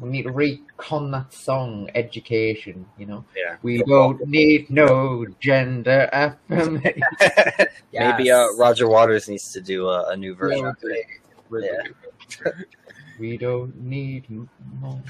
We 0.00 0.08
need 0.08 0.22
to 0.22 0.32
recon 0.32 1.10
that 1.12 1.32
song, 1.32 1.90
Education, 1.94 2.86
you 2.98 3.06
know. 3.06 3.24
Yeah. 3.36 3.56
We 3.62 3.82
don't 3.82 4.26
need 4.26 4.70
no 4.70 5.26
gender 5.40 6.08
affirmation. 6.12 7.02
Maybe 7.92 8.30
uh, 8.30 8.52
Roger 8.56 8.88
Waters 8.88 9.28
needs 9.28 9.52
to 9.52 9.60
do 9.60 9.88
a, 9.88 10.10
a 10.10 10.16
new 10.16 10.34
version. 10.34 10.66
of 10.66 10.76
it. 10.82 11.06
Yeah. 11.50 12.50
We 13.18 13.36
don't 13.36 13.76
need 13.76 14.24
more 14.80 15.00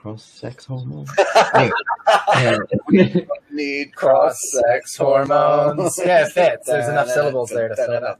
cross-sex 0.00 0.64
hormones. 0.64 1.10
Anyway, 1.54 1.72
um, 2.34 2.58
Need 3.50 3.94
Cross 3.94 4.38
sex 4.52 4.96
hormones. 4.96 6.00
yeah, 6.04 6.24
it 6.26 6.32
fits. 6.32 6.66
There's 6.66 6.88
enough 6.88 7.08
syllables 7.14 7.50
there 7.50 7.68
to 7.68 7.76
fill 7.76 7.92
it. 7.92 8.18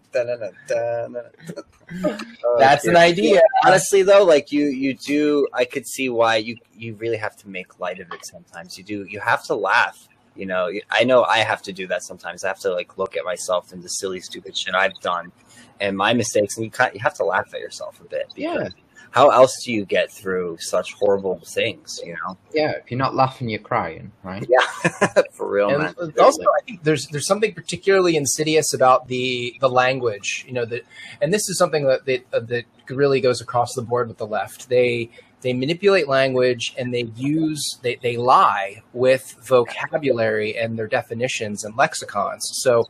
That's 2.58 2.86
an 2.86 2.96
idea. 2.96 3.40
Honestly, 3.64 4.02
though, 4.02 4.24
like 4.24 4.52
you, 4.52 4.66
you 4.66 4.94
do. 4.94 5.48
I 5.54 5.64
could 5.64 5.86
see 5.86 6.10
why 6.10 6.36
you 6.36 6.58
you 6.76 6.96
really 6.96 7.16
have 7.16 7.36
to 7.38 7.48
make 7.48 7.80
light 7.80 7.98
of 7.98 8.12
it. 8.12 8.26
Sometimes 8.26 8.76
you 8.76 8.84
do. 8.84 9.06
You 9.08 9.20
have 9.20 9.44
to 9.44 9.54
laugh. 9.54 10.06
You 10.36 10.44
know, 10.46 10.70
I 10.90 11.04
know 11.04 11.24
I 11.24 11.38
have 11.38 11.62
to 11.62 11.72
do 11.72 11.86
that 11.86 12.02
sometimes. 12.02 12.44
I 12.44 12.48
have 12.48 12.60
to 12.60 12.72
like 12.72 12.98
look 12.98 13.16
at 13.16 13.24
myself 13.24 13.72
and 13.72 13.82
the 13.82 13.88
silly, 13.88 14.20
stupid 14.20 14.54
shit 14.54 14.74
I've 14.74 14.98
done 15.00 15.32
and 15.80 15.96
my 15.96 16.12
mistakes, 16.12 16.56
and 16.56 16.64
you 16.64 16.70
kind 16.70 16.92
you 16.94 17.00
have 17.00 17.14
to 17.14 17.24
laugh 17.24 17.52
at 17.54 17.60
yourself 17.60 18.00
a 18.00 18.04
bit. 18.04 18.32
Yeah. 18.36 18.68
How 19.10 19.30
else 19.30 19.64
do 19.64 19.72
you 19.72 19.84
get 19.84 20.10
through 20.10 20.58
such 20.60 20.94
horrible 20.94 21.40
things? 21.44 22.00
You 22.04 22.14
know. 22.14 22.38
yeah, 22.52 22.72
if 22.72 22.90
you're 22.90 22.98
not 22.98 23.14
laughing, 23.14 23.48
you're 23.48 23.58
crying, 23.58 24.12
right? 24.22 24.46
Yeah. 24.48 25.22
For 25.32 25.50
real, 25.50 25.76
man. 25.76 25.94
also 26.18 26.42
I 26.42 26.64
think 26.64 26.84
there's 26.84 27.06
there's 27.08 27.26
something 27.26 27.52
particularly 27.52 28.16
insidious 28.16 28.72
about 28.72 29.08
the 29.08 29.56
the 29.60 29.68
language, 29.68 30.44
you 30.46 30.52
know, 30.52 30.64
that 30.66 30.82
and 31.20 31.32
this 31.32 31.48
is 31.48 31.58
something 31.58 31.86
that 31.86 32.04
that, 32.06 32.24
uh, 32.32 32.40
that 32.40 32.64
really 32.88 33.20
goes 33.20 33.40
across 33.40 33.74
the 33.74 33.82
board 33.82 34.08
with 34.08 34.18
the 34.18 34.26
left. 34.26 34.68
They 34.68 35.10
they 35.42 35.52
manipulate 35.52 36.06
language 36.08 36.74
and 36.76 36.92
they 36.92 37.04
use 37.16 37.78
they, 37.82 37.96
they 37.96 38.16
lie 38.16 38.82
with 38.92 39.36
vocabulary 39.46 40.56
and 40.58 40.78
their 40.78 40.86
definitions 40.86 41.64
and 41.64 41.76
lexicons. 41.76 42.48
So 42.62 42.88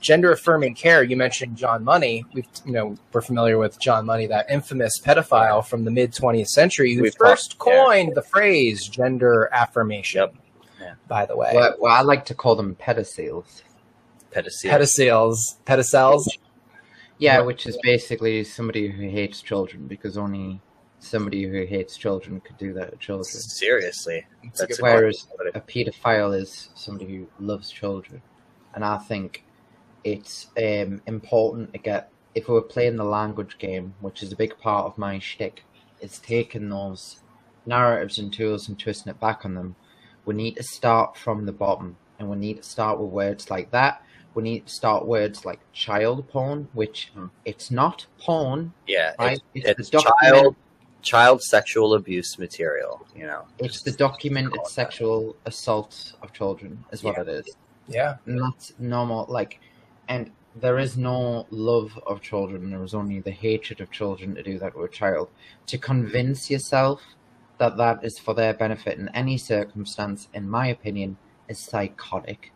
gender 0.00 0.32
affirming 0.32 0.74
care, 0.74 1.02
you 1.02 1.16
mentioned 1.16 1.56
John 1.56 1.84
Money. 1.84 2.24
We've 2.32 2.46
you 2.64 2.72
know, 2.72 2.96
we're 3.12 3.20
familiar 3.20 3.58
with 3.58 3.78
John 3.80 4.06
Money, 4.06 4.26
that 4.28 4.50
infamous 4.50 4.98
pedophile 5.00 5.64
from 5.66 5.84
the 5.84 5.90
mid 5.90 6.14
twentieth 6.14 6.48
century 6.48 6.94
who 6.94 7.02
We've 7.02 7.14
first 7.14 7.58
talked- 7.58 7.70
yeah. 7.70 7.84
coined 7.84 8.14
the 8.14 8.22
phrase 8.22 8.86
gender 8.86 9.48
affirmation. 9.52 10.20
Yep. 10.20 10.34
Yeah. 10.80 10.94
By 11.08 11.26
the 11.26 11.36
way. 11.36 11.52
Well, 11.54 11.74
well, 11.78 11.92
I 11.92 12.00
like 12.00 12.24
to 12.26 12.34
call 12.34 12.56
them 12.56 12.74
pedicels. 12.76 13.62
Pedicel. 14.32 14.70
pedicels, 14.70 15.38
pedicels. 15.66 16.24
Yeah, 17.18 17.40
which 17.40 17.66
is 17.66 17.76
basically 17.82 18.44
somebody 18.44 18.88
who 18.88 19.08
hates 19.10 19.42
children 19.42 19.86
because 19.86 20.16
only 20.16 20.60
somebody 21.00 21.44
who 21.44 21.64
hates 21.64 21.96
children 21.96 22.40
could 22.40 22.56
do 22.58 22.72
that 22.74 22.90
to 22.92 22.96
children. 22.98 23.24
Seriously. 23.24 24.26
That's 24.44 24.64
good 24.66 24.78
a- 24.80 24.82
Whereas 24.82 25.26
a 25.54 25.60
paedophile 25.60 26.38
is 26.38 26.70
somebody 26.74 27.06
who 27.16 27.26
loves 27.44 27.70
children, 27.70 28.22
and 28.74 28.84
I 28.84 28.98
think 28.98 29.44
it's 30.04 30.46
um, 30.56 31.02
important 31.06 31.72
to 31.72 31.78
get 31.78 32.10
if 32.34 32.46
we 32.48 32.54
were 32.54 32.62
playing 32.62 32.96
the 32.96 33.04
language 33.04 33.58
game, 33.58 33.92
which 34.00 34.22
is 34.22 34.30
a 34.32 34.36
big 34.36 34.56
part 34.58 34.86
of 34.86 34.96
my 34.96 35.18
shtick, 35.18 35.64
is 36.00 36.18
taking 36.20 36.68
those 36.68 37.20
narratives 37.66 38.18
and 38.18 38.32
tools 38.32 38.68
and 38.68 38.78
twisting 38.78 39.10
it 39.10 39.18
back 39.20 39.44
on 39.44 39.54
them. 39.54 39.74
We 40.26 40.34
need 40.34 40.56
to 40.56 40.62
start 40.62 41.16
from 41.16 41.44
the 41.44 41.52
bottom, 41.52 41.96
and 42.18 42.28
we 42.30 42.36
need 42.36 42.58
to 42.58 42.62
start 42.62 43.00
with 43.00 43.10
words 43.10 43.50
like 43.50 43.70
that. 43.72 44.02
We 44.34 44.44
need 44.44 44.66
to 44.66 44.72
start 44.72 45.06
words 45.06 45.44
like 45.44 45.58
child 45.72 46.28
porn, 46.28 46.68
which 46.72 47.10
Hmm. 47.14 47.26
it's 47.44 47.70
not 47.72 48.06
porn, 48.18 48.72
Yeah. 48.86 49.12
right? 49.18 49.40
It's, 49.54 49.68
It's, 49.68 49.90
it's 49.92 50.04
child 50.04 50.54
child 51.02 51.42
sexual 51.42 51.94
abuse 51.94 52.38
material. 52.38 53.06
You 53.14 53.26
know. 53.26 53.44
it's 53.58 53.82
the 53.82 53.90
Just 53.90 53.98
documented 53.98 54.52
call 54.52 54.64
that. 54.64 54.70
sexual 54.70 55.36
assault 55.46 56.12
of 56.22 56.32
children, 56.32 56.84
is 56.92 57.02
what 57.02 57.16
Yeah. 57.16 57.22
it 57.22 57.28
is. 57.28 57.56
Yeah. 57.88 58.16
and 58.26 58.40
that's 58.40 58.72
normal 58.78 59.26
like 59.28 59.58
and 60.08 60.30
there 60.54 60.78
is 60.78 60.96
no 60.96 61.46
love 61.50 61.98
of 62.06 62.20
children 62.20 62.70
there 62.70 62.84
is 62.84 62.94
only 62.94 63.18
the 63.20 63.32
hatred 63.32 63.80
of 63.80 63.90
children 63.90 64.34
to 64.36 64.42
do 64.44 64.58
that 64.60 64.76
with 64.76 64.90
a 64.90 64.94
child 64.94 65.28
to 65.66 65.76
convince 65.76 66.48
yourself 66.50 67.00
that 67.58 67.76
that 67.78 68.04
is 68.04 68.16
for 68.18 68.32
their 68.34 68.54
benefit 68.54 68.96
in 68.98 69.08
any 69.08 69.36
circumstance 69.36 70.28
in 70.34 70.48
my 70.48 70.68
opinion 70.68 71.16
is 71.48 71.58
psychotic 71.58 72.52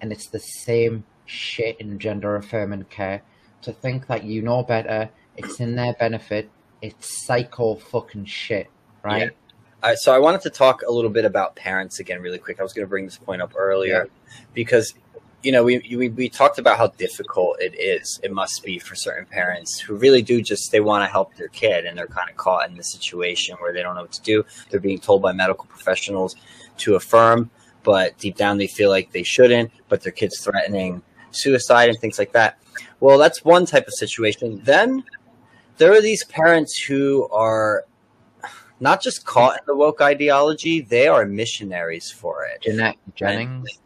and 0.00 0.10
it's 0.10 0.26
the 0.28 0.38
same 0.40 1.04
shit 1.26 1.78
in 1.80 1.98
gender 1.98 2.36
affirming 2.36 2.84
care 2.84 3.20
to 3.60 3.72
think 3.72 4.06
that 4.06 4.24
you 4.24 4.40
know 4.40 4.62
better 4.62 5.10
it's 5.36 5.60
in 5.60 5.76
their 5.76 5.92
benefit 5.94 6.48
it's 6.82 7.26
psycho 7.26 7.74
fucking 7.76 8.24
shit 8.24 8.68
right 9.02 9.30
Uh, 9.80 9.94
so 9.94 10.12
I 10.12 10.18
wanted 10.18 10.40
to 10.40 10.50
talk 10.50 10.82
a 10.82 10.90
little 10.90 11.10
bit 11.10 11.24
about 11.24 11.54
parents 11.54 12.00
again, 12.00 12.20
really 12.20 12.38
quick. 12.38 12.58
I 12.58 12.64
was 12.64 12.72
going 12.72 12.84
to 12.84 12.90
bring 12.90 13.04
this 13.04 13.16
point 13.16 13.40
up 13.40 13.52
earlier 13.56 14.08
because 14.52 14.92
you 15.44 15.52
know 15.52 15.62
we, 15.62 15.78
we 15.96 16.08
we 16.08 16.28
talked 16.28 16.58
about 16.58 16.78
how 16.78 16.88
difficult 16.88 17.60
it 17.60 17.78
is. 17.78 18.18
It 18.24 18.32
must 18.32 18.64
be 18.64 18.80
for 18.80 18.96
certain 18.96 19.24
parents 19.26 19.78
who 19.78 19.94
really 19.94 20.20
do 20.20 20.42
just 20.42 20.72
they 20.72 20.80
want 20.80 21.04
to 21.04 21.06
help 21.06 21.36
their 21.36 21.46
kid 21.46 21.86
and 21.86 21.96
they're 21.96 22.08
kind 22.08 22.28
of 22.28 22.36
caught 22.36 22.68
in 22.68 22.76
the 22.76 22.82
situation 22.82 23.54
where 23.60 23.72
they 23.72 23.82
don't 23.82 23.94
know 23.94 24.02
what 24.02 24.12
to 24.12 24.22
do. 24.22 24.44
They're 24.68 24.80
being 24.80 24.98
told 24.98 25.22
by 25.22 25.32
medical 25.32 25.66
professionals 25.66 26.34
to 26.78 26.96
affirm, 26.96 27.48
but 27.84 28.18
deep 28.18 28.36
down 28.36 28.58
they 28.58 28.66
feel 28.66 28.90
like 28.90 29.12
they 29.12 29.22
shouldn't. 29.22 29.70
But 29.88 30.02
their 30.02 30.12
kid's 30.12 30.40
threatening 30.40 31.02
suicide 31.30 31.88
and 31.88 31.98
things 32.00 32.18
like 32.18 32.32
that. 32.32 32.58
Well, 32.98 33.16
that's 33.16 33.44
one 33.44 33.64
type 33.64 33.86
of 33.86 33.94
situation. 33.94 34.60
Then 34.64 35.04
there 35.78 35.92
are 35.92 36.02
these 36.02 36.24
parents 36.24 36.80
who 36.82 37.28
are 37.30 37.84
not 38.80 39.02
just 39.02 39.24
caught 39.24 39.54
in 39.58 39.64
the 39.66 39.74
woke 39.76 40.00
ideology, 40.00 40.80
they 40.80 41.08
are 41.08 41.24
missionaries 41.24 42.10
for 42.10 42.44
it. 42.44 42.62
Jeanette 42.62 42.96
Jennings 43.14 43.80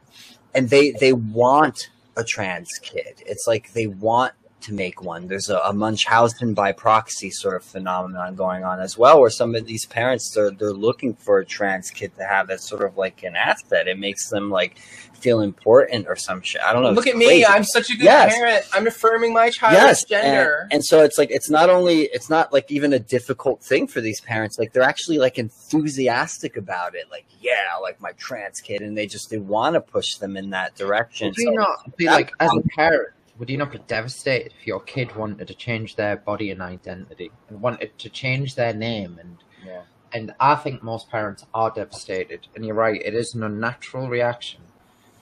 And 0.54 0.68
they 0.68 0.92
they 0.92 1.12
want 1.12 1.90
a 2.16 2.24
trans 2.24 2.78
kid. 2.82 3.22
It's 3.24 3.46
like 3.46 3.72
they 3.72 3.86
want 3.86 4.32
to 4.62 4.72
make 4.74 5.02
one. 5.02 5.26
There's 5.28 5.48
a, 5.50 5.58
a 5.58 5.72
Munchausen 5.72 6.54
by 6.54 6.72
proxy 6.72 7.30
sort 7.30 7.56
of 7.56 7.64
phenomenon 7.64 8.34
going 8.34 8.64
on 8.64 8.80
as 8.80 8.96
well, 8.96 9.20
where 9.20 9.30
some 9.30 9.54
of 9.54 9.66
these 9.66 9.86
parents 9.86 10.32
they're 10.34 10.50
they're 10.50 10.72
looking 10.72 11.14
for 11.14 11.38
a 11.38 11.44
trans 11.44 11.90
kid 11.90 12.14
to 12.16 12.24
have 12.24 12.50
as 12.50 12.66
sort 12.66 12.82
of 12.82 12.96
like 12.96 13.22
an 13.22 13.36
asset. 13.36 13.88
It 13.88 13.98
makes 13.98 14.28
them 14.28 14.50
like 14.50 14.78
feel 15.14 15.40
important 15.40 16.08
or 16.08 16.16
some 16.16 16.42
shit. 16.42 16.60
I 16.62 16.72
don't 16.72 16.82
know. 16.82 16.90
Look 16.90 17.06
It's 17.06 17.14
at 17.14 17.18
me. 17.18 17.44
I'm 17.44 17.62
such 17.62 17.90
a 17.90 17.92
good 17.96 18.02
Yes. 18.04 18.34
parent. 18.34 18.64
I'm 18.72 18.88
affirming 18.88 19.32
my 19.32 19.50
child's 19.50 19.76
yes 19.76 20.04
gender. 20.04 20.62
And, 20.64 20.72
and 20.74 20.84
so 20.84 21.02
it's 21.04 21.16
like 21.16 21.30
it's 21.30 21.48
not 21.48 21.70
only 21.70 22.02
it's 22.12 22.28
not 22.28 22.52
like 22.52 22.70
even 22.72 22.92
a 22.92 22.98
difficult 22.98 23.62
thing 23.62 23.86
for 23.86 24.00
these 24.00 24.20
parents 24.20 24.58
like 24.58 24.72
they're 24.72 24.82
actually 24.82 25.18
like 25.18 25.38
enthusiastic 25.38 26.56
about 26.56 26.94
it 26.94 27.04
like 27.10 27.24
yeah 27.40 27.76
like 27.80 28.00
my 28.00 28.12
trans 28.12 28.60
kid 28.60 28.80
and 28.82 28.96
they 28.96 29.06
just 29.06 29.30
they 29.30 29.38
want 29.38 29.74
to 29.74 29.80
push 29.80 30.16
them 30.16 30.36
in 30.36 30.50
that 30.50 30.74
direction 30.74 31.28
Would 31.28 31.36
you 31.38 31.44
So- 31.46 31.52
not 31.52 31.96
be 31.96 32.06
that- 32.06 32.12
like, 32.12 32.32
as 32.40 32.50
a 32.50 32.62
parent, 32.76 33.08
would 33.38 33.50
you 33.50 33.56
not 33.56 33.72
be 33.72 33.78
devastated 33.78 34.52
if 34.58 34.66
your 34.66 34.80
kid 34.80 35.16
wanted 35.16 35.48
to 35.48 35.54
change 35.54 35.96
their 35.96 36.16
body 36.16 36.50
and 36.50 36.60
identity 36.60 37.30
and 37.48 37.60
wanted 37.60 37.98
to 37.98 38.08
change 38.08 38.54
their 38.54 38.74
name? 38.74 39.18
And 39.18 39.38
Yeah. 39.64 39.82
and 40.12 40.34
I 40.38 40.56
think 40.56 40.82
most 40.82 41.08
parents 41.10 41.46
are 41.54 41.70
devastated. 41.70 42.46
And 42.54 42.66
you're 42.66 42.74
right, 42.74 43.00
it 43.02 43.14
is 43.14 43.34
an 43.34 43.42
unnatural 43.42 44.08
reaction 44.08 44.60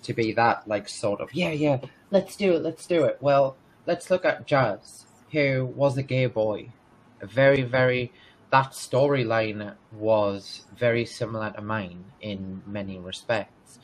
to 0.02 0.12
be 0.12 0.32
that 0.32 0.66
like 0.66 0.88
sort 0.88 1.20
of 1.20 1.32
yeah, 1.32 1.50
yeah, 1.50 1.78
let's 2.10 2.36
do 2.36 2.54
it, 2.54 2.62
let's 2.62 2.86
do 2.86 3.04
it. 3.04 3.18
Well, 3.20 3.56
let's 3.86 4.10
look 4.10 4.24
at 4.24 4.46
Jazz, 4.46 5.04
who 5.32 5.66
was 5.76 5.96
a 5.96 6.02
gay 6.02 6.26
boy, 6.26 6.70
a 7.20 7.26
very, 7.26 7.62
very. 7.62 8.12
That 8.50 8.72
storyline 8.72 9.76
was 9.92 10.64
very 10.76 11.04
similar 11.04 11.52
to 11.52 11.60
mine 11.60 12.06
in 12.20 12.62
many 12.66 12.98
respects 12.98 13.78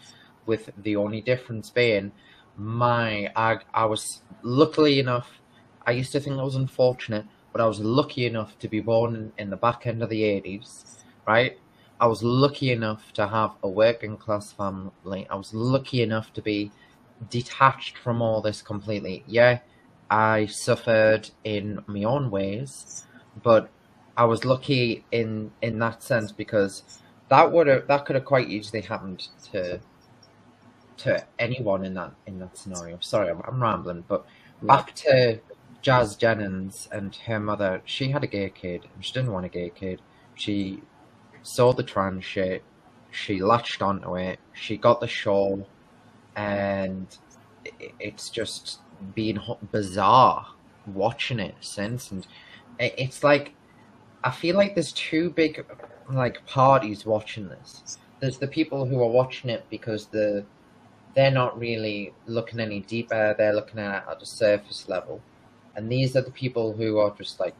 with 0.45 0.71
the 0.77 0.97
only 0.97 1.21
difference 1.21 1.71
being 1.71 2.11
my 2.57 3.31
I, 3.37 3.59
I 3.75 3.85
was 3.85 4.23
luckily 4.43 4.99
enough 4.99 5.29
I 5.87 5.93
used 5.93 6.13
to 6.13 6.21
think 6.21 6.39
I 6.39 6.43
was 6.43 6.57
unfortunate 6.57 7.27
but 7.53 7.61
I 7.61 7.67
was 7.67 7.81
lucky 7.81 8.27
enough 8.27 8.59
to 8.59 8.69
be 8.69 8.81
born 8.81 9.15
in, 9.17 9.33
in 9.39 9.51
the 9.51 9.57
back 9.57 9.87
end 9.87 10.03
of 10.03 10.11
the 10.11 10.23
80s 10.23 10.99
right? 11.27 11.59
I 12.01 12.07
was 12.07 12.23
lucky 12.23 12.73
enough 12.73 13.13
to 13.15 13.27
have 13.27 13.53
a 13.63 13.69
working 13.69 14.19
class 14.19 14.53
family. 14.53 15.27
I 15.31 15.35
was 15.35 15.55
lucky 15.55 16.03
enough 16.03 16.33
to 16.35 16.43
be 16.43 16.71
detached 17.31 17.97
from 17.97 18.21
all 18.21 18.43
this 18.43 18.63
completely. 18.63 19.25
Yeah 19.27 19.61
I 20.11 20.47
suffered 20.47 21.31
in 21.45 21.83
my 21.87 22.05
own 22.05 22.31
ways 22.31 23.05
but 23.43 23.71
I 24.17 24.25
was 24.25 24.45
lucky 24.45 25.05
in 25.13 25.51
in 25.63 25.79
that 25.81 26.03
sense 26.03 26.33
because 26.33 27.01
that 27.29 27.51
would 27.53 27.67
have 27.67 27.87
that 27.89 28.07
could 28.07 28.17
have 28.17 28.25
quite 28.25 28.49
easily 28.49 28.83
happened 28.83 29.29
to 29.53 29.81
to 30.99 31.25
anyone 31.39 31.85
in 31.85 31.95
that 31.95 32.13
in 32.27 32.39
that 32.39 32.57
scenario. 32.57 32.99
Sorry, 33.01 33.31
I'm, 33.31 33.43
I'm 33.47 33.63
rambling, 33.63 34.05
but 34.07 34.27
back 34.63 34.95
to 34.97 35.41
Jazz 35.83 36.17
Jennings 36.17 36.89
and 36.91 37.15
her 37.27 37.41
mother. 37.41 37.83
She 37.85 38.11
had 38.11 38.25
a 38.25 38.27
gay 38.27 38.51
kid, 38.51 38.87
and 38.95 39.05
she 39.05 39.13
didn't 39.13 39.33
want 39.33 39.47
a 39.47 39.51
gay 39.51 39.71
kid. 39.75 40.01
She 40.35 40.83
saw 41.43 41.73
the 41.73 41.83
trans 41.83 42.25
shit. 42.25 42.63
She 43.11 43.41
latched 43.41 43.83
onto 43.83 44.17
it. 44.17 44.39
She 44.53 44.77
got 44.77 45.01
the 45.01 45.09
show, 45.09 45.67
and 46.35 47.07
it's 48.01 48.31
just 48.31 48.81
been 49.15 49.41
bizarre 49.73 50.47
watching 50.87 51.39
it 51.39 51.55
since, 51.61 52.11
and 52.11 52.27
it's 52.79 53.23
like 53.23 53.55
I 54.25 54.31
feel 54.31 54.57
like 54.57 54.75
there's 54.75 54.93
two 54.93 55.31
big 55.31 55.65
like 56.13 56.45
parties 56.47 57.07
watching 57.07 57.49
this. 57.49 57.99
There's 58.21 58.39
the 58.39 58.49
people 58.49 58.87
who 58.87 59.01
are 59.03 59.11
watching 59.11 59.51
it 59.51 59.65
because 59.71 60.07
the 60.07 60.45
they're 61.17 61.31
not 61.31 61.59
really 61.59 62.13
looking 62.27 62.61
any 62.61 62.81
deeper. 62.81 63.35
They're 63.37 63.55
looking 63.55 63.81
at 63.81 64.03
it 64.03 64.11
at 64.11 64.23
a 64.23 64.27
surface 64.27 64.87
level, 64.87 65.23
and 65.75 65.91
these 65.91 66.15
are 66.15 66.21
the 66.21 66.31
people 66.31 66.75
who 66.75 66.99
are 66.99 67.11
just 67.17 67.41
like, 67.41 67.55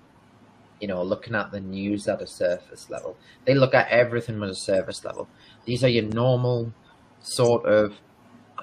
you 0.79 0.87
know, 0.87 1.03
looking 1.03 1.35
at 1.35 1.51
the 1.51 1.61
news 1.61 2.07
at 2.07 2.21
a 2.21 2.27
surface 2.27 2.91
level. 2.91 3.17
They 3.47 3.55
look 3.55 3.75
at 3.75 3.89
everything 3.89 4.43
at 4.43 4.51
a 4.51 4.55
surface 4.55 5.05
level. 5.05 5.27
These 5.65 5.83
are 5.83 5.89
your 5.89 6.05
normal 6.05 6.73
sort 7.21 7.65
of. 7.65 7.95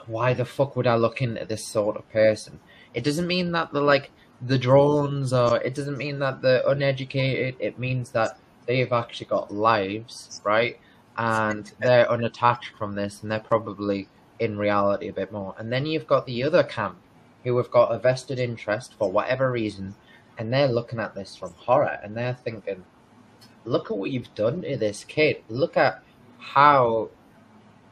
Why 0.05 0.33
the 0.33 0.45
fuck 0.45 0.75
would 0.75 0.85
I 0.85 0.95
look 0.95 1.21
into 1.21 1.45
this 1.45 1.65
sort 1.65 1.95
of 1.95 2.07
person? 2.11 2.59
It 2.93 3.03
doesn't 3.03 3.25
mean 3.25 3.51
that 3.53 3.73
they're 3.73 3.81
like 3.81 4.11
the 4.41 4.59
drones 4.59 5.31
or 5.31 5.57
it 5.61 5.73
doesn't 5.73 5.97
mean 5.97 6.19
that 6.19 6.41
they're 6.41 6.67
uneducated. 6.67 7.55
It 7.59 7.79
means 7.79 8.11
that 8.11 8.37
they've 8.67 8.91
actually 8.91 9.27
got 9.27 9.53
lives, 9.53 10.41
right? 10.43 10.77
And 11.17 11.71
they're 11.79 12.09
unattached 12.11 12.73
from 12.77 12.95
this 12.95 13.21
and 13.21 13.31
they're 13.31 13.39
probably 13.39 14.09
in 14.43 14.57
reality 14.57 15.07
a 15.07 15.13
bit 15.13 15.31
more. 15.31 15.55
And 15.57 15.71
then 15.71 15.85
you've 15.85 16.07
got 16.07 16.25
the 16.25 16.43
other 16.43 16.63
camp 16.63 16.97
who 17.43 17.57
have 17.57 17.71
got 17.71 17.93
a 17.93 17.99
vested 17.99 18.39
interest 18.39 18.93
for 18.97 19.11
whatever 19.11 19.51
reason 19.51 19.95
and 20.37 20.51
they're 20.51 20.67
looking 20.67 20.99
at 20.99 21.15
this 21.15 21.35
from 21.35 21.53
horror 21.53 21.99
and 22.03 22.15
they're 22.15 22.37
thinking, 22.43 22.83
look 23.65 23.91
at 23.91 23.97
what 23.97 24.11
you've 24.11 24.33
done 24.35 24.61
to 24.61 24.77
this 24.77 25.03
kid. 25.03 25.43
Look 25.49 25.77
at 25.77 26.03
how, 26.39 27.09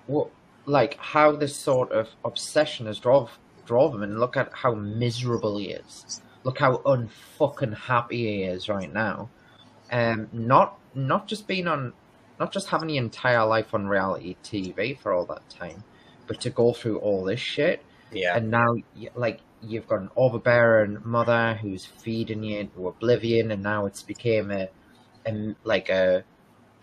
what, 0.08 0.30
like 0.66 0.98
how 0.98 1.34
this 1.34 1.56
sort 1.56 1.92
of 1.92 2.10
obsession 2.24 2.86
has 2.86 3.00
drove 3.00 3.38
drove 3.66 3.94
him, 3.94 4.04
and 4.04 4.20
look 4.20 4.36
at 4.36 4.52
how 4.54 4.74
miserable 4.74 5.58
he 5.58 5.70
is. 5.70 6.22
Look 6.44 6.60
how 6.60 6.78
unfucking 6.78 7.78
happy 7.78 8.18
he 8.18 8.44
is 8.44 8.68
right 8.68 8.92
now. 8.92 9.30
Um, 9.92 10.30
not 10.34 10.78
not 10.96 11.28
just 11.28 11.48
being 11.48 11.68
on, 11.68 11.94
not 12.40 12.52
just 12.52 12.70
having 12.70 12.88
the 12.88 12.98
entire 12.98 13.46
life 13.46 13.74
on 13.74 13.88
reality 13.88 14.36
TV 14.44 14.98
for 14.98 15.14
all 15.14 15.26
that 15.26 15.48
time, 15.50 15.84
but 16.32 16.40
to 16.40 16.50
go 16.50 16.72
through 16.72 16.98
all 17.00 17.26
this 17.26 17.42
shit. 17.42 17.84
Yeah. 18.10 18.38
And 18.38 18.50
now, 18.50 18.78
like, 19.16 19.42
you've 19.62 19.86
got 19.86 20.00
an 20.00 20.10
overbearing 20.16 21.00
mother 21.04 21.60
who's 21.62 21.86
feeding 21.86 22.42
you 22.42 22.60
into 22.60 22.88
oblivion, 22.88 23.52
and 23.52 23.62
now 23.62 23.86
it's 23.86 24.02
became 24.02 24.50
a, 24.50 24.70
a 25.28 25.56
like 25.66 25.90
a, 25.90 26.24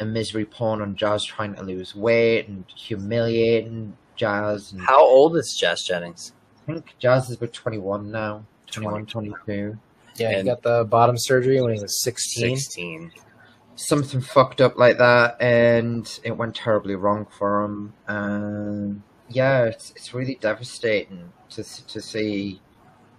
a 0.01 0.05
misery 0.05 0.45
porn 0.45 0.83
on 0.83 0.97
Jazz 0.97 1.25
trying 1.25 1.55
to 1.55 1.63
lose 1.63 1.95
weight 1.95 2.47
and 2.49 2.67
humiliating 2.77 3.97
Jazz. 4.17 4.73
And 4.73 4.83
How 4.83 5.01
old 5.01 5.35
is 5.39 5.57
Jazz 5.59 5.83
Jennings? 5.83 6.35
I 6.69 6.73
think 6.73 6.95
Jazz 6.99 7.31
is 7.31 7.37
about 7.37 7.55
21 7.55 8.11
now, 8.11 8.45
21, 8.71 9.07
22. 9.07 9.79
Yeah, 10.17 10.37
he 10.37 10.43
got 10.43 10.63
the 10.63 10.85
bottom 10.85 11.17
surgery 11.17 11.59
when 11.63 11.75
he 11.75 11.81
was 11.81 12.03
16. 12.03 12.55
16. 12.59 13.13
Something 13.77 14.21
fucked 14.21 14.61
up 14.61 14.77
like 14.77 14.99
that, 14.99 15.41
and 15.41 16.21
it 16.23 16.37
went 16.37 16.55
terribly 16.55 16.97
wrong 16.97 17.27
for 17.39 17.63
him. 17.63 17.95
And 18.07 19.03
yeah, 19.31 19.65
it's, 19.65 19.91
it's 19.91 20.15
really 20.15 20.37
devastating 20.41 21.33
to, 21.51 21.63
to 21.87 22.01
see 22.01 22.61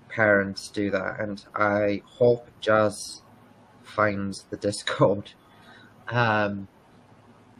parents 0.09 0.69
do 0.69 0.89
that. 0.91 1.19
And 1.19 1.43
I 1.55 2.01
hope 2.05 2.47
Jazz 2.61 3.21
finds 3.83 4.43
the 4.49 4.57
Discord. 4.57 5.31
Um, 6.11 6.67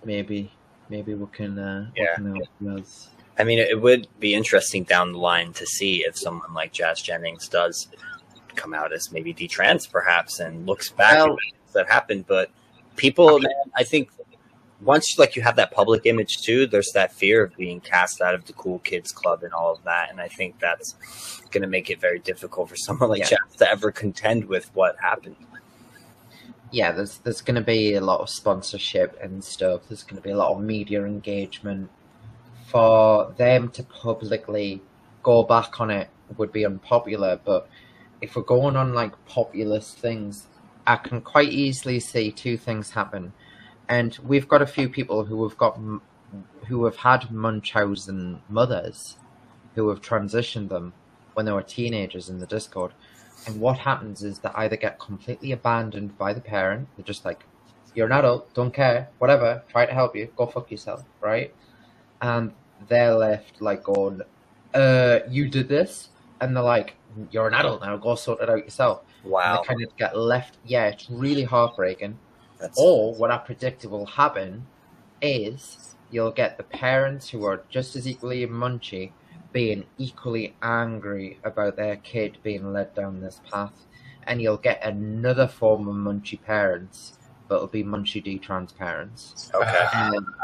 maybe, 0.04 0.52
maybe 0.90 1.14
we 1.14 1.28
can, 1.32 1.60
uh, 1.60 1.92
we 1.96 2.02
Yeah. 2.02 2.16
can 2.16 2.36
help 2.36 2.48
Jazz. 2.80 3.10
I 3.38 3.44
mean, 3.44 3.60
it 3.60 3.80
would 3.80 4.08
be 4.20 4.34
interesting 4.34 4.86
down 4.86 5.12
the 5.12 5.20
line 5.20 5.54
to 5.54 5.68
see 5.68 5.98
if 6.04 6.18
someone 6.18 6.52
like 6.56 6.74
Jazz 6.74 7.00
Jennings 7.00 7.48
does 7.48 7.90
come 8.56 8.74
out 8.74 8.92
as 8.92 9.12
maybe 9.12 9.36
detrans, 9.36 9.88
perhaps, 9.88 10.40
and 10.40 10.66
looks 10.66 10.90
back 10.90 11.14
Well- 11.28 11.34
at 11.34 11.74
that 11.74 11.88
happened. 11.92 12.26
But 12.26 12.50
people, 12.96 13.38
man, 13.38 13.52
I 13.76 13.84
think 13.84 14.10
once 14.82 15.18
like 15.20 15.36
you 15.36 15.42
have 15.42 15.56
that 15.58 15.72
public 15.72 16.06
image 16.06 16.42
too, 16.42 16.66
there's 16.66 16.92
that 16.94 17.12
fear 17.12 17.44
of 17.44 17.56
being 17.58 17.82
cast 17.82 18.22
out 18.22 18.34
of 18.34 18.46
the 18.46 18.54
cool 18.54 18.80
kids 18.80 19.12
club 19.12 19.44
and 19.44 19.54
all 19.54 19.72
of 19.74 19.84
that, 19.84 20.10
and 20.10 20.22
I 20.22 20.28
think 20.28 20.60
that's 20.60 20.96
going 21.52 21.62
to 21.64 21.68
make 21.68 21.90
it 21.90 22.00
very 22.00 22.20
difficult 22.20 22.70
for 22.70 22.76
someone 22.88 23.10
like 23.10 23.20
Yeah. 23.20 23.30
Jazz 23.30 23.56
to 23.58 23.70
ever 23.70 23.92
contend 23.92 24.46
with 24.46 24.74
what 24.74 24.96
happened. 25.00 25.36
yeah, 26.72 26.92
there's 26.92 27.18
there's 27.20 27.42
going 27.42 27.56
to 27.56 27.62
be 27.62 27.96
a 27.96 28.02
lot 28.02 28.22
of 28.22 28.30
sponsorship 28.30 29.18
and 29.22 29.44
stuff. 29.44 29.82
There's 29.90 30.04
going 30.04 30.18
to 30.18 30.22
be 30.22 30.32
a 30.32 30.38
lot 30.38 30.52
of 30.52 30.62
media 30.62 31.04
engagement. 31.06 31.90
For 32.68 33.34
them 33.38 33.70
to 33.70 33.84
publicly 33.84 34.82
go 35.24 35.44
back 35.44 35.82
on 35.82 35.90
it 35.90 36.10
would 36.38 36.52
be 36.52 36.66
unpopular, 36.66 37.40
but 37.44 37.68
if 38.22 38.36
we're 38.36 38.44
going 38.44 38.76
on 38.76 38.94
like 38.94 39.14
populist 39.26 39.98
things, 39.98 40.46
I 40.86 40.98
can 40.98 41.22
quite 41.22 41.50
easily 41.50 42.00
see 42.00 42.32
two 42.32 42.58
things 42.58 42.92
happen. 42.92 43.34
And 43.90 44.18
we've 44.24 44.48
got 44.48 44.62
a 44.62 44.68
few 44.68 44.88
people 44.88 45.26
who 45.26 45.48
have 45.48 45.58
got 45.58 45.80
who 46.68 46.86
have 46.86 46.98
had 46.98 47.32
Munchausen 47.32 48.42
mothers 48.48 49.18
who 49.74 49.90
have 49.90 50.02
transitioned 50.02 50.70
them 50.70 50.94
when 51.34 51.46
they 51.46 51.52
were 51.52 51.64
teenagers 51.64 52.30
in 52.30 52.40
the 52.40 52.46
Discord. 52.46 52.92
And 53.48 53.60
what 53.60 53.80
happens 53.80 54.24
is 54.24 54.40
they 54.40 54.50
either 54.54 54.76
get 54.76 55.00
completely 55.00 55.52
abandoned 55.52 56.18
by 56.18 56.34
the 56.34 56.42
parent, 56.42 56.88
they're 56.96 57.06
just 57.06 57.26
like, 57.26 57.46
You're 57.96 58.08
an 58.08 58.12
adult, 58.12 58.54
don't 58.54 58.74
care, 58.74 59.10
whatever, 59.18 59.64
try 59.70 59.86
to 59.86 59.94
help 59.94 60.16
you, 60.16 60.30
go 60.36 60.46
fuck 60.46 60.70
yourself, 60.70 61.04
right? 61.22 61.54
And 62.22 62.52
they're 62.88 63.16
left 63.16 63.62
like 63.62 63.84
going, 63.84 64.22
Uh, 64.74 65.20
you 65.30 65.48
did 65.50 65.68
this? 65.68 66.10
And 66.42 66.56
they're 66.56 66.64
like, 66.64 66.96
You're 67.32 67.48
an 67.48 67.54
adult 67.54 67.82
now, 67.82 67.98
go 67.98 68.16
sort 68.16 68.42
it 68.42 68.50
out 68.50 68.66
yourself. 68.66 69.02
And 69.24 69.32
Wow, 69.32 69.62
they 69.62 69.68
kind 69.68 69.84
of 69.84 69.96
get 69.98 70.18
left 70.18 70.58
yeah, 70.66 70.88
it's 70.88 71.10
really 71.10 71.44
heartbreaking. 71.44 72.18
That's 72.60 72.80
Or 72.80 73.14
what 73.16 73.32
I 73.32 73.38
predicted 73.38 73.90
will 73.90 74.06
happen 74.06 74.66
is 75.22 75.96
you'll 76.12 76.32
get 76.32 76.58
the 76.58 76.64
parents 76.64 77.30
who 77.30 77.46
are 77.46 77.64
just 77.70 77.96
as 77.96 78.08
equally 78.08 78.46
munchy 78.48 79.12
being 79.52 79.86
equally 79.98 80.56
angry 80.62 81.40
about 81.44 81.76
their 81.76 81.96
kid 81.98 82.38
being 82.44 82.72
led 82.72 82.94
down 82.94 83.22
this 83.22 83.42
path. 83.52 83.74
And 84.28 84.42
you'll 84.42 84.58
get 84.58 84.84
another 84.84 85.48
form 85.48 85.88
of 85.88 85.96
munchy 85.96 86.42
parents, 86.42 87.18
but 87.48 87.56
it'll 87.56 87.68
be 87.68 87.84
munchy 87.84 88.24
detrans 88.24 88.76
parents. 88.76 89.50
okay. 89.56 89.86
Um, 89.94 90.36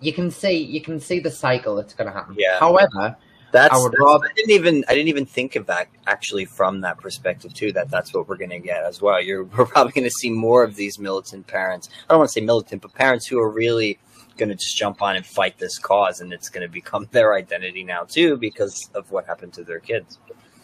you 0.00 0.12
can 0.12 0.30
see 0.30 0.62
you 0.62 0.80
can 0.80 1.00
see 1.00 1.18
the 1.18 1.30
cycle 1.30 1.74
that's 1.74 1.94
going 1.94 2.06
to 2.06 2.12
happen. 2.12 2.36
Yeah. 2.38 2.58
However, 2.60 3.16
That's, 3.56 3.74
I 3.74 3.78
would 3.78 3.92
that's- 3.92 4.04
rather- 4.04 4.26
I 4.26 4.32
didn't 4.34 4.50
even 4.50 4.84
I 4.88 4.94
didn't 4.94 5.08
even 5.08 5.26
think 5.26 5.56
of 5.56 5.66
that 5.66 5.88
actually 6.06 6.44
from 6.44 6.80
that 6.82 6.98
perspective 6.98 7.54
too. 7.54 7.72
That 7.72 7.90
that's 7.90 8.12
what 8.12 8.28
we're 8.28 8.36
going 8.36 8.50
to 8.50 8.58
get 8.58 8.84
as 8.84 9.00
well. 9.00 9.20
You're 9.20 9.44
we're 9.56 9.66
probably 9.66 9.92
going 9.92 10.04
to 10.04 10.10
see 10.10 10.30
more 10.30 10.62
of 10.62 10.76
these 10.76 10.98
militant 10.98 11.46
parents. 11.46 11.88
I 12.08 12.12
don't 12.12 12.18
want 12.18 12.28
to 12.28 12.32
say 12.32 12.40
militant, 12.42 12.82
but 12.82 12.92
parents 12.94 13.26
who 13.26 13.38
are 13.40 13.50
really 13.50 13.98
going 14.36 14.50
to 14.50 14.54
just 14.54 14.76
jump 14.76 15.00
on 15.00 15.16
and 15.16 15.24
fight 15.24 15.56
this 15.58 15.78
cause, 15.78 16.20
and 16.20 16.32
it's 16.32 16.50
going 16.50 16.66
to 16.66 16.72
become 16.72 17.08
their 17.12 17.34
identity 17.34 17.82
now 17.84 18.04
too 18.04 18.36
because 18.36 18.90
of 18.94 19.10
what 19.10 19.26
happened 19.26 19.52
to 19.54 19.64
their 19.64 19.80
kids. 19.80 20.18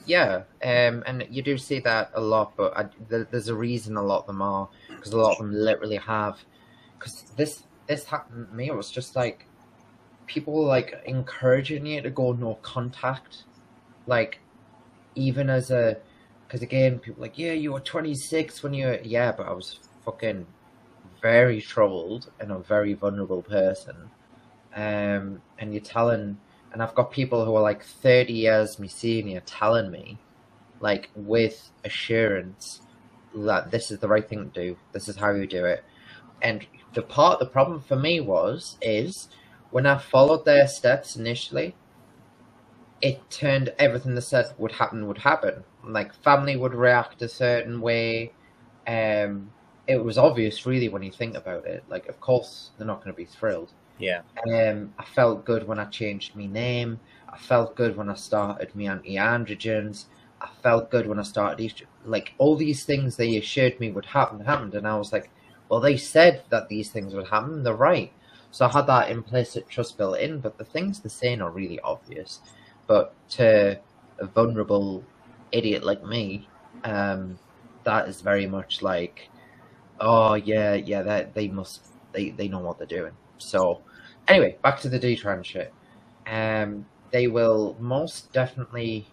Yeah, 0.04 0.42
um, 0.64 1.04
and 1.06 1.26
you 1.30 1.42
do 1.42 1.56
see 1.56 1.78
that 1.80 2.10
a 2.14 2.20
lot, 2.20 2.56
but 2.56 2.76
I, 2.76 2.86
there, 3.08 3.24
there's 3.30 3.48
a 3.48 3.54
reason 3.54 3.96
a 3.96 4.02
lot 4.02 4.20
of 4.22 4.26
them 4.26 4.42
are 4.42 4.68
because 4.88 5.12
a 5.12 5.16
lot 5.16 5.32
of 5.32 5.38
them 5.38 5.54
literally 5.54 5.96
have. 5.96 6.38
Because 6.98 7.22
this 7.36 7.62
this 7.86 8.04
happened 8.04 8.48
to 8.48 8.54
me, 8.54 8.66
it 8.68 8.74
was 8.74 8.90
just 8.90 9.14
like 9.16 9.46
people 10.32 10.64
like 10.64 11.02
encouraging 11.06 11.84
you 11.84 12.00
to 12.00 12.10
go 12.10 12.32
no 12.32 12.54
contact, 12.62 13.44
like 14.06 14.38
even 15.14 15.50
as 15.50 15.70
a 15.70 15.98
because 16.46 16.62
again 16.62 16.98
people 16.98 17.20
like 17.20 17.38
yeah 17.38 17.52
you 17.52 17.72
were 17.72 17.80
26 17.80 18.62
when 18.62 18.72
you 18.72 18.86
were 18.86 18.98
yeah 19.02 19.30
but 19.30 19.46
I 19.46 19.52
was 19.52 19.80
fucking 20.04 20.46
very 21.20 21.60
troubled 21.60 22.30
and 22.40 22.50
a 22.50 22.58
very 22.58 22.94
vulnerable 22.94 23.42
person, 23.42 23.96
um, 24.74 25.42
and 25.58 25.72
you're 25.72 25.82
telling 25.82 26.38
and 26.72 26.82
I've 26.82 26.94
got 26.94 27.10
people 27.10 27.44
who 27.44 27.54
are 27.54 27.62
like 27.62 27.84
30 27.84 28.32
years 28.32 28.78
me 28.78 28.88
senior 28.88 29.40
telling 29.40 29.90
me, 29.90 30.18
like 30.80 31.10
with 31.14 31.70
assurance, 31.84 32.80
that 33.34 33.70
this 33.70 33.90
is 33.90 33.98
the 33.98 34.08
right 34.08 34.26
thing 34.26 34.50
to 34.50 34.60
do. 34.68 34.76
This 34.92 35.08
is 35.08 35.16
how 35.16 35.32
you 35.32 35.46
do 35.46 35.66
it. 35.66 35.84
And 36.40 36.66
the 36.94 37.02
part, 37.02 37.40
the 37.40 37.46
problem 37.46 37.80
for 37.80 37.96
me 37.96 38.20
was, 38.20 38.78
is 38.80 39.28
when 39.72 39.86
I 39.86 39.98
followed 39.98 40.44
their 40.44 40.68
steps 40.68 41.16
initially, 41.16 41.74
it 43.00 43.28
turned 43.30 43.72
everything 43.78 44.14
they 44.14 44.20
said 44.20 44.54
would 44.58 44.72
happen 44.72 45.08
would 45.08 45.18
happen. 45.18 45.64
Like 45.84 46.14
family 46.14 46.56
would 46.56 46.74
react 46.74 47.22
a 47.22 47.28
certain 47.28 47.80
way. 47.80 48.32
Um, 48.86 49.50
it 49.88 50.04
was 50.04 50.18
obvious, 50.18 50.66
really, 50.66 50.88
when 50.88 51.02
you 51.02 51.10
think 51.10 51.36
about 51.36 51.66
it. 51.66 51.84
Like, 51.88 52.08
of 52.08 52.20
course, 52.20 52.70
they're 52.78 52.86
not 52.86 53.02
going 53.02 53.12
to 53.12 53.16
be 53.16 53.24
thrilled. 53.24 53.72
Yeah, 53.98 54.22
Um, 54.50 54.94
I 54.98 55.04
felt 55.04 55.44
good 55.44 55.66
when 55.66 55.78
I 55.78 55.86
changed 55.86 56.36
my 56.36 56.46
name. 56.46 57.00
I 57.28 57.38
felt 57.38 57.76
good 57.76 57.96
when 57.96 58.08
I 58.08 58.14
started 58.14 58.74
my 58.74 58.84
anti-androgens. 58.84 60.06
I 60.40 60.48
felt 60.62 60.90
good 60.90 61.06
when 61.06 61.18
I 61.18 61.22
started 61.22 61.62
Easter. 61.62 61.86
Like 62.04 62.34
all 62.38 62.56
these 62.56 62.84
things 62.84 63.16
they 63.16 63.36
assured 63.36 63.78
me 63.80 63.90
would 63.90 64.06
happen 64.06 64.40
happened, 64.40 64.74
and 64.74 64.86
I 64.86 64.96
was 64.96 65.12
like, 65.12 65.30
well, 65.68 65.80
they 65.80 65.96
said 65.96 66.44
that 66.50 66.68
these 66.68 66.90
things 66.90 67.14
would 67.14 67.28
happen. 67.28 67.62
They're 67.62 67.74
right. 67.74 68.12
So 68.52 68.66
I 68.66 68.68
had 68.68 68.86
that 68.86 69.10
implicit 69.10 69.68
trust 69.68 69.98
built 69.98 70.18
in. 70.18 70.38
But 70.38 70.58
the 70.58 70.64
things 70.64 71.00
they're 71.00 71.10
saying 71.10 71.42
are 71.42 71.50
really 71.50 71.80
obvious. 71.80 72.40
But 72.86 73.14
to 73.30 73.80
a 74.18 74.26
vulnerable 74.26 75.02
idiot 75.50 75.82
like 75.82 76.04
me, 76.04 76.48
um, 76.84 77.38
that 77.84 78.08
is 78.08 78.20
very 78.20 78.46
much 78.46 78.82
like, 78.82 79.28
oh 80.00 80.34
yeah, 80.34 80.74
yeah, 80.74 81.02
that 81.02 81.34
they 81.34 81.48
must 81.48 81.86
they 82.12 82.30
they 82.30 82.48
know 82.48 82.60
what 82.60 82.78
they're 82.78 82.86
doing. 82.86 83.12
So 83.38 83.80
anyway, 84.28 84.58
back 84.62 84.80
to 84.80 84.88
the 84.88 85.00
detrans 85.00 85.46
shit. 85.46 85.72
Um, 86.26 86.86
they 87.10 87.26
will 87.26 87.76
most 87.80 88.32
definitely 88.32 89.06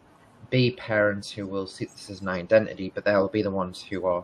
be 0.49 0.71
parents 0.71 1.31
who 1.31 1.47
will 1.47 1.67
see 1.67 1.85
this 1.85 2.09
as 2.09 2.21
an 2.21 2.27
identity, 2.27 2.91
but 2.93 3.05
they'll 3.05 3.27
be 3.27 3.41
the 3.41 3.51
ones 3.51 3.81
who 3.81 4.05
are 4.05 4.23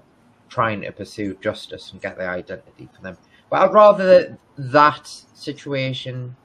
trying 0.50 0.82
to 0.82 0.92
pursue 0.92 1.36
justice 1.42 1.92
and 1.92 2.02
get 2.02 2.18
their 2.18 2.32
identity 2.32 2.90
for 2.96 3.02
them. 3.02 3.18
But 3.50 3.62
I'd 3.62 3.74
rather 3.74 4.38
that 4.58 5.08
situation 5.34 6.36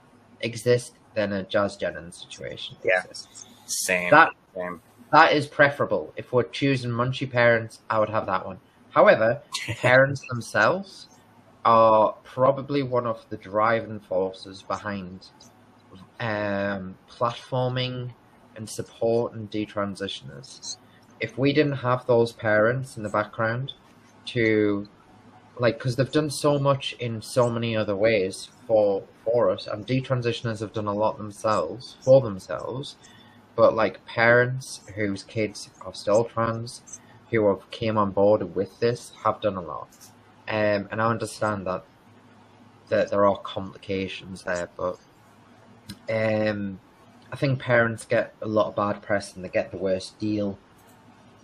exist 0.40 0.94
than 1.14 1.32
a 1.32 1.42
Jazz 1.42 1.76
Jennings 1.76 2.16
situation. 2.16 2.76
Yeah. 2.84 3.02
exist. 3.02 3.48
Same. 3.66 4.10
That 4.10 4.32
Same. 4.54 4.80
that 5.12 5.32
is 5.32 5.46
preferable. 5.46 6.12
If 6.16 6.32
we're 6.32 6.44
choosing 6.44 6.90
munchy 6.90 7.30
parents, 7.30 7.80
I 7.88 7.98
would 7.98 8.10
have 8.10 8.26
that 8.26 8.44
one. 8.44 8.58
However, 8.90 9.42
parents 9.76 10.22
themselves 10.28 11.08
are 11.64 12.14
probably 12.24 12.82
one 12.82 13.06
of 13.06 13.24
the 13.28 13.36
driving 13.36 14.00
forces 14.00 14.62
behind 14.62 15.28
um, 16.18 16.96
platforming 17.10 18.12
and 18.56 18.68
supporting 18.68 19.48
detransitioners. 19.48 20.76
If 21.20 21.36
we 21.36 21.52
didn't 21.52 21.72
have 21.72 22.06
those 22.06 22.32
parents 22.32 22.96
in 22.96 23.02
the 23.02 23.08
background 23.08 23.72
to, 24.26 24.88
like, 25.60 25.78
because 25.78 25.96
they've 25.96 26.10
done 26.10 26.30
so 26.30 26.58
much 26.58 26.94
in 26.94 27.22
so 27.22 27.50
many 27.50 27.76
other 27.76 27.96
ways 27.96 28.48
for 28.66 29.04
for 29.24 29.50
us, 29.50 29.66
and 29.66 29.86
detransitioners 29.86 30.60
have 30.60 30.72
done 30.72 30.86
a 30.88 30.94
lot 30.94 31.18
themselves 31.18 31.96
for 32.02 32.20
themselves 32.20 32.96
but 33.56 33.74
like 33.74 34.04
parents 34.06 34.80
whose 34.94 35.22
kids 35.22 35.68
are 35.84 35.92
still 35.92 36.24
trans 36.24 37.00
who 37.30 37.46
have 37.48 37.70
came 37.70 37.98
on 37.98 38.10
board 38.10 38.54
with 38.54 38.78
this 38.80 39.12
have 39.22 39.40
done 39.40 39.56
a 39.56 39.60
lot 39.60 39.88
um, 40.48 40.88
and 40.90 41.02
i 41.02 41.06
understand 41.06 41.66
that 41.66 41.84
that 42.88 43.10
there 43.10 43.26
are 43.26 43.36
complications 43.38 44.42
there 44.44 44.70
but 44.76 44.98
um, 46.08 46.80
i 47.32 47.36
think 47.36 47.60
parents 47.60 48.04
get 48.04 48.34
a 48.42 48.48
lot 48.48 48.68
of 48.68 48.76
bad 48.76 49.02
press 49.02 49.34
and 49.36 49.44
they 49.44 49.48
get 49.48 49.70
the 49.70 49.76
worst 49.76 50.18
deal 50.18 50.58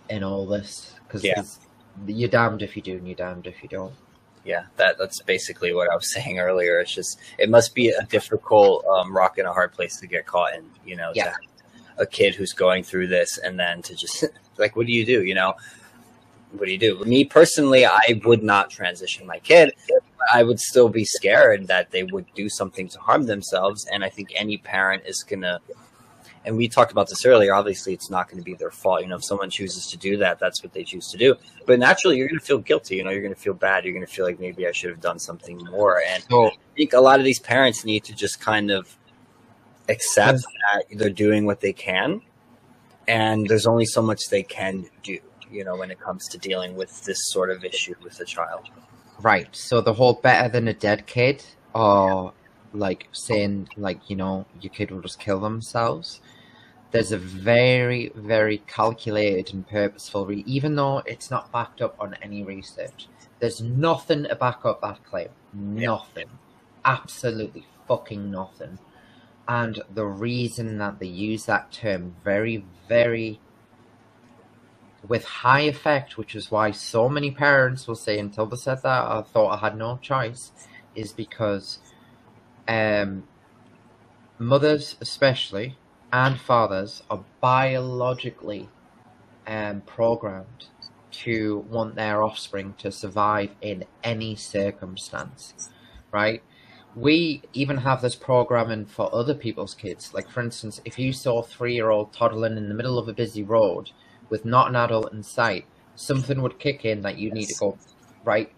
in 0.09 0.23
all 0.23 0.47
this 0.47 0.95
because 1.07 1.23
Yeah. 1.23 1.43
you're 2.07 2.29
damned 2.29 2.61
if 2.61 2.75
you 2.75 2.81
do 2.81 2.97
and 2.97 3.07
you're 3.07 3.15
damned 3.15 3.47
if 3.47 3.61
you 3.61 3.69
don't 3.69 3.93
Yeah, 4.47 4.63
that 4.77 4.97
that's 4.97 5.21
basically 5.21 5.73
what 5.73 5.91
I 5.91 5.95
was 5.95 6.11
saying 6.13 6.39
earlier. 6.39 6.79
It's 6.79 6.93
just 6.95 7.19
it 7.37 7.49
must 7.49 7.75
be 7.75 7.89
a 7.89 8.03
difficult 8.05 8.85
um, 8.85 9.15
rock 9.15 9.37
and 9.37 9.47
a 9.47 9.51
hard 9.51 9.73
place 9.73 9.99
to 9.99 10.07
get 10.07 10.25
caught 10.25 10.53
in. 10.55 10.63
You 10.85 10.95
know, 10.95 11.11
to 11.11 11.17
Yeah. 11.17 11.23
have 11.25 11.35
a 11.97 12.05
kid 12.05 12.33
who's 12.35 12.53
going 12.53 12.83
through 12.83 13.07
this 13.07 13.37
and 13.39 13.59
then 13.59 13.81
to 13.81 13.93
just 13.95 14.23
like, 14.57 14.75
what 14.75 14.85
do 14.87 14.93
you 14.93 15.05
do? 15.05 15.23
You 15.23 15.35
know, 15.35 15.53
what 16.53 16.65
do 16.65 16.71
you 16.71 16.77
do? 16.77 17.03
Me 17.03 17.25
personally, 17.25 17.85
I 17.85 18.21
would 18.23 18.41
not 18.41 18.69
transition 18.69 19.27
my 19.27 19.39
kid. 19.39 19.73
I 20.33 20.43
would 20.43 20.59
still 20.59 20.89
be 20.89 21.03
scared 21.05 21.67
that 21.67 21.91
they 21.91 22.03
would 22.03 22.25
do 22.35 22.47
something 22.49 22.87
to 22.89 22.99
harm 22.99 23.25
themselves, 23.25 23.85
and 23.91 24.03
I 24.03 24.09
think 24.09 24.31
any 24.35 24.57
parent 24.57 25.03
is 25.05 25.23
gonna. 25.23 25.59
And 26.47 26.55
we 26.55 26.69
talked 26.69 26.93
about 26.93 27.09
this 27.09 27.25
earlier. 27.25 27.53
Obviously, 27.53 27.93
it's 27.93 28.09
not 28.09 28.29
going 28.29 28.37
to 28.37 28.43
be 28.43 28.53
their 28.53 28.71
fault. 28.71 29.01
You 29.01 29.07
know, 29.07 29.17
if 29.17 29.25
someone 29.25 29.49
chooses 29.49 29.87
to 29.87 29.97
do 29.97 30.15
that, 30.17 30.39
that's 30.39 30.63
what 30.63 30.71
they 30.71 30.85
choose 30.85 31.09
to 31.09 31.17
do. 31.17 31.35
But 31.65 31.77
naturally, 31.77 32.15
you're 32.15 32.29
going 32.29 32.39
to 32.39 32.45
feel 32.45 32.59
guilty. 32.59 32.95
You 32.95 33.03
know, 33.03 33.09
you're 33.09 33.21
going 33.21 33.33
to 33.33 33.39
feel 33.39 33.53
bad. 33.53 33.83
You're 33.83 33.93
going 33.93 34.05
to 34.05 34.11
feel 34.11 34.23
like 34.23 34.39
maybe 34.39 34.65
I 34.65 34.71
should 34.71 34.89
have 34.89 35.01
done 35.01 35.19
something 35.19 35.57
more. 35.69 36.01
And 36.01 36.23
so 36.29 36.47
I 36.47 36.51
think 36.77 36.93
a 36.93 37.01
lot 37.01 37.19
of 37.19 37.25
these 37.25 37.39
parents 37.39 37.83
need 37.83 38.05
to 38.05 38.15
just 38.15 38.39
kind 38.39 38.71
of 38.71 38.97
accept 39.89 40.39
that 40.39 40.85
they're 40.97 41.09
doing 41.09 41.45
what 41.45 41.59
they 41.59 41.73
can, 41.73 42.21
and 43.09 43.45
there's 43.47 43.67
only 43.67 43.85
so 43.85 44.01
much 44.01 44.29
they 44.29 44.43
can 44.43 44.89
do. 45.03 45.19
You 45.51 45.65
know, 45.65 45.75
when 45.75 45.91
it 45.91 45.99
comes 45.99 46.29
to 46.29 46.37
dealing 46.37 46.77
with 46.77 47.03
this 47.03 47.19
sort 47.29 47.51
of 47.51 47.65
issue 47.65 47.95
with 48.01 48.19
a 48.21 48.25
child. 48.25 48.69
Right. 49.21 49.53
So 49.53 49.81
the 49.81 49.93
whole 49.93 50.13
better 50.13 50.47
than 50.47 50.69
a 50.69 50.73
dead 50.73 51.07
kid, 51.07 51.43
or 51.73 52.33
like 52.73 53.09
saying 53.11 53.67
like 53.75 54.09
you 54.09 54.15
know 54.15 54.45
your 54.61 54.71
kid 54.71 54.91
will 54.91 55.01
just 55.01 55.19
kill 55.19 55.41
themselves. 55.41 56.21
There's 56.91 57.11
a 57.11 57.17
very 57.17 58.11
very 58.15 58.59
calculated 58.59 59.53
and 59.53 59.67
purposeful, 59.67 60.25
re- 60.25 60.43
even 60.47 60.75
though 60.75 60.99
it's 60.99 61.29
not 61.29 61.51
backed 61.51 61.81
up 61.81 61.95
on 61.99 62.15
any 62.21 62.43
research. 62.43 63.07
There's 63.39 63.61
nothing 63.61 64.23
to 64.23 64.35
back 64.35 64.65
up 64.65 64.81
that 64.81 65.03
claim. 65.03 65.29
Nothing. 65.53 66.29
Absolutely 66.85 67.65
fucking 67.87 68.31
nothing. 68.31 68.79
And 69.47 69.81
the 69.93 70.05
reason 70.05 70.77
that 70.77 70.99
they 70.99 71.07
use 71.07 71.45
that 71.45 71.71
term 71.71 72.15
very 72.23 72.65
very 72.87 73.39
with 75.07 75.23
high 75.23 75.61
effect, 75.61 76.17
which 76.17 76.35
is 76.35 76.51
why 76.51 76.71
so 76.71 77.07
many 77.09 77.31
parents 77.31 77.87
will 77.87 77.95
say, 77.95 78.19
until 78.19 78.45
they 78.45 78.57
said 78.57 78.81
that, 78.83 79.05
I 79.05 79.21
thought 79.21 79.51
I 79.51 79.57
had 79.57 79.77
no 79.77 79.97
choice, 80.01 80.51
is 80.95 81.13
because 81.13 81.79
um, 82.67 83.23
mothers, 84.39 84.97
especially, 84.99 85.77
and 86.11 86.39
fathers 86.39 87.03
are 87.09 87.23
biologically 87.41 88.69
um, 89.45 89.81
programmed 89.81 90.67
to 91.09 91.65
want 91.69 91.95
their 91.95 92.23
offspring 92.23 92.75
to 92.77 92.91
survive 92.91 93.51
in 93.61 93.85
any 94.03 94.35
circumstance, 94.35 95.69
right? 96.11 96.43
We 96.95 97.43
even 97.53 97.77
have 97.77 98.01
this 98.01 98.15
programming 98.15 98.85
for 98.85 99.13
other 99.13 99.33
people's 99.33 99.73
kids. 99.73 100.13
Like, 100.13 100.29
for 100.29 100.41
instance, 100.41 100.81
if 100.85 100.97
you 100.97 101.13
saw 101.13 101.39
a 101.39 101.43
three 101.43 101.73
year 101.73 101.89
old 101.89 102.13
toddling 102.13 102.57
in 102.57 102.69
the 102.69 102.75
middle 102.75 102.97
of 102.97 103.07
a 103.07 103.13
busy 103.13 103.43
road, 103.43 103.91
with 104.29 104.45
not 104.45 104.67
an 104.69 104.75
adult 104.75 105.13
in 105.13 105.23
sight, 105.23 105.65
something 105.95 106.41
would 106.41 106.59
kick 106.59 106.85
in 106.85 107.01
that 107.01 107.17
you 107.17 107.31
need 107.31 107.47
to 107.47 107.55
go 107.55 107.77
right. 108.23 108.51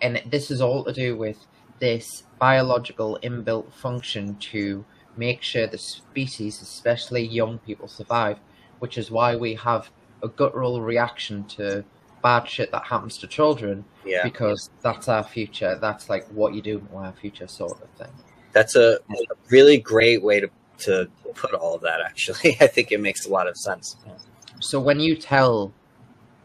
And 0.00 0.22
this 0.26 0.50
is 0.50 0.60
all 0.60 0.84
to 0.84 0.92
do 0.92 1.16
with 1.16 1.38
this 1.80 2.24
biological 2.38 3.18
inbuilt 3.22 3.72
function 3.72 4.36
to 4.36 4.84
make 5.16 5.42
sure 5.42 5.66
the 5.66 5.78
species, 5.78 6.60
especially 6.60 7.22
young 7.26 7.58
people, 7.58 7.88
survive, 7.88 8.38
which 8.78 8.98
is 8.98 9.10
why 9.10 9.36
we 9.36 9.54
have 9.54 9.90
a 10.22 10.28
guttural 10.28 10.80
reaction 10.80 11.44
to 11.44 11.84
bad 12.22 12.48
shit 12.48 12.72
that 12.72 12.84
happens 12.84 13.18
to 13.18 13.26
children 13.26 13.84
Yeah, 14.04 14.24
because 14.24 14.70
that's 14.80 15.08
our 15.08 15.22
future. 15.22 15.78
That's 15.80 16.08
like 16.08 16.26
what 16.28 16.54
you 16.54 16.62
do 16.62 16.78
with 16.78 16.92
our 16.92 17.12
future 17.12 17.46
sort 17.46 17.80
of 17.82 17.88
thing. 17.98 18.12
that's 18.52 18.76
a, 18.76 18.98
really 19.50 19.78
great 19.78 20.22
way 20.22 20.40
to 20.40 20.48
to 20.78 21.08
put 21.34 21.52
all 21.54 21.74
of 21.74 21.82
that. 21.82 22.00
Actually, 22.00 22.56
I 22.60 22.66
think 22.66 22.92
it 22.92 23.00
makes 23.00 23.26
a 23.26 23.30
lot 23.30 23.46
of 23.46 23.56
sense. 23.56 23.96
So 24.60 24.80
when 24.80 25.00
you 25.00 25.16
tell 25.16 25.72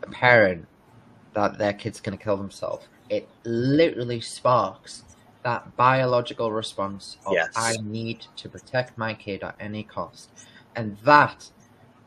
a 0.03 0.07
parent 0.07 0.67
that 1.33 1.57
their 1.57 1.73
kid's 1.73 2.01
going 2.01 2.17
to 2.17 2.23
kill 2.23 2.37
themselves, 2.37 2.87
it 3.09 3.27
literally 3.43 4.19
sparks 4.19 5.03
that 5.43 5.75
biological 5.75 6.51
response 6.51 7.17
of 7.25 7.33
Yes. 7.33 7.53
I 7.55 7.77
need 7.81 8.25
to 8.37 8.49
protect 8.49 8.97
my 8.97 9.13
kid 9.13 9.43
at 9.43 9.55
any 9.59 9.83
cost. 9.83 10.31
And 10.75 10.97
that 10.99 11.49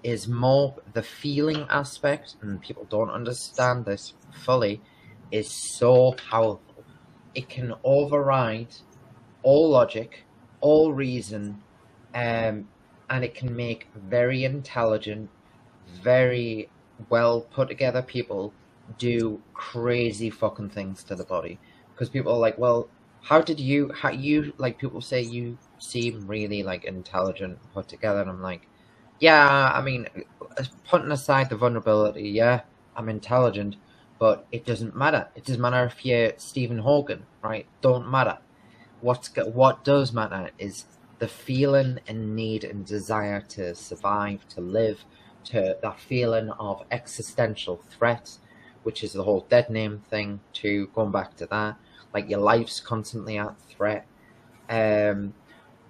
is 0.02 0.28
more 0.28 0.74
the 0.92 1.02
feeling 1.02 1.66
aspect, 1.70 2.36
and 2.42 2.60
people 2.60 2.86
don't 2.90 3.10
understand 3.10 3.84
this 3.84 4.14
fully, 4.32 4.80
is 5.30 5.50
so 5.78 6.12
powerful. 6.30 6.84
It 7.34 7.48
can 7.48 7.74
override 7.84 8.74
all 9.42 9.70
logic, 9.70 10.24
all 10.60 10.92
reason, 10.92 11.62
um, 12.14 12.68
and 13.08 13.24
it 13.24 13.34
can 13.34 13.54
make 13.54 13.88
very 13.94 14.44
intelligent, 14.44 15.30
very 16.02 16.68
well 17.08 17.40
put 17.40 17.68
together 17.68 18.02
people 18.02 18.52
do 18.98 19.40
crazy 19.54 20.30
fucking 20.30 20.70
things 20.70 21.02
to 21.04 21.14
the 21.14 21.24
body 21.24 21.58
because 21.92 22.08
people 22.08 22.32
are 22.32 22.38
like 22.38 22.58
well 22.58 22.88
how 23.22 23.40
did 23.40 23.60
you 23.60 23.90
how 23.94 24.10
you 24.10 24.52
like 24.58 24.78
people 24.78 25.00
say 25.00 25.22
you 25.22 25.58
seem 25.78 26.26
really 26.26 26.62
like 26.62 26.84
intelligent 26.84 27.58
put 27.72 27.88
together 27.88 28.20
and 28.20 28.30
i'm 28.30 28.42
like 28.42 28.68
yeah 29.20 29.70
i 29.74 29.80
mean 29.80 30.06
putting 30.88 31.12
aside 31.12 31.48
the 31.48 31.56
vulnerability 31.56 32.28
yeah 32.28 32.60
i'm 32.96 33.08
intelligent 33.08 33.76
but 34.22 34.46
it 34.52 34.64
doesn't 34.64 34.94
matter. 34.94 35.26
It 35.34 35.44
doesn't 35.46 35.60
matter 35.60 35.84
if 35.84 36.06
you're 36.06 36.34
Stephen 36.36 36.78
Hawking 36.78 37.26
right? 37.42 37.66
Don't 37.80 38.08
matter. 38.08 38.38
What's 39.00 39.34
what 39.36 39.82
does 39.82 40.12
matter 40.12 40.50
is 40.60 40.84
the 41.18 41.26
feeling 41.26 41.98
and 42.06 42.36
need 42.36 42.62
and 42.62 42.86
desire 42.86 43.40
to 43.40 43.74
survive 43.74 44.46
to 44.50 44.60
live 44.60 45.04
to 45.46 45.76
that 45.82 45.98
feeling 45.98 46.50
of 46.50 46.84
existential 46.92 47.82
threat, 47.90 48.38
which 48.84 49.02
is 49.02 49.12
the 49.12 49.24
whole 49.24 49.44
dead 49.48 49.68
name 49.68 50.04
thing, 50.08 50.38
to 50.52 50.86
going 50.94 51.10
back 51.10 51.36
to 51.38 51.46
that. 51.46 51.76
Like 52.14 52.28
your 52.28 52.40
life's 52.40 52.80
constantly 52.80 53.38
at 53.38 53.58
threat. 53.68 54.06
Um 54.68 55.34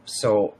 so 0.04 0.54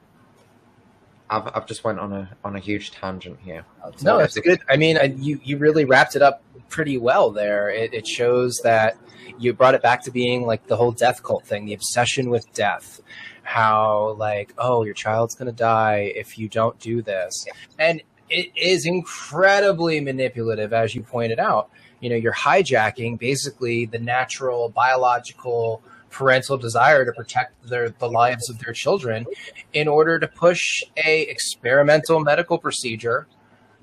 I've 1.33 1.51
I've 1.55 1.67
just 1.67 1.83
went 1.83 1.99
on 1.99 2.13
a 2.13 2.31
on 2.45 2.57
a 2.57 2.59
huge 2.59 2.91
tangent 2.91 3.39
here. 3.43 3.65
No, 4.03 4.19
that's 4.19 4.39
good. 4.39 4.61
I 4.69 4.77
mean, 4.77 4.99
I, 4.99 5.05
you 5.05 5.41
you 5.43 5.57
really 5.57 5.85
wrapped 5.85 6.15
it 6.15 6.23
up 6.23 6.43
pretty 6.69 6.99
well 6.99 7.31
there. 7.31 7.71
It, 7.71 7.95
it 7.95 8.07
shows 8.07 8.61
that 8.65 8.97
you 9.39 9.53
brought 9.55 9.75
it 9.75 9.83
back 9.83 10.03
to 10.03 10.11
being 10.11 10.47
like 10.47 10.67
the 10.67 10.77
whole 10.77 10.93
death 10.93 11.23
cult 11.23 11.47
thing, 11.47 11.65
the 11.65 11.75
obsession 11.75 12.29
with 12.29 12.53
death. 12.53 13.01
How 13.43 14.15
like, 14.19 14.53
oh, 14.59 14.85
your 14.85 14.95
child's 14.95 15.35
gonna 15.35 15.53
die 15.53 16.13
if 16.15 16.39
you 16.39 16.49
don't 16.49 16.79
do 16.79 17.01
this, 17.03 17.47
and 17.79 18.03
it 18.29 18.51
is 18.55 18.87
incredibly 18.87 20.01
manipulative, 20.01 20.73
as 20.73 20.95
you 20.95 21.03
pointed 21.03 21.39
out. 21.39 21.71
You 22.03 22.11
know, 22.11 22.17
you're 22.17 22.35
hijacking 22.35 23.19
basically 23.19 23.87
the 23.87 23.99
natural 23.99 24.69
biological 24.69 25.83
parental 26.11 26.59
desire 26.59 27.07
to 27.07 27.13
protect 27.13 27.67
their 27.67 27.89
the 27.89 28.09
lives 28.09 28.51
of 28.51 28.59
their 28.59 28.75
children 28.75 29.25
in 29.73 29.89
order 29.89 30.19
to 30.19 30.29
push 30.29 30.83
a 31.03 31.23
experimental 31.23 32.21
medical 32.21 32.59
procedure. 32.59 33.27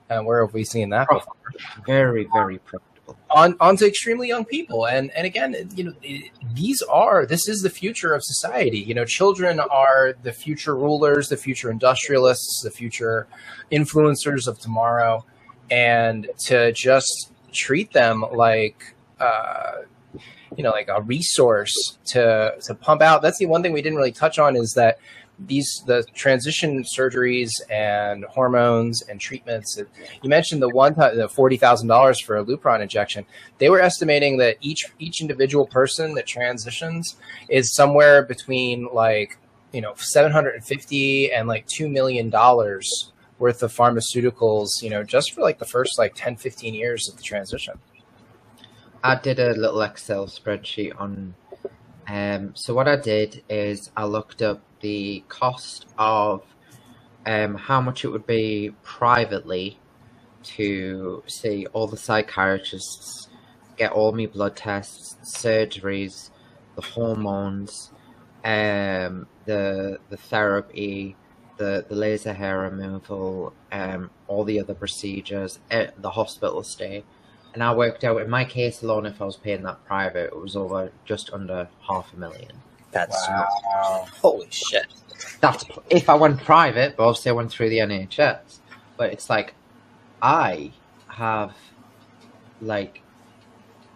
And 0.10 0.26
where 0.28 0.46
have 0.46 0.54
we 0.54 0.64
seen 0.64 0.90
that 0.90 1.08
before? 1.10 1.34
Very, 1.88 2.28
very 2.32 2.60
profitable. 2.60 3.18
on 3.32 3.56
onto 3.60 3.86
extremely 3.86 4.28
young 4.28 4.46
people 4.46 4.86
and 4.88 5.10
and 5.12 5.26
again 5.26 5.70
you 5.76 5.84
know 5.84 5.94
these 6.54 6.82
are 6.84 7.26
this 7.26 7.48
is 7.48 7.62
the 7.62 7.70
future 7.70 8.14
of 8.14 8.24
society 8.24 8.80
you 8.80 8.94
know 8.94 9.06
children 9.06 9.60
are 9.60 10.14
the 10.24 10.32
future 10.32 10.76
rulers 10.76 11.30
the 11.30 11.38
future 11.38 11.72
industrialists 11.72 12.62
the 12.64 12.72
future 12.72 13.28
influencers 13.72 14.48
of 14.48 14.60
tomorrow 14.60 15.26
and 15.72 16.28
to 16.38 16.72
just 16.74 17.32
treat 17.50 17.92
them 17.92 18.24
like 18.34 18.96
uh 19.20 19.82
you 20.56 20.64
know 20.64 20.72
like 20.72 20.88
a 20.90 21.02
resource 21.02 21.98
to 22.06 22.56
to 22.62 22.74
pump 22.76 23.02
out 23.02 23.22
that's 23.22 23.38
the 23.38 23.46
one 23.46 23.62
thing 23.62 23.74
we 23.74 23.82
didn't 23.82 23.98
really 23.98 24.12
touch 24.12 24.40
on 24.40 24.56
is 24.56 24.74
that 24.74 24.98
these 25.48 25.84
the 25.88 26.04
transition 26.14 26.84
surgeries 26.84 27.50
and 27.70 28.26
hormones 28.26 29.02
and 29.04 29.20
treatments 29.20 29.78
you 30.22 30.30
mentioned 30.30 30.62
the 30.62 30.70
one 30.70 30.94
the 30.94 31.30
forty 31.30 31.58
thousand 31.58 31.88
dollars 31.88 32.20
for 32.20 32.38
a 32.38 32.44
Lupron 32.44 32.82
injection. 32.82 33.26
They 33.58 33.70
were 33.70 33.80
estimating 33.80 34.38
that 34.38 34.58
each 34.62 34.86
each 35.00 35.22
individual 35.22 35.66
person 35.66 36.16
that 36.16 36.26
transitions 36.26 37.16
is 37.48 37.74
somewhere 37.74 38.24
between 38.24 38.90
like 38.94 39.38
you 39.72 39.82
know 39.82 39.94
seven 39.96 40.32
hundred 40.32 40.56
and 40.56 40.66
fifty 40.66 41.32
and 41.32 41.48
like 41.48 41.66
two 41.68 41.88
million 41.88 42.30
dollars 42.30 43.12
worth 43.40 43.64
of 43.64 43.74
pharmaceuticals. 43.74 44.84
You 44.84 44.92
know, 44.92 45.04
just 45.04 45.34
for 45.34 45.42
like 45.42 45.58
the 45.58 45.66
first 45.66 45.98
like 45.98 46.14
10, 46.16 46.36
15 46.36 46.74
years 46.74 47.10
of 47.10 47.18
the 47.18 47.24
transition. 47.24 47.80
I 49.04 49.16
did 49.16 49.40
a 49.40 49.54
little 49.54 49.82
Excel 49.82 50.28
spreadsheet 50.28 51.00
on. 51.00 51.34
Um, 52.08 52.56
so 52.56 52.74
what 52.74 52.88
I 52.88 52.96
did 52.96 53.44
is 53.50 53.92
I 53.96 54.06
looked 54.06 54.42
up 54.42 54.62
the 54.82 55.24
cost 55.30 55.86
of 55.98 56.44
um, 57.26 57.56
how 57.56 57.82
much 57.82 58.04
it 58.04 58.10
would 58.10 58.26
be 58.26 58.74
privately 58.84 59.80
to 60.42 61.24
see 61.28 61.66
all 61.68 61.88
the 61.88 61.98
psychiatrists, 61.98 63.30
get 63.78 63.92
all 63.92 64.12
my 64.12 64.26
blood 64.26 64.56
tests, 64.56 65.16
surgeries, 65.38 66.30
the 66.76 66.82
hormones, 66.82 67.92
um, 68.44 69.28
the 69.46 70.00
the 70.10 70.18
therapy, 70.18 71.16
the, 71.60 71.86
the 71.88 71.96
laser 71.96 72.34
hair 72.34 72.60
removal, 72.62 73.54
um, 73.72 74.12
all 74.28 74.46
the 74.46 74.60
other 74.60 74.74
procedures, 74.76 75.60
the 75.70 76.12
hospital 76.12 76.64
stay. 76.64 77.06
And 77.54 77.64
I 77.64 77.74
worked 77.76 78.04
out 78.06 78.22
in 78.22 78.30
my 78.30 78.46
case 78.46 78.82
alone, 78.82 79.06
if 79.06 79.22
I 79.22 79.26
was 79.26 79.38
paying 79.38 79.64
that 79.64 79.84
private, 79.86 80.28
it 80.28 80.38
was 80.40 80.56
over 80.56 80.92
just 81.06 81.32
under 81.34 81.70
half 81.88 82.14
a 82.14 82.18
million. 82.18 82.64
That's 82.92 83.28
Wow. 83.28 84.08
holy 84.22 84.48
shit. 84.52 84.88
That's 85.42 85.66
if 85.90 86.10
I 86.10 86.16
went 86.16 86.44
private, 86.44 86.96
but 86.98 87.08
obviously 87.08 87.30
I 87.32 87.34
went 87.34 87.52
through 87.52 87.70
the 87.70 87.80
NHS. 87.80 88.60
But 88.98 89.14
it's 89.14 89.30
like 89.30 89.56
I 90.22 90.74
have 91.08 91.56
like 92.62 93.04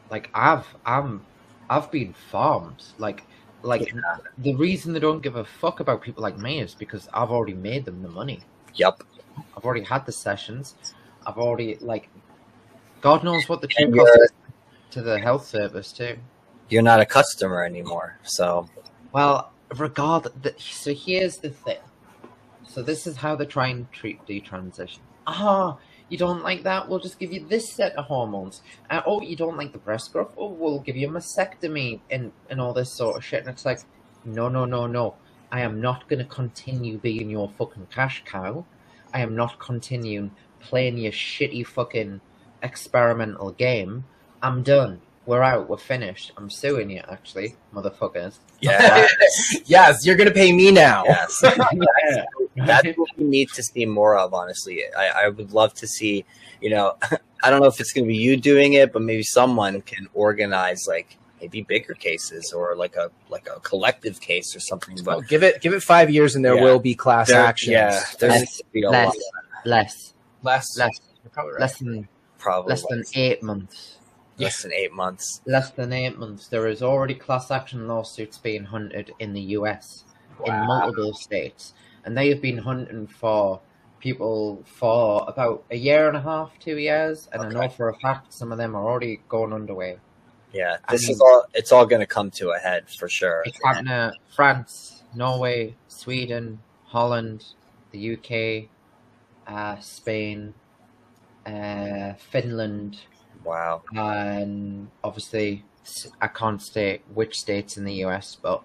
like 0.10 0.30
I've 0.34 0.68
I'm 0.86 1.28
I've 1.70 1.92
been 1.92 2.14
farmed. 2.14 2.84
Like 2.98 3.28
like 3.64 3.94
Yeah. 3.94 4.18
the 4.38 4.56
reason 4.56 4.94
they 4.94 5.00
don't 5.00 5.22
give 5.22 5.36
a 5.36 5.44
fuck 5.46 5.80
about 5.80 6.02
people 6.02 6.22
like 6.22 6.38
me 6.38 6.60
is 6.60 6.76
because 6.76 7.08
I've 7.14 7.32
already 7.32 7.54
made 7.54 7.86
them 7.86 8.02
the 8.02 8.10
money. 8.10 8.42
Yup. 8.76 9.04
I've 9.56 9.66
already 9.66 9.84
had 9.84 10.06
the 10.06 10.12
sessions. 10.12 10.76
I've 11.26 11.38
already 11.38 11.78
like 11.80 12.10
God 13.02 13.24
knows 13.24 13.48
what 13.50 13.62
the 13.62 13.68
true 13.68 13.92
cost 13.96 14.34
to 14.92 15.02
the 15.02 15.20
health 15.20 15.46
service 15.48 15.92
too. 15.92 16.18
You're 16.70 16.82
not 16.82 17.00
a 17.00 17.06
customer 17.06 17.64
anymore. 17.64 18.18
So 18.24 18.70
Well, 19.12 19.52
regard 19.78 20.24
the, 20.42 20.54
so 20.58 20.94
here's 20.94 21.38
the 21.38 21.50
thing. 21.50 21.78
So 22.68 22.82
this 22.82 23.06
is 23.06 23.18
how 23.18 23.36
they 23.36 23.46
try 23.46 23.68
and 23.68 23.92
treat 23.92 24.26
detransition. 24.26 25.00
Ah, 25.28 25.78
you 26.14 26.20
don't 26.20 26.44
like 26.44 26.62
that? 26.62 26.88
We'll 26.88 27.00
just 27.00 27.18
give 27.18 27.34
you 27.34 27.44
this 27.44 27.68
set 27.74 27.96
of 27.96 28.06
hormones. 28.06 28.62
Uh, 28.88 29.02
oh, 29.08 29.22
you 29.24 29.36
don't 29.36 29.58
like 29.58 29.72
the 29.72 29.80
breast 29.80 30.14
growth? 30.14 30.32
Oh, 30.38 30.50
we'll 30.50 30.80
give 30.80 30.96
you 30.96 31.10
a 31.10 31.12
mastectomy 31.12 32.02
and 32.12 32.32
and 32.52 32.62
all 32.62 32.72
this 32.72 32.92
sort 32.92 33.18
of 33.18 33.26
shit. 33.26 33.40
And 33.40 33.50
it's 33.50 33.66
like, 33.66 33.80
no, 34.24 34.48
no, 34.48 34.66
no, 34.66 34.86
no. 34.86 35.16
I 35.52 35.62
am 35.62 35.82
not 35.82 36.08
going 36.08 36.20
to 36.20 36.26
continue 36.26 37.00
being 37.00 37.32
your 37.32 37.50
fucking 37.58 37.88
cash 37.90 38.22
cow. 38.28 38.64
I 39.12 39.22
am 39.22 39.36
not 39.36 39.58
continuing 39.58 40.30
playing 40.60 41.00
your 41.00 41.12
shitty 41.12 41.66
fucking 41.66 42.22
experimental 42.62 43.50
game. 43.52 44.06
I'm 44.44 44.62
done. 44.62 45.02
We're 45.26 45.42
out. 45.42 45.68
We're 45.68 45.78
finished. 45.78 46.32
I'm 46.38 46.52
suing 46.52 46.92
you, 46.92 47.02
actually, 47.10 47.56
motherfuckers. 47.74 48.38
yeah. 48.62 49.08
yes, 49.66 50.06
you're 50.06 50.16
gonna 50.16 50.30
pay 50.30 50.52
me 50.52 50.70
now. 50.70 51.06
yes. 51.06 51.44
That's 52.56 52.88
what 52.98 53.10
we 53.18 53.26
need 53.26 53.50
to 53.50 53.64
see 53.64 53.86
more 53.86 54.18
of, 54.18 54.34
honestly. 54.34 54.84
I, 54.98 55.26
I 55.26 55.30
would 55.30 55.52
love 55.54 55.74
to 55.76 55.88
see, 55.88 56.26
you 56.62 56.70
know, 56.70 56.96
I 57.44 57.50
don't 57.50 57.62
know 57.62 57.68
if 57.68 57.80
it's 57.80 57.92
going 57.94 58.06
to 58.06 58.08
be 58.08 58.16
you 58.18 58.38
doing 58.38 58.74
it, 58.74 58.94
but 58.94 59.02
maybe 59.02 59.24
someone 59.24 59.82
can 59.82 60.08
organize 60.14 60.88
like 60.88 61.18
maybe 61.42 61.62
bigger 61.62 61.94
cases 61.94 62.54
or 62.54 62.76
like 62.76 62.96
a 62.96 63.12
like 63.30 63.48
a 63.54 63.60
collective 63.60 64.22
case 64.22 64.56
or 64.56 64.60
something. 64.62 64.98
Well, 65.04 65.20
But 65.20 65.28
give 65.28 65.44
it 65.44 65.62
give 65.62 65.74
it 65.74 65.84
five 65.84 66.10
years 66.10 66.36
and 66.36 66.46
there 66.46 66.56
Yeah. 66.56 66.64
will 66.64 66.80
be 66.80 66.96
class 66.96 67.28
there- 67.28 67.42
actions. 67.42 67.72
yeah, 67.74 68.02
there 68.20 68.30
Less- 68.30 68.62
be 68.72 68.84
a 68.84 68.90
less, 68.90 69.08
lot, 69.08 69.16
less, 69.66 70.14
less. 70.42 70.78
less, 70.78 71.02
probably 71.34 71.52
right. 71.54 71.62
less 71.62 71.80
than 71.80 72.08
probably 72.38 72.70
less 72.70 72.86
than 72.90 73.04
eight 73.16 73.44
months. 73.44 73.98
less 74.38 74.62
than 74.64 74.72
eight 74.74 74.94
months. 74.94 75.42
Less 75.46 75.70
than 75.72 75.92
eight 75.92 76.18
months. 76.18 76.48
There 76.48 76.68
is 76.68 76.82
already 76.82 77.14
class 77.16 77.52
action 77.52 77.88
lawsuits 77.90 78.38
being 78.38 78.64
hunted 78.66 79.12
in 79.20 79.34
the 79.34 79.42
US 79.58 80.06
in 80.46 80.54
multiple 80.66 81.14
states, 81.14 81.74
and 82.06 82.18
they 82.18 82.30
have 82.30 82.42
been 82.42 82.58
hunting 82.58 83.08
for 83.08 83.62
people 84.00 84.62
for 84.66 85.24
about 85.28 85.64
a 85.72 85.78
year 85.78 86.08
and 86.08 86.18
a 86.18 86.22
half, 86.22 86.52
two 86.60 86.78
years, 86.78 87.30
and 87.32 87.42
I 87.42 87.50
know 87.50 87.70
for 87.70 87.90
a 87.90 87.96
fact 88.00 88.34
some 88.34 88.52
of 88.52 88.58
them 88.58 88.76
are 88.76 88.86
already 88.86 89.22
going 89.30 89.54
underway. 89.54 89.98
Yeah, 90.52 90.78
this 90.90 91.10
is 91.10 91.20
all. 91.20 91.46
It's 91.54 91.72
all 91.72 91.86
going 91.86 92.02
to 92.02 92.06
come 92.06 92.30
to 92.32 92.52
a 92.52 92.60
head 92.60 92.90
for 92.90 93.10
sure. 93.10 93.42
It's 93.46 93.58
happening 93.64 93.88
to 93.88 94.14
France, 94.36 95.04
Norway, 95.16 95.76
Sweden, 95.88 96.60
Holland, 96.86 97.46
the 97.92 98.14
UK, 98.14 98.70
uh, 99.48 99.80
Spain, 99.80 100.54
uh, 101.46 102.14
Finland, 102.32 102.98
Wow. 103.44 103.82
and 103.96 104.90
obviously 105.04 105.66
I 106.22 106.28
can't 106.28 106.62
state 106.62 107.02
which 107.14 107.40
states 107.40 107.78
in 107.78 107.84
the 107.84 108.06
US, 108.06 108.38
but 108.42 108.64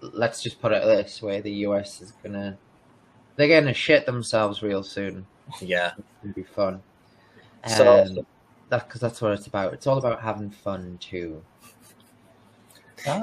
let's 0.00 0.42
just 0.42 0.60
put 0.60 0.72
it 0.72 0.82
this 0.84 1.20
way: 1.22 1.40
the 1.40 1.52
US 1.66 2.00
is 2.00 2.12
gonna 2.22 2.56
they're 3.36 3.48
gonna 3.48 3.74
shit 3.74 4.06
themselves 4.06 4.62
real 4.62 4.82
soon. 4.82 5.26
Yeah. 5.60 5.92
It's 5.98 6.06
gonna 6.22 6.34
be 6.34 6.42
fun. 6.42 6.82
So- 7.66 8.02
Um, 8.02 8.26
that 8.70 8.86
because 8.86 9.00
that's 9.00 9.22
what 9.22 9.32
it's 9.32 9.46
about. 9.46 9.72
It's 9.72 9.86
all 9.86 9.96
about 9.98 10.20
having 10.20 10.50
fun 10.50 10.98
too. 11.00 11.42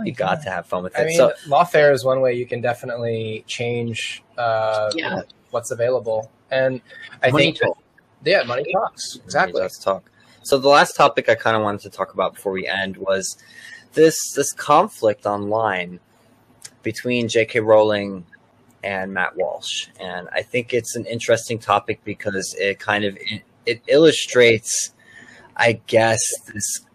You 0.03 0.13
got 0.13 0.41
to 0.43 0.49
have 0.49 0.65
fun 0.65 0.83
with 0.83 0.95
it. 0.97 1.01
I 1.01 1.05
mean, 1.05 1.17
so 1.17 1.33
lawfare 1.47 1.93
is 1.93 2.03
one 2.05 2.21
way 2.21 2.33
you 2.33 2.45
can 2.47 2.61
definitely 2.61 3.43
change 3.45 4.23
uh, 4.37 4.89
Yeah. 4.95 5.21
what's 5.51 5.69
available, 5.71 6.31
and 6.49 6.81
I 7.21 7.29
Money 7.29 7.43
think 7.51 7.59
talk. 7.59 7.77
yeah, 8.23 8.43
money 8.43 8.63
talks 8.71 9.17
exactly. 9.23 9.61
Let's 9.61 9.77
talk. 9.77 10.09
So 10.43 10.57
the 10.57 10.69
last 10.69 10.95
topic 10.95 11.27
I 11.29 11.35
kind 11.35 11.55
of 11.57 11.61
wanted 11.63 11.81
to 11.81 11.89
talk 11.89 12.13
about 12.13 12.35
before 12.35 12.53
we 12.53 12.67
end 12.67 12.97
was 12.97 13.37
this 13.93 14.31
this 14.33 14.51
conflict 14.53 15.25
online 15.25 15.99
between 16.85 17.27
J.K. 17.27 17.59
Rowling 17.59 18.25
and 18.83 19.13
Matt 19.13 19.35
Walsh, 19.35 19.87
and 19.99 20.29
I 20.31 20.41
think 20.43 20.73
it's 20.73 20.95
an 20.95 21.05
interesting 21.05 21.59
topic 21.59 21.99
because 22.05 22.55
it 22.57 22.79
kind 22.79 23.03
of 23.03 23.17
it, 23.19 23.41
it 23.65 23.81
illustrates, 23.87 24.93
I 25.57 25.81
guess, 25.87 26.21
this 26.53 26.85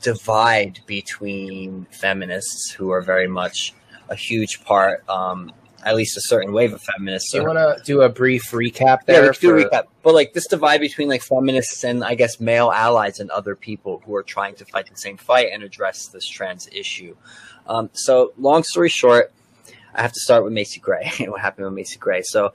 divide 0.00 0.80
between 0.86 1.86
feminists 1.90 2.70
who 2.70 2.90
are 2.90 3.00
very 3.00 3.26
much 3.26 3.74
a 4.10 4.14
huge 4.14 4.62
part, 4.64 5.08
um, 5.08 5.50
at 5.84 5.96
least 5.96 6.16
a 6.16 6.20
certain 6.20 6.52
wave 6.52 6.72
of 6.72 6.82
feminists. 6.82 7.32
Do 7.32 7.38
you 7.38 7.44
want 7.46 7.58
to 7.58 7.82
do 7.84 8.02
a 8.02 8.08
brief 8.08 8.50
recap 8.50 8.80
yeah, 8.80 8.98
there? 9.06 9.22
we 9.22 9.28
could 9.28 9.40
do 9.40 9.56
a 9.56 9.64
recap. 9.64 9.84
But 10.02 10.14
like 10.14 10.32
this 10.34 10.46
divide 10.46 10.80
between 10.80 11.08
like 11.08 11.22
feminists 11.22 11.84
and 11.84 12.04
I 12.04 12.14
guess 12.14 12.40
male 12.40 12.70
allies 12.70 13.20
and 13.20 13.30
other 13.30 13.54
people 13.54 14.02
who 14.04 14.14
are 14.14 14.22
trying 14.22 14.54
to 14.56 14.64
fight 14.66 14.88
the 14.90 14.96
same 14.96 15.16
fight 15.16 15.48
and 15.52 15.62
address 15.62 16.08
this 16.08 16.26
trans 16.26 16.68
issue. 16.68 17.16
Um, 17.68 17.90
so 17.92 18.32
long 18.38 18.62
story 18.64 18.88
short, 18.88 19.32
I 19.94 20.02
have 20.02 20.12
to 20.12 20.20
start 20.20 20.44
with 20.44 20.52
Macy 20.52 20.80
Gray. 20.80 21.10
And 21.20 21.30
what 21.32 21.40
happened 21.40 21.66
with 21.66 21.74
Macy 21.74 21.98
Gray? 21.98 22.22
So 22.22 22.52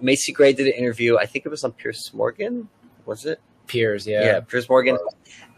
Macy 0.00 0.32
Gray 0.32 0.52
did 0.52 0.66
an 0.66 0.74
interview. 0.74 1.16
I 1.16 1.26
think 1.26 1.46
it 1.46 1.48
was 1.48 1.64
on 1.64 1.72
Piers 1.72 2.10
Morgan. 2.12 2.68
Was 3.06 3.24
it? 3.24 3.40
Piers, 3.66 4.06
Yeah, 4.06 4.24
yeah, 4.24 4.40
Piers 4.40 4.68
Morgan. 4.68 4.98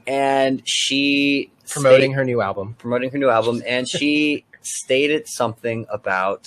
And 0.06 0.62
she 0.64 1.50
promoting 1.68 2.12
her 2.12 2.24
new 2.24 2.40
album. 2.42 2.74
promoting 2.78 3.10
her 3.10 3.18
new 3.18 3.30
album, 3.30 3.62
and 3.66 3.88
she 3.88 4.44
stated 4.60 5.26
something 5.26 5.86
about 5.90 6.46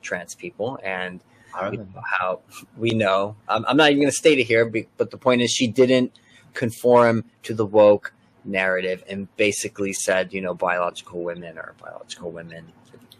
trans 0.00 0.34
people, 0.34 0.78
and 0.82 1.20
Ireland. 1.52 1.92
how 2.18 2.40
we 2.76 2.90
know. 2.90 3.36
Um, 3.48 3.64
I'm 3.68 3.76
not 3.76 3.90
even 3.90 4.00
going 4.00 4.10
to 4.10 4.16
state 4.16 4.38
it 4.38 4.44
here, 4.44 4.64
be- 4.64 4.86
but 4.96 5.10
the 5.10 5.18
point 5.18 5.42
is 5.42 5.50
she 5.50 5.66
didn't 5.66 6.16
conform 6.52 7.24
to 7.42 7.52
the 7.54 7.66
woke 7.66 8.13
narrative 8.44 9.02
and 9.08 9.34
basically 9.36 9.92
said, 9.92 10.32
you 10.32 10.40
know, 10.40 10.54
biological 10.54 11.22
women 11.22 11.58
are 11.58 11.74
biological 11.80 12.30
women. 12.30 12.66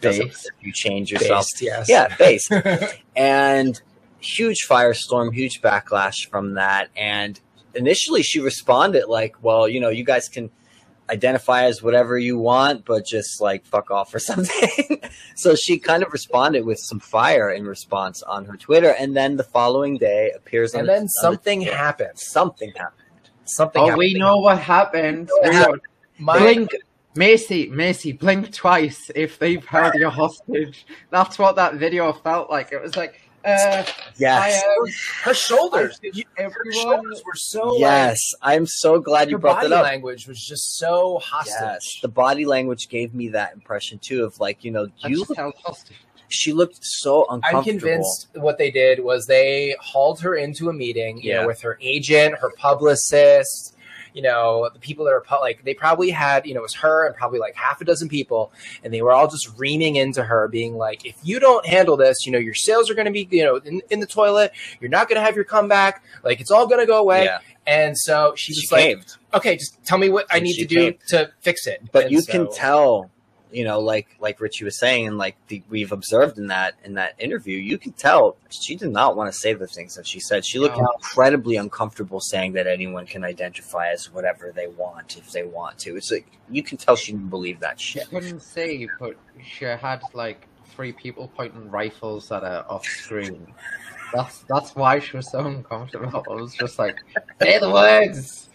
Based. 0.00 0.50
if 0.58 0.66
you 0.66 0.72
change 0.72 1.10
yourself. 1.10 1.46
Based, 1.46 1.62
yes. 1.62 1.88
Yeah, 1.88 2.14
based. 2.16 2.52
and 3.16 3.80
huge 4.20 4.66
firestorm, 4.68 5.32
huge 5.32 5.62
backlash 5.62 6.28
from 6.28 6.54
that. 6.54 6.88
And 6.96 7.40
initially 7.74 8.22
she 8.22 8.40
responded 8.40 9.06
like, 9.08 9.42
well, 9.42 9.68
you 9.68 9.80
know, 9.80 9.88
you 9.88 10.04
guys 10.04 10.28
can 10.28 10.50
identify 11.10 11.64
as 11.64 11.82
whatever 11.82 12.18
you 12.18 12.38
want, 12.38 12.84
but 12.84 13.04
just 13.06 13.40
like 13.40 13.64
fuck 13.66 13.90
off 13.90 14.14
or 14.14 14.18
something. 14.30 15.00
so 15.36 15.54
she 15.54 15.78
kind 15.78 16.02
of 16.02 16.12
responded 16.12 16.64
with 16.64 16.78
some 16.78 17.00
fire 17.00 17.50
in 17.50 17.64
response 17.66 18.22
on 18.22 18.44
her 18.46 18.56
Twitter. 18.56 18.90
And 18.98 19.16
then 19.16 19.36
the 19.36 19.44
following 19.44 19.98
day 19.98 20.32
appears 20.34 20.74
on 20.74 20.80
and 20.80 20.88
then 20.88 21.02
the- 21.04 21.08
something 21.08 21.60
happened. 21.62 22.18
something 22.18 22.72
happened. 22.76 23.00
Something 23.44 23.82
Oh, 23.82 23.84
happened. 23.86 23.98
we 23.98 24.14
know 24.14 24.36
what 24.38 24.58
happened. 24.58 25.28
What 25.30 25.48
We 25.50 25.54
happened? 25.54 25.74
know- 25.84 26.24
My- 26.24 26.38
Blink, 26.38 26.70
Macy, 27.16 27.68
Macy, 27.68 28.12
blink 28.12 28.52
twice 28.52 29.10
if 29.14 29.38
they've 29.38 29.64
held 29.64 29.94
you 29.94 30.08
hostage. 30.22 30.86
That's 31.10 31.38
what 31.38 31.56
that 31.56 31.74
video 31.74 32.12
felt 32.12 32.50
like. 32.50 32.72
It 32.72 32.80
was 32.80 32.96
like, 32.96 33.20
uh, 33.44 33.84
Yes. 34.16 34.62
I, 34.64 34.66
um, 34.66 34.88
her 35.24 35.34
shoulders. 35.34 36.00
I- 36.02 36.10
you- 36.14 36.24
her 36.38 36.44
everyone, 36.44 36.72
shoulders 36.72 37.22
were 37.26 37.34
so 37.34 37.68
like, 37.72 37.80
yes. 37.80 38.34
I'm 38.42 38.64
so 38.66 38.98
glad 39.00 39.28
you 39.30 39.38
brought 39.38 39.56
body 39.56 39.68
that 39.68 39.78
up. 39.78 39.82
language 39.84 40.26
was 40.26 40.40
just 40.42 40.76
so 40.78 41.18
hostage. 41.18 41.54
Yes, 41.60 41.98
the 42.00 42.08
body 42.08 42.46
language 42.46 42.88
gave 42.88 43.12
me 43.14 43.28
that 43.28 43.52
impression 43.52 43.98
too 43.98 44.24
of 44.24 44.38
like 44.40 44.64
you 44.64 44.70
know 44.70 44.86
you. 45.04 45.18
just 45.26 45.36
held 45.36 45.54
hostage. 45.64 45.96
She 46.28 46.52
looked 46.52 46.78
so 46.84 47.22
uncomfortable. 47.30 47.58
I'm 47.58 47.64
convinced 47.64 48.28
what 48.34 48.58
they 48.58 48.70
did 48.70 49.00
was 49.02 49.26
they 49.26 49.76
hauled 49.80 50.20
her 50.20 50.34
into 50.34 50.68
a 50.68 50.72
meeting, 50.72 51.18
you 51.18 51.30
Yeah. 51.30 51.40
know, 51.42 51.46
with 51.46 51.60
her 51.62 51.78
agent, 51.80 52.36
her 52.38 52.50
publicist, 52.56 53.72
you 54.14 54.22
know, 54.22 54.70
the 54.72 54.78
people 54.78 55.04
that 55.04 55.10
are 55.12 55.20
pu- 55.20 55.40
like 55.40 55.64
they 55.64 55.74
probably 55.74 56.10
had, 56.10 56.46
you 56.46 56.54
know, 56.54 56.60
it 56.60 56.62
was 56.62 56.74
her 56.74 57.04
and 57.06 57.16
probably 57.16 57.40
like 57.40 57.54
half 57.56 57.80
a 57.80 57.84
dozen 57.84 58.08
people, 58.08 58.52
and 58.84 58.94
they 58.94 59.02
were 59.02 59.10
all 59.12 59.26
just 59.28 59.50
reaming 59.58 59.96
into 59.96 60.22
her, 60.22 60.46
being 60.48 60.76
like, 60.76 61.04
if 61.04 61.16
you 61.24 61.40
don't 61.40 61.66
handle 61.66 61.96
this, 61.96 62.24
you 62.24 62.30
know, 62.30 62.38
your 62.38 62.54
sales 62.54 62.88
are 62.90 62.94
going 62.94 63.06
to 63.06 63.10
be, 63.12 63.26
you 63.30 63.42
know, 63.44 63.56
in, 63.56 63.82
in 63.90 63.98
the 64.00 64.06
toilet. 64.06 64.52
You're 64.80 64.90
not 64.90 65.08
going 65.08 65.16
to 65.20 65.24
have 65.24 65.34
your 65.34 65.44
comeback. 65.44 66.04
Like 66.22 66.40
it's 66.40 66.50
all 66.52 66.66
going 66.68 66.80
to 66.80 66.86
go 66.86 66.98
away. 66.98 67.24
Yeah, 67.24 67.38
And 67.66 67.98
so 67.98 68.34
she 68.36 68.52
was 68.52 68.58
she 68.60 68.74
like, 68.74 68.84
caved. 68.84 69.16
okay, 69.34 69.56
just 69.56 69.82
tell 69.84 69.98
me 69.98 70.10
what 70.10 70.26
I 70.30 70.38
need 70.38 70.54
she 70.54 70.62
to 70.62 70.68
do 70.68 70.92
caved. 70.92 71.08
to 71.08 71.32
fix 71.40 71.66
it. 71.66 71.82
But 71.90 72.04
And 72.04 72.12
you 72.12 72.20
so- 72.20 72.30
can 72.32 72.52
tell, 72.52 73.10
you 73.54 73.62
know, 73.64 73.78
like 73.78 74.08
like 74.18 74.40
Ritchie 74.40 74.64
was 74.64 74.76
saying, 74.76 75.06
and 75.06 75.16
like 75.16 75.36
the, 75.46 75.62
we've 75.70 75.92
observed 75.92 76.38
in 76.38 76.48
that 76.48 76.74
in 76.84 76.94
that 76.94 77.14
interview, 77.18 77.56
you 77.56 77.78
can 77.78 77.92
tell 77.92 78.36
she 78.50 78.74
did 78.74 78.90
not 78.90 79.16
want 79.16 79.32
to 79.32 79.38
say 79.38 79.52
the 79.52 79.68
things 79.68 79.94
that 79.94 80.06
she 80.06 80.18
said. 80.18 80.44
She 80.44 80.58
looked 80.58 80.76
No. 80.76 80.88
incredibly 80.96 81.56
uncomfortable 81.56 82.18
saying 82.20 82.52
that 82.54 82.66
anyone 82.66 83.06
can 83.06 83.22
identify 83.22 83.90
as 83.90 84.12
whatever 84.12 84.50
they 84.52 84.66
want 84.66 85.16
if 85.16 85.30
they 85.30 85.44
want 85.44 85.78
to. 85.80 85.96
It's 85.96 86.10
like 86.10 86.26
you 86.50 86.64
can 86.64 86.78
tell 86.78 86.96
she 86.96 87.12
didn't 87.12 87.30
believe 87.30 87.60
that 87.60 87.80
shit. 87.80 88.02
She 88.02 88.08
couldn't 88.08 88.40
say, 88.40 88.88
but 88.98 89.16
she 89.40 89.64
had 89.66 90.02
like 90.14 90.48
three 90.74 90.92
people 90.92 91.30
pointing 91.36 91.70
rifles 91.70 92.32
at 92.32 92.42
her 92.42 92.64
off 92.68 92.84
screen. 92.84 93.46
That's 94.12 94.40
that's 94.48 94.74
why 94.74 94.98
she 94.98 95.16
was 95.16 95.30
so 95.30 95.40
uncomfortable. 95.46 96.24
I 96.28 96.34
was 96.34 96.54
just 96.54 96.78
like, 96.78 96.96
say 97.40 97.58
the 97.60 97.70
words. 97.70 98.48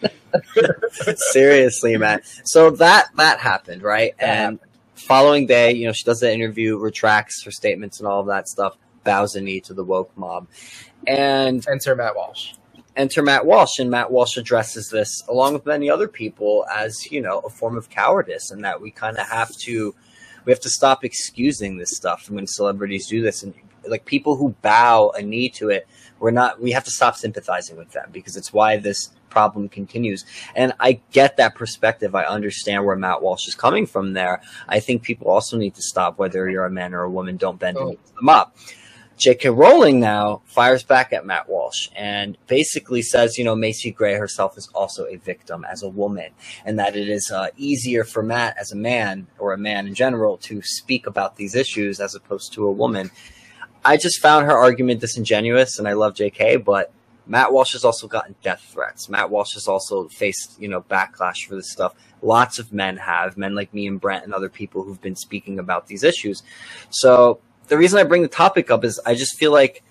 Seriously, 1.32 1.96
man. 1.96 2.20
So 2.44 2.70
that 2.72 3.08
that 3.16 3.38
happened, 3.38 3.82
right? 3.82 4.14
That 4.18 4.46
and 4.46 4.60
following 5.00 5.46
day, 5.46 5.72
you 5.72 5.86
know, 5.86 5.92
she 5.92 6.04
does 6.04 6.20
the 6.20 6.32
interview, 6.32 6.78
retracts 6.78 7.42
her 7.44 7.50
statements 7.50 7.98
and 7.98 8.06
all 8.08 8.20
of 8.20 8.26
that 8.26 8.48
stuff, 8.48 8.76
bows 9.04 9.34
a 9.34 9.40
knee 9.40 9.60
to 9.62 9.74
the 9.74 9.84
woke 9.84 10.10
mob. 10.16 10.46
And 11.06 11.66
enter 11.68 11.96
Matt 11.96 12.14
Walsh. 12.16 12.52
enter 12.96 13.22
Matt 13.22 13.46
Walsh, 13.46 13.78
and 13.78 13.90
Matt 13.90 14.10
Walsh 14.10 14.36
addresses 14.36 14.90
this 14.90 15.22
along 15.28 15.54
with 15.54 15.64
many 15.64 15.88
other 15.88 16.08
people 16.08 16.66
as, 16.74 17.10
you 17.10 17.20
know, 17.20 17.38
a 17.40 17.48
form 17.50 17.76
of 17.78 17.88
cowardice 17.88 18.50
and 18.50 18.64
that 18.64 18.80
we 18.80 18.90
kind 18.90 19.16
of 19.16 19.26
have 19.28 19.56
to 19.58 19.94
we 20.44 20.52
have 20.52 20.60
to 20.60 20.70
stop 20.70 21.04
excusing 21.04 21.76
this 21.76 21.96
stuff 21.96 22.26
And 22.26 22.36
when 22.36 22.46
celebrities 22.46 23.06
do 23.06 23.22
this 23.22 23.42
and 23.42 23.54
like 23.86 24.04
people 24.04 24.36
who 24.36 24.54
bow 24.62 25.10
a 25.10 25.22
knee 25.22 25.48
to 25.50 25.70
it 25.70 25.86
we're 26.18 26.30
not 26.30 26.60
we 26.60 26.72
have 26.72 26.84
to 26.84 26.90
stop 26.90 27.16
sympathizing 27.16 27.76
with 27.76 27.90
them 27.92 28.08
because 28.12 28.36
it's 28.36 28.52
why 28.52 28.76
this 28.76 29.10
problem 29.30 29.68
continues 29.68 30.24
and 30.54 30.72
i 30.80 31.00
get 31.12 31.36
that 31.36 31.54
perspective 31.54 32.14
i 32.14 32.24
understand 32.24 32.84
where 32.84 32.96
matt 32.96 33.22
walsh 33.22 33.46
is 33.48 33.54
coming 33.54 33.86
from 33.86 34.12
there 34.12 34.40
i 34.68 34.78
think 34.80 35.02
people 35.02 35.28
also 35.28 35.56
need 35.56 35.74
to 35.74 35.82
stop 35.82 36.18
whether 36.18 36.50
you're 36.50 36.66
a 36.66 36.70
man 36.70 36.92
or 36.94 37.02
a 37.02 37.10
woman 37.10 37.36
don't 37.36 37.58
bend 37.58 37.76
Oh. 37.78 37.96
them 38.16 38.28
up 38.28 38.56
J.K. 39.16 39.50
Rowling 39.50 40.00
now 40.00 40.40
fires 40.46 40.82
back 40.82 41.12
at 41.12 41.26
Matt 41.26 41.46
Walsh 41.46 41.90
and 41.94 42.38
basically 42.46 43.02
says, 43.02 43.36
you 43.36 43.44
know, 43.44 43.54
Macy 43.54 43.90
Gray 43.90 44.14
herself 44.14 44.56
is 44.56 44.68
also 44.74 45.04
a 45.04 45.16
victim 45.16 45.62
as 45.70 45.82
a 45.82 45.90
woman, 45.90 46.30
and 46.64 46.78
that 46.78 46.96
it 46.96 47.06
is 47.06 47.30
uh, 47.30 47.48
easier 47.58 48.04
for 48.04 48.22
Matt 48.22 48.56
as 48.58 48.72
a 48.72 48.76
man 48.76 49.26
or 49.38 49.52
a 49.52 49.58
man 49.58 49.86
in 49.86 49.92
general 49.94 50.38
to 50.38 50.62
speak 50.62 51.06
about 51.06 51.36
these 51.36 51.54
issues 51.54 52.00
as 52.00 52.14
opposed 52.14 52.54
to 52.54 52.66
a 52.66 52.72
woman. 52.72 53.10
I 53.84 53.98
just 53.98 54.20
found 54.22 54.46
her 54.46 54.56
argument 54.56 55.02
disingenuous, 55.02 55.78
and 55.78 55.86
I 55.86 55.92
love 55.92 56.14
J.K., 56.14 56.56
but 56.56 56.90
Matt 57.26 57.52
Walsh 57.52 57.72
has 57.72 57.84
also 57.84 58.08
gotten 58.08 58.34
death 58.42 58.66
threats. 58.72 59.08
Matt 59.08 59.30
Walsh 59.30 59.54
has 59.54 59.68
also 59.68 60.08
faced, 60.08 60.60
you 60.60 60.68
know, 60.68 60.80
backlash 60.82 61.46
for 61.48 61.54
this 61.54 61.70
stuff. 61.70 61.94
Lots 62.22 62.58
of 62.58 62.72
men 62.72 62.96
have, 62.96 63.36
men 63.36 63.54
like 63.54 63.72
me 63.72 63.86
and 63.86 64.00
Brent 64.00 64.24
and 64.24 64.34
other 64.34 64.48
people 64.48 64.82
who've 64.82 65.00
been 65.00 65.16
speaking 65.16 65.58
about 65.58 65.86
these 65.86 66.02
issues. 66.02 66.42
So 66.90 67.40
the 67.68 67.78
reason 67.78 67.98
I 67.98 68.04
bring 68.04 68.22
the 68.22 68.28
topic 68.28 68.70
up 68.70 68.84
is 68.84 69.00
I 69.06 69.14
just 69.14 69.38
feel 69.38 69.52
like 69.52 69.82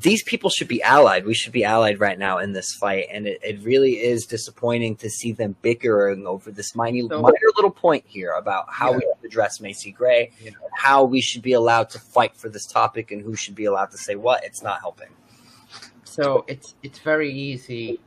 these 0.00 0.22
people 0.22 0.48
should 0.50 0.68
be 0.68 0.82
allied. 0.82 1.26
We 1.26 1.34
should 1.34 1.52
be 1.52 1.64
allied 1.64 2.00
right 2.00 2.18
now 2.18 2.38
in 2.38 2.52
this 2.52 2.72
fight. 2.74 3.06
And 3.12 3.26
it, 3.26 3.38
it 3.44 3.62
really 3.62 4.02
is 4.02 4.24
disappointing 4.26 4.96
to 4.96 5.10
see 5.10 5.32
them 5.32 5.54
bickering 5.62 6.26
over 6.26 6.50
this 6.50 6.74
minor, 6.74 7.02
So- 7.08 7.20
minor 7.20 7.36
little 7.56 7.70
point 7.70 8.04
here 8.06 8.32
about 8.32 8.66
how 8.68 8.90
Yeah. 8.90 8.96
we 8.96 9.00
should 9.02 9.26
address 9.26 9.60
Macy 9.60 9.92
Gray, 9.92 10.32
Yeah. 10.42 10.52
how 10.74 11.04
we 11.04 11.20
should 11.20 11.42
be 11.42 11.52
allowed 11.52 11.90
to 11.90 11.98
fight 12.00 12.34
for 12.34 12.48
this 12.48 12.66
topic, 12.66 13.10
and 13.10 13.22
who 13.22 13.36
should 13.36 13.54
be 13.54 13.66
allowed 13.66 13.90
to 13.92 13.98
say 13.98 14.16
what. 14.16 14.42
It's 14.44 14.62
not 14.62 14.80
helping. 14.80 15.08
So 16.12 16.44
it's 16.46 16.74
it's 16.82 16.98
very 16.98 17.32
easy 17.32 17.98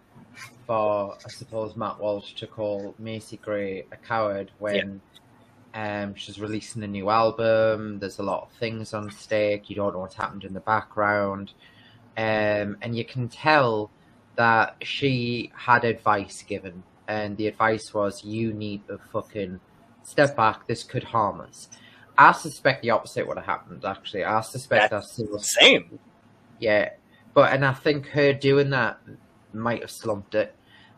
for 0.68 1.18
I 1.26 1.30
suppose 1.30 1.76
Matt 1.76 1.99
Walsh 1.99 2.34
to 2.36 2.45
call 2.45 2.94
Macy 2.99 3.38
Gray 3.38 3.86
a 3.91 3.95
coward 3.95 4.52
when 4.60 5.02
um, 5.73 6.14
she's 6.14 6.40
releasing 6.40 6.84
a 6.84 6.88
new 6.88 7.10
album. 7.10 7.98
There's 7.98 8.19
a 8.19 8.23
lot 8.23 8.44
of 8.44 8.52
things 8.60 8.94
on 8.94 9.10
stake. 9.10 9.72
You 9.72 9.76
don't 9.76 9.94
know 9.94 9.99
what's 9.99 10.15
happened 10.15 10.44
in 10.44 10.53
the 10.53 10.60
background, 10.60 11.53
um, 12.15 12.77
and 12.82 12.95
you 12.95 13.06
can 13.06 13.27
tell 13.27 13.90
that 14.36 14.76
she 14.84 15.52
had 15.56 15.84
advice 15.84 16.44
given, 16.44 16.84
and 17.07 17.36
the 17.38 17.48
advice 17.48 17.91
was 17.91 18.23
you 18.23 18.53
need 18.53 18.86
to 18.88 18.99
fucking 19.11 19.60
step 20.03 20.36
back. 20.38 20.68
This 20.68 20.84
could 20.84 21.03
harm 21.03 21.41
us. 21.41 21.69
I 22.18 22.34
suspect 22.34 22.84
the 22.84 22.91
opposite 22.91 23.27
would 23.27 23.38
have 23.38 23.48
happened. 23.48 23.84
Actually, 23.84 24.26
I 24.26 24.41
suspect 24.41 24.91
that 24.91 25.03
the 25.18 25.40
Same. 25.40 25.98
yeah, 26.60 26.91
but 27.36 27.53
and 27.53 27.64
I 27.64 27.74
think 27.74 28.07
her 28.07 28.34
doing 28.34 28.72
that 28.72 28.98
might 29.53 29.82
have 29.82 29.91
slumped 29.91 30.34
it. 30.34 30.56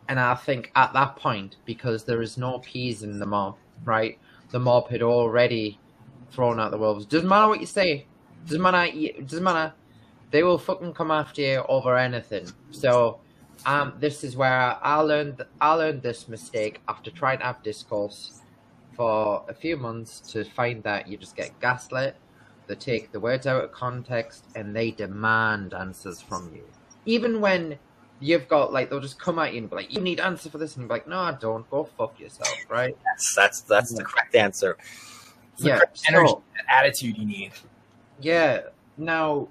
And 0.08 0.18
I 0.18 0.34
think 0.36 0.70
at 0.74 0.94
that 0.94 1.16
point, 1.16 1.56
because 1.66 2.04
there 2.04 2.22
is 2.22 2.38
no 2.38 2.60
peas 2.60 3.02
in 3.02 3.18
the 3.18 3.26
mob, 3.26 3.56
right? 3.84 4.18
The 4.50 4.58
mob 4.58 4.88
had 4.88 5.02
already 5.02 5.78
thrown 6.30 6.58
out 6.58 6.70
the 6.70 6.78
wolves. 6.78 7.04
Doesn't 7.04 7.28
matter 7.28 7.48
what 7.48 7.60
you 7.60 7.66
say. 7.66 8.06
Doesn't 8.46 8.62
matter. 8.62 8.90
Doesn't 9.20 9.44
matter. 9.44 9.74
They 10.30 10.42
will 10.42 10.58
fucking 10.58 10.94
come 10.94 11.10
after 11.10 11.42
you 11.42 11.64
over 11.68 11.96
anything. 11.98 12.48
So, 12.70 13.18
um, 13.66 13.94
this 13.98 14.24
is 14.24 14.36
where 14.36 14.78
I 14.82 15.00
learned. 15.00 15.42
I 15.60 15.74
learned 15.74 16.02
this 16.02 16.28
mistake 16.28 16.80
after 16.88 17.10
trying 17.10 17.38
to 17.38 17.44
have 17.44 17.62
discourse 17.62 18.40
for 18.96 19.44
a 19.48 19.54
few 19.54 19.76
months 19.76 20.20
to 20.32 20.44
find 20.44 20.82
that 20.84 21.08
you 21.08 21.16
just 21.16 21.36
get 21.36 21.58
gaslit 21.60 22.16
they 22.68 22.74
take 22.76 23.10
the 23.12 23.20
words 23.20 23.46
out 23.46 23.64
of 23.64 23.72
context 23.72 24.44
and 24.54 24.76
they 24.76 24.90
demand 24.92 25.74
answers 25.74 26.20
from 26.20 26.52
you. 26.54 26.64
Even 27.06 27.40
when 27.40 27.78
you've 28.20 28.48
got 28.48 28.72
like 28.72 28.90
they'll 28.90 29.00
just 29.00 29.18
come 29.18 29.38
at 29.38 29.52
you 29.54 29.58
and 29.60 29.70
be 29.70 29.76
like, 29.76 29.92
"You 29.92 30.00
need 30.00 30.20
answer 30.20 30.50
for 30.50 30.58
this," 30.58 30.76
and 30.76 30.82
you're 30.84 30.90
like, 30.90 31.08
"No, 31.08 31.18
I 31.18 31.32
don't. 31.32 31.68
Go 31.70 31.84
fuck 31.84 32.18
yourself." 32.20 32.48
Right? 32.68 32.96
That's 33.04 33.34
that's 33.34 33.60
that's 33.62 33.94
the 33.94 34.04
correct 34.04 34.34
answer. 34.34 34.76
yeah. 35.58 35.80
Energy, 36.08 36.28
So, 36.28 36.42
attitude 36.68 37.16
you 37.18 37.26
need. 37.26 37.52
yeah. 38.20 38.60
Now, 38.98 39.48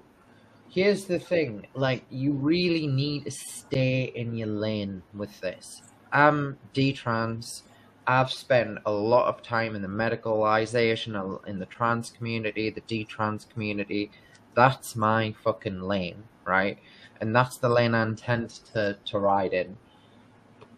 here's 0.70 1.06
the 1.06 1.18
thing: 1.18 1.66
like, 1.74 2.04
you 2.10 2.32
really 2.32 2.86
need 2.86 3.24
to 3.24 3.30
stay 3.30 4.04
in 4.14 4.36
your 4.36 4.48
lane 4.48 5.02
with 5.14 5.40
this. 5.40 5.82
I'm 6.12 6.58
detrans. 6.74 7.62
I've 8.08 8.32
spent 8.32 8.78
a 8.86 8.90
lot 8.90 9.26
of 9.26 9.42
time 9.42 9.76
in 9.76 9.82
the 9.82 9.88
medicalization, 9.88 11.46
in 11.46 11.58
the 11.58 11.66
trans 11.66 12.08
community, 12.08 12.70
the 12.70 12.80
detrans 12.80 13.46
community. 13.46 14.10
That's 14.54 14.96
my 14.96 15.34
fucking 15.44 15.82
lane, 15.82 16.24
right? 16.46 16.78
And 17.20 17.36
that's 17.36 17.58
the 17.58 17.68
lane 17.68 17.94
I 17.94 18.02
intend 18.02 18.48
to, 18.72 18.96
to 19.04 19.18
ride 19.18 19.52
in. 19.52 19.76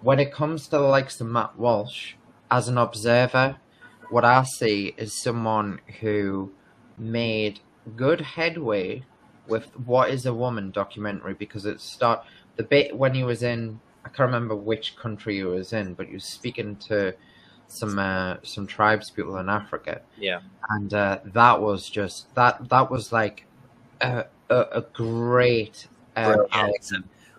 When 0.00 0.18
it 0.18 0.32
comes 0.32 0.64
to 0.64 0.70
the 0.70 0.80
likes 0.80 1.20
of 1.20 1.28
Matt 1.28 1.56
Walsh, 1.56 2.14
as 2.50 2.66
an 2.66 2.76
observer, 2.76 3.58
what 4.08 4.24
I 4.24 4.42
see 4.42 4.92
is 4.96 5.22
someone 5.22 5.80
who 6.00 6.50
made 6.98 7.60
good 7.96 8.20
headway 8.20 9.04
with 9.46 9.66
"What 9.78 10.10
Is 10.10 10.26
a 10.26 10.34
Woman" 10.34 10.72
documentary 10.72 11.34
because 11.34 11.64
it 11.64 11.80
start 11.80 12.24
the 12.56 12.64
bit 12.64 12.96
when 12.96 13.14
he 13.14 13.22
was 13.22 13.44
in. 13.44 13.78
I 14.04 14.08
can't 14.08 14.20
remember 14.28 14.56
which 14.56 14.96
country 14.96 15.36
he 15.36 15.44
was 15.44 15.72
in, 15.72 15.94
but 15.94 16.06
he 16.06 16.14
was 16.14 16.24
speaking 16.24 16.76
to 16.88 17.14
some 17.68 17.98
uh, 17.98 18.36
some 18.42 18.66
tribes 18.66 19.10
people 19.10 19.36
in 19.36 19.48
Africa, 19.48 20.00
Yeah. 20.18 20.40
and 20.70 20.92
uh, 20.92 21.18
that 21.24 21.60
was 21.60 21.88
just 21.88 22.34
that 22.34 22.68
that 22.68 22.90
was 22.90 23.12
like 23.12 23.46
a 24.00 24.24
a, 24.48 24.66
a 24.72 24.82
great. 24.92 25.88
Um, 26.16 26.46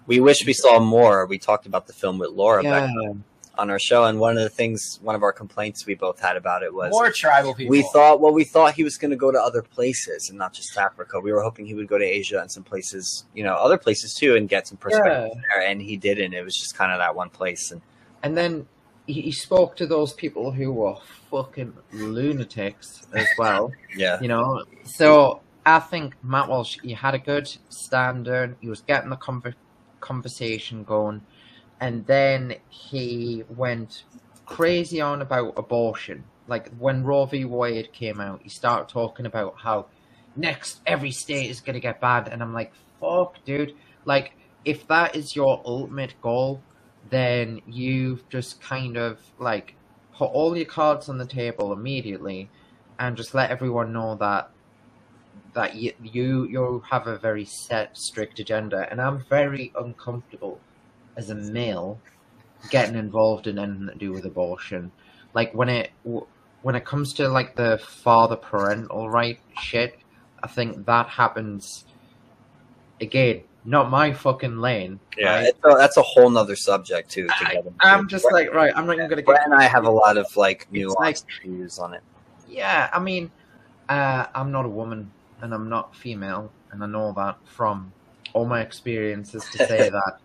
We 0.07 0.19
wish 0.19 0.45
we 0.45 0.53
saw 0.53 0.79
more. 0.79 1.25
We 1.25 1.37
talked 1.37 1.65
about 1.65 1.87
the 1.87 1.93
film 1.93 2.17
with 2.17 2.31
Laura 2.31 2.63
Yeah, 2.63 2.71
back 2.71 3.23
on 3.57 3.69
our 3.69 3.79
show, 3.79 4.05
and 4.05 4.19
one 4.19 4.37
of 4.37 4.43
the 4.43 4.49
things, 4.49 4.99
one 5.01 5.15
of 5.15 5.23
our 5.23 5.33
complaints 5.33 5.85
we 5.85 5.93
both 5.93 6.19
had 6.19 6.37
about 6.37 6.63
it 6.63 6.73
was 6.73 6.91
More 6.91 7.11
tribal 7.11 7.53
people. 7.53 7.69
we 7.69 7.81
thought, 7.93 8.21
well, 8.21 8.33
we 8.33 8.43
thought 8.43 8.73
he 8.73 8.83
was 8.83 8.97
going 8.97 9.11
to 9.11 9.17
go 9.17 9.31
to 9.31 9.39
other 9.39 9.61
places 9.61 10.29
and 10.29 10.37
not 10.37 10.53
just 10.53 10.77
Africa. 10.77 11.19
We 11.19 11.31
were 11.31 11.41
hoping 11.41 11.65
he 11.65 11.73
would 11.73 11.87
go 11.87 11.97
to 11.97 12.05
Asia 12.05 12.39
and 12.39 12.51
some 12.51 12.63
places, 12.63 13.25
you 13.33 13.43
know, 13.43 13.53
other 13.55 13.77
places 13.77 14.13
too, 14.13 14.35
and 14.35 14.47
get 14.47 14.67
some 14.67 14.77
perspective 14.77 15.37
there. 15.49 15.61
And 15.61 15.81
he 15.81 15.97
didn't. 15.97 16.33
It 16.33 16.43
was 16.43 16.55
just 16.55 16.75
kind 16.75 16.91
of 16.91 16.99
that 16.99 17.15
one 17.15 17.29
place. 17.29 17.71
And 17.71 17.81
and 18.23 18.37
then 18.37 18.67
he, 19.05 19.21
he 19.21 19.31
spoke 19.31 19.75
to 19.77 19.87
those 19.87 20.13
people 20.13 20.51
who 20.51 20.71
were 20.71 20.95
fucking 21.29 21.73
lunatics 21.91 23.05
as 23.13 23.27
well. 23.37 23.71
yeah, 23.95 24.19
you 24.21 24.27
know. 24.27 24.63
So 24.85 25.41
I 25.65 25.79
think 25.79 26.15
Matt 26.23 26.49
Walsh, 26.49 26.77
he 26.81 26.93
had 26.93 27.15
a 27.15 27.19
good 27.19 27.51
standard. 27.69 28.55
He 28.61 28.69
was 28.69 28.81
getting 28.81 29.09
the 29.09 29.17
conver- 29.17 29.55
conversation 29.99 30.83
going, 30.83 31.21
and 31.81 32.05
then 32.05 32.55
he 32.69 33.43
went 33.49 34.03
crazy 34.45 35.01
on 35.01 35.21
about 35.21 35.53
abortion. 35.57 36.23
Like 36.47 36.71
when 36.77 37.03
Roe 37.03 37.25
v. 37.25 37.43
Wade 37.43 37.91
came 37.91 38.21
out, 38.21 38.41
he 38.43 38.49
started 38.49 38.87
talking 38.87 39.25
about 39.25 39.55
how 39.57 39.87
next 40.35 40.81
every 40.85 41.11
state 41.11 41.49
is 41.49 41.59
to 41.59 41.79
get 41.79 41.99
banned, 41.99 42.27
and 42.27 42.41
I'm 42.41 42.53
like, 42.53 42.71
fuck, 42.99 43.43
dude. 43.43 43.73
Like 44.05 44.33
if 44.63 44.87
that 44.87 45.15
is 45.15 45.35
your 45.35 45.61
ultimate 45.65 46.13
goal, 46.21 46.61
then 47.09 47.61
you've 47.67 48.29
just 48.29 48.61
kind 48.61 48.95
of 48.95 49.19
like 49.39 49.75
put 50.13 50.25
all 50.25 50.55
your 50.55 50.65
cards 50.65 51.09
on 51.09 51.17
the 51.17 51.25
table 51.25 51.73
immediately 51.73 52.49
and 52.99 53.17
just 53.17 53.33
let 53.33 53.49
everyone 53.49 53.91
know 53.91 54.15
that 54.15 54.51
that 55.53 55.75
you 55.75 55.93
you 56.01 56.47
you 56.47 56.83
have 56.89 57.07
a 57.07 57.17
very 57.17 57.43
set 57.43 57.97
strict 57.97 58.39
agenda 58.39 58.87
and 58.89 59.01
i'm 59.01 59.19
very 59.25 59.71
uncomfortable 59.77 60.59
as 61.17 61.29
a 61.29 61.35
male 61.35 61.99
getting 62.69 62.95
involved 62.95 63.47
in 63.47 63.57
anything 63.57 63.87
to 63.87 63.95
do 63.95 64.11
with 64.11 64.25
abortion 64.25 64.91
like 65.33 65.53
when 65.53 65.69
it 65.69 65.91
when 66.61 66.75
it 66.75 66.85
comes 66.85 67.13
to 67.13 67.27
like 67.27 67.55
the 67.55 67.79
father 67.79 68.35
parental 68.35 69.09
right 69.09 69.39
shit 69.59 69.99
i 70.43 70.47
think 70.47 70.85
that 70.85 71.07
happens 71.07 71.85
again 72.99 73.41
not 73.63 73.89
my 73.89 74.11
fucking 74.11 74.57
lane 74.57 74.99
yeah, 75.17 75.35
right? 75.35 75.53
a, 75.63 75.75
that's 75.75 75.97
a 75.97 76.01
whole 76.01 76.29
nother 76.29 76.55
subject 76.55 77.09
too. 77.11 77.27
To 77.27 77.33
I, 77.35 77.61
i'm 77.81 78.07
just 78.07 78.25
like 78.31 78.51
right 78.53 78.71
i'm 78.75 78.87
not 78.87 78.95
even 78.95 79.07
gonna 79.07 79.21
get 79.21 79.43
and 79.43 79.53
I 79.53 79.63
have 79.63 79.85
a 79.85 79.91
lot 79.91 80.17
of 80.17 80.35
like 80.35 80.67
nuanced 80.71 80.95
like- 80.97 81.17
views 81.43 81.79
on 81.79 81.93
it. 81.93 82.01
Yeah, 82.47 82.89
I 82.91 82.99
mean, 82.99 83.31
uh, 83.87 84.25
I'm 84.35 84.51
not 84.51 84.65
a 84.65 84.69
woman 84.69 85.09
and 85.41 85.53
I'm 85.53 85.69
not 85.69 85.95
female, 85.95 86.51
and 86.71 86.83
I 86.83 86.87
know 86.87 87.13
that 87.15 87.37
from 87.45 87.93
all 88.33 88.45
my 88.45 88.61
experiences 88.61 89.45
to 89.51 89.57
say 89.65 89.89
that. 89.97 90.17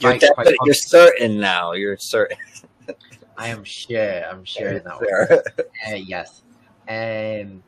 You're, 0.00 0.18
you're 0.64 0.74
certain 0.74 1.38
now. 1.38 1.72
You're 1.72 1.96
certain. 1.96 2.38
I 3.36 3.48
am 3.48 3.64
sure. 3.64 4.24
I'm 4.24 4.44
sure 4.44 4.78
that. 4.78 5.44
Uh, 5.88 5.94
yes. 5.94 6.42
Um, 6.88 7.62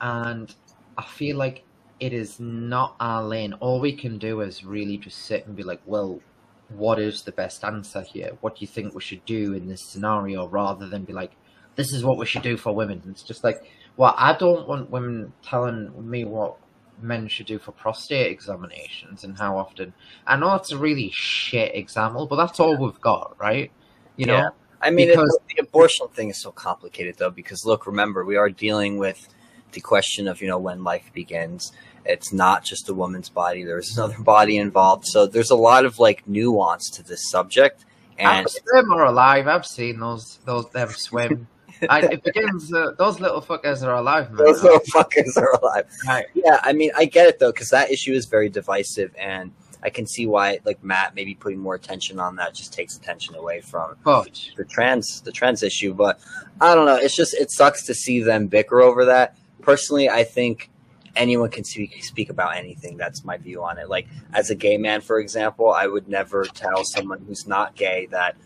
and 0.00 0.54
I 0.96 1.04
feel 1.04 1.36
like 1.36 1.64
it 2.00 2.12
is 2.12 2.38
not 2.38 2.94
our 3.00 3.24
lane. 3.24 3.52
All 3.54 3.80
we 3.80 3.92
can 3.92 4.18
do 4.18 4.40
is 4.40 4.64
really 4.64 4.96
just 4.96 5.26
sit 5.26 5.46
and 5.46 5.56
be 5.56 5.62
like, 5.62 5.80
well, 5.86 6.20
what 6.68 6.98
is 6.98 7.22
the 7.22 7.32
best 7.32 7.64
answer 7.64 8.02
here? 8.02 8.32
What 8.40 8.56
do 8.56 8.60
you 8.60 8.66
think 8.66 8.94
we 8.94 9.00
should 9.00 9.24
do 9.24 9.54
in 9.54 9.66
this 9.66 9.82
scenario 9.82 10.46
rather 10.46 10.88
than 10.88 11.04
be 11.04 11.12
like, 11.12 11.32
this 11.76 11.92
is 11.92 12.04
what 12.04 12.18
we 12.18 12.26
should 12.26 12.42
do 12.42 12.56
for 12.56 12.74
women? 12.74 13.02
It's 13.08 13.22
just 13.22 13.42
like, 13.42 13.62
well, 13.96 14.14
I 14.16 14.34
don't 14.34 14.68
want 14.68 14.90
women 14.90 15.32
telling 15.42 16.08
me 16.08 16.24
what 16.24 16.56
men 17.00 17.28
should 17.28 17.46
do 17.46 17.58
for 17.58 17.72
prostate 17.72 18.30
examinations 18.30 19.24
and 19.24 19.36
how 19.38 19.56
often. 19.58 19.92
I 20.26 20.36
know 20.36 20.50
oh, 20.50 20.54
it's 20.56 20.72
a 20.72 20.78
really 20.78 21.10
shit 21.12 21.74
example, 21.74 22.22
oh, 22.22 22.26
but 22.26 22.36
that's 22.36 22.60
all 22.60 22.76
we've 22.76 23.00
got, 23.00 23.36
right? 23.38 23.70
You 24.16 24.26
know? 24.26 24.50
I 24.80 24.90
mean, 24.90 25.08
Because- 25.08 25.38
it, 25.48 25.56
the 25.56 25.62
abortion 25.62 26.08
thing 26.08 26.30
is 26.30 26.40
so 26.40 26.52
complicated, 26.52 27.16
though, 27.18 27.30
because 27.30 27.64
look, 27.64 27.86
remember, 27.86 28.24
we 28.24 28.36
are 28.36 28.48
dealing 28.48 28.96
with 28.96 29.28
the 29.72 29.80
question 29.80 30.28
of, 30.28 30.40
you 30.40 30.48
know, 30.48 30.58
when 30.58 30.84
life 30.84 31.10
begins. 31.12 31.72
It's 32.04 32.32
not 32.32 32.64
just 32.64 32.88
a 32.88 32.94
woman's 32.94 33.28
body, 33.28 33.64
there's 33.64 33.96
another 33.96 34.18
body 34.22 34.56
involved. 34.56 35.06
So 35.06 35.26
there's 35.26 35.50
a 35.50 35.56
lot 35.56 35.84
of 35.84 35.98
like 35.98 36.26
nuance 36.26 36.90
to 36.90 37.02
this 37.02 37.30
subject. 37.30 37.84
And 38.18 38.28
I've 38.28 38.48
swim 38.48 38.92
are 38.92 39.04
alive. 39.04 39.46
I've 39.46 39.66
seen 39.66 40.00
those 40.00 40.38
those 40.44 40.68
them 40.70 40.90
swim. 40.90 41.48
I, 41.88 42.00
it 42.00 42.22
begins. 42.22 42.72
Uh, 42.72 42.92
those 42.98 43.20
little 43.20 43.42
fuckers 43.42 43.82
are 43.82 43.94
alive, 43.94 44.30
man. 44.32 44.46
those 44.46 44.62
little 44.62 44.80
fuckers 44.80 45.36
are 45.36 45.52
alive. 45.62 45.86
Right. 46.06 46.26
Yeah, 46.34 46.60
I 46.62 46.72
mean, 46.72 46.90
I 46.96 47.04
get 47.04 47.28
it, 47.28 47.38
though, 47.38 47.52
because 47.52 47.70
that 47.70 47.90
issue 47.90 48.12
is 48.12 48.26
very 48.26 48.48
divisive. 48.48 49.14
And 49.18 49.52
I 49.82 49.90
can 49.90 50.06
see 50.06 50.26
why, 50.26 50.58
like, 50.64 50.82
Matt 50.82 51.14
maybe 51.14 51.34
putting 51.34 51.58
more 51.58 51.74
attention 51.74 52.18
on 52.18 52.36
that 52.36 52.54
just 52.54 52.72
takes 52.72 52.96
attention 52.96 53.34
away 53.34 53.60
from 53.60 53.96
But 54.04 54.40
the 54.56 54.64
trans 54.64 55.20
the 55.22 55.32
trans 55.32 55.62
issue 55.62 55.94
but 55.94 56.20
i 56.60 56.74
don't 56.74 56.86
know 56.86 56.96
it's 56.96 57.16
just 57.16 57.34
it 57.34 57.50
sucks 57.50 57.84
to 57.86 57.94
see 57.94 58.20
them 58.20 58.46
bicker 58.46 58.80
over 58.80 59.04
that 59.06 59.36
personally 59.62 60.08
i 60.08 60.24
think 60.24 60.70
anyone 61.16 61.50
can 61.50 61.64
speak 61.64 62.02
speak 62.04 62.30
about 62.30 62.56
anything 62.56 62.96
that's 62.96 63.24
my 63.24 63.36
view 63.36 63.62
on 63.62 63.78
it 63.78 63.88
like 63.88 64.06
as 64.34 64.50
a 64.50 64.54
gay 64.54 64.76
man 64.76 65.00
for 65.00 65.18
example 65.18 65.70
i 65.72 65.86
would 65.86 66.08
never 66.08 66.44
tell 66.44 66.84
someone 66.84 67.18
who's 67.26 67.46
not 67.46 67.74
gay 67.74 68.06
that 68.10 68.36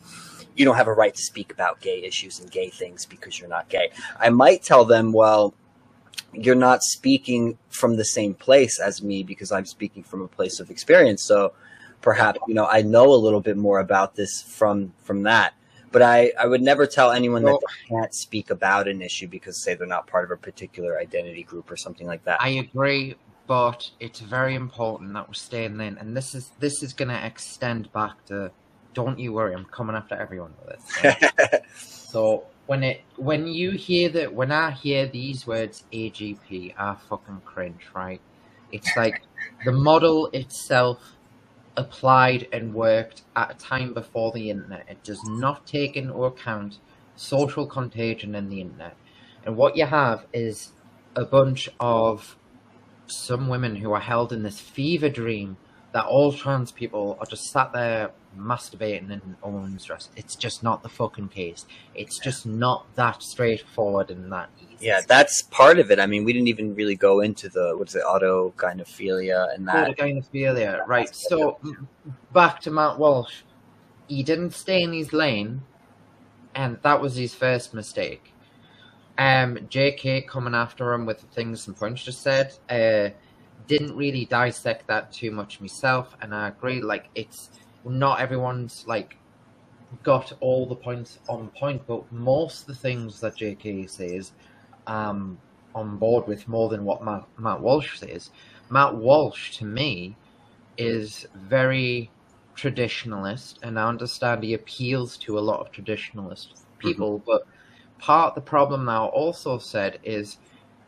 you 0.57 0.65
don't 0.65 0.77
have 0.77 0.89
a 0.89 0.93
right 0.93 1.15
to 1.15 1.23
speak 1.23 1.53
about 1.53 1.81
gay 1.81 2.03
issues 2.03 2.41
and 2.41 2.51
gay 2.51 2.69
things 2.69 3.07
because 3.07 3.39
you're 3.39 3.49
not 3.49 3.69
gay 3.69 3.91
i 4.21 4.29
might 4.29 4.63
tell 4.63 4.85
them 4.85 5.13
well 5.13 5.55
you're 6.33 6.55
not 6.55 6.83
speaking 6.83 7.59
from 7.69 7.97
the 7.97 8.05
same 8.05 8.35
place 8.35 8.81
as 8.81 9.03
me 9.03 9.23
because 9.23 9.53
i'm 9.53 9.67
speaking 9.67 10.03
from 10.03 10.23
a 10.23 10.29
place 10.29 10.61
of 10.61 10.71
experience 10.71 11.23
so 11.25 11.53
perhaps 12.01 12.39
you 12.49 12.55
know 12.55 12.67
i 12.67 12.83
know 12.83 13.13
a 13.13 13.17
little 13.17 13.41
bit 13.41 13.57
more 13.57 13.81
about 13.81 14.15
this 14.15 14.43
from 14.43 14.93
from 15.03 15.23
that 15.23 15.55
but 15.91 16.03
i 16.03 16.33
i 16.39 16.47
would 16.47 16.63
never 16.63 16.87
tell 16.87 17.11
anyone 17.13 17.43
Well- 17.43 17.59
that 17.61 17.67
they 17.89 17.95
can't 17.97 18.15
speak 18.15 18.51
about 18.51 18.89
an 18.89 19.03
issue 19.03 19.29
because 19.29 19.63
say 19.63 19.75
they're 19.75 19.87
not 19.87 20.07
part 20.07 20.25
of 20.25 20.31
a 20.31 20.37
particular 20.37 20.99
identity 20.99 21.43
group 21.43 21.71
or 21.71 21.77
something 21.77 22.07
like 22.07 22.25
that 22.25 22.41
I 22.43 22.49
agree. 22.51 23.17
But 23.49 23.91
it's 23.99 24.21
very 24.21 24.55
important 24.55 25.13
that 25.15 25.29
we're 25.29 25.35
staying 25.35 25.81
in, 25.81 25.99
and 25.99 26.17
this 26.17 26.33
is 26.35 26.53
this 26.61 26.83
is 26.83 26.93
going 26.93 27.09
to 27.09 27.27
extend 27.27 27.93
back 27.93 28.25
to. 28.27 28.53
Don't 28.95 29.19
you 29.19 29.33
worry, 29.33 29.55
I'm 29.55 29.65
coming 29.65 29.97
after 29.97 30.15
everyone 30.15 30.55
with 30.67 31.05
right? 31.05 31.63
So 31.75 32.45
when 32.67 32.83
it 32.83 33.01
when 33.17 33.47
you 33.47 33.71
hear 33.71 34.11
that 34.11 34.35
when 34.35 34.53
I 34.53 34.71
hear 34.71 35.07
these 35.07 35.47
words 35.47 35.85
AGP, 35.93 36.75
I 36.77 36.97
fucking 37.09 37.41
cringe, 37.45 37.87
right? 37.95 38.21
It's 38.71 38.97
like 38.97 39.23
the 39.65 39.73
model 39.73 40.27
itself 40.33 40.99
applied 41.77 42.49
and 42.53 42.75
worked 42.75 43.23
at 43.35 43.53
a 43.53 43.55
time 43.55 43.95
before 43.95 44.33
the 44.33 44.51
internet. 44.51 44.85
It 44.89 45.03
does 45.03 45.25
not 45.25 45.67
take 45.67 45.97
into 45.97 46.25
account 46.25 46.79
social 47.17 47.67
contagion 47.67 48.35
in 48.35 48.49
the 48.51 48.61
internet. 48.61 48.97
And 49.45 49.57
what 49.57 49.77
you 49.77 49.87
have 49.87 50.27
is 50.33 50.73
a 51.17 51.25
bunch 51.25 51.69
of 51.81 52.37
some 53.07 53.49
women 53.49 53.77
who 53.77 53.93
are 53.93 54.01
held 54.01 54.33
in 54.33 54.43
this 54.43 54.61
fever 54.61 55.09
dream 55.09 55.57
that 55.93 56.07
all 56.07 56.33
trans 56.33 56.73
people 56.73 57.17
are 57.21 57.27
just 57.27 57.51
sat 57.51 57.73
there 57.73 58.11
masturbating 58.39 59.11
in 59.11 59.37
women's 59.43 59.85
dress. 59.85 60.09
It's 60.17 60.37
just 60.37 60.63
not 60.63 60.83
the 60.83 60.89
fucking 60.89 61.29
case. 61.29 61.67
It's 61.95 62.19
just 62.19 62.47
not 62.47 62.87
that 62.95 63.23
straightforward 63.23 64.11
and 64.11 64.33
that 64.33 64.49
easy. 64.59 64.87
yeah 64.87 65.01
that's 65.07 65.43
part 65.43 65.79
of 65.79 65.91
it 65.91 66.01
i 66.01 66.07
mean 66.07 66.25
we 66.25 66.33
didn't 66.33 66.49
even 66.49 66.75
really 66.75 66.97
go 66.97 67.21
into 67.21 67.49
the 67.49 67.75
what's 67.77 67.95
it 67.95 68.01
auto 68.01 68.53
gynephilia 68.57 69.55
and 69.55 69.69
that 69.69 69.97
Autogynephilia, 69.97 70.87
right. 70.87 71.15
So 71.15 71.59
back 72.33 72.61
to 72.63 72.71
Matt 72.71 72.99
Walsh. 72.99 73.43
He 74.09 74.23
didn't 74.23 74.53
stay 74.53 74.83
in 74.83 74.93
his 74.93 75.13
lane, 75.13 75.63
and 76.55 76.79
that 76.83 77.01
was 77.01 77.17
his 77.17 77.35
first 77.35 77.73
mistake. 77.73 78.33
Um, 79.19 79.57
JK 79.71 80.27
coming 80.27 80.55
after 80.55 80.93
him 80.93 81.07
with 81.07 81.21
the 81.21 81.27
things 81.27 81.67
and 81.67 81.77
Punch 81.77 82.05
just 82.05 82.23
said, 82.23 82.55
uh, 82.69 83.11
didn't 83.67 83.97
really 83.97 84.25
dissect 84.25 84.87
that 84.89 85.13
too 85.13 85.31
much 85.31 85.61
myself, 85.61 86.17
and 86.21 86.35
I 86.35 86.49
agree. 86.49 86.81
Like 86.81 87.09
it's 87.15 87.51
not 87.85 88.21
everyone's 88.21 88.85
like 88.87 89.17
got 90.03 90.33
all 90.41 90.67
the 90.67 90.75
points 90.75 91.19
on 91.29 91.49
point, 91.49 91.83
but 91.87 92.11
most 92.13 92.63
of 92.63 92.67
the 92.69 92.75
things 92.75 93.21
that 93.21 93.37
JK 93.37 93.89
says, 93.89 94.33
um, 94.87 95.39
on 95.75 95.97
board 95.97 96.27
with 96.27 96.49
more 96.49 96.69
than 96.69 96.85
what 96.85 97.05
Matt, 97.05 97.25
Matt 97.39 97.61
Walsh 97.61 97.99
says. 97.99 98.31
Matt 98.71 98.95
Walsh, 98.95 99.57
to 99.59 99.65
me, 99.65 100.17
is 100.79 101.27
very 101.35 102.11
traditionalist, 102.57 103.57
and 103.63 103.79
I 103.79 103.89
understand 103.89 104.43
he 104.43 104.55
appeals 104.55 105.17
to 105.19 105.39
a 105.39 105.41
lot 105.41 105.61
of 105.61 105.73
traditionalist 105.73 106.63
people. 106.79 107.23
But 107.27 107.43
part 107.99 108.31
of 108.31 108.35
the 108.35 108.41
problem 108.41 108.85
now 108.85 109.07
also 109.07 109.59
said 109.59 109.99
is 110.05 110.39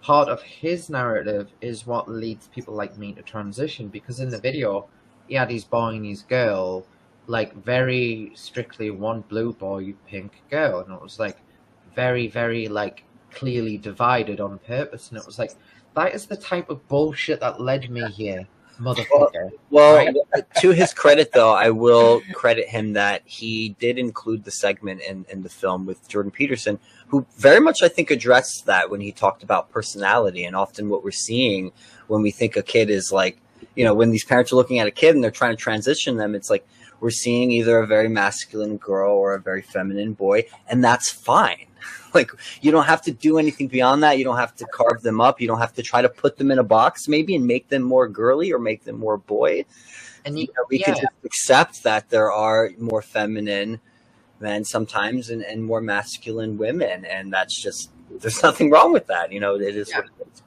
part 0.04 0.28
of 0.28 0.42
his 0.42 0.90
narrative 0.90 1.48
is 1.62 1.86
what 1.86 2.10
leads 2.10 2.48
people 2.48 2.74
like 2.74 2.98
me 2.98 3.14
to 3.14 3.22
transition 3.22 3.88
because 3.88 4.20
in 4.20 4.28
the 4.28 4.38
video 4.38 4.86
he 5.28 5.34
had 5.34 5.50
his 5.50 5.64
boy 5.64 5.94
and 5.94 6.04
his 6.04 6.20
girl 6.20 6.84
like 7.26 7.54
very 7.64 8.30
strictly 8.34 8.90
one 8.90 9.22
blue 9.22 9.50
boy 9.54 9.94
pink 10.06 10.42
girl 10.50 10.80
and 10.80 10.92
it 10.92 11.00
was 11.00 11.18
like 11.18 11.38
very 11.96 12.26
very 12.26 12.68
like 12.68 13.02
clearly 13.30 13.78
divided 13.78 14.40
on 14.40 14.58
purpose 14.58 15.08
and 15.08 15.18
it 15.18 15.24
was 15.24 15.38
like 15.38 15.52
that 15.94 16.14
is 16.14 16.26
the 16.26 16.36
type 16.36 16.68
of 16.68 16.86
bullshit 16.86 17.40
that 17.40 17.58
led 17.58 17.88
me 17.88 18.06
here 18.10 18.46
motherfucker 18.78 19.50
Well, 19.70 19.96
Right. 19.96 20.14
Uh, 20.34 20.40
to 20.60 20.70
his 20.70 20.92
credit, 20.92 21.30
though, 21.32 21.52
I 21.52 21.70
will 21.70 22.20
credit 22.32 22.68
him 22.68 22.92
that 22.94 23.22
he 23.24 23.76
did 23.78 23.98
include 23.98 24.42
the 24.42 24.50
segment 24.50 25.00
in, 25.00 25.24
in 25.28 25.44
the 25.44 25.48
film 25.48 25.86
with 25.86 26.08
Jordan 26.08 26.32
Peterson, 26.32 26.80
who 27.08 27.26
very 27.36 27.60
much, 27.60 27.82
I 27.82 27.88
think, 27.88 28.10
addressed 28.10 28.66
that 28.66 28.90
when 28.90 29.00
he 29.00 29.12
talked 29.12 29.42
about 29.42 29.70
personality. 29.70 30.44
And 30.44 30.56
often 30.56 30.88
what 30.88 31.04
we're 31.04 31.10
seeing 31.10 31.72
when 32.08 32.22
we 32.22 32.30
think 32.30 32.56
a 32.56 32.62
kid 32.62 32.90
is 32.90 33.12
like, 33.12 33.38
you 33.76 33.84
know, 33.84 33.94
when 33.94 34.10
these 34.10 34.24
parents 34.24 34.52
are 34.52 34.56
looking 34.56 34.78
at 34.78 34.86
a 34.86 34.92
kid 34.92 35.14
and 35.14 35.22
they're 35.22 35.30
trying 35.30 35.56
to 35.56 35.62
transition 35.62 36.16
them, 36.16 36.34
it's 36.34 36.50
like 36.50 36.66
we're 37.00 37.10
seeing 37.10 37.50
either 37.50 37.78
a 37.78 37.86
very 37.86 38.08
masculine 38.08 38.76
girl 38.76 39.12
or 39.12 39.34
a 39.34 39.40
very 39.40 39.62
feminine 39.62 40.12
boy, 40.12 40.44
and 40.68 40.82
that's 40.82 41.10
fine. 41.10 41.66
Like, 42.14 42.30
you 42.60 42.70
don't 42.70 42.84
have 42.84 43.02
to 43.02 43.10
do 43.10 43.38
anything 43.38 43.66
beyond 43.66 44.04
that. 44.04 44.18
You 44.18 44.24
don't 44.24 44.36
have 44.36 44.54
to 44.54 44.64
carve 44.66 45.02
them 45.02 45.20
up. 45.20 45.40
You 45.40 45.48
don't 45.48 45.58
have 45.58 45.74
to 45.74 45.82
try 45.82 46.00
to 46.00 46.08
put 46.08 46.36
them 46.36 46.52
in 46.52 46.60
a 46.60 46.62
box, 46.62 47.08
maybe, 47.08 47.34
and 47.34 47.44
make 47.44 47.70
them 47.70 47.82
more 47.82 48.06
girly 48.06 48.52
or 48.52 48.60
make 48.60 48.84
them 48.84 49.00
more 49.00 49.16
boy 49.16 49.64
and 50.24 50.38
you, 50.38 50.46
you 50.46 50.54
know, 50.56 50.64
we 50.68 50.78
yeah. 50.78 50.86
can 50.86 50.94
just 50.94 51.06
accept 51.24 51.82
that 51.82 52.08
there 52.10 52.32
are 52.32 52.70
more 52.78 53.02
feminine 53.02 53.80
men 54.40 54.64
sometimes 54.64 55.30
and, 55.30 55.42
and 55.42 55.64
more 55.64 55.80
masculine 55.80 56.58
women 56.58 57.04
and 57.04 57.32
that's 57.32 57.60
just 57.60 57.90
there's 58.20 58.42
nothing 58.42 58.70
wrong 58.70 58.92
with 58.92 59.06
that 59.06 59.32
you 59.32 59.40
know 59.40 59.54
it 59.54 59.76
is 59.76 59.90
Yeah. 59.90 60.00
it 60.00 60.26
is 60.32 60.42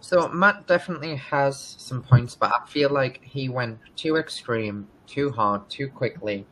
So 0.00 0.28
Matt 0.28 0.66
definitely 0.66 1.16
has 1.16 1.76
some 1.78 2.02
points, 2.02 2.34
but 2.34 2.50
I 2.54 2.66
feel 2.66 2.90
like 2.90 3.20
he 3.22 3.48
went 3.50 3.78
too 3.96 4.16
extreme, 4.16 4.88
too 5.06 5.30
hard, 5.30 5.68
too 5.68 5.88
quickly, 5.88 6.46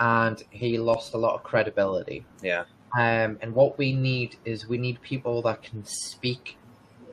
and 0.00 0.42
he 0.50 0.78
lost 0.78 1.14
a 1.14 1.16
lot 1.16 1.34
of 1.34 1.42
credibility. 1.44 2.26
yeah 2.42 2.64
Um, 2.98 3.38
and 3.40 3.54
what 3.54 3.78
we 3.78 3.92
need 3.92 4.36
is 4.44 4.66
we 4.68 4.78
need 4.78 5.00
people 5.00 5.42
that 5.42 5.62
can 5.62 5.84
speak 5.84 6.58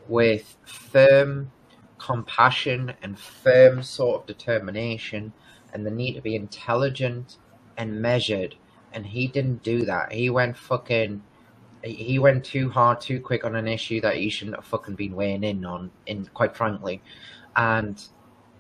with 0.08 0.58
firm 0.66 1.52
compassion 2.00 2.94
and 3.04 3.18
firm 3.18 3.84
sort 3.84 4.22
of 4.22 4.28
determination, 4.28 5.32
and 5.74 5.86
they 5.86 5.92
need 5.92 6.14
to 6.14 6.22
be 6.22 6.36
intelligent 6.36 7.38
and 7.78 8.02
measured. 8.02 8.56
And 8.96 9.06
he 9.06 9.28
didn't 9.28 9.62
do 9.62 9.86
that. 9.86 10.12
He 10.12 10.30
went 10.32 10.58
fucking. 10.58 11.22
He 11.84 12.18
went 12.18 12.44
too 12.44 12.70
hard, 12.72 13.00
too 13.00 13.20
quick 13.20 13.46
on 13.46 13.56
an 13.56 13.68
issue 13.68 14.02
that 14.02 14.16
he 14.16 14.30
shouldn't 14.30 14.56
have 14.56 14.66
fucking 14.66 14.96
been 14.96 15.16
weighing 15.16 15.44
in 15.44 15.64
on. 15.66 15.92
In 16.08 16.26
quite 16.34 16.56
frankly, 16.56 17.02
and 17.56 18.04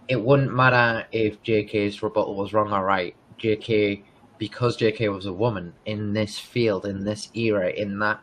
it 0.07 0.22
wouldn't 0.22 0.53
matter 0.53 1.07
if 1.12 1.41
JK's 1.41 2.03
rebuttal 2.03 2.36
was 2.36 2.53
wrong 2.53 2.72
or 2.72 2.84
right. 2.84 3.16
JK 3.40 4.03
because 4.38 4.78
JK 4.78 5.14
was 5.14 5.26
a 5.26 5.34
woman 5.34 5.74
in 5.86 6.14
this 6.14 6.38
field, 6.38 6.86
in 6.86 7.03
this 7.03 7.30
era, 7.34 7.70
in 7.70 7.99
that 7.99 8.20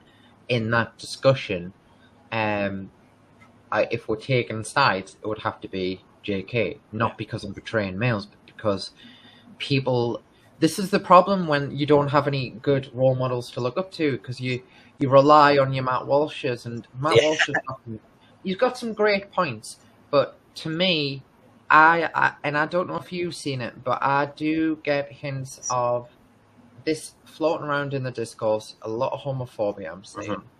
in 0.48 0.70
that 0.70 0.97
discussion, 0.98 1.72
um, 2.30 2.90
I, 3.70 3.89
if 3.90 4.09
we're 4.09 4.16
taking 4.16 4.64
sides, 4.64 5.16
it 5.22 5.26
would 5.26 5.39
have 5.39 5.60
to 5.62 5.68
be 5.68 6.02
JK, 6.24 6.78
not 6.93 7.16
because 7.16 7.44
I'm 7.44 7.55
portraying 7.55 7.98
males, 7.98 8.26
but 8.26 8.39
because 8.47 8.90
people. 9.59 10.22
This 10.62 10.78
is 10.78 10.90
the 10.90 11.01
problem 11.01 11.48
when 11.48 11.72
you 11.76 11.86
don't 11.86 12.06
have 12.06 12.28
any 12.28 12.51
good 12.51 12.89
role 12.94 13.16
models 13.16 13.51
to 13.51 13.60
look 13.60 13.76
up 13.76 13.90
to, 13.94 14.12
because 14.12 14.40
you 14.40 14.62
you 15.01 15.10
rely 15.10 15.59
on 15.59 15.72
your 15.72 15.82
Matt 15.82 16.02
Walshes, 16.02 16.66
and 16.66 16.86
Matt 16.94 17.16
Yeah. 17.16 17.22
Walsh 17.24 17.48
has 17.48 17.56
got 17.66 17.78
some, 17.84 18.01
he's 18.44 18.56
got 18.56 18.78
some 18.78 18.94
great 18.94 19.32
points, 19.32 19.78
but 20.12 20.40
to 20.62 20.68
me, 20.70 21.26
I, 21.68 22.09
I 22.14 22.34
and 22.44 22.56
I 22.56 22.66
don't 22.66 22.86
know 22.86 22.94
if 22.97 23.12
you've 23.12 23.34
seen 23.34 23.60
it, 23.60 23.82
but 23.82 23.98
I 24.05 24.26
do 24.36 24.78
get 24.84 25.10
hints 25.10 25.59
of 25.68 26.06
this 26.84 27.14
floating 27.26 27.66
around 27.66 27.93
in 27.94 28.05
the 28.05 28.12
discourse. 28.12 28.76
A 28.82 28.89
lot 28.89 29.12
of 29.12 29.20
homophobia. 29.20 29.90
I'm 29.93 30.05
saying. 30.05 30.30
Mhm. 30.30 30.52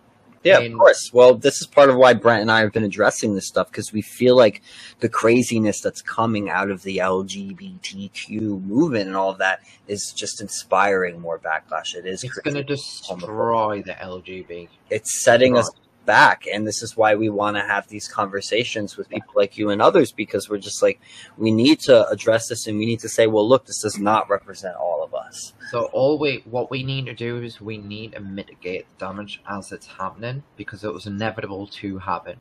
Yeah 0.43 0.59
And- 0.59 0.73
of 0.73 0.79
course. 0.79 1.11
Well 1.13 1.35
this 1.35 1.61
is 1.61 1.67
part 1.67 1.89
of 1.89 1.95
why 1.95 2.13
brent 2.13 2.41
and 2.41 2.51
i 2.51 2.59
have 2.61 2.71
been 2.73 2.83
addressing 2.83 3.35
this 3.35 3.47
stuff 3.47 3.69
because 3.69 3.91
we 3.93 4.01
feel 4.01 4.35
like 4.35 4.61
the 4.99 5.09
craziness 5.09 5.81
that's 5.81 6.01
coming 6.01 6.49
out 6.49 6.69
of 6.69 6.83
the 6.83 6.97
lgbtq 6.97 8.39
movement 8.63 9.07
and 9.07 9.15
all 9.15 9.29
of 9.29 9.37
that 9.39 9.61
is 9.87 10.13
just 10.15 10.41
inspiring 10.41 11.19
more 11.19 11.39
backlash. 11.39 11.95
It 11.95 12.05
is 12.05 12.23
It's 12.23 12.39
going 12.39 12.55
to 12.55 12.63
destroy 12.63 13.81
the 13.81 13.93
LGB. 13.93 14.69
it's 14.89 15.23
setting 15.23 15.57
us 15.57 15.69
back 16.05 16.43
and 16.51 16.67
this 16.67 16.83
is 16.83 16.97
why 16.97 17.15
we 17.15 17.29
want 17.29 17.55
to 17.55 17.61
have 17.63 17.87
these 17.87 18.09
conversations 18.09 18.97
with 18.97 19.07
people 19.09 19.31
like 19.35 19.57
you 19.57 19.69
and 19.69 19.81
others 19.81 20.11
because 20.11 20.49
we're 20.49 20.57
just 20.57 20.81
like 20.83 20.99
we 21.37 21.49
need 21.49 21.79
to 21.79 22.05
address 22.09 22.49
this 22.49 22.67
and 22.67 22.77
we 22.77 22.85
need 22.85 22.99
to 22.99 23.07
say 23.07 23.25
well 23.25 23.47
look 23.47 23.65
this 23.65 23.81
does 23.81 23.97
not 23.97 24.29
represent 24.29 24.75
all 24.75 25.02
us 25.33 25.53
So 25.71 25.85
all 25.85 26.17
we 26.19 26.43
what 26.45 26.69
we 26.71 26.83
need 26.83 27.05
to 27.07 27.13
do 27.13 27.41
is 27.41 27.59
we 27.61 27.77
need 27.77 28.13
to 28.13 28.19
mitigate 28.19 28.85
the 28.89 29.05
damage 29.05 29.41
as 29.49 29.71
it's 29.71 29.87
happening 29.87 30.43
because 30.57 30.83
it 30.83 30.93
was 30.93 31.05
inevitable 31.07 31.67
to 31.67 31.97
happen. 31.99 32.37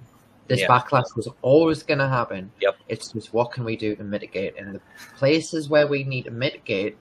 This 0.48 0.60
Yeah. 0.60 0.68
backlash 0.68 1.16
was 1.16 1.28
always 1.40 1.82
going 1.82 1.98
to 2.00 2.08
happen. 2.08 2.50
Yep. 2.60 2.76
It's 2.88 3.12
just 3.12 3.32
what 3.32 3.52
can 3.52 3.64
we 3.64 3.76
do 3.76 3.94
to 3.96 4.04
mitigate? 4.04 4.56
And 4.58 4.74
the 4.74 4.80
places 5.16 5.68
where 5.68 5.86
we 5.86 6.04
need 6.04 6.24
to 6.24 6.30
mitigate 6.30 6.96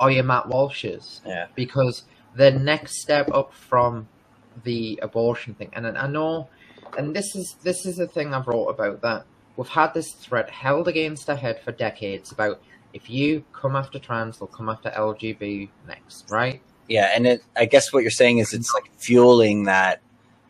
are 0.00 0.10
your 0.10 0.24
Matt 0.24 0.44
Walshes. 0.44 1.20
Yeah. 1.24 1.46
Because 1.54 2.04
the 2.34 2.50
next 2.50 3.00
step 3.02 3.30
up 3.32 3.52
from 3.54 4.08
the 4.64 4.98
abortion 5.02 5.54
thing, 5.54 5.70
and 5.74 5.86
I 5.86 6.06
know, 6.06 6.48
and 6.98 7.14
this 7.14 7.36
is 7.36 7.56
this 7.62 7.86
is 7.86 7.96
the 7.96 8.06
thing 8.08 8.32
I've 8.34 8.46
wrote 8.46 8.68
about 8.68 9.02
that 9.02 9.26
we've 9.56 9.68
had 9.68 9.94
this 9.94 10.12
threat 10.12 10.50
held 10.50 10.88
against 10.88 11.28
our 11.30 11.36
head 11.36 11.60
for 11.62 11.72
decades 11.72 12.30
about 12.32 12.60
if 12.92 13.10
you 13.10 13.44
come 13.52 13.76
after 13.76 13.98
trans, 13.98 14.38
they'll 14.38 14.46
come 14.48 14.68
after 14.68 14.90
LGB 14.90 15.68
next, 15.86 16.30
right? 16.30 16.60
yeah 16.88 17.10
and 17.16 17.26
it 17.26 17.42
i 17.56 17.64
guess 17.64 17.92
what 17.92 18.02
you're 18.04 18.12
saying 18.12 18.38
is 18.38 18.54
it's 18.54 18.72
like 18.72 18.84
fueling 18.96 19.64
that 19.64 20.00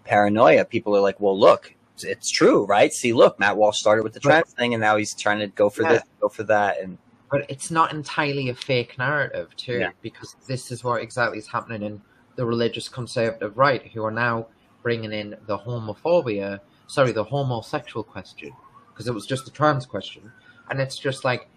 paranoia 0.05 0.67
people 0.67 0.95
are 0.95 1.01
like 1.01 1.19
well 1.19 1.39
look 1.39 1.75
it's, 1.95 2.05
it's 2.05 2.31
true 2.31 2.67
right 2.67 2.93
see 2.93 3.15
look 3.15 3.41
matt 3.41 3.57
walsh 3.57 3.79
started 3.79 4.03
with 4.05 4.13
the 4.13 4.21
trans 4.21 4.53
thing 4.53 4.75
and 4.75 4.81
now 4.83 4.99
he's 4.99 5.15
trying 5.15 5.39
to 5.39 5.47
go 5.47 5.71
for 5.71 5.83
Yeah. 5.85 5.93
this 5.93 6.03
go 6.21 6.29
for 6.29 6.43
that 6.43 6.79
and 6.83 6.99
But 7.31 7.47
it's 7.49 7.71
not 7.71 7.91
entirely 7.95 8.51
a 8.51 8.55
fake 8.55 8.99
narrative, 8.99 9.49
too, 9.57 9.79
Yeah. 9.79 9.93
because 10.03 10.37
this 10.47 10.71
is 10.71 10.85
what 10.85 11.01
exactly 11.01 11.39
is 11.39 11.49
happening 11.49 11.83
in 11.83 12.03
the 12.37 12.45
religious 12.45 12.87
conservative 12.87 13.57
right, 13.57 13.87
who 13.93 14.05
are 14.05 14.11
now 14.11 14.47
bringing 14.83 15.13
in 15.15 15.37
the 15.47 15.57
homophobia, 15.59 16.61
sorry, 16.87 17.13
the 17.13 17.25
homosexual 17.25 18.05
question, 18.05 18.53
because 18.91 19.09
it 19.09 19.15
was 19.15 19.25
just 19.27 19.49
a 19.49 19.51
trans 19.51 19.87
question. 19.87 20.31
And 20.69 20.83
it's 20.83 20.99
just 20.99 21.25
like, 21.25 21.49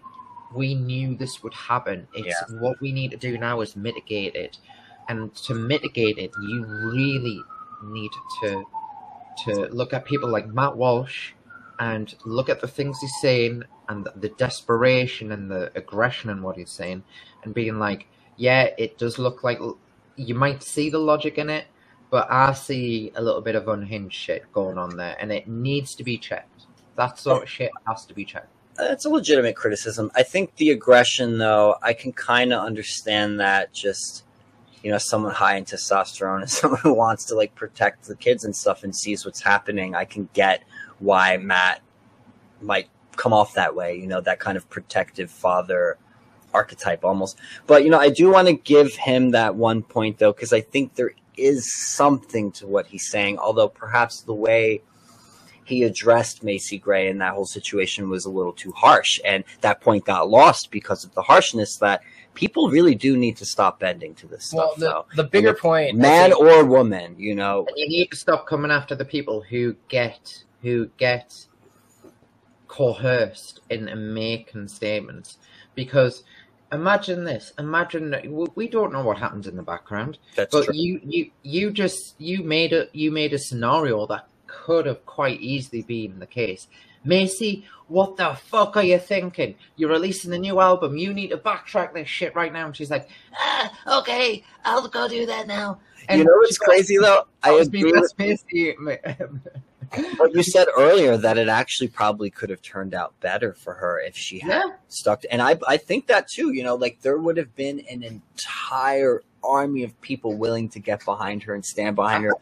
we 0.54 0.74
knew 0.74 1.14
this 1.14 1.42
would 1.42 1.54
happen. 1.54 2.08
It's 2.14 2.52
what 2.54 2.80
we 2.80 2.92
need 2.92 3.10
to 3.12 3.16
do 3.16 3.38
now 3.38 3.60
is 3.60 3.76
mitigate 3.76 4.34
it. 4.34 4.58
And 5.08 5.34
to 5.36 5.54
mitigate 5.54 6.18
it, 6.18 6.30
you 6.42 6.64
really 6.64 7.40
need 7.84 8.10
to 8.42 8.64
to 9.44 9.66
look 9.72 9.92
at 9.94 10.04
people 10.04 10.28
like 10.28 10.46
Matt 10.48 10.76
Walsh 10.76 11.32
and 11.78 12.14
look 12.24 12.48
at 12.48 12.60
the 12.60 12.68
things 12.68 13.00
he's 13.00 13.20
saying 13.20 13.62
and 13.88 14.04
the, 14.04 14.12
the 14.16 14.28
desperation 14.30 15.32
and 15.32 15.50
the 15.50 15.72
aggression 15.74 16.28
in 16.30 16.42
what 16.42 16.56
he's 16.56 16.70
saying 16.70 17.02
and 17.42 17.54
being 17.54 17.78
like, 17.78 18.06
yeah, 18.36 18.68
it 18.76 18.98
does 18.98 19.18
look 19.18 19.42
like 19.42 19.58
you 20.16 20.34
might 20.34 20.62
see 20.62 20.90
the 20.90 20.98
logic 20.98 21.38
in 21.38 21.48
it, 21.48 21.66
but 22.10 22.30
I 22.30 22.52
see 22.52 23.12
a 23.14 23.22
little 23.22 23.40
bit 23.40 23.54
of 23.54 23.68
unhinged 23.68 24.14
shit 24.14 24.52
going 24.52 24.76
on 24.76 24.96
there 24.96 25.16
and 25.18 25.32
it 25.32 25.48
needs 25.48 25.94
to 25.94 26.04
be 26.04 26.18
checked. 26.18 26.66
That 26.96 27.18
sort 27.18 27.42
of 27.42 27.48
shit 27.48 27.70
has 27.86 28.04
to 28.06 28.14
be 28.14 28.24
checked. 28.26 28.52
It's 28.82 29.04
a 29.04 29.10
legitimate 29.10 29.56
criticism. 29.56 30.10
I 30.14 30.22
think 30.22 30.56
the 30.56 30.70
aggression, 30.70 31.38
though, 31.38 31.76
I 31.82 31.92
can 31.92 32.12
kind 32.12 32.52
of 32.52 32.64
understand 32.64 33.40
that. 33.40 33.72
Just 33.72 34.24
you 34.82 34.90
know, 34.90 34.98
someone 34.98 35.32
high 35.32 35.56
in 35.56 35.64
testosterone 35.64 36.40
and 36.40 36.50
someone 36.60 36.80
who 36.80 36.94
wants 36.94 37.24
to 37.26 37.34
like 37.34 37.54
protect 37.54 38.06
the 38.06 38.16
kids 38.16 38.44
and 38.44 38.54
stuff 38.54 38.84
and 38.84 38.94
sees 38.94 39.24
what's 39.24 39.40
happening. 39.40 39.94
I 39.94 40.04
can 40.04 40.28
get 40.32 40.64
why 40.98 41.36
Matt 41.36 41.82
might 42.60 42.88
come 43.16 43.32
off 43.32 43.54
that 43.54 43.74
way. 43.74 43.96
You 43.96 44.06
know, 44.06 44.20
that 44.20 44.40
kind 44.40 44.56
of 44.56 44.68
protective 44.70 45.30
father 45.30 45.98
archetype 46.52 47.04
almost. 47.04 47.38
But 47.66 47.84
you 47.84 47.90
know, 47.90 47.98
I 47.98 48.10
do 48.10 48.30
want 48.30 48.48
to 48.48 48.54
give 48.54 48.94
him 48.94 49.30
that 49.30 49.54
one 49.54 49.82
point 49.82 50.18
though, 50.18 50.32
because 50.32 50.52
I 50.52 50.60
think 50.60 50.94
there 50.94 51.12
is 51.36 51.72
something 51.72 52.52
to 52.52 52.66
what 52.66 52.86
he's 52.86 53.08
saying. 53.08 53.38
Although 53.38 53.68
perhaps 53.68 54.22
the 54.22 54.34
way 54.34 54.82
he 55.64 55.84
addressed 55.84 56.42
Macy 56.42 56.78
Gray 56.78 57.08
and 57.08 57.20
that 57.20 57.34
whole 57.34 57.44
situation 57.46 58.08
was 58.08 58.24
a 58.24 58.30
little 58.30 58.52
too 58.52 58.72
harsh, 58.72 59.20
and 59.24 59.44
that 59.60 59.80
point 59.80 60.04
got 60.04 60.28
lost 60.28 60.70
because 60.70 61.04
of 61.04 61.14
the 61.14 61.22
harshness. 61.22 61.76
That 61.76 62.02
people 62.34 62.68
really 62.70 62.94
do 62.94 63.16
need 63.16 63.36
to 63.38 63.44
stop 63.44 63.78
bending 63.80 64.14
to 64.16 64.26
this 64.26 64.52
Well, 64.52 64.72
stuff, 64.74 64.78
the, 64.78 64.86
though. 64.86 65.22
the 65.22 65.28
bigger 65.28 65.48
Look, 65.48 65.60
point, 65.60 65.96
Man 65.96 66.30
think- 66.30 66.40
or 66.40 66.64
woman, 66.64 67.14
you 67.18 67.34
know. 67.34 67.66
You 67.76 67.88
need 67.88 68.10
to 68.10 68.16
stop 68.16 68.46
coming 68.46 68.70
after 68.70 68.94
the 68.94 69.04
people 69.04 69.40
who 69.42 69.76
get 69.88 70.44
who 70.62 70.86
get 70.98 71.32
coerced 72.68 73.60
into 73.70 73.96
making 73.96 74.68
statements 74.68 75.38
because 75.74 76.22
imagine 76.72 77.24
this 77.24 77.52
imagine 77.58 78.14
we- 78.28 78.46
we 78.54 78.68
don't 78.68 78.92
know 78.92 79.02
what 79.02 79.18
happens 79.18 79.48
in 79.48 79.56
the 79.56 79.62
background 79.62 80.18
That's 80.36 80.54
but 80.54 80.66
true. 80.66 80.74
you 80.74 81.00
you 81.02 81.30
you 81.42 81.70
just 81.72 82.14
you 82.18 82.44
made 82.44 82.72
a 82.72 82.86
you 82.92 83.10
made 83.10 83.32
a 83.32 83.38
scenario 83.38 84.06
that 84.06 84.28
could 84.50 84.86
have 84.86 85.04
quite 85.06 85.40
easily 85.40 85.82
been 85.82 86.18
the 86.18 86.26
case. 86.26 86.66
Macy, 87.04 87.64
what 87.88 88.16
the 88.16 88.34
fuck 88.34 88.76
are 88.76 88.82
you 88.82 88.98
thinking? 88.98 89.54
You're 89.76 89.90
releasing 89.90 90.32
a 90.34 90.38
new 90.38 90.60
album. 90.60 90.96
You 90.96 91.14
need 91.14 91.28
to 91.28 91.38
backtrack 91.38 91.94
this 91.94 92.08
shit 92.08 92.34
right 92.34 92.52
now. 92.52 92.66
And 92.66 92.76
she's 92.76 92.90
like, 92.90 93.08
ah, 93.38 94.00
okay, 94.00 94.44
I'll 94.64 94.86
go 94.86 95.08
do 95.08 95.26
that 95.26 95.46
now. 95.46 95.80
And 96.08 96.18
you 96.18 96.24
know 96.24 96.36
what's 96.36 96.58
crazy 96.58 96.98
though? 96.98 97.26
I 97.42 97.52
was 97.52 97.68
agree 97.68 97.92
with 97.92 98.12
Macy. 98.18 98.74
what 100.16 100.34
you 100.34 100.42
said 100.42 100.68
earlier 100.76 101.16
that 101.16 101.36
it 101.36 101.48
actually 101.48 101.88
probably 101.88 102.30
could 102.30 102.50
have 102.50 102.62
turned 102.62 102.94
out 102.94 103.18
better 103.20 103.54
for 103.54 103.74
her 103.74 104.00
if 104.00 104.16
she 104.16 104.38
had 104.38 104.50
yeah, 104.50 104.62
stuck 104.88 105.22
to, 105.22 105.32
and 105.32 105.42
I 105.42 105.58
I 105.66 105.76
think 105.76 106.06
that 106.06 106.28
too, 106.28 106.52
you 106.52 106.62
know, 106.62 106.76
like 106.76 107.00
there 107.02 107.18
would 107.18 107.36
have 107.36 107.54
been 107.56 107.80
an 107.90 108.02
entire 108.02 109.22
army 109.44 109.82
of 109.84 109.98
people 110.00 110.36
willing 110.36 110.68
to 110.70 110.78
get 110.78 111.04
behind 111.04 111.42
her 111.44 111.54
and 111.54 111.64
stand 111.64 111.96
behind 111.96 112.24
her. 112.24 112.32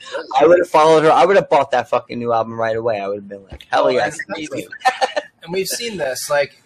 I 0.40 0.46
would 0.46 0.58
have 0.58 0.68
followed 0.68 1.04
her. 1.04 1.10
I 1.12 1.24
would 1.24 1.36
have 1.36 1.48
bought 1.48 1.70
that 1.70 1.88
fucking 1.88 2.18
new 2.18 2.32
album 2.32 2.58
right 2.58 2.76
away. 2.76 3.00
I 3.00 3.08
would 3.08 3.16
have 3.18 3.28
been 3.28 3.44
like, 3.44 3.66
hell 3.70 3.86
Oh, 3.86 3.88
yes. 3.88 4.18
and 5.42 5.52
we've 5.52 5.66
seen 5.68 5.96
this 5.96 6.28
like 6.30 6.62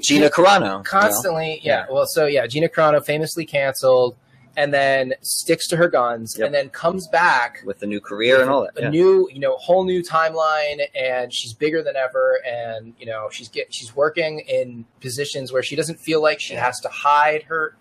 Gina 0.00 0.28
Carano. 0.28 0.54
you 0.60 0.60
know? 0.60 0.82
constantly. 0.84 1.60
Yeah. 1.62 1.86
Yeah. 1.88 1.92
Well, 1.94 2.06
so 2.06 2.26
yeah, 2.26 2.46
Gina 2.46 2.68
Carano 2.68 3.04
famously 3.04 3.46
canceled, 3.46 4.16
and 4.58 4.72
then 4.72 5.12
sticks 5.22 5.68
to 5.68 5.76
her 5.76 5.88
guns, 5.88 6.36
Yep. 6.38 6.46
and 6.46 6.54
then 6.54 6.68
comes 6.70 7.06
back 7.08 7.62
with 7.64 7.82
a 7.82 7.86
new 7.86 8.00
career 8.00 8.40
and 8.40 8.50
all 8.50 8.62
that. 8.62 8.78
a 8.78 8.82
yeah. 8.82 8.88
new, 8.88 9.28
you 9.32 9.38
know, 9.38 9.56
whole 9.56 9.84
new 9.84 10.02
timeline, 10.02 10.80
and 10.98 11.32
she's 11.32 11.52
bigger 11.52 11.82
than 11.82 11.94
ever, 11.96 12.40
and 12.46 12.94
you 12.98 13.06
know, 13.06 13.28
she's 13.30 13.48
get 13.48 13.72
she's 13.72 13.94
working 13.94 14.40
in 14.40 14.84
positions 15.00 15.52
where 15.52 15.62
she 15.62 15.76
doesn't 15.76 16.00
feel 16.00 16.20
like 16.22 16.40
she 16.40 16.54
has 16.54 16.80
to 16.80 16.88
hide 16.88 17.42
her 17.44 17.76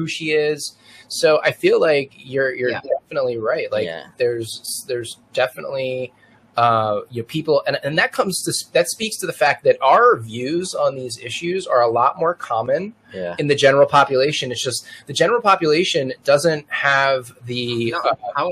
who 0.00 0.06
she 0.06 0.30
is. 0.32 0.76
So 1.08 1.40
I 1.42 1.52
feel 1.52 1.78
like 1.80 2.12
you're 2.16 2.54
you're 2.54 2.70
Yeah. 2.70 2.80
definitely 3.02 3.36
right. 3.38 3.70
Like 3.70 3.84
Yeah. 3.84 4.06
there's 4.16 4.84
there's 4.88 5.18
definitely 5.34 6.12
uh 6.56 7.00
you 7.10 7.22
know 7.22 7.26
people 7.26 7.62
and, 7.66 7.78
and 7.84 7.96
that 7.96 8.10
comes 8.12 8.42
to 8.42 8.52
that 8.72 8.88
speaks 8.88 9.16
to 9.18 9.26
the 9.26 9.32
fact 9.32 9.62
that 9.62 9.76
our 9.80 10.18
views 10.18 10.74
on 10.74 10.96
these 10.96 11.16
issues 11.18 11.64
are 11.66 11.80
a 11.82 11.88
lot 11.88 12.18
more 12.18 12.34
common 12.34 12.92
yeah. 13.14 13.36
in 13.38 13.46
the 13.46 13.54
general 13.54 13.86
population 13.86 14.50
it's 14.50 14.64
just 14.64 14.84
the 15.06 15.12
general 15.12 15.40
population 15.40 16.12
doesn't 16.24 16.66
have 16.68 17.32
the 17.46 17.94
uh, 18.36 18.48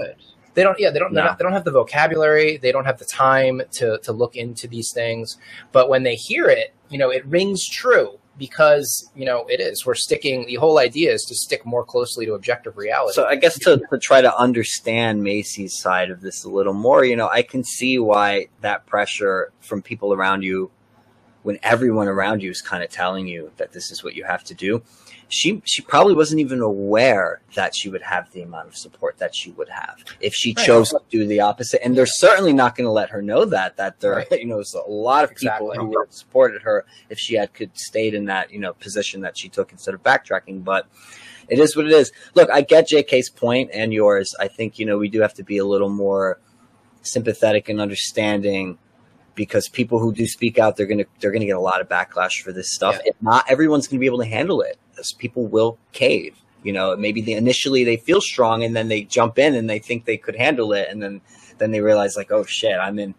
they 0.55 0.63
don't 0.63 0.79
yeah 0.79 0.91
they 0.91 1.01
don't, 1.01 1.13
No. 1.13 1.25
not 1.25 1.39
they 1.39 1.43
don't 1.43 1.53
have 1.53 1.65
the 1.65 1.73
vocabulary 1.73 2.57
they 2.59 2.71
don't 2.71 2.85
have 2.85 3.01
the 3.01 3.05
time 3.05 3.63
to 3.73 3.99
to 3.99 4.13
look 4.13 4.37
into 4.37 4.69
these 4.69 4.93
things 4.93 5.37
but 5.73 5.89
when 5.89 6.05
they 6.05 6.15
hear 6.15 6.47
it 6.47 6.73
you 6.91 6.99
know 6.99 7.11
it 7.11 7.27
rings 7.27 7.69
true 7.69 8.21
because 8.39 9.11
you 9.15 9.25
know 9.25 9.45
it 9.49 9.61
is. 9.61 9.85
We're 9.85 9.95
sticking 9.95 10.47
the 10.47 10.55
whole 10.55 10.79
idea 10.79 11.13
is 11.13 11.25
to 11.25 11.35
stick 11.35 11.67
more 11.67 11.85
closely 11.85 12.25
to 12.27 12.35
objective 12.35 12.77
reality. 12.77 13.15
So 13.15 13.27
I 13.27 13.37
guess 13.37 13.59
to, 13.61 13.83
to 13.91 13.99
try 13.99 14.21
to 14.21 14.35
understand 14.37 15.23
Macy's 15.23 15.79
side 15.79 16.11
of 16.11 16.21
this 16.21 16.45
a 16.45 16.49
little 16.49 16.73
more, 16.73 17.05
you 17.05 17.17
know, 17.17 17.29
I 17.29 17.43
can 17.43 17.65
see 17.65 17.99
why 17.99 18.47
that 18.61 18.87
pressure 18.87 19.53
from 19.61 19.83
people 19.83 20.15
around 20.15 20.43
you, 20.43 20.71
when 21.43 21.59
everyone 21.63 22.09
around 22.09 22.43
you 22.43 22.51
is 22.51 22.63
kind 22.63 22.83
of 22.83 22.91
telling 22.91 23.27
you 23.27 23.51
that 23.57 23.73
this 23.73 23.91
is 23.91 24.05
what 24.05 24.15
you 24.15 24.25
have 24.25 24.45
to 24.45 24.55
do, 24.55 24.83
she 25.29 25.61
she 25.65 25.83
probably 25.83 26.15
wasn't 26.15 26.41
even 26.41 26.61
aware 26.61 27.41
that 27.55 27.75
she 27.77 27.89
would 27.89 28.03
have 28.03 28.31
the 28.33 28.43
amount 28.43 28.69
of 28.69 28.77
support 28.77 29.19
that 29.19 29.35
she 29.35 29.51
would 29.53 29.69
have 29.69 29.97
if 30.21 30.35
she 30.35 30.55
Right. 30.57 30.67
chose 30.67 30.91
to 30.91 31.01
do 31.11 31.27
the 31.27 31.41
opposite. 31.41 31.85
And 31.85 31.97
they're 31.97 32.07
certainly 32.07 32.53
not 32.53 32.75
going 32.77 32.87
to 32.87 32.91
let 32.91 33.11
her 33.11 33.21
know 33.23 33.45
that 33.45 33.77
that 33.77 34.01
there, 34.01 34.13
Right. 34.13 34.31
you 34.41 34.47
know, 34.47 34.61
a 34.61 34.91
lot 34.91 35.25
of 35.25 35.35
people 35.35 35.73
who 35.75 35.85
would 35.87 36.07
have 36.07 36.13
supported 36.15 36.63
her 36.63 36.85
if 37.11 37.19
she 37.19 37.35
had 37.35 37.53
could 37.53 37.77
stayed 37.79 38.15
in 38.15 38.25
that 38.27 38.51
you 38.53 38.59
know 38.59 38.73
position 38.75 39.21
that 39.21 39.37
she 39.39 39.49
took 39.49 39.71
instead 39.73 39.95
of 39.95 40.03
backtracking, 40.03 40.65
but 40.65 40.87
it 41.49 41.59
is 41.59 41.77
what 41.77 41.87
it 41.87 41.93
is. 41.93 42.13
Look, 42.35 42.51
I 42.51 42.61
get 42.61 42.89
JK's 42.89 43.31
point 43.31 43.71
and 43.73 43.93
yours. 43.93 44.35
I 44.39 44.49
think, 44.49 44.79
you 44.79 44.85
know, 44.85 44.99
we 44.99 45.09
do 45.09 45.21
have 45.23 45.33
to 45.35 45.43
be 45.43 45.59
a 45.59 45.65
little 45.65 45.89
more 45.89 46.39
sympathetic 47.03 47.69
and 47.69 47.81
understanding 47.81 48.77
because 49.39 49.69
people 49.69 50.01
who 50.01 50.13
do 50.13 50.27
speak 50.27 50.59
out, 50.59 50.77
they're 50.77 50.85
gonna 50.85 51.05
they're 51.21 51.31
gonna 51.31 51.47
get 51.47 51.57
a 51.57 51.61
lot 51.61 51.81
of 51.81 51.89
backlash 51.89 52.43
for 52.43 52.53
this 52.53 52.73
stuff. 52.73 52.97
Yeah. 52.97 53.13
If 53.13 53.23
not 53.23 53.49
everyone's 53.49 53.87
gonna 53.87 54.01
be 54.01 54.07
able 54.07 54.19
to 54.19 54.27
handle 54.27 54.61
it. 54.61 54.79
As 54.99 55.13
people 55.13 55.47
will 55.47 55.79
cave. 55.93 56.35
You 56.65 56.73
know, 56.73 56.97
maybe 56.97 57.23
they, 57.23 57.35
initially 57.35 57.85
they 57.85 57.97
feel 57.97 58.21
strong 58.21 58.65
and 58.65 58.75
then 58.75 58.89
they 58.89 59.05
jump 59.05 59.39
in 59.39 59.55
and 59.55 59.71
they 59.71 59.79
think 59.79 60.05
they 60.05 60.17
could 60.17 60.35
handle 60.35 60.73
it 60.73 60.89
and 60.91 61.01
then 61.01 61.21
then 61.59 61.71
they 61.71 61.81
realize 61.81 62.17
like, 62.17 62.33
oh 62.33 62.45
shit, 62.45 62.77
I'm 62.79 62.99
in 62.99 63.15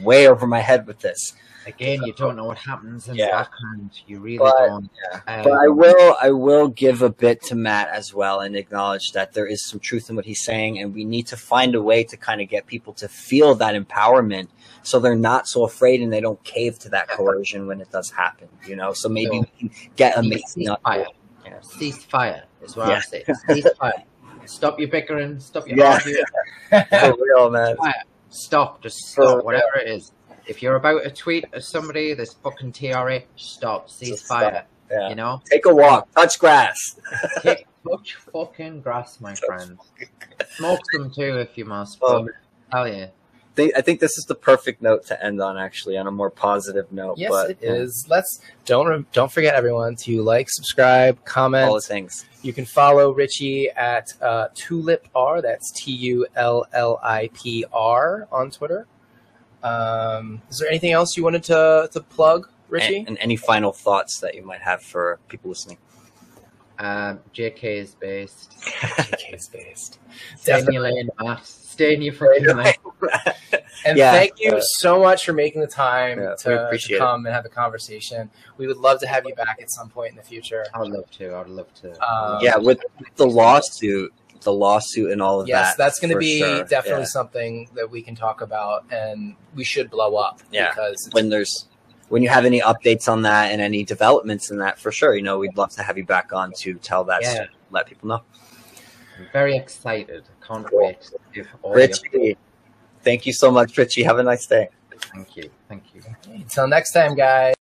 way 0.00 0.28
over 0.28 0.46
my 0.46 0.60
head 0.60 0.86
with 0.86 1.00
this. 1.00 1.34
Again, 1.66 2.02
you 2.04 2.12
don't 2.12 2.36
know 2.36 2.44
what 2.44 2.58
happens 2.58 3.08
in 3.08 3.16
Yeah. 3.16 3.26
the 3.26 3.32
background. 3.32 3.90
You 4.06 4.20
really 4.20 4.38
But- 4.38 4.56
don't. 4.58 4.90
Yeah. 5.12 5.20
Um, 5.26 5.42
But 5.44 5.52
I 5.52 5.68
will 5.68 6.16
I 6.20 6.30
will 6.30 6.68
give 6.68 7.02
a 7.02 7.10
bit 7.10 7.42
to 7.44 7.54
Matt 7.54 7.88
as 7.88 8.12
well 8.12 8.40
and 8.40 8.54
acknowledge 8.56 9.12
that 9.12 9.32
there 9.32 9.46
is 9.46 9.66
some 9.68 9.80
truth 9.80 10.10
in 10.10 10.16
what 10.16 10.24
he's 10.24 10.42
saying 10.44 10.78
and 10.78 10.94
we 10.94 11.04
need 11.04 11.26
to 11.28 11.36
find 11.36 11.74
a 11.74 11.82
way 11.82 12.04
to 12.04 12.16
kind 12.16 12.40
of 12.40 12.48
get 12.48 12.66
people 12.66 12.92
to 12.94 13.08
feel 13.08 13.54
that 13.56 13.74
empowerment 13.74 14.48
so 14.82 14.98
they're 15.00 15.16
not 15.16 15.48
so 15.48 15.64
afraid 15.64 16.02
and 16.02 16.12
they 16.12 16.20
don't 16.20 16.42
cave 16.44 16.78
to 16.80 16.88
that 16.90 17.08
coercion 17.08 17.66
when 17.66 17.80
it 17.80 17.90
does 17.90 18.10
happen, 18.10 18.48
you 18.66 18.76
know. 18.76 18.92
So 18.92 19.08
maybe 19.08 19.38
So, 19.38 19.46
we 19.62 19.68
can 19.68 19.70
get 19.96 20.14
cease 20.16 20.24
amazing 20.26 20.68
on 20.70 20.76
fire. 20.82 21.06
Yeah. 21.46 21.60
Cease 21.62 22.04
fire 22.04 22.44
is 22.62 22.76
what 22.76 22.88
Yeah. 22.88 22.96
I 22.96 23.00
say. 23.00 23.24
Cease 23.48 23.68
fire. 23.78 24.02
Stop 24.46 24.78
your 24.78 24.88
bickering. 24.88 25.40
Stop 25.40 25.66
your 25.66 25.78
Yeah. 25.78 25.92
arguing. 25.94 26.24
For 27.14 27.14
real, 27.22 27.50
man. 27.50 27.76
Stop. 28.28 28.82
Just 28.82 28.98
stop. 28.98 29.44
Whatever 29.44 29.76
it 29.76 29.88
is. 29.88 30.12
If 30.46 30.62
you're 30.62 30.76
about 30.76 31.04
to 31.04 31.10
tweet 31.10 31.46
at 31.52 31.64
somebody, 31.64 32.14
this 32.14 32.34
fucking 32.34 32.72
TRA, 32.72 33.22
stop. 33.36 33.88
Cease 33.88 34.22
fire. 34.22 34.66
Yeah. 34.90 35.08
You 35.08 35.14
know? 35.14 35.42
Take 35.50 35.66
a 35.66 35.74
walk, 35.74 36.12
touch 36.12 36.38
grass. 36.38 37.00
Take 37.42 37.66
touch 37.88 38.14
fucking 38.32 38.82
grass, 38.82 39.20
my 39.20 39.34
friend. 39.34 39.78
Smoke 40.56 40.80
some 40.92 41.10
too 41.10 41.38
if 41.38 41.56
you 41.56 41.64
must. 41.64 42.02
Um, 42.02 42.28
hell 42.70 42.86
yeah. 42.88 43.06
I 43.56 43.82
think 43.82 44.00
this 44.00 44.18
is 44.18 44.24
the 44.24 44.34
perfect 44.34 44.82
note 44.82 45.06
to 45.06 45.24
end 45.24 45.40
on, 45.40 45.56
actually, 45.56 45.96
on 45.96 46.08
a 46.08 46.10
more 46.10 46.30
positive 46.30 46.90
note. 46.90 47.18
yes 47.18 47.30
but, 47.30 47.50
it 47.50 47.58
is 47.62 48.04
let's 48.08 48.40
don't 48.64 49.10
don't 49.12 49.30
forget 49.30 49.54
everyone 49.54 49.94
to 49.96 50.22
like 50.22 50.50
subscribe 50.50 51.24
comment 51.24 51.68
All 51.68 51.74
the 51.74 51.80
things. 51.80 52.26
You 52.42 52.52
can 52.52 52.64
follow 52.64 53.12
Ritchie 53.12 53.70
at 53.70 54.12
uh, 54.20 54.48
TullipR. 54.54 55.40
That's 55.40 55.70
T 55.70 55.92
U 55.92 56.26
L 56.34 56.66
L 56.72 56.98
I 57.02 57.30
P 57.32 57.64
R 57.72 58.26
on 58.32 58.50
Twitter. 58.50 58.86
Um, 59.64 60.42
is 60.50 60.58
there 60.58 60.68
anything 60.68 60.92
else 60.92 61.16
you 61.16 61.24
wanted 61.24 61.42
to 61.44 61.88
to 61.92 62.00
plug, 62.00 62.48
Ritchie? 62.68 62.98
And, 62.98 63.08
and 63.08 63.18
any 63.18 63.36
final 63.36 63.72
thoughts 63.72 64.20
that 64.20 64.34
you 64.34 64.44
might 64.44 64.60
have 64.60 64.82
for 64.82 65.18
people 65.28 65.48
listening? 65.48 65.78
Um, 66.78 67.20
JK 67.34 67.62
is 67.64 67.94
based. 67.94 68.52
JK 68.60 69.34
is 69.34 69.48
based. 69.48 69.98
Stay 70.36 70.60
in 70.60 70.72
your 70.72 70.82
lane, 70.82 71.08
Matt. 71.22 71.46
Stay 71.46 71.94
in 71.94 72.02
your 72.02 72.14
fucking 72.14 72.56
lane. 72.56 72.74
And 73.86 73.98
Yeah, 73.98 74.12
thank 74.12 74.32
you 74.38 74.52
uh, 74.52 74.60
so 74.60 75.00
much 75.00 75.26
for 75.26 75.32
making 75.34 75.60
the 75.60 75.66
time 75.66 76.18
Yeah, 76.18 76.30
to, 76.30 76.44
to 76.44 76.66
appreciate 76.66 76.96
it. 76.96 77.00
come 77.00 77.26
and 77.26 77.34
have 77.34 77.44
a 77.44 77.50
conversation. 77.50 78.30
We 78.56 78.66
would 78.66 78.78
love 78.78 78.98
to 79.00 79.06
have 79.06 79.26
you 79.26 79.34
back 79.34 79.58
at 79.60 79.70
some 79.70 79.90
point 79.90 80.10
in 80.12 80.16
the 80.16 80.22
future. 80.22 80.64
I 80.72 80.80
would 80.80 80.90
love 80.90 81.10
to. 81.12 81.32
I 81.32 81.38
would 81.40 81.48
love 81.50 81.74
to. 81.82 81.90
Um, 82.02 82.38
yeah, 82.40 82.56
with 82.56 82.80
the 83.16 83.26
lawsuit, 83.26 84.12
the 84.44 84.52
lawsuit 84.52 85.10
and 85.10 85.20
all 85.20 85.40
of 85.40 85.48
Yes, 85.48 85.56
that. 85.58 85.68
Yes, 85.68 85.76
that's 85.76 86.00
going 86.00 86.12
to 86.12 86.18
be 86.18 86.38
sure. 86.38 86.64
definitely 86.64 87.00
Yeah. 87.02 87.06
something 87.06 87.68
that 87.74 87.90
we 87.90 88.02
can 88.02 88.14
talk 88.14 88.40
about, 88.40 88.84
and 88.90 89.34
we 89.54 89.64
should 89.64 89.90
blow 89.90 90.16
up. 90.16 90.40
Yeah. 90.52 90.68
because 90.70 91.08
when 91.12 91.28
there's 91.30 91.66
when 92.10 92.22
you 92.22 92.28
have 92.28 92.44
any 92.44 92.60
updates 92.60 93.08
on 93.10 93.22
that 93.22 93.50
and 93.50 93.60
any 93.62 93.82
developments 93.82 94.50
in 94.50 94.58
that, 94.58 94.78
for 94.78 94.92
sure, 94.92 95.14
you 95.16 95.22
know, 95.22 95.38
we'd 95.38 95.56
love 95.56 95.70
to 95.70 95.82
have 95.82 95.96
you 95.96 96.04
back 96.04 96.32
on 96.32 96.52
to 96.58 96.74
tell 96.74 97.02
that, 97.04 97.22
Yeah. 97.22 97.32
story, 97.34 97.48
let 97.70 97.86
people 97.86 98.08
know. 98.08 98.22
I'm 99.18 99.26
very 99.32 99.56
excited. 99.56 100.22
I 100.42 100.46
can't 100.46 100.66
Cool. 100.66 100.80
wait 100.86 101.00
to 101.00 101.18
give 101.32 101.48
all 101.62 101.70
your- 101.70 101.78
Ritchie, 101.88 102.36
thank 103.02 103.26
you 103.26 103.32
so 103.32 103.50
much, 103.50 103.76
Ritchie. 103.78 104.02
Have 104.02 104.18
a 104.18 104.22
nice 104.22 104.46
day. 104.46 104.68
Thank 105.14 105.36
you. 105.36 105.50
Thank 105.68 105.84
you. 105.94 106.02
until 106.26 106.68
next 106.68 106.92
time, 106.92 107.14
guys. 107.16 107.54